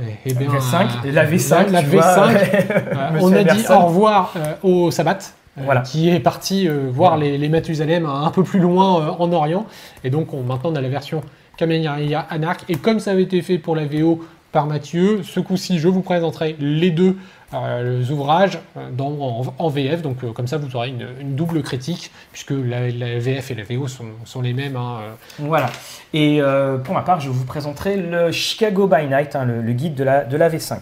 Eh, 0.00 0.04
eh 0.24 0.34
bien, 0.34 0.48
V5, 0.48 0.86
euh, 1.04 1.12
la 1.12 1.26
V5, 1.26 1.70
la 1.70 1.82
tu 1.82 1.90
V5. 1.90 1.90
vois, 1.90 2.28
Euh, 2.28 3.10
on 3.20 3.32
a 3.34 3.44
dit 3.44 3.64
au 3.68 3.78
revoir 3.86 4.34
au 4.62 4.90
Sabbat, 4.90 5.18
Voilà. 5.56 5.80
qui 5.82 6.08
est 6.08 6.20
parti 6.20 6.66
euh, 6.68 6.88
voir 6.90 7.16
les, 7.18 7.36
les 7.38 7.48
Mathusalem 7.48 8.06
un 8.06 8.30
peu 8.30 8.42
plus 8.42 8.60
loin 8.60 9.00
euh, 9.02 9.10
en 9.18 9.32
Orient. 9.32 9.66
Et 10.04 10.10
donc 10.10 10.32
on, 10.32 10.42
maintenant 10.42 10.70
on 10.72 10.76
a 10.76 10.80
la 10.80 10.88
version 10.88 11.22
Kamen 11.56 11.86
Rider 11.88 12.20
Anarch. 12.30 12.60
Et 12.68 12.76
comme 12.76 13.00
ça 13.00 13.10
avait 13.10 13.22
été 13.22 13.42
fait 13.42 13.58
pour 13.58 13.76
la 13.76 13.84
VO 13.86 14.24
par 14.52 14.66
Mathieu. 14.66 15.22
Ce 15.22 15.40
coup-ci, 15.40 15.78
je 15.78 15.88
vous 15.88 16.02
présenterai 16.02 16.56
les 16.60 16.90
deux 16.90 17.16
euh, 17.54 18.04
ouvrages 18.10 18.58
euh, 18.76 18.90
dans, 18.92 19.08
en, 19.08 19.54
en 19.58 19.68
VF, 19.70 20.02
donc 20.02 20.22
euh, 20.22 20.32
comme 20.32 20.46
ça 20.46 20.58
vous 20.58 20.76
aurez 20.76 20.88
une, 20.88 21.06
une 21.20 21.34
double 21.34 21.62
critique, 21.62 22.10
puisque 22.32 22.50
la, 22.50 22.90
la 22.90 23.18
VF 23.18 23.50
et 23.50 23.54
la 23.54 23.62
VO 23.64 23.88
sont, 23.88 24.04
sont 24.26 24.42
les 24.42 24.52
mêmes. 24.52 24.76
hein, 24.76 24.98
euh. 25.02 25.10
Voilà. 25.38 25.70
Et 26.12 26.42
euh, 26.42 26.76
pour 26.76 26.94
ma 26.94 27.00
part, 27.00 27.20
je 27.20 27.30
vous 27.30 27.44
présenterai 27.46 27.96
le 27.96 28.30
Chicago 28.30 28.86
by 28.86 29.06
Night, 29.06 29.34
hein, 29.36 29.46
le, 29.46 29.62
le 29.62 29.72
guide 29.72 29.94
de 29.94 30.04
la, 30.04 30.24
de 30.24 30.36
la 30.36 30.50
V5. 30.50 30.80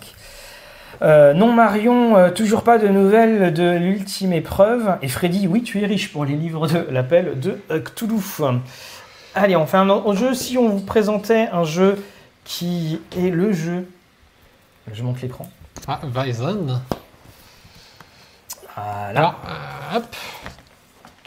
Euh, 1.02 1.32
non 1.32 1.52
Marion, 1.52 2.16
euh, 2.16 2.30
toujours 2.30 2.62
pas 2.62 2.78
de 2.78 2.88
nouvelles 2.88 3.54
de 3.54 3.76
l'ultime 3.76 4.32
épreuve. 4.32 4.98
Et 5.02 5.08
Freddy, 5.08 5.46
oui, 5.46 5.62
tu 5.62 5.80
es 5.80 5.86
riche 5.86 6.12
pour 6.12 6.24
les 6.24 6.36
livres 6.36 6.66
de 6.66 6.86
l'appel 6.90 7.40
de 7.40 7.58
euh, 7.70 7.80
Cthulhu. 7.80 8.20
Allez, 9.34 9.56
on 9.56 9.66
fait 9.66 9.78
un 9.78 9.88
autre 9.88 10.14
jeu. 10.14 10.34
Si 10.34 10.58
on 10.58 10.68
vous 10.68 10.80
présentait 10.80 11.48
un 11.52 11.64
jeu 11.64 12.02
qui 12.44 13.00
est 13.16 13.30
le 13.30 13.52
jeu... 13.52 13.88
Je 14.92 15.02
monte 15.02 15.22
l'écran. 15.22 15.48
Ah, 15.86 16.00
Weizen. 16.14 16.80
Voilà. 18.74 19.18
Alors, 19.20 19.34
euh, 19.48 19.96
hop. 19.98 20.16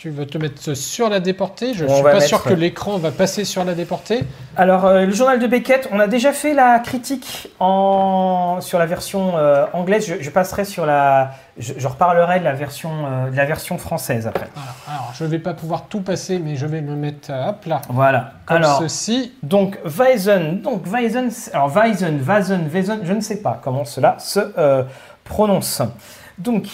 Tu 0.03 0.09
veux 0.09 0.25
te 0.25 0.37
mettre 0.37 0.73
sur 0.73 1.07
la 1.07 1.21
déportée? 1.21 1.73
Je 1.73 1.85
On 1.85 1.93
suis 1.95 2.03
pas 2.03 2.15
mettre- 2.15 2.25
sûr 2.25 2.43
que 2.43 2.53
l'écran 2.53 2.97
va 2.97 3.09
passer 3.09 3.45
sur 3.45 3.63
la 3.63 3.73
déportée. 3.73 4.25
Alors, 4.57 4.83
euh, 4.83 5.05
le 5.05 5.13
journal 5.13 5.39
de 5.39 5.47
Beckett, 5.47 5.87
on 5.93 5.99
a 6.01 6.07
déjà 6.07 6.33
fait 6.33 6.53
la 6.53 6.79
critique 6.79 7.47
en... 7.61 8.57
sur 8.59 8.79
la 8.79 8.85
version 8.85 9.37
euh, 9.37 9.65
anglaise. 9.71 10.05
Je, 10.05 10.15
je 10.21 10.29
passerai 10.29 10.65
sur 10.65 10.85
la. 10.85 11.31
Je, 11.57 11.71
je 11.77 11.87
reparlerai 11.87 12.39
de 12.39 12.43
la 12.43 12.51
version, 12.51 12.91
euh, 13.05 13.29
de 13.29 13.37
la 13.37 13.45
version 13.45 13.77
française 13.77 14.27
après. 14.27 14.49
Alors, 14.89 15.13
je 15.17 15.23
vais 15.23 15.39
pas 15.39 15.53
pouvoir 15.53 15.83
tout 15.87 16.01
passer, 16.01 16.37
mais 16.37 16.57
je 16.57 16.65
vais 16.65 16.81
me 16.81 16.97
mettre 16.97 17.31
hop 17.31 17.63
là. 17.65 17.81
Voilà. 17.87 18.31
Comme 18.45 18.57
Alors, 18.57 18.79
ceci. 18.79 19.31
donc 19.41 19.79
Weizen, 19.85 20.59
donc 20.59 20.85
Weizen, 20.85 21.29
alors 21.53 21.69
Weizen, 21.73 22.19
Weizen, 22.21 22.67
Weizen, 22.67 22.99
je 23.05 23.13
ne 23.13 23.21
sais 23.21 23.37
pas 23.37 23.57
comment 23.63 23.85
cela 23.85 24.17
se 24.19 24.41
prononce. 25.23 25.81
Donc, 26.39 26.65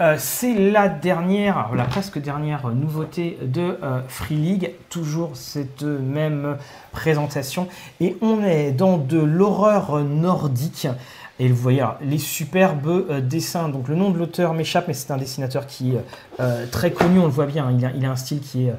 euh, 0.00 0.14
c'est 0.16 0.54
la 0.54 0.88
dernière, 0.88 1.70
la 1.74 1.84
presque 1.84 2.20
dernière 2.20 2.68
nouveauté 2.68 3.36
de 3.42 3.78
euh, 3.82 4.00
Free 4.06 4.36
League, 4.36 4.74
toujours 4.90 5.32
cette 5.34 5.82
même 5.82 6.56
présentation, 6.92 7.66
et 8.00 8.16
on 8.20 8.44
est 8.44 8.70
dans 8.70 8.96
de 8.96 9.18
l'horreur 9.18 9.98
nordique. 10.04 10.86
Et 11.40 11.48
vous 11.48 11.56
voyez 11.56 11.84
les 12.00 12.18
superbes 12.18 12.86
euh, 12.86 13.20
dessins. 13.20 13.68
Donc 13.68 13.88
le 13.88 13.96
nom 13.96 14.10
de 14.10 14.18
l'auteur 14.18 14.54
m'échappe, 14.54 14.86
mais 14.86 14.94
c'est 14.94 15.10
un 15.10 15.16
dessinateur 15.16 15.66
qui 15.66 15.94
est 15.96 16.70
très 16.70 16.92
connu, 16.92 17.18
on 17.18 17.24
le 17.24 17.32
voit 17.32 17.46
bien. 17.46 17.66
hein, 17.66 17.92
il, 17.96 18.04
a, 18.04 18.10
un 18.10 18.16
style 18.16 18.40
qui 18.40 18.66
est 18.66 18.74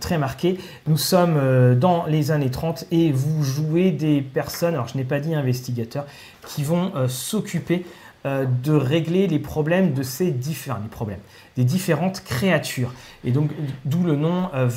très 0.00 0.16
marqué. 0.16 0.58
Nous 0.86 0.96
sommes 0.96 1.74
dans 1.78 2.06
les 2.06 2.30
années 2.30 2.50
30 2.50 2.86
et 2.90 3.12
vous 3.12 3.42
jouez 3.42 3.90
des 3.90 4.22
personnes, 4.22 4.72
alors 4.72 4.88
je 4.88 4.96
n'ai 4.96 5.04
pas 5.04 5.20
dit 5.20 5.34
investigateurs, 5.34 6.06
qui 6.46 6.62
vont 6.62 6.92
s'occuper 7.06 7.84
euh, 8.26 8.46
de 8.62 8.72
régler 8.72 9.26
les 9.26 9.38
problèmes 9.38 9.92
de 9.92 10.02
ces 10.02 10.30
différents 10.30 10.88
problèmes, 10.90 11.18
des 11.58 11.64
différentes 11.64 12.24
créatures. 12.24 12.90
Et 13.22 13.32
donc 13.32 13.50
d'où 13.84 14.02
le 14.02 14.16
nom 14.16 14.48
euh. 14.54 14.70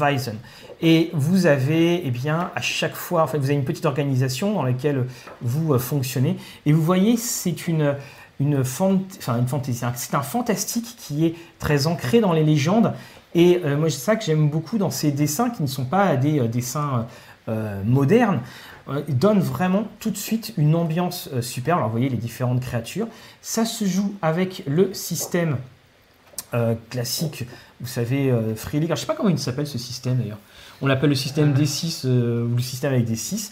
Et 0.82 1.11
vous 1.14 1.45
avez, 1.45 2.06
eh 2.06 2.11
bien, 2.11 2.52
à 2.56 2.61
chaque 2.61 2.94
fois, 2.94 3.24
en 3.24 3.26
vous 3.26 3.45
avez 3.45 3.53
une 3.53 3.64
petite 3.64 3.86
organisation 3.86 4.52
dans 4.52 4.64
laquelle 4.64 5.06
vous 5.41 5.74
euh, 5.74 5.80
fonctionnez. 5.80 6.36
Et 6.65 6.74
vous 6.74 6.82
voyez, 6.82 7.15
c'est 7.15 7.69
une 7.69 7.95
une, 8.41 8.56
une 8.56 8.65
fantaisie. 8.65 9.86
C'est 9.95 10.15
un 10.15 10.22
fantastique 10.22 10.98
qui 10.98 11.26
est 11.26 11.36
très 11.57 11.88
ancré 11.88 12.19
dans 12.19 12.34
les 12.34 12.44
légendes. 12.44 12.91
Et 13.34 13.61
euh, 13.64 13.78
moi, 13.78 13.90
c'est 13.90 13.99
ça 13.99 14.18
que 14.18 14.26
j'aime 14.26 14.49
beaucoup 14.49 14.78
dans 14.78 14.91
ces 14.91 15.14
dessins 15.14 15.52
qui 15.52 15.61
ne 15.61 15.68
sont 15.68 15.86
pas 15.86 16.18
des 16.18 16.45
dessins 16.49 17.07
modernes. 17.86 18.41
Euh, 18.89 19.01
Ils 19.07 19.18
donnent 19.18 19.39
vraiment 19.39 19.84
tout 19.99 20.09
de 20.11 20.18
suite 20.18 20.53
une 20.57 20.76
ambiance 20.76 21.30
euh, 21.34 21.41
super. 21.41 21.77
Alors, 21.77 21.88
vous 21.88 21.93
voyez 21.93 22.09
les 22.09 22.18
différentes 22.18 22.61
créatures. 22.61 23.07
Ça 23.41 23.65
se 23.65 23.85
joue 23.85 24.14
avec 24.22 24.64
le 24.68 24.93
système 24.93 25.57
euh, 26.53 26.76
classique, 26.89 27.45
vous 27.81 27.88
savez, 27.88 28.31
euh, 28.31 28.55
Free 28.55 28.80
League. 28.80 28.89
Alors, 28.89 28.95
je 28.95 29.01
sais 29.01 29.07
pas 29.07 29.15
comment 29.15 29.30
il 29.30 29.39
s'appelle 29.39 29.68
ce 29.68 29.77
système 29.77 30.18
d'ailleurs. 30.18 30.39
On 30.81 30.88
l'appelle 30.88 31.09
le 31.09 31.15
système 31.15 31.53
D6 31.53 32.03
euh, 32.05 32.45
ou 32.45 32.55
le 32.55 32.61
système 32.61 32.93
avec 32.93 33.09
D6. 33.09 33.51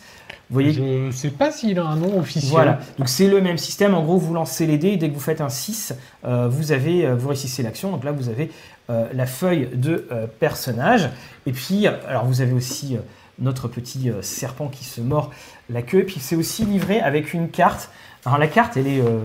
Vous 0.50 0.54
voyez 0.54 0.74
Je 0.74 1.12
sais 1.12 1.32
pas 1.32 1.52
s'il 1.52 1.78
a 1.80 1.84
un 1.84 1.96
nom 1.96 2.20
officiel. 2.20 2.52
voilà, 2.52 2.80
donc 3.00 3.10
c'est 3.10 3.28
le 3.28 3.42
même 3.42 3.58
système. 3.58 3.96
En 3.96 4.04
gros, 4.04 4.18
vous 4.18 4.34
lancez 4.34 4.68
les 4.68 4.78
dés 4.78 4.90
et 4.90 4.98
dès 4.98 5.10
que 5.10 5.16
vous 5.16 5.20
faites 5.20 5.42
un 5.42 5.50
6, 5.50 5.96
euh, 6.24 6.48
vous, 6.48 6.72
avez, 6.72 7.12
vous 7.14 7.30
réussissez 7.30 7.64
l'action. 7.64 7.90
Donc 7.90 8.04
là, 8.04 8.12
vous 8.12 8.30
avez 8.30 8.52
euh, 8.92 9.08
la 9.14 9.26
feuille 9.26 9.70
de 9.74 10.08
euh, 10.12 10.28
personnage. 10.40 11.10
Et 11.48 11.52
puis, 11.52 11.88
alors 11.88 12.26
vous 12.26 12.42
avez 12.42 12.54
aussi 12.54 12.98
notre 13.40 13.68
petit 13.68 14.10
euh, 14.10 14.22
serpent 14.22 14.68
qui 14.68 14.84
se 14.84 15.02
mord 15.02 15.32
la 15.70 15.82
queue. 15.82 16.00
Et 16.00 16.04
puis, 16.04 16.20
c'est 16.20 16.36
aussi 16.36 16.66
livré 16.66 17.00
avec 17.00 17.34
une 17.34 17.50
carte. 17.50 17.90
Alors 18.26 18.38
la 18.38 18.48
carte, 18.48 18.78
elle 18.78 18.88
est. 18.88 19.02
euh, 19.02 19.20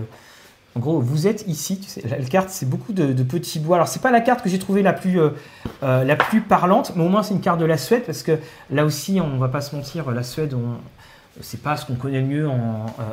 en 0.75 0.79
gros, 0.79 1.01
vous 1.01 1.27
êtes 1.27 1.45
ici. 1.47 1.81
La 2.09 2.17
carte, 2.25 2.49
c'est 2.49 2.69
beaucoup 2.69 2.93
de, 2.93 3.11
petits 3.23 3.59
bois. 3.59 3.75
Alors, 3.75 3.89
c'est 3.89 4.01
pas 4.01 4.11
la 4.11 4.21
carte 4.21 4.41
que 4.41 4.47
j'ai 4.47 4.57
trouvée 4.57 4.81
la 4.81 4.93
plus, 4.93 5.19
euh, 5.19 5.31
la 5.81 6.15
plus 6.15 6.39
parlante, 6.39 6.93
mais 6.95 7.03
au 7.03 7.09
moins 7.09 7.23
c'est 7.23 7.33
une 7.33 7.41
carte 7.41 7.59
de 7.59 7.65
la 7.65 7.75
Suède 7.77 8.03
parce 8.05 8.23
que 8.23 8.39
là 8.69 8.85
aussi, 8.85 9.19
on 9.19 9.37
va 9.37 9.49
pas 9.49 9.59
se 9.59 9.75
mentir, 9.75 10.09
la 10.11 10.23
Suède, 10.23 10.53
on, 10.53 10.77
c'est 11.41 11.61
pas 11.61 11.75
ce 11.75 11.85
qu'on 11.85 11.95
connaît 11.95 12.21
le 12.21 12.25
mieux 12.25 12.49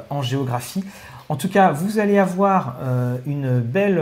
en, 0.09 0.23
géographie. 0.23 0.85
En 1.29 1.35
tout 1.35 1.49
cas, 1.49 1.73
vous 1.73 1.99
allez 1.99 2.19
avoir 2.19 2.77
une 3.27 3.59
belle 3.59 4.01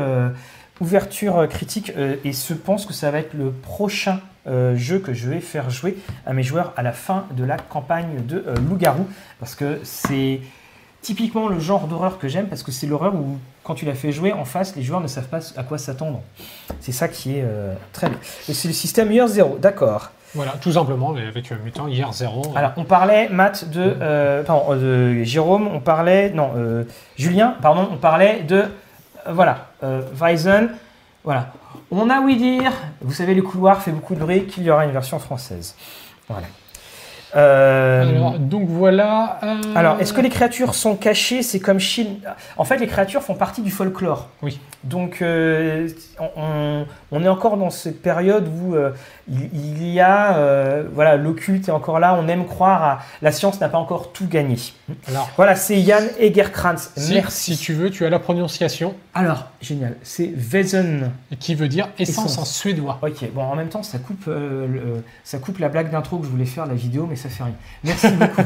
ouverture 0.81 1.49
critique 1.49 1.93
et 1.97 2.33
je 2.33 2.53
pense 2.53 2.85
que 2.85 2.93
ça 2.93 3.11
va 3.11 3.21
être 3.21 3.33
le 3.33 3.53
prochain 3.53 4.21
euh, 4.47 4.77
jeu 4.77 4.99
que 4.99 5.13
je 5.13 5.29
vais 5.29 5.41
faire 5.41 5.71
jouer 5.71 5.97
à 6.25 6.33
mes 6.33 6.43
joueurs 6.43 6.73
à 6.77 6.83
la 6.83 6.93
fin 6.93 7.27
de 7.33 7.45
la 7.45 7.57
campagne 7.57 8.25
de 8.27 8.45
euh, 8.47 8.55
Loup-Garou 8.57 9.07
parce 9.41 9.55
que 9.55 9.81
c'est 9.83 10.41
typiquement 11.03 11.49
le 11.49 11.59
genre 11.59 11.87
d'horreur 11.87 12.19
que 12.19 12.29
j'aime 12.29 12.47
parce 12.47 12.63
que 12.63 12.73
c'est 12.73 12.87
l'horreur 12.87 13.15
où 13.15 13.39
quand 13.65 13.75
tu 13.75 13.85
la 13.85 13.95
fais 13.95 14.13
jouer 14.13 14.33
en 14.33 14.45
face, 14.45 14.77
les 14.77 14.83
joueurs 14.83 15.01
ne 15.01 15.07
savent 15.07 15.29
pas 15.29 15.41
à 15.57 15.63
quoi 15.63 15.79
s'attendre. 15.79 16.23
C'est 16.81 16.93
ça 16.93 17.09
qui 17.09 17.39
est 17.39 17.43
euh, 17.45 17.75
très 17.93 18.09
bien. 18.09 18.19
Et 18.49 18.55
c'est 18.55 18.69
le 18.69 18.75
système 18.75 19.11
Year 19.11 19.27
Zero, 19.27 19.59
d'accord. 19.61 20.11
Voilà, 20.35 20.53
tout 20.61 20.73
simplement, 20.73 21.13
mais 21.13 21.27
avec 21.27 21.51
euh, 21.51 21.57
Mutant 21.65 21.89
hier 21.89 22.13
0. 22.13 22.53
Alors, 22.55 22.73
on 22.77 22.85
parlait, 22.85 23.29
Matt, 23.29 23.69
de, 23.71 23.97
pardon, 24.45 24.77
de 24.77 25.23
Jérôme, 25.25 25.69
on 25.73 25.81
parlait, 25.81 26.31
non, 26.31 26.51
Julien, 27.17 27.57
pardon, 27.63 27.89
on 27.93 27.97
parlait 27.97 28.43
de, 28.43 28.65
voilà, 29.29 29.69
Weizen, 30.13 30.71
voilà. 31.25 31.53
On 31.91 32.11
a 32.11 32.21
ouï 32.21 32.37
dire, 32.37 32.73
vous 33.01 33.13
savez, 33.13 33.35
le 33.35 33.43
couloir 33.43 33.81
fait 33.83 33.93
beaucoup 33.93 34.15
de 34.15 34.21
bruit, 34.21 34.45
qu'il 34.47 34.65
y 34.65 34.71
aura 34.71 34.85
une 34.85 34.91
version 34.93 35.19
française. 35.19 35.75
Voilà. 36.29 36.47
Euh, 37.35 38.03
Alors, 38.09 38.39
donc 38.39 38.69
voilà. 38.69 39.39
euh, 39.43 39.61
alors, 39.75 40.01
est-ce 40.01 40.13
que 40.13 40.21
les 40.21 40.31
créatures 40.31 40.75
sont 40.75 40.97
cachées? 40.97 41.43
C'est 41.43 41.61
comme 41.61 41.79
Shin. 41.79 42.07
En 42.57 42.65
fait, 42.65 42.79
les 42.79 42.87
créatures 42.87 43.23
font 43.23 43.35
partie 43.35 43.63
du 43.63 43.71
folklore. 43.71 44.29
Oui. 44.43 44.59
Donc, 44.85 45.21
euh, 45.21 45.89
on, 46.37 46.87
on- 47.13 47.23
est 47.23 47.29
encore 47.29 47.57
dans 47.57 47.71
cette 47.71 48.01
période 48.01 48.49
où 48.49 48.75
il, 49.29 49.89
y 49.93 50.01
a, 50.01 50.37
euh, 50.37 50.85
voilà, 50.95 51.17
l'occulte 51.17 51.69
est 51.69 51.73
encore 51.73 51.99
là. 52.01 52.17
On 52.21 52.29
aime 52.29 52.45
croire 52.47 52.83
à 52.83 52.99
la 53.23 53.33
science 53.33 53.61
n'a 53.61 53.69
pas 53.69 53.79
encore 53.79 54.13
tout 54.13 54.27
gagné. 54.29 54.57
Alors, 55.09 55.29
Voilà, 55.37 55.55
c'est 55.57 55.81
Yann 55.81 56.05
Egerkrantz. 56.21 56.91
si, 56.97 57.15
Merci. 57.15 57.57
si 57.57 57.63
tu 57.63 57.73
veux, 57.73 57.91
tu 57.91 58.05
as 58.07 58.11
la 58.11 58.19
prononciation 58.21 58.95
Alors, 59.15 59.47
génial. 59.61 59.97
C'est 60.03 60.31
Wesen. 60.53 61.11
qui 61.41 61.55
veut 61.55 61.69
dire 61.69 61.89
essence, 61.99 62.27
Essence. 62.27 62.39
en 62.39 62.45
suédois. 62.45 62.99
Ok, 63.03 63.29
bon, 63.35 63.43
en 63.43 63.57
même 63.57 63.69
temps, 63.69 63.83
ça 63.83 63.99
coupe, 63.99 64.25
euh, 64.29 64.67
le- 64.69 65.03
ça 65.25 65.39
coupe 65.39 65.59
la 65.59 65.69
blague 65.69 65.91
d'intro 65.91 66.19
que 66.19 66.25
je 66.27 66.31
voulais 66.31 66.45
faire, 66.45 66.67
la 66.67 66.75
vidéo, 66.75 67.07
mais 67.09 67.17
ça 67.17 67.29
fait 67.29 67.43
rien. 67.43 67.55
Merci 67.85 68.09
beaucoup. 68.19 68.43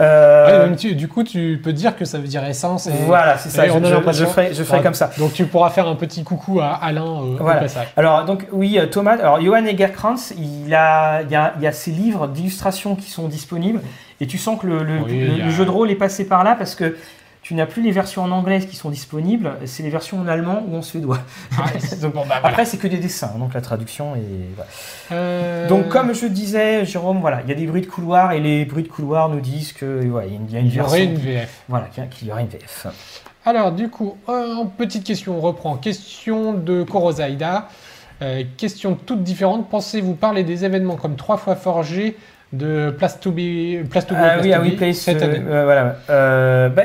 Euh, 0.00 0.68
Ouais, 0.70 0.76
tu- 0.76 0.94
du 0.94 1.08
coup, 1.08 1.22
tu 1.24 1.60
peux 1.62 1.72
dire 1.72 1.96
que 1.96 2.04
ça 2.04 2.18
veut 2.18 2.26
dire 2.28 2.44
essence. 2.44 2.86
Et, 2.86 2.92
Voilà, 3.06 3.36
c'est 3.38 3.50
ça. 3.50 3.66
et 3.66 3.68
Je, 3.68 3.74
on 3.74 3.84
a 3.84 4.12
je- 4.12 4.24
ferai, 4.24 4.54
je 4.54 4.62
ferai 4.62 4.82
comme 4.82 4.94
ça. 4.94 5.10
Donc 5.18 5.32
tu 5.32 5.46
pourras 5.46 5.70
faire 5.70 5.86
un 5.88 5.96
petit 5.96 6.24
coucou 6.24 6.60
à 6.60 6.74
Alain 6.82 7.04
euh, 7.04 7.36
Voilà. 7.40 7.58
au 7.60 7.62
passage. 7.62 7.88
Alors, 7.96 8.24
donc, 8.24 8.46
oui, 8.52 8.78
Thomas, 8.90 9.12
alors, 9.18 9.40
Johan 9.40 9.64
Egerkrantz, 9.64 10.13
il, 10.38 10.74
a, 10.74 11.22
il, 11.22 11.30
y 11.30 11.34
a, 11.36 11.54
il 11.56 11.62
y 11.62 11.66
a 11.66 11.72
ses 11.72 11.90
livres 11.90 12.28
d'illustration 12.28 12.96
qui 12.96 13.10
sont 13.10 13.28
disponibles 13.28 13.80
et 14.20 14.26
tu 14.26 14.38
sens 14.38 14.60
que 14.60 14.66
le, 14.66 14.82
le- 14.82 14.98
Oui, 15.02 15.18
le- 15.20 15.26
il 15.26 15.38
y 15.38 15.42
a- 15.42 15.44
le 15.46 15.50
jeu 15.50 15.64
de 15.64 15.70
rôle 15.70 15.90
est 15.90 15.94
passé 15.96 16.24
par 16.26 16.44
là 16.44 16.54
parce 16.54 16.74
que 16.74 16.96
tu 17.42 17.54
n'as 17.54 17.66
plus 17.66 17.82
les 17.82 17.90
versions 17.92 18.22
en 18.22 18.30
anglais 18.30 18.58
qui 18.60 18.74
sont 18.74 18.88
disponibles, 18.88 19.52
c'est 19.66 19.82
les 19.82 19.90
versions 19.90 20.18
en 20.18 20.26
allemand 20.28 20.64
ou 20.66 20.76
en 20.78 20.80
suédois. 20.82 21.18
Ah, 21.58 21.64
Donc, 22.00 22.14
bon, 22.14 22.20
bah, 22.20 22.36
voilà. 22.40 22.48
Après, 22.48 22.64
c'est 22.64 22.78
que 22.78 22.86
des 22.88 22.96
dessins, 22.96 23.32
donc 23.38 23.52
la 23.52 23.60
traduction 23.60 24.16
est. 24.16 24.20
voilà. 24.56 24.70
Euh, 25.12 25.68
Donc, 25.68 25.88
comme 25.90 26.14
je 26.14 26.26
disais, 26.26 26.86
Jérôme, 26.86 27.20
voilà, 27.20 27.42
il 27.42 27.50
y 27.50 27.52
a 27.52 27.54
des 27.54 27.66
bruits 27.66 27.82
de 27.82 27.86
couloir 27.86 28.32
et 28.32 28.40
les 28.40 28.64
bruits 28.64 28.84
de 28.84 28.88
couloir 28.88 29.28
nous 29.28 29.40
disent 29.40 29.74
que 29.74 30.06
ouais, 30.08 30.30
y 30.30 30.56
a 30.56 30.60
une, 30.60 30.66
il 30.68 30.74
y 30.74 30.80
aurait 30.80 31.00
version. 31.04 31.12
une 31.12 31.18
VF. 31.18 31.60
Voilà, 31.68 31.88
qu'il 32.10 32.28
y 32.28 32.32
aurait 32.32 32.42
une 32.42 32.48
VF. 32.48 32.86
Alors, 33.44 33.72
du 33.72 33.90
coup, 33.90 34.16
euh, 34.30 34.64
petite 34.78 35.04
question, 35.04 35.36
on 35.36 35.40
reprend. 35.42 35.76
Question 35.76 36.54
de 36.54 36.82
Korozaida. 36.82 37.68
Euh, 38.22 38.42
question 38.56 38.94
toute 38.94 39.22
différente. 39.22 39.68
Pensez-vous 39.68 40.14
parler 40.14 40.44
des 40.44 40.64
événements 40.64 40.96
comme 40.96 41.16
trois 41.16 41.36
fois 41.36 41.56
forgé 41.56 42.16
de 42.52 42.94
Place 42.96 43.18
to 43.18 43.32
Be, 43.32 43.84
Place 43.90 44.06
to 44.06 44.14
Go, 44.14 44.20
Ah 44.22 44.34
Place 44.34 44.44
oui, 44.44 44.50
to 44.50 44.56
ah 44.56 44.60
oui, 44.62 44.70
Be 44.70 44.76
Place, 44.76 44.96
cette 44.98 45.22
euh, 45.22 45.24
année 45.24 45.42
euh, 45.46 45.64
voilà. 45.64 45.96
Euh, 46.10 46.68
bah, 46.68 46.84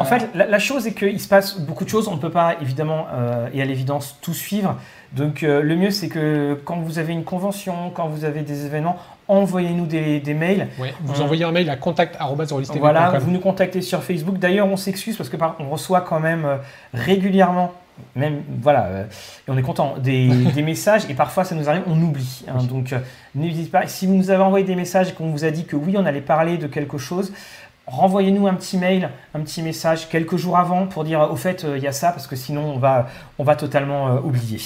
En 0.00 0.04
fait, 0.04 0.28
la, 0.34 0.46
la 0.46 0.58
chose 0.58 0.86
est 0.88 0.92
qu'il 0.94 1.20
se 1.20 1.28
passe 1.28 1.60
beaucoup 1.60 1.84
de 1.84 1.88
choses. 1.88 2.08
On 2.08 2.16
ne 2.16 2.20
peut 2.20 2.30
pas, 2.30 2.56
évidemment, 2.60 3.06
et 3.54 3.62
à 3.62 3.64
l'évidence, 3.64 4.16
tout 4.20 4.34
suivre. 4.34 4.76
Donc, 5.12 5.42
le 5.42 5.76
mieux, 5.76 5.90
c'est 5.90 6.08
que 6.08 6.58
quand 6.64 6.78
vous 6.78 6.98
avez 6.98 7.12
une 7.12 7.24
convention, 7.24 7.90
quand 7.94 8.08
vous 8.08 8.24
avez 8.24 8.42
des 8.42 8.66
événements, 8.66 8.96
envoyez-nous 9.28 9.86
des, 9.86 10.18
des 10.18 10.34
mails. 10.34 10.66
Ouais, 10.80 10.94
vous 11.02 11.20
envoyez 11.20 11.44
un 11.44 11.52
mail 11.52 11.68
à 11.70 11.76
contact.rolistv.com. 11.76 12.78
Voilà, 12.80 13.10
vous 13.18 13.30
nous 13.30 13.38
contactez 13.40 13.82
sur 13.82 14.02
Facebook. 14.02 14.38
D'ailleurs, 14.38 14.66
on 14.66 14.76
s'excuse 14.76 15.16
parce 15.16 15.28
que 15.28 15.36
par- 15.36 15.56
on 15.60 15.68
reçoit 15.68 16.00
quand 16.00 16.20
même 16.20 16.46
régulièrement, 16.94 17.72
même 18.14 18.42
voilà, 18.60 18.84
euh, 18.86 19.04
et 19.04 19.50
on 19.50 19.56
est 19.56 19.62
content 19.62 19.94
des, 19.98 20.28
des 20.54 20.62
messages 20.62 21.02
et 21.08 21.14
parfois 21.14 21.44
ça 21.44 21.54
nous 21.54 21.68
arrive, 21.68 21.82
on 21.86 22.00
oublie. 22.00 22.44
hein. 22.48 22.62
donc, 22.64 22.92
euh, 22.92 22.98
n'hésitez 23.34 23.70
pas. 23.70 23.86
Si 23.86 24.06
vous 24.06 24.14
nous 24.14 24.30
avez 24.30 24.42
envoyé 24.42 24.64
des 24.64 24.76
messages 24.76 25.10
et 25.10 25.12
qu'on 25.12 25.30
vous 25.30 25.44
a 25.44 25.50
dit 25.50 25.64
que 25.64 25.76
oui, 25.76 25.94
on 25.96 26.06
allait 26.06 26.20
parler 26.20 26.58
de 26.58 26.66
quelque 26.66 26.98
chose. 26.98 27.32
Renvoyez-nous 27.86 28.46
un 28.46 28.54
petit 28.54 28.78
mail, 28.78 29.10
un 29.34 29.40
petit 29.40 29.62
message 29.62 30.08
quelques 30.08 30.36
jours 30.36 30.56
avant 30.58 30.86
pour 30.86 31.02
dire 31.02 31.28
au 31.30 31.36
fait 31.36 31.64
euh, 31.64 31.76
il 31.76 31.82
y 31.82 31.88
a 31.88 31.92
ça 31.92 32.12
parce 32.12 32.26
que 32.26 32.36
sinon 32.36 32.74
on 32.74 32.78
va, 32.78 33.08
on 33.38 33.44
va 33.44 33.56
totalement 33.56 34.08
euh, 34.08 34.20
oublier. 34.20 34.58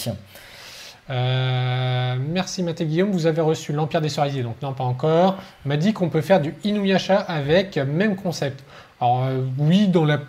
Merci 1.09 2.62
Mathé 2.62 2.85
Guillaume, 2.86 3.11
vous 3.11 3.27
avez 3.27 3.40
reçu 3.40 3.73
l'Empire 3.73 4.01
des 4.01 4.09
Cerisiers, 4.09 4.43
donc 4.43 4.56
non 4.62 4.73
pas 4.73 4.85
encore. 4.85 5.36
M'a 5.65 5.77
dit 5.77 5.93
qu'on 5.93 6.09
peut 6.09 6.20
faire 6.20 6.40
du 6.40 6.55
Inuyasha 6.65 7.19
avec 7.19 7.77
même 7.77 8.16
concept. 8.16 8.62
Alors 9.01 9.27
oui, 9.59 9.89
dans, 9.89 10.05
la, 10.05 10.20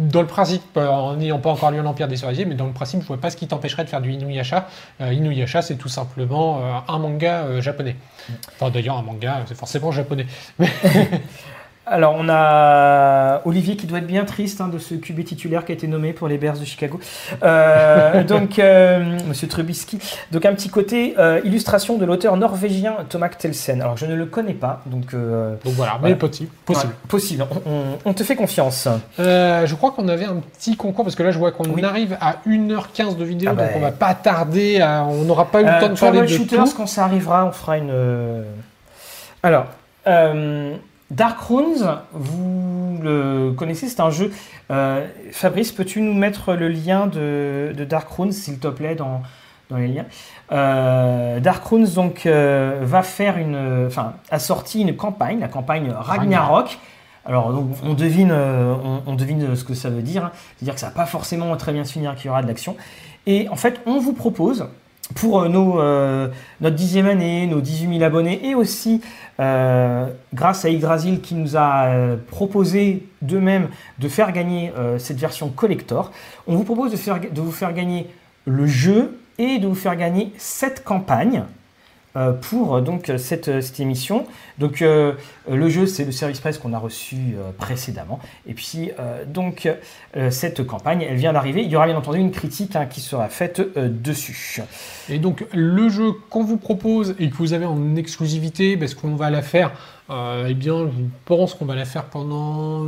dans 0.00 0.22
le 0.22 0.26
principe, 0.26 0.62
euh, 0.78 0.88
en 0.88 1.16
n'ayant 1.16 1.38
pas 1.38 1.50
encore 1.50 1.70
lu 1.70 1.80
l'Empire 1.82 2.08
des 2.08 2.16
Cerisiers, 2.16 2.46
mais 2.46 2.54
dans 2.54 2.66
le 2.66 2.72
principe, 2.72 3.02
je 3.02 3.06
vois 3.06 3.18
pas 3.18 3.28
ce 3.28 3.36
qui 3.36 3.46
t'empêcherait 3.46 3.84
de 3.84 3.88
faire 3.90 4.00
du 4.00 4.10
Inuyasha. 4.10 4.66
Euh, 5.02 5.12
Inuyasha, 5.12 5.60
c'est 5.60 5.76
tout 5.76 5.90
simplement 5.90 6.58
euh, 6.58 6.72
un 6.88 6.98
manga 6.98 7.42
euh, 7.42 7.60
japonais. 7.60 7.96
Enfin 8.54 8.70
d'ailleurs, 8.70 8.96
un 8.96 9.02
manga, 9.02 9.42
c'est 9.46 9.56
forcément 9.56 9.92
japonais. 9.92 10.26
Alors, 11.90 12.14
on 12.16 12.28
a 12.28 13.42
Olivier 13.44 13.74
qui 13.74 13.86
doit 13.86 13.98
être 13.98 14.06
bien 14.06 14.24
triste 14.24 14.60
hein, 14.60 14.68
de 14.68 14.78
ce 14.78 14.94
QB 14.94 15.24
titulaire 15.24 15.64
qui 15.64 15.72
a 15.72 15.74
été 15.74 15.88
nommé 15.88 16.12
pour 16.12 16.28
les 16.28 16.38
Bears 16.38 16.56
de 16.58 16.64
Chicago. 16.64 17.00
Euh, 17.42 18.22
donc, 18.24 18.60
euh, 18.60 19.18
Monsieur 19.26 19.48
Trubisky. 19.48 19.98
Donc, 20.30 20.46
un 20.46 20.54
petit 20.54 20.68
côté 20.68 21.14
euh, 21.18 21.40
illustration 21.44 21.98
de 21.98 22.04
l'auteur 22.04 22.36
norvégien 22.36 22.94
Tomak 23.08 23.38
Telsen. 23.38 23.82
Alors, 23.82 23.96
je 23.96 24.06
ne 24.06 24.14
le 24.14 24.26
connais 24.26 24.54
pas, 24.54 24.82
donc. 24.86 25.14
euh, 25.14 25.56
Donc 25.64 25.74
voilà, 25.74 25.96
Voilà. 25.98 26.14
mais 26.14 26.18
possible. 26.18 26.50
possible. 26.64 26.92
ouais, 26.92 27.08
possible. 27.08 27.46
On, 27.66 27.70
on- 27.70 27.98
on 28.04 28.12
te 28.14 28.22
fait 28.22 28.36
confiance. 28.36 28.86
Je 29.18 29.74
crois 29.74 29.90
qu'on 29.90 30.06
avait 30.06 30.26
un 30.26 30.36
petit 30.36 30.76
concours 30.76 31.04
parce 31.04 31.16
que 31.16 31.22
là 31.24 31.32
je 31.32 31.38
vois 31.38 31.50
qu'on 31.50 31.64
Oui. 31.70 31.82
arrive 31.84 32.16
à 32.20 32.36
1h15 32.46 33.16
de 33.16 33.24
vidéo 33.24 33.50
Ah 33.52 33.54
bah. 33.54 33.64
donc 33.66 33.72
on 33.76 33.80
va 33.80 33.90
pas 33.90 34.14
tarder, 34.14 34.80
à- 34.80 35.04
on 35.04 35.24
n'aura 35.24 35.46
pas 35.50 35.60
eu 35.60 35.64
le 35.64 35.80
temps 35.80 35.88
de 35.88 35.98
parler 35.98 36.20
de 36.20 36.26
Troubleshooters, 36.26 36.64
tout. 36.70 36.74
quand 36.76 36.86
ça 36.86 37.04
arrivera, 37.04 37.46
on 37.46 37.52
fera 37.52 37.78
une. 37.78 37.92
Alors, 39.42 39.66
euh, 40.06 40.74
Dark 41.10 41.40
Runes, 41.40 41.98
vous 42.12 42.98
le 43.02 43.52
connaissez, 43.56 43.88
c'est 43.88 44.00
un 44.00 44.10
jeu. 44.10 44.32
euh, 44.70 45.06
Fabrice, 45.32 45.72
peux-tu 45.72 46.00
nous 46.00 46.14
mettre 46.14 46.54
le 46.54 46.68
lien 46.68 47.06
de, 47.06 47.72
de 47.76 47.84
Dark 47.84 48.08
Runes, 48.10 48.32
s'il 48.32 48.58
te 48.58 48.68
plaît, 48.68 48.94
dans, 48.94 49.22
dans 49.70 49.76
les 49.78 49.88
liens? 49.88 50.06
Euh, 50.52 51.40
Dark 51.40 51.64
Runes 51.64 51.88
donc 51.94 52.26
euh, 52.26 52.80
va 52.82 53.02
faire 53.02 53.38
une, 53.38 53.86
enfin, 53.86 54.14
a 54.30 54.38
sorti 54.38 54.82
une 54.82 54.96
campagne, 54.96 55.40
la 55.40 55.48
campagne 55.48 55.90
Ragnarok. 55.90 56.78
Alors 57.26 57.52
donc, 57.52 57.68
on 57.84 57.94
devine, 57.94 58.32
on, 58.32 59.02
on 59.06 59.14
devine 59.14 59.54
ce 59.56 59.64
que 59.64 59.74
ça 59.74 59.90
veut 59.90 60.02
dire. 60.02 60.24
hein. 60.26 60.30
C'est-à-dire 60.56 60.74
que 60.74 60.80
ça 60.80 60.86
va 60.86 60.92
pas 60.94 61.06
forcément 61.06 61.54
très 61.56 61.72
bien 61.72 61.84
se 61.84 61.92
finir, 61.92 62.14
qu'il 62.14 62.26
y 62.26 62.30
aura 62.30 62.42
de 62.42 62.48
l'action. 62.48 62.76
Et 63.26 63.48
en 63.50 63.56
fait, 63.56 63.80
on 63.84 63.98
vous 63.98 64.12
propose 64.12 64.66
pour 65.14 65.40
euh, 65.40 65.48
euh, 65.48 66.28
notre 66.60 66.76
dixième 66.76 67.06
année, 67.06 67.46
nos 67.46 67.60
18 67.60 67.98
000 67.98 68.02
abonnés, 68.02 68.46
et 68.46 68.54
aussi 68.54 69.00
euh, 69.38 70.08
grâce 70.34 70.64
à 70.64 70.70
Yggdrasil 70.70 71.20
qui 71.20 71.34
nous 71.34 71.56
a 71.56 72.16
proposé 72.28 73.06
d'eux-mêmes 73.22 73.68
de 73.98 74.08
faire 74.08 74.32
gagner 74.32 74.72
cette 74.98 75.18
version 75.18 75.48
collector, 75.48 76.12
on 76.46 76.56
vous 76.56 76.64
propose 76.64 76.92
de 76.92 77.40
vous 77.40 77.52
faire 77.52 77.72
gagner 77.72 78.06
le 78.44 78.66
jeu 78.66 79.18
et 79.38 79.58
de 79.58 79.66
vous 79.66 79.74
faire 79.74 79.96
gagner 79.96 80.32
cette 80.36 80.84
campagne. 80.84 81.44
Euh, 82.16 82.32
pour 82.32 82.76
euh, 82.76 82.80
donc 82.80 83.12
cette, 83.18 83.48
euh, 83.48 83.60
cette 83.60 83.78
émission. 83.80 84.26
Donc 84.58 84.82
euh, 84.82 85.12
le 85.50 85.68
jeu 85.68 85.86
c'est 85.86 86.04
le 86.04 86.12
service 86.12 86.40
presse 86.40 86.58
qu'on 86.58 86.72
a 86.72 86.78
reçu 86.78 87.16
euh, 87.36 87.50
précédemment 87.56 88.18
et 88.48 88.54
puis 88.54 88.90
donc 89.26 89.68
cette 90.30 90.66
campagne 90.66 91.06
elle 91.08 91.16
vient 91.16 91.32
d'arriver. 91.32 91.62
Il 91.62 91.70
y 91.70 91.76
aura 91.76 91.86
bien 91.86 91.96
entendu 91.96 92.18
une 92.18 92.30
critique 92.32 92.74
hein, 92.76 92.86
qui 92.86 93.00
sera 93.00 93.28
faite 93.28 93.60
dessus. 93.76 94.60
Et 95.08 95.18
donc 95.18 95.44
le 95.52 95.88
jeu 95.88 96.12
qu'on 96.30 96.42
vous 96.44 96.56
propose 96.56 97.14
et 97.18 97.30
que 97.30 97.36
vous 97.36 97.52
avez 97.52 97.66
en 97.66 97.96
exclusivité, 97.96 98.76
parce 98.76 98.94
qu'on 98.94 99.14
va 99.14 99.30
la 99.30 99.42
faire, 99.42 99.70
eh 100.10 100.54
bien 100.54 100.86
je 100.86 101.04
pense 101.24 101.54
qu'on 101.54 101.64
va 101.64 101.74
la 101.74 101.84
faire 101.84 102.04
pendant 102.04 102.84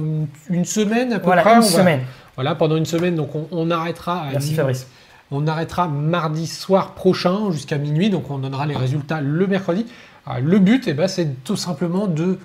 une, 0.51 0.65
semaine 0.65 1.12
à 1.12 1.19
peu 1.19 1.27
Voilà 1.27 1.43
près. 1.43 1.53
une 1.53 1.59
On 1.59 1.61
va- 1.62 1.66
semaine. 1.69 2.01
Voilà, 2.35 2.55
pendant 2.55 2.77
une 2.77 2.86
semaine, 2.86 3.15
donc 3.15 3.35
on, 3.35 3.47
on 3.51 3.70
arrêtera 3.70 4.23
à 4.23 4.31
Merci 4.32 4.55
Fabrice. 4.55 4.86
On 5.32 5.46
arrêtera 5.46 5.88
mardi 5.88 6.46
soir 6.46 6.92
prochain 6.92 7.50
jusqu'à 7.50 7.78
minuit, 7.78 8.10
donc 8.10 8.30
on 8.30 8.38
donnera 8.38 8.66
les 8.66 8.76
résultats 8.76 9.20
le 9.20 9.46
mercredi. 9.46 9.86
Ah, 10.26 10.40
le 10.40 10.59
but, 10.59 10.86
eh 10.86 10.92
ben, 10.92 11.09
c'est 11.09 11.42
tout 11.42 11.56
simplement 11.56 12.06
de, 12.06 12.38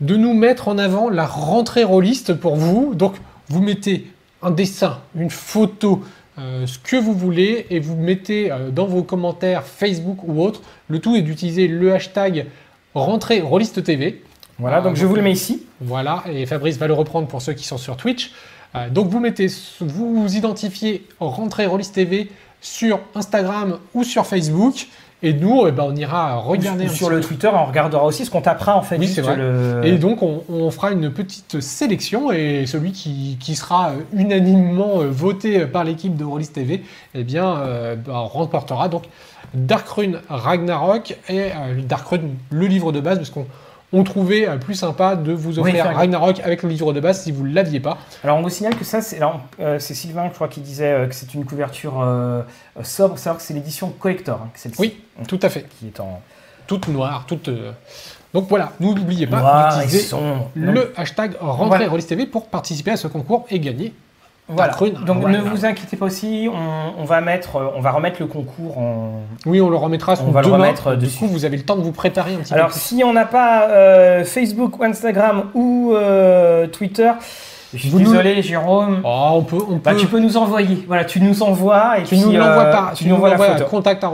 de 0.00 0.16
nous 0.16 0.34
mettre 0.34 0.68
en 0.68 0.76
avant 0.76 1.08
la 1.08 1.24
rentrée 1.24 1.84
rôliste 1.84 2.34
pour 2.34 2.56
vous. 2.56 2.94
Donc 2.94 3.14
vous 3.48 3.62
mettez 3.62 4.10
un 4.42 4.50
dessin, 4.50 4.98
une 5.14 5.30
photo, 5.30 6.02
euh, 6.38 6.66
ce 6.66 6.78
que 6.78 6.96
vous 6.96 7.14
voulez, 7.14 7.66
et 7.70 7.80
vous 7.80 7.96
mettez 7.96 8.50
euh, 8.50 8.70
dans 8.70 8.86
vos 8.86 9.02
commentaires 9.02 9.62
Facebook 9.64 10.18
ou 10.26 10.42
autre. 10.42 10.62
Le 10.88 10.98
tout 10.98 11.14
est 11.14 11.22
d'utiliser 11.22 11.68
le 11.68 11.94
hashtag 11.94 12.46
rentrée 12.94 13.40
rôliste 13.40 13.82
TV. 13.84 14.22
Voilà, 14.58 14.78
Ah, 14.78 14.80
donc 14.80 14.96
je 14.96 15.06
vous 15.06 15.14
le 15.14 15.22
mets 15.22 15.32
ici. 15.32 15.62
Voilà, 15.80 16.22
et 16.30 16.44
Fabrice 16.44 16.76
va 16.76 16.86
le 16.86 16.92
reprendre 16.92 17.28
pour 17.28 17.40
ceux 17.40 17.54
qui 17.54 17.64
sont 17.64 17.78
sur 17.78 17.96
Twitch. 17.96 18.32
Euh, 18.76 18.88
donc 18.88 19.08
vous 19.08 19.20
mettez, 19.20 19.48
vous 19.80 20.22
vous 20.22 20.36
identifiez 20.36 21.06
Rentrée 21.18 21.66
Rollis 21.66 21.90
TV 21.92 22.30
sur 22.60 23.00
Instagram 23.14 23.78
ou 23.94 24.04
sur 24.04 24.26
Facebook, 24.26 24.86
et 25.22 25.34
nous, 25.34 25.66
eh 25.66 25.72
ben, 25.72 25.84
on 25.88 25.94
ira 25.96 26.36
regarder 26.36 26.88
sur 26.88 27.10
le. 27.10 27.20
Twitter, 27.20 27.50
on 27.52 27.64
regardera 27.66 28.04
aussi 28.04 28.24
ce 28.24 28.30
qu'on 28.30 28.40
tapera 28.40 28.76
en 28.76 28.82
fait. 28.82 28.96
Oui, 28.96 29.06
c'est 29.08 29.20
vrai. 29.20 29.36
le- 29.36 29.80
Et 29.84 29.98
donc 29.98 30.22
on, 30.22 30.44
on 30.48 30.70
fera 30.70 30.92
une 30.92 31.10
petite 31.10 31.60
sélection, 31.60 32.30
et 32.32 32.64
celui 32.66 32.92
qui, 32.92 33.36
qui 33.40 33.54
sera 33.56 33.92
unanimement 34.14 34.98
voté 35.10 35.66
par 35.66 35.84
l'équipe 35.84 36.16
de 36.16 36.24
Rollis 36.24 36.48
TV, 36.48 36.82
eh 37.14 37.24
bien, 37.24 37.56
euh, 37.58 37.96
bah, 37.96 38.18
remportera 38.20 38.88
donc 38.88 39.04
Darkrune 39.52 40.20
Ragnarok 40.28 41.16
et 41.28 41.40
euh, 41.52 41.82
Darkrune 41.86 42.36
le 42.50 42.66
livre 42.66 42.92
de 42.92 43.00
base, 43.00 43.18
parce 43.18 43.30
qu'on 43.30 43.46
on 43.92 44.04
trouvait 44.04 44.48
euh, 44.48 44.56
plus 44.56 44.74
sympa 44.74 45.16
de 45.16 45.32
vous 45.32 45.54
Oui, 45.58 45.70
offrir 45.70 45.84
faire- 45.84 45.96
Ragnarok 45.96 46.40
avec 46.44 46.62
le 46.62 46.68
livre 46.68 46.92
de 46.92 47.00
base 47.00 47.22
si 47.22 47.32
vous 47.32 47.46
ne 47.46 47.52
l'aviez 47.54 47.80
pas. 47.80 47.98
Alors 48.22 48.38
on 48.38 48.42
vous 48.42 48.48
signale 48.50 48.76
que 48.76 48.84
ça, 48.84 49.00
c'est 49.00 49.20
euh, 49.60 49.78
c'est 49.78 49.94
Sylvain, 49.94 50.26
je 50.28 50.34
crois, 50.34 50.48
qui 50.48 50.60
disait 50.60 50.92
euh, 50.92 51.06
que 51.06 51.14
c'est 51.14 51.34
une 51.34 51.44
couverture 51.44 52.00
euh, 52.00 52.42
euh, 52.78 52.84
sobre. 52.84 53.18
Savoir 53.18 53.38
que 53.38 53.42
c'est 53.42 53.54
l'édition 53.54 53.88
collector, 53.90 54.40
hein, 54.44 54.48
que 54.54 54.68
Oui, 54.78 55.00
tout 55.26 55.40
à 55.42 55.48
fait. 55.48 55.66
qui 55.78 55.88
est 55.88 56.00
en 56.00 56.20
Toute 56.66 56.86
noire, 56.88 57.24
toute. 57.26 57.48
euh, 57.48 57.72
Donc 58.32 58.46
voilà, 58.48 58.72
n'oubliez 58.78 59.26
pas 59.26 59.72
d'utiliser 59.80 60.14
le 60.54 60.92
hashtag 60.96 61.32
rentrée 61.40 61.86
Voilà. 61.88 62.02
TV 62.02 62.26
pour 62.26 62.46
participer 62.46 62.92
à 62.92 62.96
ce 62.96 63.08
concours 63.08 63.44
et 63.50 63.58
gagner. 63.58 63.92
Voilà. 64.48 64.72
Donc 65.06 65.20
voilà. 65.20 65.38
ne 65.38 65.42
vous 65.44 65.64
inquiétez 65.64 65.96
pas 65.96 66.06
aussi, 66.06 66.48
on, 66.52 67.00
on 67.00 67.04
va 67.04 67.20
mettre, 67.20 67.56
euh, 67.56 67.68
on 67.76 67.80
va 67.80 67.92
remettre 67.92 68.16
le 68.20 68.26
concours 68.26 68.78
en. 68.78 69.20
Oui, 69.46 69.60
on 69.60 69.70
le 69.70 69.76
remettra 69.76 70.14
On 70.26 70.32
va 70.32 70.40
le 70.40 70.46
demain. 70.46 70.56
remettre 70.58 70.96
Du 70.96 71.06
dessus. 71.06 71.18
coup, 71.20 71.26
vous 71.28 71.44
avez 71.44 71.56
le 71.56 71.62
temps 71.62 71.76
de 71.76 71.82
vous 71.82 71.92
préparer 71.92 72.34
un 72.34 72.38
petit 72.38 72.52
Alors 72.52 72.68
peu. 72.68 72.72
si 72.74 73.02
on 73.04 73.12
n'a 73.12 73.26
pas 73.26 73.68
euh, 73.68 74.24
Facebook 74.24 74.74
Instagram 74.82 75.44
ou 75.54 75.92
euh, 75.94 76.66
Twitter, 76.66 77.12
je 77.72 77.78
suis 77.78 77.88
Vous 77.90 78.00
nous- 78.00 78.10
désolé 78.10 78.42
Jérôme. 78.42 79.02
Oh, 79.04 79.28
on 79.34 79.42
peut, 79.42 79.58
on 79.70 79.76
Bah, 79.76 79.92
peut. 79.92 79.96
tu 79.98 80.08
peux 80.08 80.18
nous 80.18 80.36
envoyer. 80.36 80.82
Voilà, 80.88 81.04
tu 81.04 81.20
nous 81.20 81.44
envoies 81.44 81.98
et 81.98 82.02
Tu 82.02 82.16
puis 82.16 82.18
nous 82.18 82.32
l'envoies 82.32 82.64
euh, 82.64 82.72
par, 82.72 82.92
tu 82.94 83.04
nous 83.04 83.10
nous 83.10 83.14
envoies 83.24 83.28
la 83.30 83.60
contact 83.60 84.04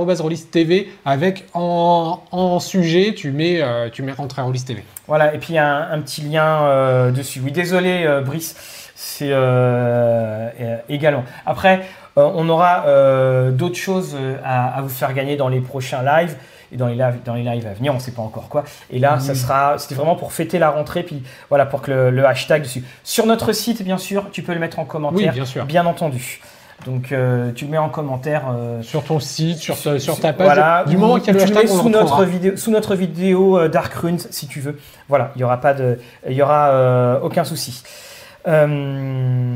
TV 0.51 0.91
avec 1.07 1.47
en, 1.55 2.21
en 2.31 2.61
sujet, 2.61 3.15
tu 3.17 3.31
mets, 3.31 3.63
euh, 3.63 3.89
tu 3.91 4.03
mets 4.03 4.13
rentrée 4.13 4.43
Rollis 4.43 4.63
TV. 4.63 4.85
Voilà, 5.09 5.33
et 5.35 5.39
puis 5.39 5.57
un, 5.57 5.89
un 5.91 6.01
petit 6.03 6.21
lien 6.21 6.45
euh, 6.65 7.11
dessus. 7.11 7.41
Oui, 7.43 7.51
désolé 7.51 8.03
euh, 8.05 8.21
Brice, 8.21 8.86
c'est 9.09 9.29
euh, 9.31 10.49
euh, 10.61 10.77
également. 10.89 11.25
Après, 11.47 11.81
euh, 12.19 12.29
on 12.35 12.49
aura 12.49 12.85
d'autres 13.53 13.77
choses 13.77 14.17
à, 14.45 14.77
à 14.79 14.81
vous 14.83 14.89
faire 14.89 15.13
gagner 15.15 15.37
dans 15.37 15.49
les 15.49 15.61
prochains 15.61 16.03
lives 16.03 16.37
et 16.73 16.77
dans 16.77 16.89
les 16.89 16.97
lives, 16.97 17.19
dans 17.25 17.35
les 17.35 17.45
lives 17.45 17.67
à 17.67 17.75
venir, 17.75 17.93
on 17.93 17.97
ne 17.97 18.01
sait 18.01 18.11
pas 18.11 18.23
encore 18.23 18.49
quoi. 18.49 18.65
Et 18.91 18.99
là, 18.99 19.21
ça 19.21 19.33
Oui. 19.33 19.39
sera, 19.39 19.79
c'était 19.79 19.95
vraiment 19.95 20.17
pour 20.17 20.33
fêter 20.33 20.59
la 20.59 20.71
rentrée, 20.71 21.05
puis 21.05 21.23
voilà, 21.49 21.65
pour 21.67 21.81
que 21.83 21.91
le, 21.93 22.11
le 22.11 22.27
hashtag 22.27 22.63
dessus. 22.63 22.83
Sur 23.05 23.27
notre 23.27 23.53
site, 23.53 23.83
bien 23.85 23.99
sûr, 23.99 24.31
tu 24.33 24.43
peux 24.43 24.53
le 24.53 24.59
mettre 24.59 24.81
en 24.81 24.83
Oui, 24.83 24.89
commentaire, 24.89 25.33
bien 25.33 25.45
sûr. 25.45 25.65
bien 25.67 25.87
entendu. 25.87 26.41
Donc, 26.85 27.13
euh, 27.13 27.53
tu 27.55 27.65
le 27.67 27.71
mets 27.71 27.79
en 27.79 27.89
commentaire. 27.89 28.43
euh, 28.51 28.83
Sur 28.83 29.03
ton 29.05 29.19
site, 29.21 29.59
sur, 29.59 29.77
ta- 29.77 29.99
sur 29.99 30.15
sur- 30.15 30.21
ta 30.21 30.33
page. 30.33 30.45
voilà, 30.47 30.85
du 30.87 30.97
moment 30.99 31.19
qu'il 31.21 31.29
y 31.29 31.31
a 31.31 31.33
le 31.35 31.43
hashtag, 31.43 31.69
on 31.71 31.79
sous 31.83 31.89
notre 31.89 32.25
vidéo, 32.25 32.57
sous 32.57 32.71
notre 32.71 32.95
vidéo 32.97 33.59
euh, 33.59 33.69
Dark 33.69 33.95
Runes, 33.95 34.19
si 34.31 34.47
tu 34.49 34.61
veux. 34.61 34.79
Voilà, 35.09 35.31
il 35.37 35.41
y 35.41 35.45
aura 35.45 35.59
pas 35.61 35.73
de, 35.73 35.99
il 36.29 36.35
y 36.35 36.43
aura 36.43 37.21
aucun 37.23 37.45
souci. 37.45 37.83
Euh, 38.47 39.55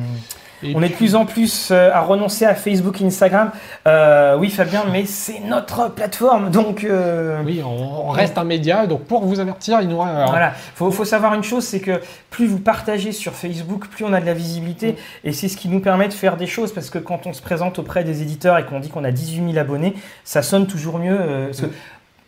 on 0.75 0.83
est 0.83 0.91
de 0.91 0.95
plus 0.95 1.15
en 1.15 1.25
plus 1.25 1.71
euh, 1.71 1.91
à 1.91 2.01
renoncer 2.03 2.45
à 2.45 2.55
Facebook 2.55 3.01
et 3.01 3.07
Instagram. 3.07 3.51
Euh, 3.89 4.37
oui, 4.39 4.51
Fabien, 4.51 4.85
mais 4.93 5.07
c'est 5.07 5.41
notre 5.41 5.89
plateforme, 5.91 6.51
donc. 6.51 6.85
euh, 6.85 7.41
Oui, 7.47 7.63
on, 7.65 8.09
on 8.09 8.11
reste 8.11 8.37
un 8.37 8.45
média, 8.45 8.87
donc 8.87 9.05
pour 9.05 9.25
vous 9.25 9.41
avertir, 9.41 9.79
il 9.81 9.89
nous 9.89 9.97
Voilà, 9.97 10.53
faut, 10.75 10.91
faut 10.91 11.07
savoir 11.07 11.33
une 11.33 11.43
chose, 11.45 11.65
c'est 11.65 11.81
que 11.81 12.03
plus 12.29 12.47
vous 12.47 12.59
partagez 12.59 13.13
sur 13.13 13.33
Facebook, 13.33 13.89
plus 13.89 14.05
on 14.05 14.13
a 14.13 14.21
de 14.21 14.27
la 14.27 14.35
visibilité, 14.35 14.97
et 15.25 15.33
c'est 15.33 15.49
ce 15.49 15.57
qui 15.57 15.69
nous 15.71 15.81
permet 15.81 16.09
de 16.09 16.13
faire 16.13 16.37
des 16.37 16.47
choses, 16.47 16.75
parce 16.75 16.91
que 16.91 16.99
quand 16.99 17.27
on 17.27 17.33
se 17.33 17.41
présente 17.41 17.79
auprès 17.79 18.05
des 18.05 18.21
éditeurs 18.21 18.59
et 18.59 18.67
qu'on 18.67 18.81
dit 18.81 18.91
qu'on 18.91 19.05
a 19.05 19.13
18 19.13 19.53
000 19.53 19.59
abonnés, 19.59 19.95
ça 20.25 20.43
sonne 20.43 20.67
toujours 20.67 20.99
mieux. 20.99 21.17
parce 21.47 21.63
que 21.63 21.67
Mm. 21.67 21.71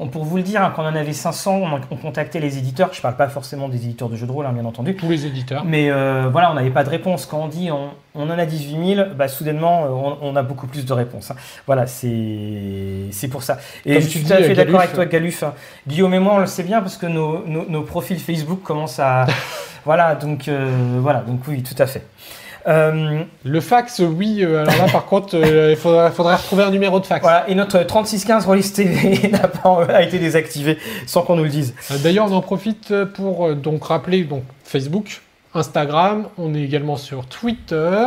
On- 0.02 0.08
pour 0.08 0.24
vous 0.24 0.36
le 0.36 0.42
dire, 0.42 0.62
hein, 0.62 0.72
quand 0.74 0.82
on 0.82 0.86
en 0.86 0.94
avait 0.94 1.12
500, 1.12 1.60
on, 1.62 1.80
on 1.90 1.96
contactait 1.96 2.40
les 2.40 2.58
éditeurs. 2.58 2.90
Je 2.92 3.00
parle 3.00 3.16
pas 3.16 3.28
forcément 3.28 3.68
des 3.68 3.78
éditeurs 3.84 4.08
de 4.08 4.16
jeux 4.16 4.26
de 4.26 4.32
rôle, 4.32 4.46
hein, 4.46 4.52
bien 4.52 4.64
entendu. 4.64 4.94
Tous 4.96 5.08
les 5.08 5.26
éditeurs. 5.26 5.64
Mais 5.64 5.90
euh, 5.90 6.28
voilà, 6.30 6.50
on 6.50 6.54
n'avait 6.54 6.70
pas 6.70 6.84
de 6.84 6.90
réponse. 6.90 7.26
Quand 7.26 7.38
on 7.44 7.48
dit 7.48 7.70
on, 7.70 7.90
on 8.14 8.28
en 8.28 8.38
a 8.38 8.44
18 8.46 8.94
000, 8.96 9.06
bah, 9.16 9.28
soudainement, 9.28 9.84
euh, 9.84 9.88
on, 9.88 10.18
on 10.22 10.36
a 10.36 10.42
beaucoup 10.42 10.66
plus 10.66 10.84
de 10.84 10.92
réponses. 10.92 11.30
hein. 11.30 11.36
Voilà, 11.66 11.86
c'est 11.86 13.28
pour 13.30 13.42
ça. 13.42 13.58
Et 13.86 13.94
Comme 13.94 14.02
je 14.02 14.08
suis 14.08 14.22
tout 14.24 14.32
à 14.32 14.36
fait 14.36 14.50
euh, 14.50 14.54
d'accord 14.54 14.80
avec 14.80 14.92
toi, 14.92 15.06
Galuf. 15.06 15.44
Guillaume 15.86 16.14
et 16.14 16.18
moi, 16.18 16.34
on 16.34 16.38
le 16.38 16.46
sait 16.46 16.62
bien 16.62 16.80
parce 16.80 16.96
que 16.96 17.06
nos, 17.06 17.44
nos, 17.46 17.68
nos 17.68 17.82
profils 17.82 18.18
Facebook 18.18 18.62
commencent 18.62 18.98
à. 19.00 19.26
voilà, 19.84 20.14
donc, 20.14 20.48
euh, 20.48 20.98
voilà, 21.00 21.20
donc 21.20 21.40
oui, 21.48 21.62
tout 21.62 21.80
à 21.80 21.86
fait. 21.86 22.04
Euh, 22.66 23.24
Le 23.44 23.60
fax, 23.60 24.00
oui. 24.00 24.38
euh, 24.40 24.62
alors 24.62 24.86
là, 24.86 24.92
par 24.92 25.06
contre, 25.06 25.36
euh, 25.36 25.70
il 25.70 25.76
faudrait, 25.76 26.08
retrouver 26.08 26.62
un 26.62 26.70
numéro 26.70 27.00
de 27.00 27.06
fax. 27.06 27.22
voilà, 27.22 27.48
et 27.48 27.54
notre 27.54 27.82
3615 27.82 28.46
Rollis 28.46 28.72
TV 28.72 29.28
n'a 29.32 29.48
pas 29.48 29.84
a 29.88 30.02
été 30.02 30.18
désactivé 30.18 30.78
sans 31.06 31.22
qu'on 31.22 31.36
nous 31.36 31.44
le 31.44 31.48
dise. 31.48 31.74
D'ailleurs, 32.02 32.30
on 32.30 32.34
en 32.34 32.40
profite 32.40 33.04
pour 33.14 33.54
donc 33.54 33.84
rappeler 33.84 34.24
donc 34.24 34.44
Facebook, 34.64 35.22
Instagram. 35.54 36.28
On 36.38 36.54
est 36.54 36.62
également 36.62 36.96
sur 36.96 37.26
Twitter 37.26 38.06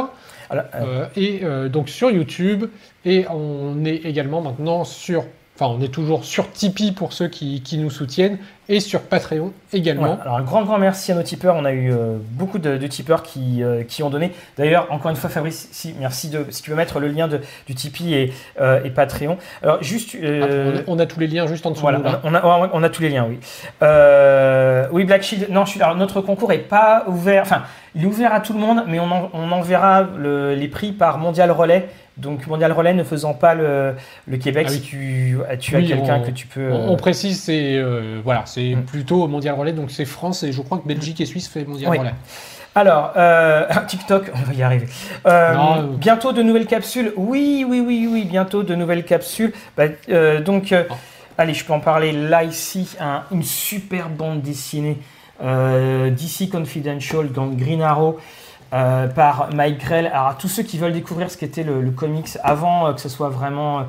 et 1.16 1.42
donc 1.70 1.90
sur 1.90 2.12
YouTube. 2.12 2.66
Et 3.04 3.26
on 3.30 3.84
est 3.86 4.06
également 4.06 4.42
maintenant 4.42 4.84
sur. 4.84 5.26
Enfin, 5.56 5.74
on 5.78 5.82
est 5.82 5.94
toujours 5.94 6.26
sur 6.26 6.52
Tipeee 6.52 6.92
pour 6.92 7.14
ceux 7.14 7.30
qui, 7.30 7.62
qui 7.62 7.78
nous 7.78 7.90
soutiennent 7.90 8.40
et 8.70 8.80
sur 8.80 9.02
Patreon 9.02 9.52
également. 9.74 10.18
Alors 10.22 10.38
un 10.38 10.42
grand 10.44 10.64
grand 10.64 10.78
merci 10.78 11.12
à 11.12 11.16
nos 11.16 11.24
tipeurs. 11.24 11.56
On 11.56 11.66
a 11.66 11.72
eu 11.72 11.92
euh, 11.92 12.18
beaucoup 12.32 12.60
de, 12.60 12.78
de 12.78 12.88
tipeurs 12.88 13.24
qui, 13.24 13.62
euh, 13.64 13.84
qui 13.84 14.04
ont 14.04 14.10
donné. 14.10 14.32
D'ailleurs, 14.58 14.88
encore 14.90 15.12
une 15.12 15.18
fois, 15.18 15.30
Fabrice, 15.30 15.68
si, 15.72 15.94
merci 16.00 16.30
de 16.30 16.46
si 16.50 16.62
tu 16.64 16.70
peux 16.72 16.76
mettre 16.76 17.00
le 17.00 17.08
lien 17.08 17.28
de, 17.28 17.42
du 17.68 17.76
Tipeee 17.76 18.14
et, 18.14 18.34
euh, 18.60 18.84
et 18.84 18.90
Patreon. 18.90 19.38
Alors 19.64 19.82
juste, 19.84 20.16
Attends, 20.16 20.24
on, 20.26 20.76
a, 20.78 20.82
on 20.88 21.00
a 21.00 21.06
tous 21.06 21.20
les 21.20 21.28
liens 21.28 21.48
juste 21.48 21.66
en 21.66 21.72
dessous. 21.72 21.82
voilà, 21.82 22.00
de 22.00 22.06
on 22.24 22.34
a, 22.34 22.70
on 22.74 22.84
a- 22.84 22.90
tous 22.90 23.02
les 23.02 23.10
liens, 23.10 23.28
oui. 23.30 23.38
Oui, 24.92 25.04
Black 25.04 25.24
Shield. 25.24 25.48
Non, 25.50 25.66
je 25.66 25.72
suis, 25.72 25.82
alors, 25.82 25.96
notre 25.96 26.22
concours 26.22 26.52
est 26.52 26.60
pas 26.60 27.04
ouvert. 27.08 27.42
Enfin, 27.44 27.64
il 27.96 28.04
est 28.04 28.08
ouvert 28.08 28.34
à 28.34 28.40
tout 28.40 28.54
le 28.54 28.60
monde, 28.60 28.84
mais 28.88 29.00
on, 29.00 29.12
en- 29.12 29.30
on 29.34 29.52
enverra 29.52 30.08
le- 30.18 30.54
les 30.56 30.68
prix 30.68 30.92
par 30.92 31.18
Mondial 31.18 31.52
Relais. 31.52 31.88
Donc 32.18 32.48
Mondial 32.48 32.72
Relais 32.72 32.94
ne 32.94 33.04
faisant 33.04 33.34
pas 33.34 33.56
le, 33.56 33.94
le 34.26 34.38
Québec, 34.38 34.68
Ah 34.70 34.72
oui. 34.72 34.78
si 34.78 34.82
tu, 34.82 35.38
tu 35.60 35.76
as 35.76 35.82
quelqu'un 35.82 36.22
que 36.22 36.32
tu 36.32 36.48
peux. 36.48 36.72
On, 36.72 36.96
précise, 36.96 37.42
c'est 37.42 37.84
voilà, 38.24 38.44
c'est 38.56 38.76
Mm. 38.76 38.86
plutôt 38.86 39.28
Mondial 39.28 39.56
Relais, 39.56 39.74
donc 39.74 39.92
c'est 39.92 40.06
France 40.06 40.44
et 40.44 40.52
je 40.54 40.62
crois 40.62 40.78
que 40.80 40.88
Belgique 40.88 41.20
et 41.22 41.26
Suisse 41.26 41.48
fait 41.48 41.66
Mondial 41.66 41.92
Oui. 41.92 41.98
Relais. 42.00 42.14
Alors, 42.74 43.12
euh, 43.16 43.66
TikTok, 43.88 44.32
on 44.34 44.42
va 44.50 44.54
y 44.54 44.64
arriver. 44.64 44.88
Euh, 45.28 45.54
Non, 45.54 45.78
euh. 45.78 45.82
bientôt 45.98 46.32
de 46.34 46.42
nouvelles 46.42 46.66
capsules. 46.68 47.14
Oui, 47.16 47.66
oui, 47.68 47.82
oui, 47.86 48.08
oui, 48.12 48.26
bientôt 48.26 48.64
de 48.64 48.76
nouvelles 48.76 49.06
capsules. 49.06 49.54
Bah, 49.78 49.84
donc, 50.44 50.74
Oh. 50.74 50.94
allez, 51.38 51.54
je 51.54 51.64
peux 51.66 51.74
en 51.74 51.80
parler 51.80 52.12
là 52.12 52.44
ici. 52.44 52.96
un- 53.00 53.24
une 53.32 53.44
super 53.44 54.10
bande 54.10 54.42
dessinée 54.42 54.98
DC 55.42 56.50
Confidential, 56.50 57.32
donc 57.32 57.56
Green 57.58 57.82
Arrow. 57.82 58.20
par 58.72 59.50
Mike 59.54 59.80
Grell. 59.86 60.08
Alors, 60.08 60.28
à 60.28 60.34
tous 60.38 60.50
ceux 60.50 60.64
qui 60.64 60.78
veulent 60.78 60.92
découvrir 60.92 61.32
ce 61.32 61.38
qu'était 61.38 61.64
le, 61.64 61.80
le 61.82 61.92
comics 61.92 62.38
avant 62.44 62.94
que 62.94 63.00
ce 63.00 63.08
soit 63.08 63.30
vraiment. 63.30 63.84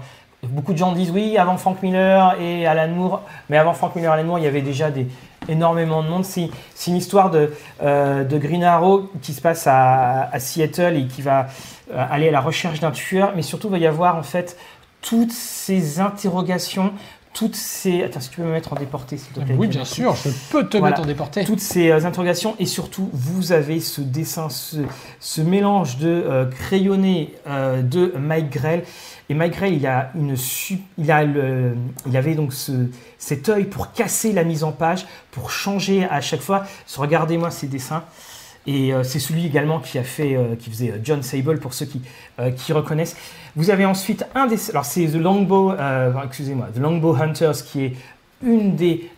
Beaucoup 0.48 0.72
de 0.72 0.78
gens 0.78 0.92
disent 0.92 1.10
oui, 1.10 1.36
avant 1.38 1.56
Frank 1.56 1.82
Miller 1.82 2.36
et 2.40 2.66
Alan 2.66 2.88
Moore, 2.94 3.22
mais 3.48 3.56
avant 3.58 3.74
Frank 3.74 3.94
Miller 3.96 4.12
et 4.12 4.18
Alan 4.18 4.26
Moore, 4.26 4.38
il 4.38 4.44
y 4.44 4.48
avait 4.48 4.62
déjà 4.62 4.90
des, 4.90 5.06
énormément 5.48 6.02
de 6.02 6.08
monde. 6.08 6.24
C'est 6.24 6.50
une 6.86 6.96
histoire 6.96 7.30
de, 7.30 7.52
euh, 7.82 8.24
de 8.24 8.38
Green 8.38 8.64
Arrow 8.64 9.10
qui 9.22 9.32
se 9.32 9.40
passe 9.40 9.66
à, 9.66 10.28
à 10.30 10.38
Seattle 10.40 10.96
et 10.96 11.06
qui 11.06 11.22
va 11.22 11.46
euh, 11.92 12.06
aller 12.10 12.28
à 12.28 12.32
la 12.32 12.40
recherche 12.40 12.80
d'un 12.80 12.90
tueur, 12.90 13.32
mais 13.36 13.42
surtout 13.42 13.68
il 13.68 13.72
va 13.72 13.78
y 13.78 13.86
avoir 13.86 14.16
en 14.16 14.22
fait 14.22 14.56
toutes 15.02 15.32
ces 15.32 16.00
interrogations, 16.00 16.92
toutes 17.32 17.54
ces... 17.54 18.02
Attends, 18.02 18.18
si 18.20 18.30
tu 18.30 18.36
peux 18.40 18.42
me 18.46 18.50
mettre 18.52 18.72
en 18.72 18.76
déporté, 18.76 19.18
s'il 19.18 19.32
te 19.34 19.40
plaît. 19.40 19.54
Oui, 19.56 19.68
bien 19.68 19.84
sûr, 19.84 20.16
je 20.16 20.30
peux 20.50 20.66
te 20.66 20.78
Voilà. 20.78 20.92
mettre 20.92 21.02
en 21.02 21.06
déporté. 21.06 21.44
Toutes 21.44 21.60
ces 21.60 21.90
euh, 21.90 22.04
interrogations 22.04 22.56
et 22.58 22.66
surtout 22.66 23.08
vous 23.12 23.52
avez 23.52 23.78
ce 23.78 24.00
dessin, 24.00 24.48
ce, 24.48 24.78
ce 25.20 25.42
mélange 25.42 25.98
de 25.98 26.08
euh, 26.08 26.46
crayonné 26.46 27.34
de 27.46 28.14
Mike 28.18 28.50
Grell. 28.50 28.82
Et 29.28 29.34
Grell, 29.34 29.74
il 29.74 29.86
a 29.86 30.10
une 30.14 30.36
il 30.98 31.10
a 31.10 31.24
le, 31.24 31.74
il 32.06 32.16
avait 32.16 32.34
donc 32.34 32.52
ce, 32.52 32.90
cet 33.18 33.48
œil 33.48 33.64
pour 33.64 33.92
casser 33.92 34.32
la 34.32 34.44
mise 34.44 34.62
en 34.62 34.72
page, 34.72 35.06
pour 35.32 35.50
changer 35.50 36.04
à 36.04 36.20
chaque 36.20 36.40
fois. 36.40 36.64
Regardez-moi 36.96 37.50
ces 37.50 37.66
dessins. 37.66 38.04
Et 38.66 38.92
euh, 38.92 39.04
c'est 39.04 39.20
celui 39.20 39.46
également 39.46 39.78
qui 39.78 39.98
a 39.98 40.02
fait, 40.02 40.34
euh, 40.34 40.56
qui 40.56 40.70
faisait 40.70 40.90
euh, 40.90 40.98
John 41.02 41.22
Sable 41.22 41.60
pour 41.60 41.72
ceux 41.72 41.86
qui, 41.86 42.02
qui 42.56 42.72
reconnaissent. 42.72 43.16
Vous 43.54 43.70
avez 43.70 43.86
ensuite 43.86 44.24
un 44.34 44.46
des, 44.46 44.70
alors 44.70 44.84
c'est 44.84 45.06
The 45.06 45.14
Longbow, 45.14 45.72
excusez-moi, 46.24 46.68
The 46.74 46.78
Longbow 46.78 47.14
Hunters 47.14 47.64
qui 47.64 47.84
est 47.84 47.92
une 48.42 48.76
des 48.76 49.08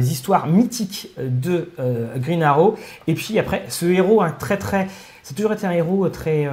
histoires 0.00 0.48
mythiques 0.48 1.10
de 1.16 1.70
Green 2.16 2.42
Arrow. 2.42 2.76
Et 3.06 3.14
puis 3.14 3.38
après, 3.38 3.64
ce 3.68 3.86
héros, 3.86 4.20
un 4.20 4.32
très 4.32 4.56
très, 4.56 4.88
c'est 5.22 5.34
toujours 5.34 5.52
été 5.52 5.64
un 5.64 5.70
héros 5.70 6.08
très 6.08 6.48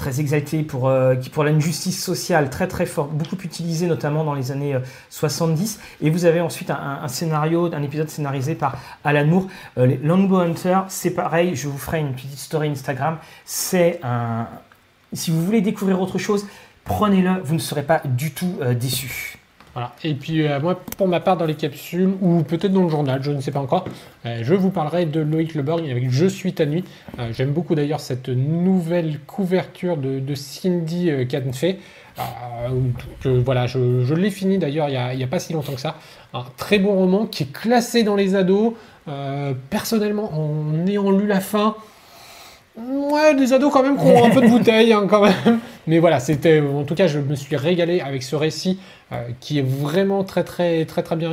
très 0.00 0.18
exalté 0.18 0.62
pour 0.62 0.88
euh, 0.88 1.14
pour 1.32 1.44
l'injustice 1.44 2.02
sociale 2.02 2.48
très 2.48 2.66
très 2.66 2.86
fort, 2.86 3.08
beaucoup 3.08 3.36
utilisé 3.44 3.86
notamment 3.86 4.24
dans 4.24 4.34
les 4.34 4.50
années 4.50 4.74
euh, 4.74 4.80
70. 5.10 5.78
Et 6.00 6.10
vous 6.10 6.24
avez 6.24 6.40
ensuite 6.40 6.70
un 6.70 7.06
scénario, 7.08 7.72
un 7.72 7.82
épisode 7.82 8.08
scénarisé 8.08 8.54
par 8.54 8.78
Alan 9.04 9.26
Moore. 9.26 9.46
Euh, 9.78 9.86
les 9.86 9.96
Longbow 9.98 10.38
Hunter, 10.38 10.80
c'est 10.88 11.10
pareil. 11.10 11.54
Je 11.54 11.68
vous 11.68 11.78
ferai 11.78 12.00
une 12.00 12.14
petite 12.14 12.38
story 12.38 12.70
Instagram. 12.70 13.18
C'est 13.44 14.00
un, 14.02 14.46
si 15.12 15.30
vous 15.30 15.44
voulez 15.44 15.60
découvrir 15.60 16.00
autre 16.00 16.18
chose, 16.18 16.46
prenez-le. 16.84 17.40
Vous 17.44 17.54
ne 17.54 17.58
serez 17.58 17.82
pas 17.82 18.00
du 18.04 18.32
tout 18.32 18.56
euh, 18.62 18.74
déçu. 18.74 19.39
Voilà. 19.74 19.92
Et 20.02 20.14
puis 20.14 20.46
euh, 20.46 20.58
moi, 20.60 20.80
pour 20.96 21.06
ma 21.06 21.20
part, 21.20 21.36
dans 21.36 21.46
les 21.46 21.54
capsules, 21.54 22.10
ou 22.20 22.42
peut-être 22.42 22.72
dans 22.72 22.82
le 22.82 22.88
journal, 22.88 23.22
je 23.22 23.30
ne 23.30 23.40
sais 23.40 23.52
pas 23.52 23.60
encore, 23.60 23.84
euh, 24.26 24.40
je 24.42 24.54
vous 24.54 24.70
parlerai 24.70 25.06
de 25.06 25.20
Loïc 25.20 25.54
Leborg 25.54 25.88
avec 25.88 26.10
Je 26.10 26.26
suis 26.26 26.52
ta 26.52 26.66
nuit. 26.66 26.84
Euh, 27.18 27.32
J'aime 27.32 27.52
beaucoup 27.52 27.74
d'ailleurs 27.74 28.00
cette 28.00 28.28
nouvelle 28.28 29.20
couverture 29.26 29.96
de, 29.96 30.18
de 30.18 30.34
Cindy 30.34 31.10
Canfé. 31.30 31.78
Voilà, 33.24 33.66
je, 33.66 34.12
l'ai 34.12 34.30
fini 34.30 34.58
d'ailleurs 34.58 34.88
il 34.90 35.16
n'y 35.16 35.24
a, 35.24 35.26
pas 35.26 35.38
si 35.38 35.52
longtemps 35.54 35.72
que 35.72 35.80
ça. 35.80 35.96
Un 36.34 36.44
très 36.58 36.78
bon 36.78 36.94
roman 36.94 37.24
qui 37.24 37.44
est 37.44 37.52
classé 37.52 38.02
dans 38.02 38.16
les 38.16 38.34
ados. 38.34 38.74
Personnellement, 39.70 40.30
en 40.34 40.86
ayant 40.86 41.10
lu 41.10 41.26
la 41.26 41.40
fin, 41.40 41.76
Ouais, 42.76 43.34
des 43.34 43.52
ados 43.52 43.72
quand 43.72 43.82
même 43.82 43.98
qui 43.98 44.04
ont 44.04 44.24
un 44.24 44.30
peu 44.30 44.40
de 44.40 44.46
bouteille 44.46 44.92
hein, 44.92 45.06
quand 45.08 45.22
même. 45.22 45.58
Mais 45.88 45.98
voilà, 45.98 46.20
c'était 46.20 46.60
en 46.60 46.84
tout 46.84 46.94
cas, 46.94 47.08
je 47.08 47.18
me 47.18 47.34
suis 47.34 47.56
régalé 47.56 48.00
avec 48.00 48.22
ce 48.22 48.36
récit 48.36 48.78
euh, 49.12 49.16
qui 49.40 49.58
est 49.58 49.66
vraiment 49.66 50.22
très 50.22 50.44
très 50.44 50.84
très 50.84 51.02
très 51.02 51.16
bien 51.16 51.32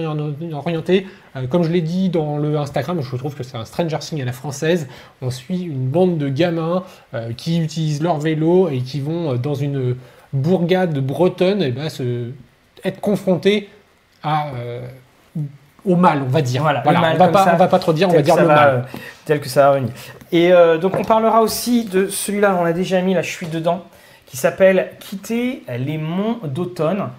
orienté. 0.51 1.05
Euh, 1.35 1.45
comme 1.45 1.61
je 1.63 1.69
l'ai 1.69 1.81
dit 1.81 2.09
dans 2.09 2.37
le 2.37 2.57
Instagram, 2.57 2.99
je 3.01 3.15
trouve 3.15 3.35
que 3.35 3.43
c'est 3.43 3.55
un 3.55 3.65
Stranger 3.65 3.99
Things 3.99 4.21
à 4.21 4.25
la 4.25 4.31
française. 4.31 4.87
On 5.21 5.29
suit 5.29 5.61
une 5.61 5.87
bande 5.87 6.17
de 6.17 6.27
gamins 6.27 6.83
euh, 7.13 7.31
qui 7.37 7.59
utilisent 7.61 8.01
leur 8.01 8.17
vélo 8.17 8.69
et 8.69 8.79
qui 8.79 8.99
vont 8.99 9.35
dans 9.35 9.55
une 9.55 9.95
bourgade 10.33 10.97
bretonne 10.97 11.61
et 11.61 11.71
ben, 11.71 11.89
se, 11.89 12.31
être 12.83 12.99
confrontés 12.99 13.69
à 14.23 14.47
au 15.85 15.95
mal, 15.95 16.21
on 16.25 16.29
va 16.29 16.41
dire. 16.41 16.61
Voilà, 16.61 16.83
mal 16.83 17.15
on 17.15 17.17
va 17.17 17.27
pas, 17.29 17.45
ça, 17.45 17.51
on 17.53 17.57
va 17.57 17.67
pas 17.67 17.79
trop 17.79 17.93
dire, 17.93 18.09
on 18.09 18.13
va 18.13 18.21
dire 18.21 18.35
le 18.35 18.45
va, 18.45 18.55
mal. 18.55 18.85
Tel 19.27 19.39
que 19.41 19.49
ça 19.49 19.69
va 19.69 19.79
venir. 19.79 19.91
Et 20.31 20.51
euh, 20.51 20.77
donc 20.77 20.95
on 20.97 21.03
parlera 21.03 21.41
aussi 21.41 21.85
de 21.85 22.07
celui-là, 22.07 22.57
on 22.59 22.63
l'a 22.63 22.73
déjà 22.73 23.01
mis, 23.01 23.13
là 23.13 23.21
je 23.21 23.29
suis 23.29 23.47
dedans, 23.47 23.83
qui 24.25 24.37
s'appelle 24.37 24.91
Quitter 24.99 25.63
les 25.77 25.97
monts 25.97 26.39
d'automne. 26.43 27.09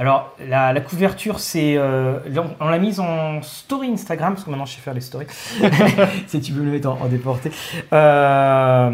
Alors 0.00 0.36
la, 0.48 0.80
couverture, 0.80 1.40
c'est, 1.40 1.76
euh, 1.76 2.20
on, 2.60 2.68
l'a 2.68 2.78
mise 2.78 3.00
en 3.00 3.42
story 3.42 3.90
Instagram 3.90 4.34
parce 4.34 4.44
que 4.44 4.50
maintenant 4.50 4.64
je 4.64 4.76
sais 4.76 4.80
faire 4.80 4.94
les 4.94 5.00
stories. 5.00 5.26
si 6.28 6.40
tu 6.40 6.52
veux 6.52 6.64
le 6.64 6.70
mettre 6.70 6.88
en, 6.88 7.06
déporté. 7.06 7.50
Euh, 7.92 8.92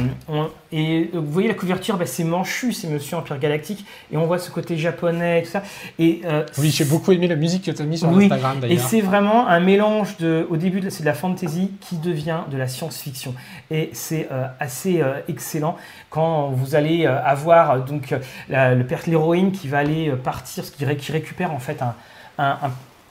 et 0.76 1.10
vous 1.14 1.30
voyez 1.30 1.48
la 1.48 1.54
couverture, 1.54 1.96
bah, 1.96 2.06
c'est 2.06 2.24
Manchu, 2.24 2.72
c'est 2.72 2.88
Monsieur 2.88 3.16
Empire 3.16 3.38
Galactique, 3.38 3.84
et 4.12 4.16
on 4.16 4.26
voit 4.26 4.38
ce 4.38 4.50
côté 4.50 4.76
japonais 4.76 5.40
et 5.40 5.42
tout 5.44 5.50
ça. 5.50 5.62
Et 5.98 6.22
euh, 6.24 6.44
Oui, 6.58 6.70
j'ai 6.70 6.84
beaucoup 6.84 7.12
aimé 7.12 7.28
la 7.28 7.36
musique 7.36 7.64
que 7.64 7.70
tu 7.70 7.80
as 7.80 7.84
mis 7.84 7.98
sur 7.98 8.08
Oui, 8.10 8.24
Instagram 8.24 8.58
et 8.58 8.60
d'ailleurs. 8.60 8.88
c'est 8.88 9.00
vraiment 9.00 9.46
un 9.46 9.60
mélange 9.60 10.16
de, 10.18 10.46
au 10.50 10.56
début, 10.56 10.82
c'est 10.90 11.02
de 11.02 11.06
la 11.06 11.14
fantasy 11.14 11.70
qui 11.80 11.96
devient 11.98 12.40
de 12.50 12.56
la 12.56 12.66
science-fiction. 12.66 13.34
Et 13.70 13.90
c'est 13.92 14.28
euh, 14.32 14.46
assez 14.58 15.00
euh, 15.00 15.20
excellent 15.28 15.76
quand 16.10 16.48
vous 16.50 16.74
allez 16.74 17.06
euh, 17.06 17.22
avoir 17.24 17.70
euh, 17.70 17.78
donc 17.78 18.12
euh, 18.12 18.18
la- 18.48 18.74
le 18.74 18.84
père 18.84 19.00
de 19.06 19.10
l'héroïne 19.10 19.52
qui 19.52 19.68
va 19.68 19.78
aller 19.78 20.08
euh, 20.08 20.16
partir, 20.16 20.64
qui, 20.64 20.84
ré- 20.84 20.96
qui 20.96 21.12
récupère 21.12 21.52
en 21.52 21.58
fait 21.60 21.80
un, 21.82 21.94
un, 22.38 22.58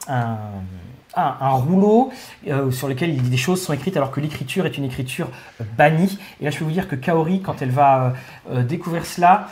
un- 0.08 0.14
un- 0.14 0.38
un- 1.16 1.36
un 1.42 1.52
rouleau 1.52 2.12
euh, 2.48 2.72
sur 2.72 2.88
lequel 2.88 3.16
des 3.22 3.38
choses 3.38 3.62
sont 3.62 3.74
écrites 3.74 3.98
alors 3.98 4.12
que 4.12 4.20
l'écriture 4.20 4.66
est 4.66 4.78
une 4.78 4.86
écriture 4.86 5.30
euh, 5.62 5.64
bannie. 5.78 6.18
Et 6.42 6.46
là, 6.46 6.52
je 6.52 6.58
peux 6.58 6.66
vous 6.66 6.72
dire 6.72 6.88
que 6.88 6.96
Kaori, 6.96 7.42
quand 7.42 7.62
elle 7.62 7.72
va 7.72 8.14
euh, 8.52 8.64
découvrir 8.64 9.06
cela, 9.06 9.48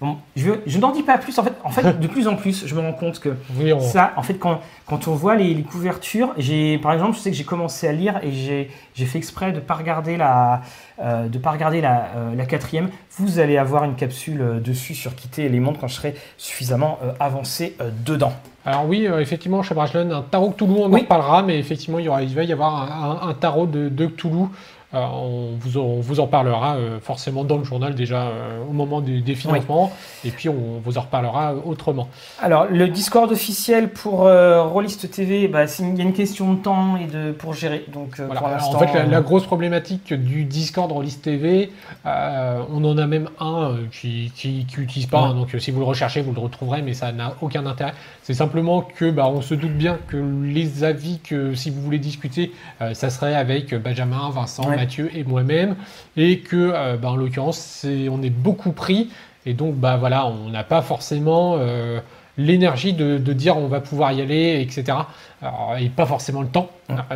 Bon, 0.00 0.16
je, 0.34 0.50
je 0.66 0.78
n'en 0.80 0.90
dis 0.90 1.04
pas 1.04 1.16
plus. 1.16 1.38
En 1.38 1.44
fait, 1.44 1.52
en 1.62 1.70
fait, 1.70 2.00
de 2.00 2.06
plus 2.08 2.26
en 2.26 2.34
plus, 2.34 2.66
je 2.66 2.74
me 2.74 2.80
rends 2.80 2.92
compte 2.92 3.20
que 3.20 3.36
Oui, 3.56 3.72
on- 3.72 3.78
ça, 3.78 4.12
en 4.16 4.22
fait, 4.24 4.34
quand, 4.34 4.60
quand 4.84 5.06
on 5.06 5.14
voit 5.14 5.36
les, 5.36 5.54
les 5.54 5.62
couvertures, 5.62 6.32
j'ai, 6.36 6.76
par 6.78 6.92
exemple, 6.92 7.16
je 7.16 7.20
sais 7.20 7.30
que 7.30 7.36
j'ai 7.36 7.44
commencé 7.44 7.86
à 7.86 7.92
lire 7.92 8.18
et 8.20 8.32
j'ai, 8.32 8.68
j'ai 8.96 9.06
fait 9.06 9.18
exprès 9.18 9.52
de 9.52 9.60
pas 9.60 9.74
regarder 9.74 10.16
la, 10.16 10.62
euh, 11.00 11.28
de 11.28 11.38
pas 11.38 11.52
regarder 11.52 11.80
la, 11.80 12.08
la 12.36 12.46
quatrième. 12.46 12.88
Vous 13.16 13.38
allez 13.38 13.56
avoir 13.58 13.84
une 13.84 13.94
capsule 13.94 14.60
dessus 14.60 14.96
sur 14.96 15.14
quitter 15.14 15.48
les 15.48 15.60
mondes 15.60 15.78
quand 15.80 15.86
je 15.86 15.94
serai 15.94 16.14
suffisamment 16.36 16.98
avancé 17.20 17.76
dedans. 18.04 18.32
Alors 18.64 18.86
oui, 18.86 19.06
euh, 19.06 19.20
effectivement, 19.20 19.62
chez 19.62 19.74
Brajlon, 19.74 20.10
un 20.12 20.22
tarot 20.22 20.50
Cthulhu, 20.50 20.72
on 20.78 20.84
en 20.86 20.92
Oui. 20.92 21.00
reparlera, 21.00 21.42
mais 21.42 21.58
effectivement, 21.58 21.98
il, 21.98 22.04
y 22.04 22.08
aura, 22.08 22.22
il 22.22 22.32
va 22.34 22.44
y 22.44 22.52
avoir 22.52 22.74
un, 23.22 23.26
un- 23.26 23.28
un 23.30 23.34
tarot 23.34 23.66
de, 23.66 23.88
de 23.88 24.06
Cthulhu. 24.06 24.46
Euh, 24.94 24.98
on, 24.98 25.50
vous, 25.58 25.78
en- 25.78 25.84
on 25.84 26.00
vous 26.00 26.20
en 26.20 26.26
parlera 26.26 26.76
euh, 26.76 27.00
forcément 27.00 27.44
dans 27.44 27.56
le 27.56 27.64
journal 27.64 27.94
déjà 27.94 28.22
euh, 28.24 28.58
au 28.68 28.72
moment 28.72 29.00
des, 29.00 29.20
des 29.20 29.34
financements, 29.34 29.90
et 30.24 30.30
puis 30.30 30.48
on 30.50 30.80
vous 30.84 30.98
en 30.98 31.02
reparlera 31.02 31.54
autrement. 31.64 32.08
Alors, 32.40 32.66
le 32.66 32.88
Discord 32.88 33.30
officiel 33.32 33.88
pour 33.90 34.20
Rollist 34.20 35.10
TV, 35.10 35.48
bah, 35.48 35.64
il 35.78 35.96
y 35.96 36.00
a 36.00 36.04
une 36.04 36.12
question 36.12 36.52
de 36.52 36.58
temps 36.58 36.96
et 36.96 37.06
de 37.06 37.32
pour 37.32 37.54
gérer. 37.54 37.84
Donc, 37.92 38.16
Voilà. 38.20 38.40
pour 38.40 38.48
Alors, 38.48 38.74
en 38.76 38.78
fait, 38.78 38.92
la, 38.98 39.04
la 39.06 39.20
grosse 39.22 39.44
problématique 39.46 40.12
du 40.12 40.44
Discord 40.44 40.90
Rollis 40.92 41.18
TV, 41.22 41.70
on 42.04 42.84
en 42.84 42.98
a 42.98 43.06
même 43.06 43.28
un 43.40 43.76
qui 43.90 44.32
n'utilise 44.76 45.06
pas, 45.06 45.22
Ouais. 45.22 45.28
hein, 45.28 45.34
donc 45.34 45.54
si 45.58 45.70
vous 45.70 45.80
le 45.80 45.86
recherchez, 45.86 46.20
vous 46.20 46.32
le 46.32 46.40
retrouverez, 46.40 46.82
mais 46.82 46.94
ça 46.94 47.12
n'a 47.12 47.34
aucun 47.40 47.64
intérêt. 47.66 47.92
C'est 48.22 48.34
simplement 48.34 48.82
que 48.82 49.10
bah, 49.10 49.26
on 49.28 49.40
se 49.40 49.54
doute 49.54 49.72
bien 49.72 49.98
que 50.08 50.16
les 50.44 50.84
avis 50.84 51.18
que 51.20 51.54
si 51.54 51.70
vous 51.70 51.80
voulez 51.80 51.98
discuter, 51.98 52.52
euh, 52.80 52.94
ça 52.94 53.10
serait 53.10 53.34
avec 53.34 53.74
Benjamin, 53.74 54.30
Vincent, 54.30 54.68
Ouais. 54.68 54.76
Mathieu 54.82 55.10
et 55.14 55.24
moi-même, 55.24 55.76
et 56.16 56.38
que 56.40 56.56
euh, 56.74 56.96
bah, 57.00 57.10
en 57.10 57.16
l'occurrence, 57.16 57.58
c'est- 57.58 58.08
on 58.08 58.20
est 58.22 58.30
beaucoup 58.48 58.72
pris, 58.72 59.10
et 59.46 59.54
donc 59.54 59.74
bah 59.76 59.96
voilà, 59.96 60.26
on 60.26 60.48
n'a 60.50 60.64
pas 60.64 60.82
forcément 60.82 61.56
euh, 61.58 62.00
l'énergie 62.38 62.92
de, 62.94 63.18
de 63.18 63.32
dire 63.32 63.56
on 63.58 63.68
va 63.68 63.80
pouvoir 63.80 64.12
y 64.12 64.20
aller, 64.22 64.60
etc. 64.64 64.98
Alors, 65.42 65.74
et 65.80 65.88
pas 65.88 66.06
forcément 66.06 66.42
le 66.42 66.48
temps. 66.48 66.68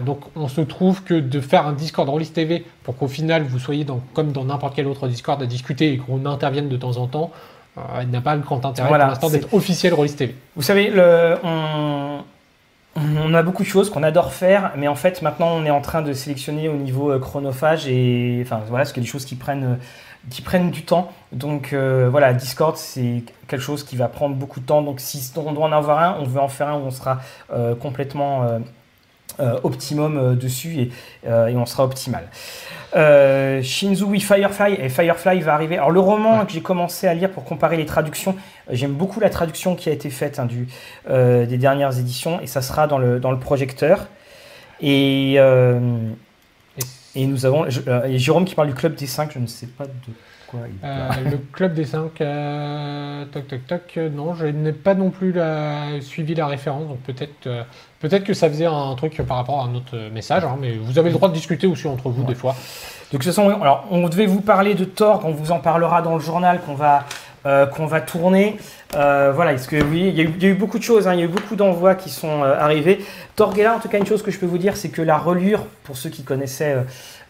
Donc 0.05 0.20
on 0.34 0.48
se 0.48 0.60
trouve 0.60 1.02
que 1.05 1.14
de 1.14 1.40
faire 1.40 1.66
un 1.66 1.72
Discord 1.72 2.09
Rollis 2.09 2.30
TV 2.32 2.64
pour 2.82 2.97
qu'au 2.98 3.09
final 3.09 3.43
vous 3.44 3.59
soyez 3.59 3.84
dans, 3.84 4.01
comme 4.14 4.32
dans 4.32 4.44
n'importe 4.44 4.74
quel 4.76 4.86
autre 4.86 5.06
Discord 5.09 5.40
à 5.43 5.47
discuter 5.47 5.93
et 5.93 5.97
qu'on 5.98 6.26
intervienne 6.26 6.68
de 6.68 6.76
temps 6.76 6.97
en 6.98 7.06
temps, 7.06 7.30
euh, 7.78 7.80
il 8.02 8.10
n'a 8.10 8.20
pas 8.20 8.34
le 8.34 8.43
grand 8.43 8.64
intérêt 8.66 8.88
Voilà, 8.88 9.05
pour 9.06 9.14
l'instant 9.14 9.30
d'être 9.30 9.55
officiel 9.55 9.94
Rollis 9.94 10.14
TV. 10.14 10.34
Vous 10.56 10.62
savez, 10.62 10.90
le, 10.90 11.36
on, 11.44 12.18
on 12.97 13.35
a 13.35 13.43
beaucoup 13.43 13.62
de 13.62 13.68
choses 13.68 13.90
qu'on 13.90 14.02
adore 14.02 14.32
faire, 14.32 14.73
mais 14.77 14.89
en 14.89 14.94
fait, 14.94 15.23
maintenant, 15.23 15.48
on 15.48 15.64
est 15.64 15.70
en 15.70 15.81
train 15.81 16.02
de 16.02 16.12
sélectionner 16.12 16.68
au 16.68 16.77
niveau 16.77 17.10
euh, 17.10 17.18
chronophage 17.18 17.86
et 17.89 18.40
enfin 18.43 18.60
voilà, 18.68 18.85
parce 18.85 18.93
qu'il 18.93 19.02
des 19.02 19.09
choses 19.09 19.24
qui 19.24 19.35
prennent, 19.35 19.64
euh, 19.64 19.77
qui 20.31 20.43
prennent 20.43 20.70
du 20.70 20.82
temps. 20.82 21.12
Donc 21.32 21.73
euh, 21.73 22.09
voilà, 22.10 22.32
Discord, 22.32 22.77
c'est 22.77 23.23
quelque 23.48 23.60
chose 23.60 23.85
qui 23.85 23.97
va 23.97 24.09
prendre 24.09 24.35
beaucoup 24.35 24.60
de 24.60 24.66
temps. 24.66 24.82
Donc 24.82 25.01
si 25.01 25.31
on 25.36 25.52
doit 25.52 25.66
en 25.66 25.73
avoir 25.73 25.98
un, 26.01 26.16
on 26.20 26.24
veut 26.24 26.40
en 26.40 26.48
faire 26.48 26.68
un 26.68 26.78
où 26.78 26.86
on 26.86 26.90
sera 26.90 27.20
complètement 27.81 28.60
optimum 29.62 30.16
euh, 30.16 30.35
dessus 30.35 30.78
et, 30.81 30.90
euh, 31.27 31.48
et 31.48 31.57
on 31.57 31.66
sera 31.66 31.85
optimal. 31.85 32.28
Euh, 32.94 33.62
Shinzu, 33.62 34.05
oui, 34.05 34.20
Firefly, 34.20 34.74
et 34.81 34.89
Firefly 34.89 35.40
va 35.40 35.53
arriver. 35.55 35.77
Alors 35.77 35.90
le 35.90 36.01
roman 36.01 36.39
Ouais. 36.40 36.47
que 36.47 36.53
j'ai 36.53 36.62
commencé 36.62 37.07
à 37.07 37.15
lire 37.15 37.31
pour 37.31 37.44
comparer 37.44 37.77
les 37.77 37.85
traductions, 37.86 38.35
euh, 38.70 38.73
j'aime 38.74 38.93
beaucoup 38.93 39.20
la 39.20 39.28
traduction 39.28 39.74
qui 39.74 39.89
a 39.90 39.93
été 39.93 40.09
faite 40.09 40.39
hein, 40.39 40.47
du, 40.47 40.69
euh, 41.11 41.44
des 41.44 41.59
dernières 41.59 41.98
éditions 41.98 42.40
et 42.40 42.47
ça 42.47 42.62
sera 42.62 42.86
dans 42.86 42.98
le, 42.98 43.20
dans 43.20 43.31
le 43.32 43.39
projecteur. 43.39 44.07
Et, 44.81 45.35
euh, 45.39 45.81
Et- 47.15 47.27
nous 47.27 47.47
avons 47.47 47.65
euh, 47.89 48.05
et 48.05 48.19
Jérôme 48.19 48.44
qui 48.44 48.55
parle 48.55 48.69
du 48.69 48.74
club 48.74 48.94
des 48.94 49.07
5, 49.07 49.32
je 49.32 49.39
ne 49.39 49.47
sais 49.47 49.66
pas 49.66 49.85
de 49.86 49.90
quoi 50.58 50.88
Euh, 50.88 51.08
le 51.30 51.38
club 51.52 51.74
des 51.74 51.84
5, 51.84 52.10
toc 53.32 53.48
toc 53.48 53.66
toc, 53.66 53.80
euh, 53.96 54.08
non, 54.08 54.34
je 54.34 54.46
n'ai 54.46 54.72
pas 54.72 54.94
non 54.94 55.10
plus 55.10 55.32
la- 55.32 56.00
suivi 56.00 56.34
la 56.34 56.46
référence, 56.46 56.86
donc 56.88 56.98
peut-être 57.00 57.46
euh, 57.46 57.62
peut-être 58.00 58.24
que 58.24 58.34
ça 58.34 58.48
faisait 58.48 58.66
un 58.66 58.94
truc 58.96 59.16
par 59.26 59.36
rapport 59.38 59.64
à 59.64 59.68
notre 59.68 59.96
message, 60.12 60.44
hein, 60.44 60.56
mais 60.60 60.72
vous 60.76 60.98
avez 60.98 61.10
le 61.10 61.14
droit 61.16 61.28
de 61.28 61.34
discuter 61.34 61.66
aussi 61.66 61.86
entre 61.88 62.08
vous 62.08 62.22
Ouais. 62.22 62.28
des 62.28 62.34
fois. 62.34 62.52
Donc, 63.12 63.20
de 63.20 63.24
toute 63.24 63.24
façon, 63.34 63.46
oui, 63.48 63.54
alors, 63.60 63.84
on 63.90 64.08
devait 64.08 64.26
vous 64.26 64.40
parler 64.40 64.74
de 64.74 64.84
Torg, 64.84 65.22
on 65.24 65.30
vous 65.30 65.52
en 65.52 65.60
parlera 65.60 66.02
dans 66.02 66.14
le 66.14 66.20
journal 66.20 66.60
qu'on 66.66 66.74
va, 66.74 67.04
euh, 67.46 67.64
qu'on 67.66 67.86
va 67.86 68.00
tourner. 68.00 68.56
Euh, 68.96 69.30
voilà, 69.34 69.52
est-ce 69.52 69.68
que 69.68 69.76
oui, 69.82 70.08
il 70.08 70.14
y, 70.16 70.20
a 70.20 70.24
eu, 70.24 70.32
il 70.36 70.42
y 70.42 70.46
a 70.46 70.48
eu 70.48 70.54
beaucoup 70.54 70.78
de 70.78 70.82
choses, 70.82 71.06
hein, 71.06 71.14
il 71.14 71.20
y 71.20 71.22
a 71.22 71.26
eu 71.26 71.28
beaucoup 71.28 71.54
d'envois 71.54 71.94
qui 71.94 72.10
sont 72.10 72.42
euh, 72.42 72.58
arrivés. 72.58 73.04
Torg 73.36 73.56
est 73.58 73.62
là, 73.62 73.76
en 73.76 73.78
tout 73.78 73.88
cas, 73.88 73.98
une 73.98 74.06
chose 74.06 74.22
que 74.22 74.30
je 74.32 74.38
peux 74.38 74.46
vous 74.46 74.58
dire, 74.58 74.76
c'est 74.76 74.88
que 74.88 75.02
la 75.02 75.16
relure, 75.18 75.60
pour 75.84 75.96
ceux 75.96 76.10
qui 76.10 76.24
connaissaient 76.24 76.74
euh, 76.74 76.82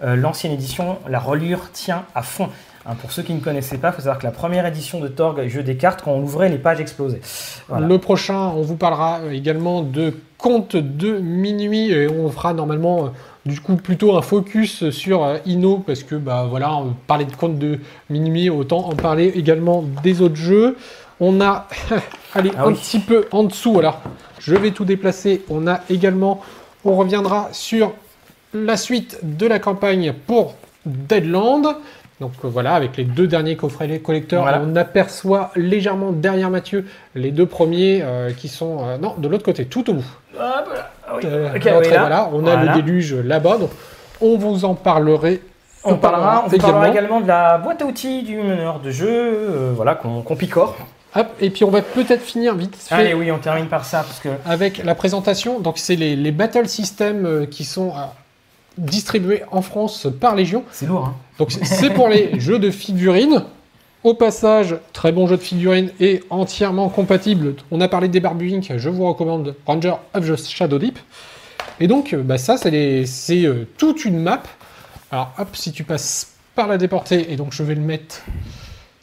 euh, 0.04 0.16
l'ancienne 0.16 0.52
édition, 0.52 0.98
la 1.08 1.18
relure 1.18 1.70
tient 1.72 2.04
à 2.14 2.22
fond. 2.22 2.48
Hein, 2.88 2.94
pour 3.00 3.10
ceux 3.10 3.22
qui 3.22 3.34
ne 3.34 3.40
connaissaient 3.40 3.78
pas, 3.78 3.88
il 3.88 3.94
faut 3.94 4.02
savoir 4.02 4.18
que 4.18 4.24
la 4.26 4.30
première 4.30 4.64
édition 4.64 5.00
de 5.00 5.08
Torg, 5.08 5.44
jeu 5.48 5.64
des 5.64 5.76
cartes, 5.76 6.02
quand 6.04 6.12
on 6.12 6.20
l'ouvrait, 6.20 6.48
les 6.48 6.58
pages 6.58 6.80
explosaient. 6.80 7.20
Voilà. 7.68 7.84
Le 7.84 7.98
prochain, 7.98 8.52
on 8.54 8.62
vous 8.62 8.76
parlera 8.76 9.18
euh, 9.20 9.32
également 9.32 9.82
de 9.82 10.14
Conte 10.38 10.76
de 10.76 11.18
minuit 11.18 11.90
et 11.90 12.08
on 12.08 12.30
fera 12.30 12.52
normalement 12.52 13.06
euh, 13.06 13.08
du 13.46 13.58
coup 13.60 13.74
plutôt 13.76 14.16
un 14.16 14.22
focus 14.22 14.90
sur 14.90 15.24
euh, 15.24 15.38
Inno 15.46 15.78
parce 15.78 16.04
que 16.04 16.14
bah 16.14 16.46
voilà, 16.48 16.76
on 16.76 16.94
parlait 17.08 17.24
de 17.24 17.34
Conte 17.34 17.58
de 17.58 17.80
minuit, 18.08 18.50
autant 18.50 18.86
en 18.88 18.94
parler 18.94 19.32
également 19.34 19.82
des 20.04 20.20
autres 20.22 20.36
jeux. 20.36 20.76
On 21.18 21.40
a, 21.40 21.66
allez, 22.34 22.52
Ah 22.56 22.64
un 22.64 22.68
oui. 22.68 22.74
petit 22.74 23.00
peu 23.00 23.26
en 23.32 23.42
dessous. 23.44 23.78
Alors, 23.80 24.00
je 24.38 24.54
vais 24.54 24.70
tout 24.70 24.84
déplacer. 24.84 25.42
On 25.48 25.66
a 25.66 25.80
également, 25.90 26.40
on 26.84 26.94
reviendra 26.94 27.48
sur 27.50 27.94
la 28.54 28.76
suite 28.76 29.18
de 29.24 29.46
la 29.46 29.58
campagne 29.58 30.12
pour 30.26 30.54
Deadland. 30.84 31.76
Donc 32.20 32.32
euh, 32.44 32.48
voilà, 32.48 32.74
avec 32.74 32.96
les 32.96 33.04
deux 33.04 33.26
derniers 33.26 33.56
coffrets 33.56 33.98
collecteurs, 33.98 34.42
Voilà. 34.42 34.62
on 34.66 34.74
aperçoit 34.76 35.50
légèrement 35.54 36.12
derrière 36.12 36.48
Mathieu 36.50 36.86
les 37.14 37.30
deux 37.30 37.44
premiers 37.46 38.00
euh, 38.02 38.30
qui 38.32 38.48
sont 38.48 38.78
euh, 38.86 38.96
non 38.98 39.14
de 39.18 39.28
l'autre 39.28 39.44
côté, 39.44 39.66
tout 39.66 39.88
au 39.90 39.94
bout. 39.94 40.06
Hop 40.34 40.40
là. 40.74 40.90
Ah 41.06 41.12
oui. 41.16 41.22
Euh, 41.26 41.48
Ok, 41.54 41.64
l'entrée, 41.64 41.78
oui, 41.88 41.90
là. 41.92 42.00
voilà, 42.00 42.30
on 42.32 42.46
a 42.46 42.56
Voilà. 42.56 42.74
le 42.76 42.82
déluge 42.82 43.14
là-bas, 43.14 43.58
donc 43.58 43.70
on 44.22 44.38
vous 44.38 44.64
en 44.64 44.74
parlerait. 44.74 45.40
On, 45.84 45.96
parlera, 45.96 46.42
on 46.44 46.48
vous 46.48 46.56
parlera 46.58 46.88
également 46.88 47.20
de 47.20 47.28
la 47.28 47.58
boîte 47.58 47.82
à 47.82 47.84
outils 47.86 48.22
du 48.22 48.38
meneur 48.38 48.80
de 48.80 48.90
jeu, 48.90 49.08
euh, 49.08 49.72
voilà, 49.76 49.94
qu'on 49.94 50.22
picore. 50.36 50.74
Hop, 51.14 51.26
et 51.40 51.50
puis 51.50 51.64
on 51.64 51.70
va 51.70 51.80
peut-être 51.82 52.22
finir 52.22 52.54
vite 52.54 52.74
fait 52.76 52.94
Allez, 52.94 53.14
oui, 53.14 53.30
on 53.30 53.38
termine 53.38 53.66
par 53.68 53.84
ça, 53.84 53.98
parce 53.98 54.18
que 54.20 54.30
avec 54.46 54.82
la 54.84 54.94
présentation. 54.94 55.60
Donc 55.60 55.78
c'est 55.78 55.96
les, 55.96 56.16
les 56.16 56.32
battle 56.32 56.66
systems 56.66 57.46
qui 57.50 57.64
sont 57.64 57.92
distribués 58.78 59.42
en 59.50 59.62
France 59.62 60.06
par 60.20 60.34
Légion. 60.34 60.64
c'est 60.72 60.86
lourd. 60.86 61.06
Hein. 61.06 61.14
Donc 61.38 61.52
c'est- 61.52 61.90
pour 61.90 62.08
les 62.08 62.38
jeux 62.40 62.58
de 62.58 62.70
figurines. 62.70 63.44
Au 64.04 64.14
passage, 64.14 64.76
très 64.92 65.10
bon 65.10 65.26
jeu 65.26 65.36
de 65.36 65.42
figurines 65.42 65.90
et 65.98 66.22
entièrement 66.30 66.88
compatible. 66.88 67.56
On 67.72 67.80
a 67.80 67.88
parlé 67.88 68.06
des 68.08 68.20
Barbue 68.20 68.60
je 68.76 68.88
vous 68.88 69.06
recommande 69.08 69.56
Ranger 69.66 69.94
of 70.14 70.24
the 70.30 70.36
Shadow 70.48 70.78
Deep. 70.78 70.98
Et 71.80 71.88
donc, 71.88 72.12
euh, 72.14 72.22
bah, 72.22 72.38
ça, 72.38 72.56
c'est 72.56 73.44
euh, 73.44 73.66
toute 73.78 74.04
une 74.04 74.20
map. 74.22 74.42
Alors, 75.10 75.32
hop, 75.38 75.48
si 75.54 75.72
tu 75.72 75.82
passes 75.82 76.34
par 76.54 76.68
la 76.68 76.78
déportée, 76.78 77.32
et 77.32 77.36
donc 77.36 77.52
je 77.52 77.62
vais 77.64 77.74
le 77.74 77.80
mettre 77.80 78.22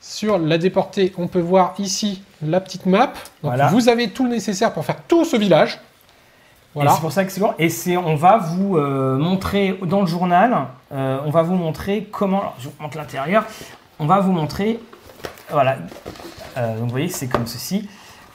sur 0.01 0.39
la 0.39 0.57
déportée, 0.57 1.13
on 1.17 1.27
peut 1.27 1.39
voir 1.41 1.75
ici 1.79 2.21
la 2.45 2.59
petite 2.61 2.85
map. 2.85 3.07
Donc, 3.07 3.15
Voilà. 3.43 3.67
vous 3.67 3.89
avez 3.89 4.09
tout 4.09 4.23
le 4.23 4.31
nécessaire 4.31 4.73
pour 4.73 4.85
faire 4.85 4.97
tout 5.07 5.25
ce 5.25 5.35
village. 5.37 5.79
Et 6.75 6.87
c'est 6.87 7.01
pour 7.01 7.11
ça 7.11 7.23
que 7.23 7.31
c'est 7.31 7.39
lourd. 7.39 7.53
Et 7.59 7.69
c'est, 7.69 7.97
on 7.97 8.15
va 8.15 8.37
vous 8.37 8.77
euh, 8.77 9.17
montrer 9.17 9.79
dans 9.83 10.01
le 10.01 10.07
journal, 10.07 10.55
euh, 10.91 11.19
on 11.25 11.29
va 11.29 11.43
vous 11.43 11.55
montrer 11.55 12.07
comment. 12.11 12.39
Alors, 12.39 12.55
je 12.59 12.69
vous 12.69 12.73
montre 12.79 12.97
l'intérieur. 12.97 13.45
On 13.99 14.07
va 14.07 14.19
vous 14.19 14.31
montrer. 14.31 14.79
Voilà. 15.51 15.77
Euh, 16.57 16.75
donc 16.77 16.85
vous 16.85 16.89
voyez, 16.89 17.09
c'est 17.09 17.27
comme 17.27 17.45
ceci. 17.45 17.87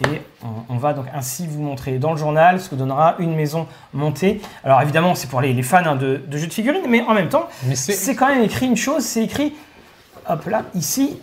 Et 0.05 0.23
on, 0.45 0.75
on 0.75 0.79
va 0.79 0.93
donc 0.93 1.07
ainsi 1.13 1.49
vous 1.49 1.61
montrer 1.61 1.99
dans 1.99 2.13
le 2.13 2.17
journal 2.17 2.61
ce 2.61 2.69
que 2.69 2.77
donnera 2.77 3.17
une 3.19 3.35
maison 3.35 3.67
montée. 3.93 4.41
Alors 4.63 4.81
évidemment, 4.81 5.17
c'est 5.17 5.29
pour 5.29 5.41
les, 5.41 5.53
les 5.53 5.65
fans 5.65 5.85
hein, 5.85 5.97
de, 5.97 6.23
de 6.25 6.39
jeux 6.39 6.47
de 6.47 6.53
figurines, 6.53 6.87
mais 6.89 7.03
en 7.03 7.15
même 7.15 7.29
temps, 7.29 7.49
c'est 7.75 8.15
quand 8.15 8.29
même 8.29 8.45
écrit 8.45 8.67
une 8.67 8.77
chose, 8.77 9.03
c'est 9.03 9.25
écrit, 9.25 9.57
hop 10.29 10.45
là, 10.47 10.63
ici, 10.75 11.19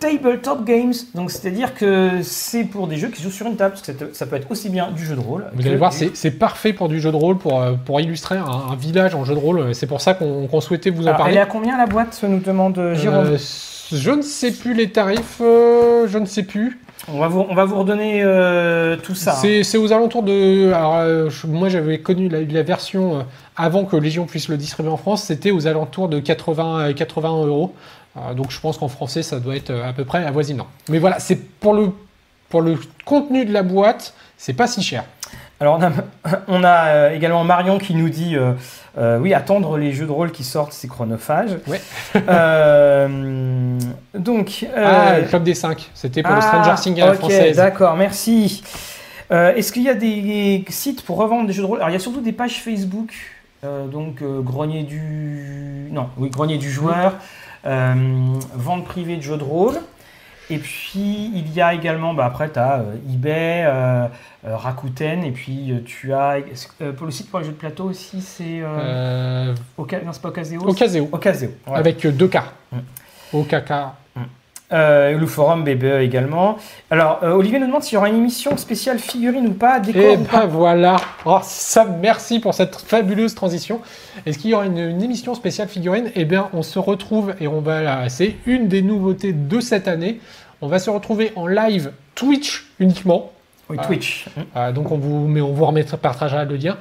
Tabletop 0.00 0.64
Games. 0.64 0.94
Donc 1.14 1.30
c'est-à-dire 1.30 1.74
que 1.74 2.22
c'est 2.22 2.64
pour 2.64 2.88
des 2.88 2.96
jeux 2.96 3.08
qui 3.08 3.22
jouent 3.22 3.30
sur 3.30 3.46
une 3.46 3.56
table, 3.56 3.74
parce 3.74 3.86
que 3.86 3.92
ça, 4.14 4.26
peut 4.26 4.36
être 4.36 4.50
aussi 4.50 4.68
bien 4.70 4.90
du 4.90 5.04
jeu 5.04 5.14
de 5.14 5.20
rôle. 5.20 5.44
Vous 5.54 5.66
allez 5.66 5.76
voir, 5.76 5.90
du- 5.92 6.10
c'est 6.14 6.30
parfait 6.32 6.72
pour 6.72 6.88
du 6.88 7.00
jeu 7.00 7.10
de 7.12 7.16
rôle, 7.16 7.36
pour, 7.38 7.60
euh, 7.62 7.74
pour 7.84 8.00
illustrer 8.00 8.36
un, 8.38 8.44
un 8.72 8.74
village 8.76 9.14
en 9.14 9.24
jeu 9.24 9.34
de 9.34 9.38
rôle. 9.40 9.74
C'est 9.74 9.86
pour 9.86 10.00
ça 10.00 10.14
qu'on 10.14 10.60
souhaitait 10.60 10.90
vous 10.90 11.04
en 11.04 11.08
Alors, 11.08 11.12
elle 11.12 11.18
parler. 11.18 11.36
est 11.36 11.40
à 11.40 11.46
combien 11.46 11.76
la 11.78 11.86
boîte, 11.86 12.18
nous 12.26 12.40
demande 12.40 12.78
euh, 12.78 12.94
Jérôme 12.94 13.26
Euh, 13.26 13.38
je 13.92 14.10
ne 14.10 14.22
sais 14.22 14.52
plus 14.52 14.72
les 14.74 14.90
tarifs, 14.90 15.40
euh, 15.40 16.06
je 16.08 16.16
ne 16.18 16.24
sais 16.26 16.44
plus. 16.44 16.80
on, 17.12 17.18
va 17.18 17.28
vous, 17.28 17.44
on 17.48 17.54
va 17.54 17.64
vous 17.64 17.76
redonner 17.78 18.22
euh, 18.22 18.96
tout 19.02 19.14
ça. 19.14 19.32
hein. 19.42 19.60
C'est 19.62 19.78
aux 19.78 19.92
alentours 19.92 20.22
de. 20.22 20.72
Alors, 20.72 20.96
euh, 20.96 21.28
je- 21.28 21.46
moi, 21.46 21.68
j'avais 21.68 21.98
connu 21.98 22.28
la, 22.28 22.40
la 22.42 22.62
version 22.62 23.18
euh, 23.18 23.22
avant 23.56 23.84
que 23.84 23.96
Légion 23.96 24.26
puisse 24.26 24.48
le 24.48 24.56
distribuer 24.56 24.90
en 24.92 24.96
France, 24.96 25.24
c'était 25.24 25.50
aux 25.50 25.66
alentours 25.66 26.08
de 26.08 26.20
80, 26.20 26.78
euh, 26.90 26.92
80 26.94 27.46
euros. 27.46 27.74
Euh, 28.16 28.34
donc, 28.34 28.50
je 28.50 28.60
pense 28.60 28.78
qu'en 28.78 28.88
français, 28.88 29.22
ça 29.22 29.40
doit 29.40 29.56
être 29.56 29.70
euh, 29.70 29.88
à 29.88 29.92
peu 29.92 30.04
près 30.04 30.24
avoisinant. 30.24 30.66
Mais 30.88 30.98
voilà, 30.98 31.20
c'est 31.20 31.36
pour 31.36 31.74
le, 31.74 31.92
pour 32.48 32.62
le 32.62 32.78
contenu 33.04 33.44
de 33.44 33.52
la 33.52 33.62
boîte, 33.62 34.14
c'est 34.36 34.54
pas 34.54 34.66
si 34.66 34.82
cher. 34.82 35.04
Alors 35.60 35.78
on 35.78 35.82
a, 35.82 35.90
on 36.48 36.64
a 36.64 36.86
euh, 36.86 37.14
également 37.14 37.44
Marion 37.44 37.78
qui 37.78 37.94
nous 37.94 38.08
dit 38.08 38.34
euh, 38.34 38.52
euh, 38.98 39.18
oui 39.18 39.34
attendre 39.34 39.76
les 39.76 39.92
jeux 39.92 40.06
de 40.06 40.12
rôle 40.12 40.32
qui 40.32 40.42
sortent 40.42 40.72
c'est 40.72 40.88
chronophage. 40.88 41.58
Ouais. 41.66 41.80
Euh, 42.28 43.78
donc 44.14 44.66
Ah, 44.74 45.20
le 45.20 45.26
Club 45.26 45.42
des 45.42 45.54
5. 45.54 45.90
C'était 45.94 46.22
pour 46.22 46.32
le 46.32 46.38
ah, 46.38 46.42
Stranger 46.42 46.82
Things 46.82 47.00
à 47.00 47.06
la 47.06 47.12
ok, 47.12 47.18
française. 47.18 47.56
D'accord, 47.56 47.96
merci. 47.96 48.62
Est-ce 49.30 49.70
qu'il 49.70 49.82
y 49.82 49.88
a 49.88 49.94
des 49.94 50.64
sites 50.68 51.04
pour 51.04 51.16
revendre 51.18 51.46
des 51.46 51.52
jeux 51.52 51.62
de 51.62 51.66
rôle? 51.66 51.78
Alors 51.78 51.90
il 51.90 51.92
y 51.92 51.96
a 51.96 52.00
surtout 52.00 52.20
des 52.20 52.32
pages 52.32 52.60
Facebook, 52.62 53.12
donc 53.62 54.22
grenier 54.22 54.82
du 54.82 55.88
non 55.92 56.08
oui 56.16 56.30
grenier 56.30 56.58
du 56.58 56.68
joueur, 56.70 57.14
vente 57.64 58.84
privée 58.84 59.16
de 59.16 59.22
jeux 59.22 59.36
de 59.36 59.44
rôle. 59.44 59.74
Et 60.52 60.58
puis 60.58 61.30
il 61.32 61.52
y 61.52 61.60
a 61.60 61.74
également, 61.74 62.12
bah, 62.12 62.24
après 62.26 62.50
tu 62.50 62.58
as 62.58 62.82
eBay, 63.08 63.62
euh, 63.64 64.06
euh, 64.44 64.56
Rakuten, 64.56 65.22
et 65.22 65.30
puis 65.30 65.70
euh, 65.70 65.78
tu 65.84 66.12
as 66.12 66.38
euh, 66.82 66.92
pour 66.92 67.06
le 67.06 67.12
site 67.12 67.30
pour 67.30 67.38
les 67.38 67.44
jeux 67.44 67.52
de 67.52 67.56
plateau 67.56 67.84
aussi 67.84 68.20
c'est 68.20 68.60
euh, 68.60 69.54
Euh, 69.78 70.00
non 70.04 70.12
c'est 70.12 70.20
pas 70.22 70.30
Ocaseo, 70.30 70.60
Ocaseo. 70.68 71.08
Ocaseo. 71.12 71.50
Avec 71.72 72.04
euh, 72.04 72.10
deux 72.10 72.26
K. 72.26 72.38
Mm. 72.72 72.78
OKK. 73.32 73.72
Euh, 74.72 75.18
le 75.18 75.26
forum 75.26 75.64
BBE 75.64 76.00
également. 76.00 76.56
Alors, 76.92 77.18
euh, 77.24 77.32
Olivier 77.32 77.58
nous 77.58 77.66
demande 77.66 77.82
s'il 77.82 77.94
y 77.94 77.96
aura 77.96 78.08
une 78.08 78.16
émission 78.18 78.56
spéciale 78.56 79.00
figurine 79.00 79.48
ou 79.48 79.52
pas, 79.52 79.80
décor 79.80 80.00
Et 80.02 80.16
ou 80.16 80.22
pas. 80.22 80.42
ben 80.42 80.46
voilà. 80.46 80.96
Oh, 81.24 81.38
ça, 81.42 81.84
merci 81.84 82.38
pour 82.38 82.54
cette 82.54 82.76
fabuleuse 82.76 83.34
transition. 83.34 83.80
Est-ce 84.26 84.38
qu'il 84.38 84.50
y 84.50 84.54
aura 84.54 84.66
une, 84.66 84.78
une 84.78 85.02
émission 85.02 85.34
spéciale 85.34 85.66
figurine 85.68 86.10
Eh 86.14 86.24
bien, 86.24 86.48
on 86.52 86.62
se 86.62 86.78
retrouve 86.78 87.34
et 87.40 87.48
on 87.48 87.60
va. 87.60 88.08
C'est 88.08 88.36
une 88.46 88.68
des 88.68 88.82
nouveautés 88.82 89.32
de 89.32 89.58
cette 89.60 89.88
année. 89.88 90.20
On 90.60 90.68
va 90.68 90.78
se 90.78 90.90
retrouver 90.90 91.32
en 91.34 91.46
live 91.48 91.90
Twitch 92.14 92.66
uniquement. 92.78 93.32
Oui, 93.70 93.76
Ah. 93.80 93.86
Twitch. 93.86 94.26
Euh, 94.56 94.72
donc 94.72 94.90
on 94.92 94.98
vous, 94.98 95.26
mais 95.26 95.40
on 95.40 95.52
vous 95.52 95.64
remettra, 95.64 95.96
partagera 95.96 96.44
le 96.44 96.56
lien. 96.56 96.76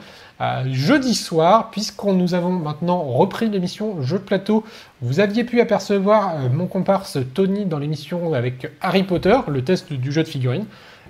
Jeudi 0.72 1.16
soir, 1.16 1.70
puisqu'on 1.70 2.14
nous 2.14 2.34
avons 2.34 2.52
maintenant 2.52 3.02
repris 3.02 3.50
l'émission 3.50 4.02
Jeux 4.02 4.20
de 4.20 4.24
plateau, 4.24 4.64
vous 5.02 5.20
aviez 5.20 5.44
pu 5.44 5.60
apercevoir 5.60 6.36
euh, 6.36 6.50
mon 6.50 6.66
comparse 6.66 7.18
Tony 7.34 7.66
dans 7.66 7.78
l'émission 7.78 8.34
avec 8.34 8.72
Harry 8.80 9.04
Potter, 9.04 9.38
le 9.50 9.64
test 9.64 9.92
du 9.92 10.14
jeu 10.14 10.24
de 10.24 10.30
figurines. 10.30 10.66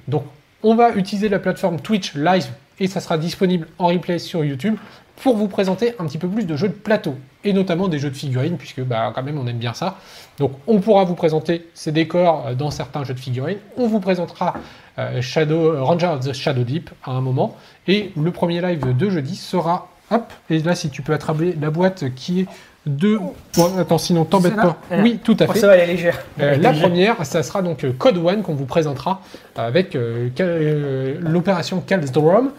Donc 0.07 0.23
on 0.63 0.73
va 0.73 0.91
utiliser 0.95 1.29
la 1.29 1.37
plateforme 1.37 1.79
Twitch 1.79 2.15
Live 2.15 2.47
et 2.79 2.87
ça 2.87 2.99
sera 3.01 3.19
disponible 3.19 3.67
en 3.77 3.87
replay 3.87 4.17
sur 4.17 4.43
YouTube 4.43 4.77
pour 5.23 5.35
vous 5.35 5.47
présenter 5.47 5.93
un 5.99 6.05
petit 6.05 6.17
peu 6.17 6.27
plus 6.27 6.45
de 6.45 6.55
jeux 6.55 6.69
de 6.69 6.73
plateau 6.73 7.15
et 7.43 7.53
notamment 7.53 7.87
des 7.87 7.99
jeux 7.99 8.09
de 8.09 8.15
figurines 8.15 8.57
puisque 8.57 8.81
bah, 8.81 9.11
quand 9.13 9.23
même 9.23 9.37
on 9.37 9.47
aime 9.47 9.57
bien 9.57 9.73
ça. 9.73 9.97
Donc 10.37 10.53
on 10.67 10.79
pourra 10.79 11.03
vous 11.03 11.15
présenter 11.15 11.67
ces 11.73 11.91
décors 11.91 12.45
euh, 12.47 12.53
dans 12.55 12.71
certains 12.71 13.03
jeux 13.03 13.13
de 13.13 13.19
figurines. 13.19 13.57
On 13.77 13.87
vous 13.87 13.99
présentera 13.99 14.53
euh, 14.97 15.21
Shadow, 15.21 15.83
Ranger 15.83 16.07
of 16.07 16.19
the 16.25 16.33
Shadow 16.33 16.63
Deep 16.63 16.89
à 17.05 17.11
un 17.11 17.21
moment. 17.21 17.55
Et 17.87 18.11
le 18.21 18.31
premier 18.31 18.61
live 18.61 18.95
de 18.95 19.09
jeudi 19.09 19.35
sera. 19.35 19.89
Hop, 20.11 20.33
et 20.49 20.57
là, 20.59 20.73
si 20.73 20.89
tu 20.89 21.03
peux 21.03 21.13
attraper 21.13 21.55
la 21.61 21.69
boîte 21.69 22.05
qui 22.15 22.41
est 22.41 22.45
de. 22.87 23.19
Attends, 23.77 23.99
sinon 23.99 24.25
t'embête 24.25 24.55
pas. 24.55 24.77
Oui, 25.03 25.19
tout 25.23 25.37
à 25.39 25.45
Oh, 25.47 25.53
fait. 25.53 25.59
ça 25.59 25.67
va, 25.67 25.75
elle 25.77 25.89
est 25.89 25.93
légère. 25.93 26.17
Euh, 26.39 26.57
la 26.57 26.71
légère. 26.71 26.81
première, 26.89 27.25
ça 27.27 27.43
sera 27.43 27.61
donc 27.61 27.85
Code 27.99 28.17
One 28.17 28.41
qu'on 28.41 28.55
vous 28.55 28.65
présentera 28.65 29.21
avec 29.55 29.95
euh, 29.95 30.29
l'opération 31.21 31.81
Calsdrum. 31.81 32.49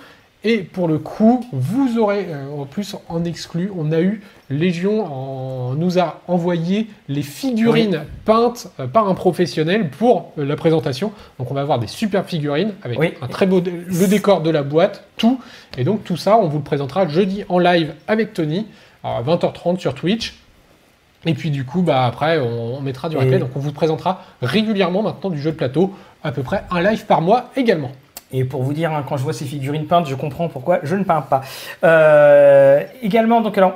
Et 0.43 0.59
pour 0.59 0.89
le 0.89 0.99
coup, 0.99 1.45
vous 1.53 1.99
aurez 1.99 2.27
euh, 2.31 2.49
en 2.63 2.65
plus 2.65 2.97
en 3.11 3.25
exclu, 3.25 3.71
on 3.77 3.93
a 3.93 4.01
eu 4.01 4.23
Légion 4.49 5.05
en- 5.05 5.75
nous 5.75 5.99
a 5.99 6.21
envoyé 6.29 6.89
les 7.09 7.23
figurines 7.23 8.05
peintes 8.25 8.69
euh, 8.81 8.87
par 8.87 9.07
un 9.09 9.15
professionnel 9.15 9.91
pour 9.91 10.33
euh, 10.39 10.47
la 10.47 10.57
présentation. 10.57 11.13
Donc 11.39 11.51
on 11.51 11.55
va 11.55 11.61
avoir 11.61 11.79
des 11.79 11.87
super 11.87 12.25
figurines 12.25 12.73
avec 12.83 12.99
Oui. 12.99 13.13
un 13.21 13.27
très 13.29 13.45
beau 13.47 13.61
le 13.61 14.07
décor 14.09 14.41
de 14.41 14.49
la 14.51 14.63
boîte, 14.63 15.05
tout. 15.19 15.39
Et 15.77 15.85
donc 15.85 16.05
tout 16.05 16.17
ça, 16.17 16.39
on 16.39 16.49
vous 16.49 16.59
le 16.59 16.65
présentera 16.65 17.07
jeudi 17.07 17.45
en 17.51 17.59
live 17.59 17.93
avec 18.09 18.33
Tony 18.33 18.67
à 19.05 19.21
20h30 19.23 19.79
sur 19.79 19.95
Twitch. 19.95 20.37
Et 21.27 21.35
puis 21.35 21.51
du 21.51 21.67
coup, 21.67 21.83
bah 21.83 22.07
après, 22.07 22.39
on, 22.39 22.79
on 22.79 22.81
mettra 22.81 23.11
du 23.11 23.17
Et- 23.17 23.21
replay. 23.21 23.39
Donc 23.39 23.51
on 23.57 23.61
vous 23.61 23.73
présentera 23.73 24.25
régulièrement 24.41 25.03
maintenant 25.03 25.29
du 25.29 25.39
jeu 25.39 25.51
de 25.51 25.57
plateau, 25.57 25.95
à 26.25 26.33
peu 26.33 26.43
près 26.43 26.65
un 26.71 26.81
live 26.81 27.05
par 27.05 27.21
mois 27.21 27.51
également. 27.57 27.93
Et 28.33 28.45
pour 28.45 28.63
vous 28.63 28.73
dire, 28.73 28.93
hein, 28.93 29.05
quand 29.09 29.17
je 29.17 29.23
vois 29.23 29.33
ces 29.33 29.45
figurines 29.45 29.87
peintes, 29.87 30.07
je 30.07 30.15
comprends 30.15 30.49
pourquoi 30.49 30.81
je 30.83 30.95
ne 30.97 31.05
peins 31.05 31.21
pas. 31.23 31.43
Euh, 31.85 32.83
également, 33.03 33.41
donc 33.41 33.59
alors, 33.59 33.75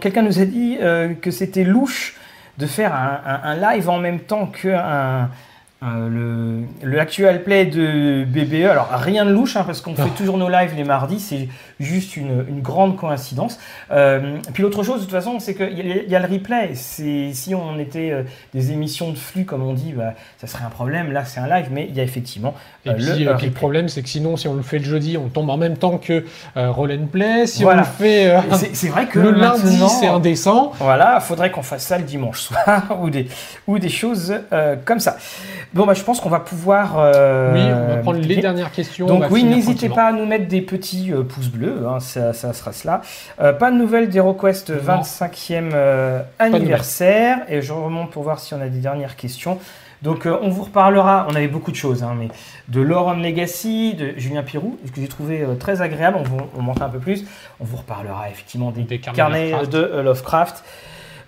quelqu'un 0.00 0.22
nous 0.22 0.40
a 0.40 0.44
dit 0.44 0.78
euh, 0.80 1.14
que 1.14 1.30
c'était 1.30 1.64
louche 1.64 2.16
de 2.58 2.66
faire 2.66 2.94
un, 2.94 3.54
live 3.54 3.90
en 3.90 3.98
même 3.98 4.20
temps 4.20 4.46
que 4.46 4.68
un- 5.82 6.08
le, 6.08 6.60
le 6.82 6.98
actual 7.00 7.42
play 7.42 7.66
de 7.66 8.24
BBE. 8.24 8.64
Alors 8.70 8.88
rien 8.92 9.24
de 9.26 9.30
louche, 9.30 9.56
hein, 9.56 9.62
parce 9.66 9.80
qu'on 9.82 9.94
fait 9.94 10.08
toujours 10.16 10.38
nos 10.38 10.48
lives 10.48 10.72
les 10.74 10.84
mardis, 10.84 11.20
c'est 11.20 11.48
juste 11.78 12.16
une, 12.16 12.44
une 12.48 12.62
grande 12.62 12.96
coïncidence. 12.96 13.58
Euh, 13.90 14.38
puis 14.54 14.62
l'autre 14.62 14.82
chose, 14.82 15.00
de 15.00 15.04
toute 15.04 15.12
façon, 15.12 15.38
c'est 15.38 15.54
qu'il 15.54 15.78
y, 15.78 16.10
y 16.10 16.16
a 16.16 16.18
le 16.18 16.32
replay. 16.32 16.70
C'est 16.74 17.30
si 17.34 17.54
on 17.54 17.78
était 17.78 18.10
euh, 18.10 18.22
des 18.54 18.72
émissions 18.72 19.10
de 19.10 19.18
flux, 19.18 19.44
comme 19.44 19.62
on 19.62 19.74
dit, 19.74 19.92
bah, 19.92 20.14
ça 20.38 20.46
serait 20.46 20.64
un 20.64 20.70
problème. 20.70 21.12
Là, 21.12 21.24
c'est 21.26 21.40
un 21.40 21.46
live, 21.48 21.66
mais 21.70 21.86
il 21.90 21.94
y 21.94 22.00
a 22.00 22.04
effectivement 22.04 22.54
Et 22.86 22.90
euh, 22.90 22.94
puis, 22.94 23.04
le 23.04 23.28
euh, 23.28 23.32
euh, 23.32 23.36
puis 23.36 23.46
le 23.46 23.52
problème, 23.52 23.88
c'est 23.88 24.02
que 24.02 24.08
sinon, 24.08 24.38
si 24.38 24.48
on 24.48 24.54
le 24.54 24.62
fait 24.62 24.78
le 24.78 24.84
jeudi, 24.84 25.18
on 25.18 25.28
tombe 25.28 25.50
en 25.50 25.58
même 25.58 25.76
temps 25.76 25.98
que 25.98 26.24
euh, 26.56 26.70
Roll 26.70 26.92
and 26.92 27.06
Play. 27.12 27.46
Si 27.46 27.62
Voilà. 27.64 27.82
on 27.82 27.84
le 27.84 27.90
fait 28.06 28.30
euh, 28.30 28.40
C'est 28.72 28.88
vrai 28.88 29.06
que 29.06 29.18
le 29.18 29.32
lundi, 29.32 29.78
c'est 30.00 30.06
indécent. 30.06 30.72
Voilà, 30.78 31.20
faudrait 31.20 31.50
qu'on 31.50 31.62
fasse 31.62 31.84
ça 31.84 31.98
le 31.98 32.04
dimanche 32.04 32.40
soir 32.40 32.96
ou 33.02 33.10
des, 33.10 33.28
ou 33.66 33.78
des 33.78 33.90
choses 33.90 34.34
euh, 34.52 34.76
comme 34.82 35.00
ça. 35.00 35.18
Bon, 35.76 35.86
bah, 35.86 35.94
je 35.94 36.02
pense 36.02 36.20
qu'on 36.20 36.28
va 36.30 36.40
pouvoir. 36.40 36.94
euh, 36.98 37.52
oui, 37.54 37.60
on 37.60 37.94
va 37.94 37.96
prendre 37.98 38.18
les 38.20 38.36
dernières 38.36 38.72
questions. 38.72 39.06
on 39.06 39.08
Donc 39.10 39.20
va 39.20 39.28
oui, 39.30 39.44
n'hésitez 39.44 39.88
pas 39.88 40.06
à 40.08 40.12
nous 40.12 40.26
mettre 40.26 40.48
des 40.48 40.62
petits 40.62 41.12
euh, 41.12 41.22
pouces 41.22 41.48
bleus, 41.48 41.86
hein, 41.86 42.00
ça, 42.00 42.32
ça 42.32 42.52
sera 42.52 42.72
cela. 42.72 43.02
Euh, 43.40 43.52
pas 43.52 43.70
de 43.70 43.76
nouvelles 43.76 44.08
d'HeroQuest 44.08 44.70
Non. 44.70 45.00
25e 45.02 45.70
euh, 45.74 46.22
anniversaire. 46.38 47.38
Et 47.48 47.62
je 47.62 47.72
remonte 47.72 48.10
pour 48.10 48.22
voir 48.22 48.38
si 48.40 48.54
on 48.54 48.60
a 48.60 48.68
des 48.68 48.78
dernières 48.78 49.16
questions. 49.16 49.58
Donc 50.02 50.26
on 50.26 50.50
vous 50.50 50.64
reparlera, 50.64 51.26
on 51.30 51.34
avait 51.34 51.48
beaucoup 51.48 51.70
de 51.70 51.76
choses, 51.76 52.02
hein, 52.02 52.14
mais 52.18 52.28
de 52.68 52.80
Lauren 52.82 53.14
Legacy, 53.14 53.94
de 53.94 54.12
Julien 54.18 54.42
Pirou, 54.42 54.78
que 54.94 55.00
j'ai 55.00 55.08
trouvé 55.08 55.42
très 55.58 55.80
agréable, 55.80 56.18
on 56.20 56.22
vous 56.22 56.36
on 56.56 56.60
montre 56.62 56.82
un 56.82 56.90
peu 56.90 56.98
plus. 56.98 57.24
On 57.60 57.64
vous 57.64 57.78
reparlera 57.78 58.28
effectivement 58.30 58.70
des, 58.72 58.82
Des 58.82 58.98
carnets 58.98 59.50
Lovecraft. 59.52 59.72
de 59.72 60.00
Lovecraft. 60.02 60.64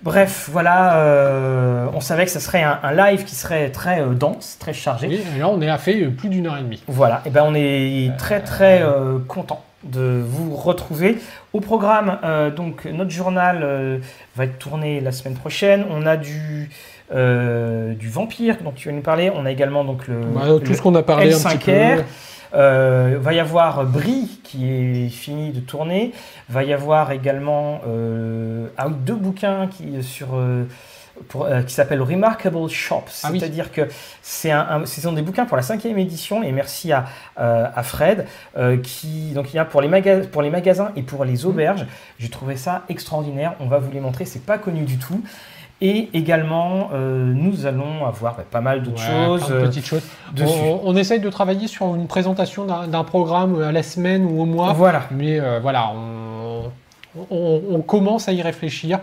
Bref, 0.02 0.48
voilà, 0.52 0.98
euh, 0.98 1.86
on 1.92 2.00
savait 2.00 2.24
que 2.24 2.30
ce 2.30 2.38
serait 2.38 2.62
un, 2.62 2.78
un 2.82 2.92
live 2.92 3.24
qui 3.24 3.34
serait 3.34 3.70
très 3.70 4.00
euh, 4.00 4.14
dense, 4.14 4.56
très 4.60 4.72
chargé. 4.72 5.08
Oui, 5.08 5.20
et 5.36 5.38
là, 5.40 5.48
on 5.48 5.60
est 5.60 5.68
à 5.68 5.78
fait 5.78 6.00
euh, 6.02 6.10
plus 6.10 6.28
d'une 6.28 6.46
heure 6.46 6.56
et 6.56 6.62
demie. 6.62 6.82
Voilà, 6.86 7.20
et 7.26 7.30
ben 7.30 7.42
on 7.44 7.54
est 7.54 8.12
très 8.16 8.40
très 8.40 8.82
content 9.26 9.64
de 9.84 10.22
vous 10.24 10.54
retrouver 10.54 11.18
au 11.52 11.60
programme. 11.60 12.18
donc 12.56 12.84
notre 12.86 13.10
journal 13.10 14.00
va 14.36 14.44
être 14.44 14.58
tourné 14.58 15.00
la 15.00 15.12
semaine 15.12 15.36
prochaine. 15.36 15.84
On 15.90 16.06
a 16.06 16.16
du 16.16 16.70
du 17.12 18.08
vampire 18.08 18.56
dont 18.62 18.72
tu 18.72 18.88
vas 18.88 18.94
nous 18.94 19.02
parler. 19.02 19.30
On 19.34 19.46
a 19.46 19.50
également 19.50 19.84
donc 19.84 20.08
le, 20.08 20.20
Bah, 20.20 20.42
le 20.48 20.58
tout 20.60 20.74
ce 20.74 20.82
qu'on 20.82 20.94
a 20.94 21.02
parlé 21.02 21.32
un 21.32 21.38
petit 21.38 21.58
peu. 21.58 22.02
L5R. 22.52 22.54
Euh, 22.54 23.18
va 23.20 23.32
y 23.32 23.40
avoir 23.40 23.84
Brie 23.84 24.40
qui 24.44 24.66
est 24.68 25.08
fini 25.08 25.52
de 25.52 25.60
tourner. 25.60 26.12
Va 26.48 26.64
y 26.64 26.72
avoir 26.72 27.12
également 27.12 27.80
euh, 27.86 28.66
deux 29.04 29.14
bouquins 29.14 29.66
qui 29.68 30.02
sur 30.02 30.28
euh, 30.34 30.64
pour, 31.28 31.46
euh, 31.46 31.62
qui 31.62 31.74
s'appellent 31.74 32.02
Remarkable 32.02 32.68
Shops. 32.68 33.22
Ah 33.24 33.28
oui. 33.32 33.40
C'est-à-dire 33.40 33.72
que 33.72 33.88
c'est 34.22 34.50
un, 34.52 34.60
un- 34.82 34.86
ce 34.86 35.00
sont 35.00 35.12
des 35.12 35.22
bouquins 35.22 35.46
pour 35.46 35.56
la 35.56 35.62
cinquième 35.64 35.98
édition 35.98 36.42
et 36.44 36.52
merci 36.52 36.92
à, 36.92 37.06
euh, 37.40 37.66
à 37.74 37.82
Fred 37.82 38.26
euh, 38.56 38.76
qui 38.76 39.32
donc 39.32 39.52
il 39.52 39.56
y 39.56 39.58
a 39.58 39.64
pour 39.64 39.80
les, 39.80 39.88
maga- 39.88 40.20
pour 40.30 40.42
les 40.42 40.50
magasins 40.50 40.92
et 40.96 41.02
pour 41.02 41.24
les 41.24 41.44
auberges. 41.44 41.86
J'ai 42.18 42.28
trouvé 42.30 42.56
ça 42.56 42.84
extraordinaire. 42.88 43.54
On 43.60 43.66
va 43.66 43.78
vous 43.78 43.90
les 43.90 44.00
montrer. 44.00 44.24
C'est 44.26 44.44
pas 44.44 44.58
connu 44.58 44.82
du 44.82 44.96
tout. 44.98 45.20
Et 45.80 46.08
également, 46.12 46.90
euh, 46.92 47.32
nous 47.32 47.66
allons 47.66 48.04
avoir 48.04 48.34
bah, 48.34 48.44
pas 48.50 48.60
mal 48.60 48.82
d'autres 48.82 49.00
Ouais, 49.00 49.26
choses. 49.38 49.46
plein 49.46 49.54
de 49.56 49.60
euh, 49.60 49.66
petites 49.66 49.86
choses. 49.86 50.02
On, 50.40 50.80
on 50.84 50.96
essaye 50.96 51.20
de 51.20 51.30
travailler 51.30 51.68
sur 51.68 51.94
une 51.94 52.08
présentation 52.08 52.66
d'un 52.66 53.04
programme 53.04 53.62
à 53.62 53.70
la 53.70 53.84
semaine 53.84 54.24
ou 54.24 54.42
au 54.42 54.44
mois. 54.44 54.72
Voilà. 54.72 55.02
Mais 55.12 55.38
euh, 55.38 55.60
voilà, 55.62 55.90
on, 55.94 56.62
on- 57.30 57.62
on 57.70 57.80
commence 57.80 58.28
à 58.28 58.32
y 58.32 58.42
réfléchir, 58.42 58.98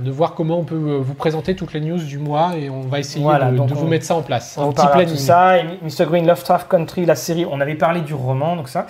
de 0.00 0.10
voir 0.12 0.34
comment 0.34 0.58
on 0.60 0.64
peut 0.64 0.76
euh, 0.76 0.98
vous 1.00 1.14
présenter 1.14 1.56
toutes 1.56 1.72
les 1.72 1.80
news 1.80 1.98
du 1.98 2.18
mois 2.18 2.52
et 2.56 2.70
on 2.70 2.82
va 2.82 3.00
essayer 3.00 3.24
Voilà, 3.24 3.50
de, 3.50 3.58
de 3.58 3.74
vous 3.74 3.88
mettre 3.88 4.04
ça 4.04 4.14
en 4.14 4.22
place. 4.22 4.56
On 4.58 4.68
un 4.68 4.72
petit 4.72 4.82
de 4.82 4.86
tout 4.86 4.92
planning. 4.92 5.16
ça. 5.16 5.58
Et 5.58 5.64
Mr. 5.82 6.06
Green, 6.06 6.24
Lovecraft 6.24 6.68
Country, 6.68 7.04
la 7.04 7.16
série, 7.16 7.44
on 7.50 7.60
avait 7.60 7.74
parlé 7.74 8.00
du 8.02 8.14
roman, 8.14 8.54
donc 8.54 8.68
ça. 8.68 8.86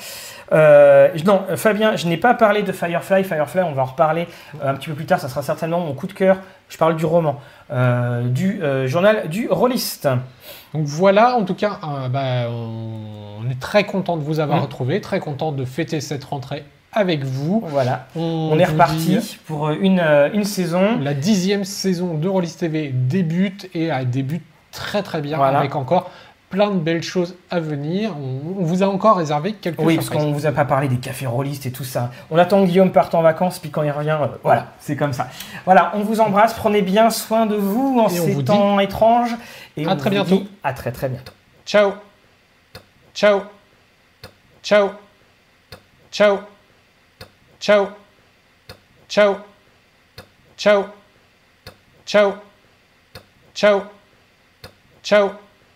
Euh, 0.52 1.08
non, 1.24 1.42
euh, 1.50 1.56
Fabien, 1.56 1.96
je 1.96 2.06
n'ai 2.06 2.16
pas 2.16 2.34
parlé 2.34 2.62
de 2.62 2.72
Firefly. 2.72 3.24
Firefly, 3.24 3.62
on 3.62 3.72
va 3.72 3.82
en 3.82 3.86
reparler 3.86 4.26
euh, 4.62 4.70
un 4.70 4.74
petit 4.74 4.88
peu 4.88 4.94
plus 4.94 5.06
tard. 5.06 5.18
Ça 5.20 5.28
sera 5.28 5.42
certainement 5.42 5.80
mon 5.80 5.92
coup 5.94 6.06
de 6.06 6.12
cœur. 6.12 6.38
Je 6.68 6.76
parle 6.78 6.96
du 6.96 7.04
roman, 7.04 7.40
euh, 7.70 8.22
du 8.28 8.62
euh, 8.62 8.86
journal 8.86 9.28
du 9.28 9.48
rôliste. 9.50 10.08
Donc 10.74 10.84
voilà, 10.86 11.36
en 11.36 11.44
tout 11.44 11.54
cas, 11.54 11.78
bah, 12.10 12.48
on, 12.50 13.48
est 13.50 13.58
très 13.60 13.84
content 13.84 14.16
de 14.16 14.22
vous 14.22 14.40
avoir 14.40 14.58
Mhm. 14.58 14.64
retrouvé, 14.64 15.00
très 15.00 15.20
content 15.20 15.52
de 15.52 15.64
fêter 15.64 16.00
cette 16.00 16.24
rentrée 16.24 16.64
avec 16.92 17.24
vous. 17.24 17.62
Voilà. 17.66 18.06
On, 18.16 18.50
On 18.52 18.58
est 18.58 18.64
reparti 18.64 19.16
dit, 19.18 19.38
pour 19.46 19.70
une, 19.70 20.00
une 20.32 20.44
saison. 20.44 20.98
La 21.00 21.14
dixième 21.14 21.64
saison 21.64 22.14
de 22.14 22.28
Rollis 22.28 22.54
TV 22.58 22.90
débute 22.92 23.68
et 23.74 23.86
elle 23.86 24.10
débute 24.10 24.42
très 24.72 25.02
très 25.02 25.20
bien 25.22 25.36
Voilà. 25.38 25.58
avec 25.60 25.74
encore 25.76 26.10
plein 26.50 26.70
de 26.70 26.78
belles 26.78 27.02
choses 27.02 27.34
à 27.50 27.60
venir. 27.60 28.12
On, 28.16 28.64
vous 28.64 28.82
a 28.82 28.86
encore 28.86 29.16
réservé 29.16 29.52
quelques 29.52 29.80
Oui, 29.80 29.96
parce 29.96 30.10
qu'on 30.10 30.32
vous 30.32 30.46
a 30.46 30.52
pas 30.52 30.64
parlé 30.64 30.88
des 30.88 30.98
cafés 30.98 31.26
rôlistes 31.26 31.66
et 31.66 31.72
tout 31.72 31.84
ça. 31.84 32.10
On 32.30 32.38
attend 32.38 32.62
que 32.62 32.68
Guillaume 32.68 32.92
parte 32.92 33.14
en 33.14 33.22
vacances, 33.22 33.58
puis 33.58 33.70
quand 33.70 33.82
il 33.82 33.90
revient, 33.90 34.18
euh, 34.20 34.26
voilà, 34.42 34.68
c'est 34.78 34.96
comme 34.96 35.12
ça. 35.12 35.28
Voilà, 35.64 35.92
on 35.94 36.00
vous 36.00 36.20
embrasse, 36.20 36.54
prenez 36.54 36.82
bien 36.82 37.10
soin 37.10 37.46
de 37.46 37.56
vous 37.56 37.98
en 38.00 38.08
Et 38.08 38.10
ces 38.10 38.44
temps 38.44 38.78
étranges. 38.80 39.34
Et 39.76 39.86
à 39.86 39.92
on 39.92 39.96
très 39.96 40.10
vous 40.10 40.16
bientôt. 40.16 40.36
dit 40.36 40.48
À 40.62 40.72
très 40.72 40.92
très 40.92 41.08
bientôt. 41.08 41.32
Ciao. 41.64 41.92
Ciao. 43.14 43.42
Ciao. 44.62 44.90
Ciao. 46.10 46.40
Ciao. 47.60 47.88
Ciao. 49.08 49.36
Ciao. 50.56 50.84
Ciao. 52.06 52.34
Ciao. 53.54 53.82
Ciao. 55.02 55.45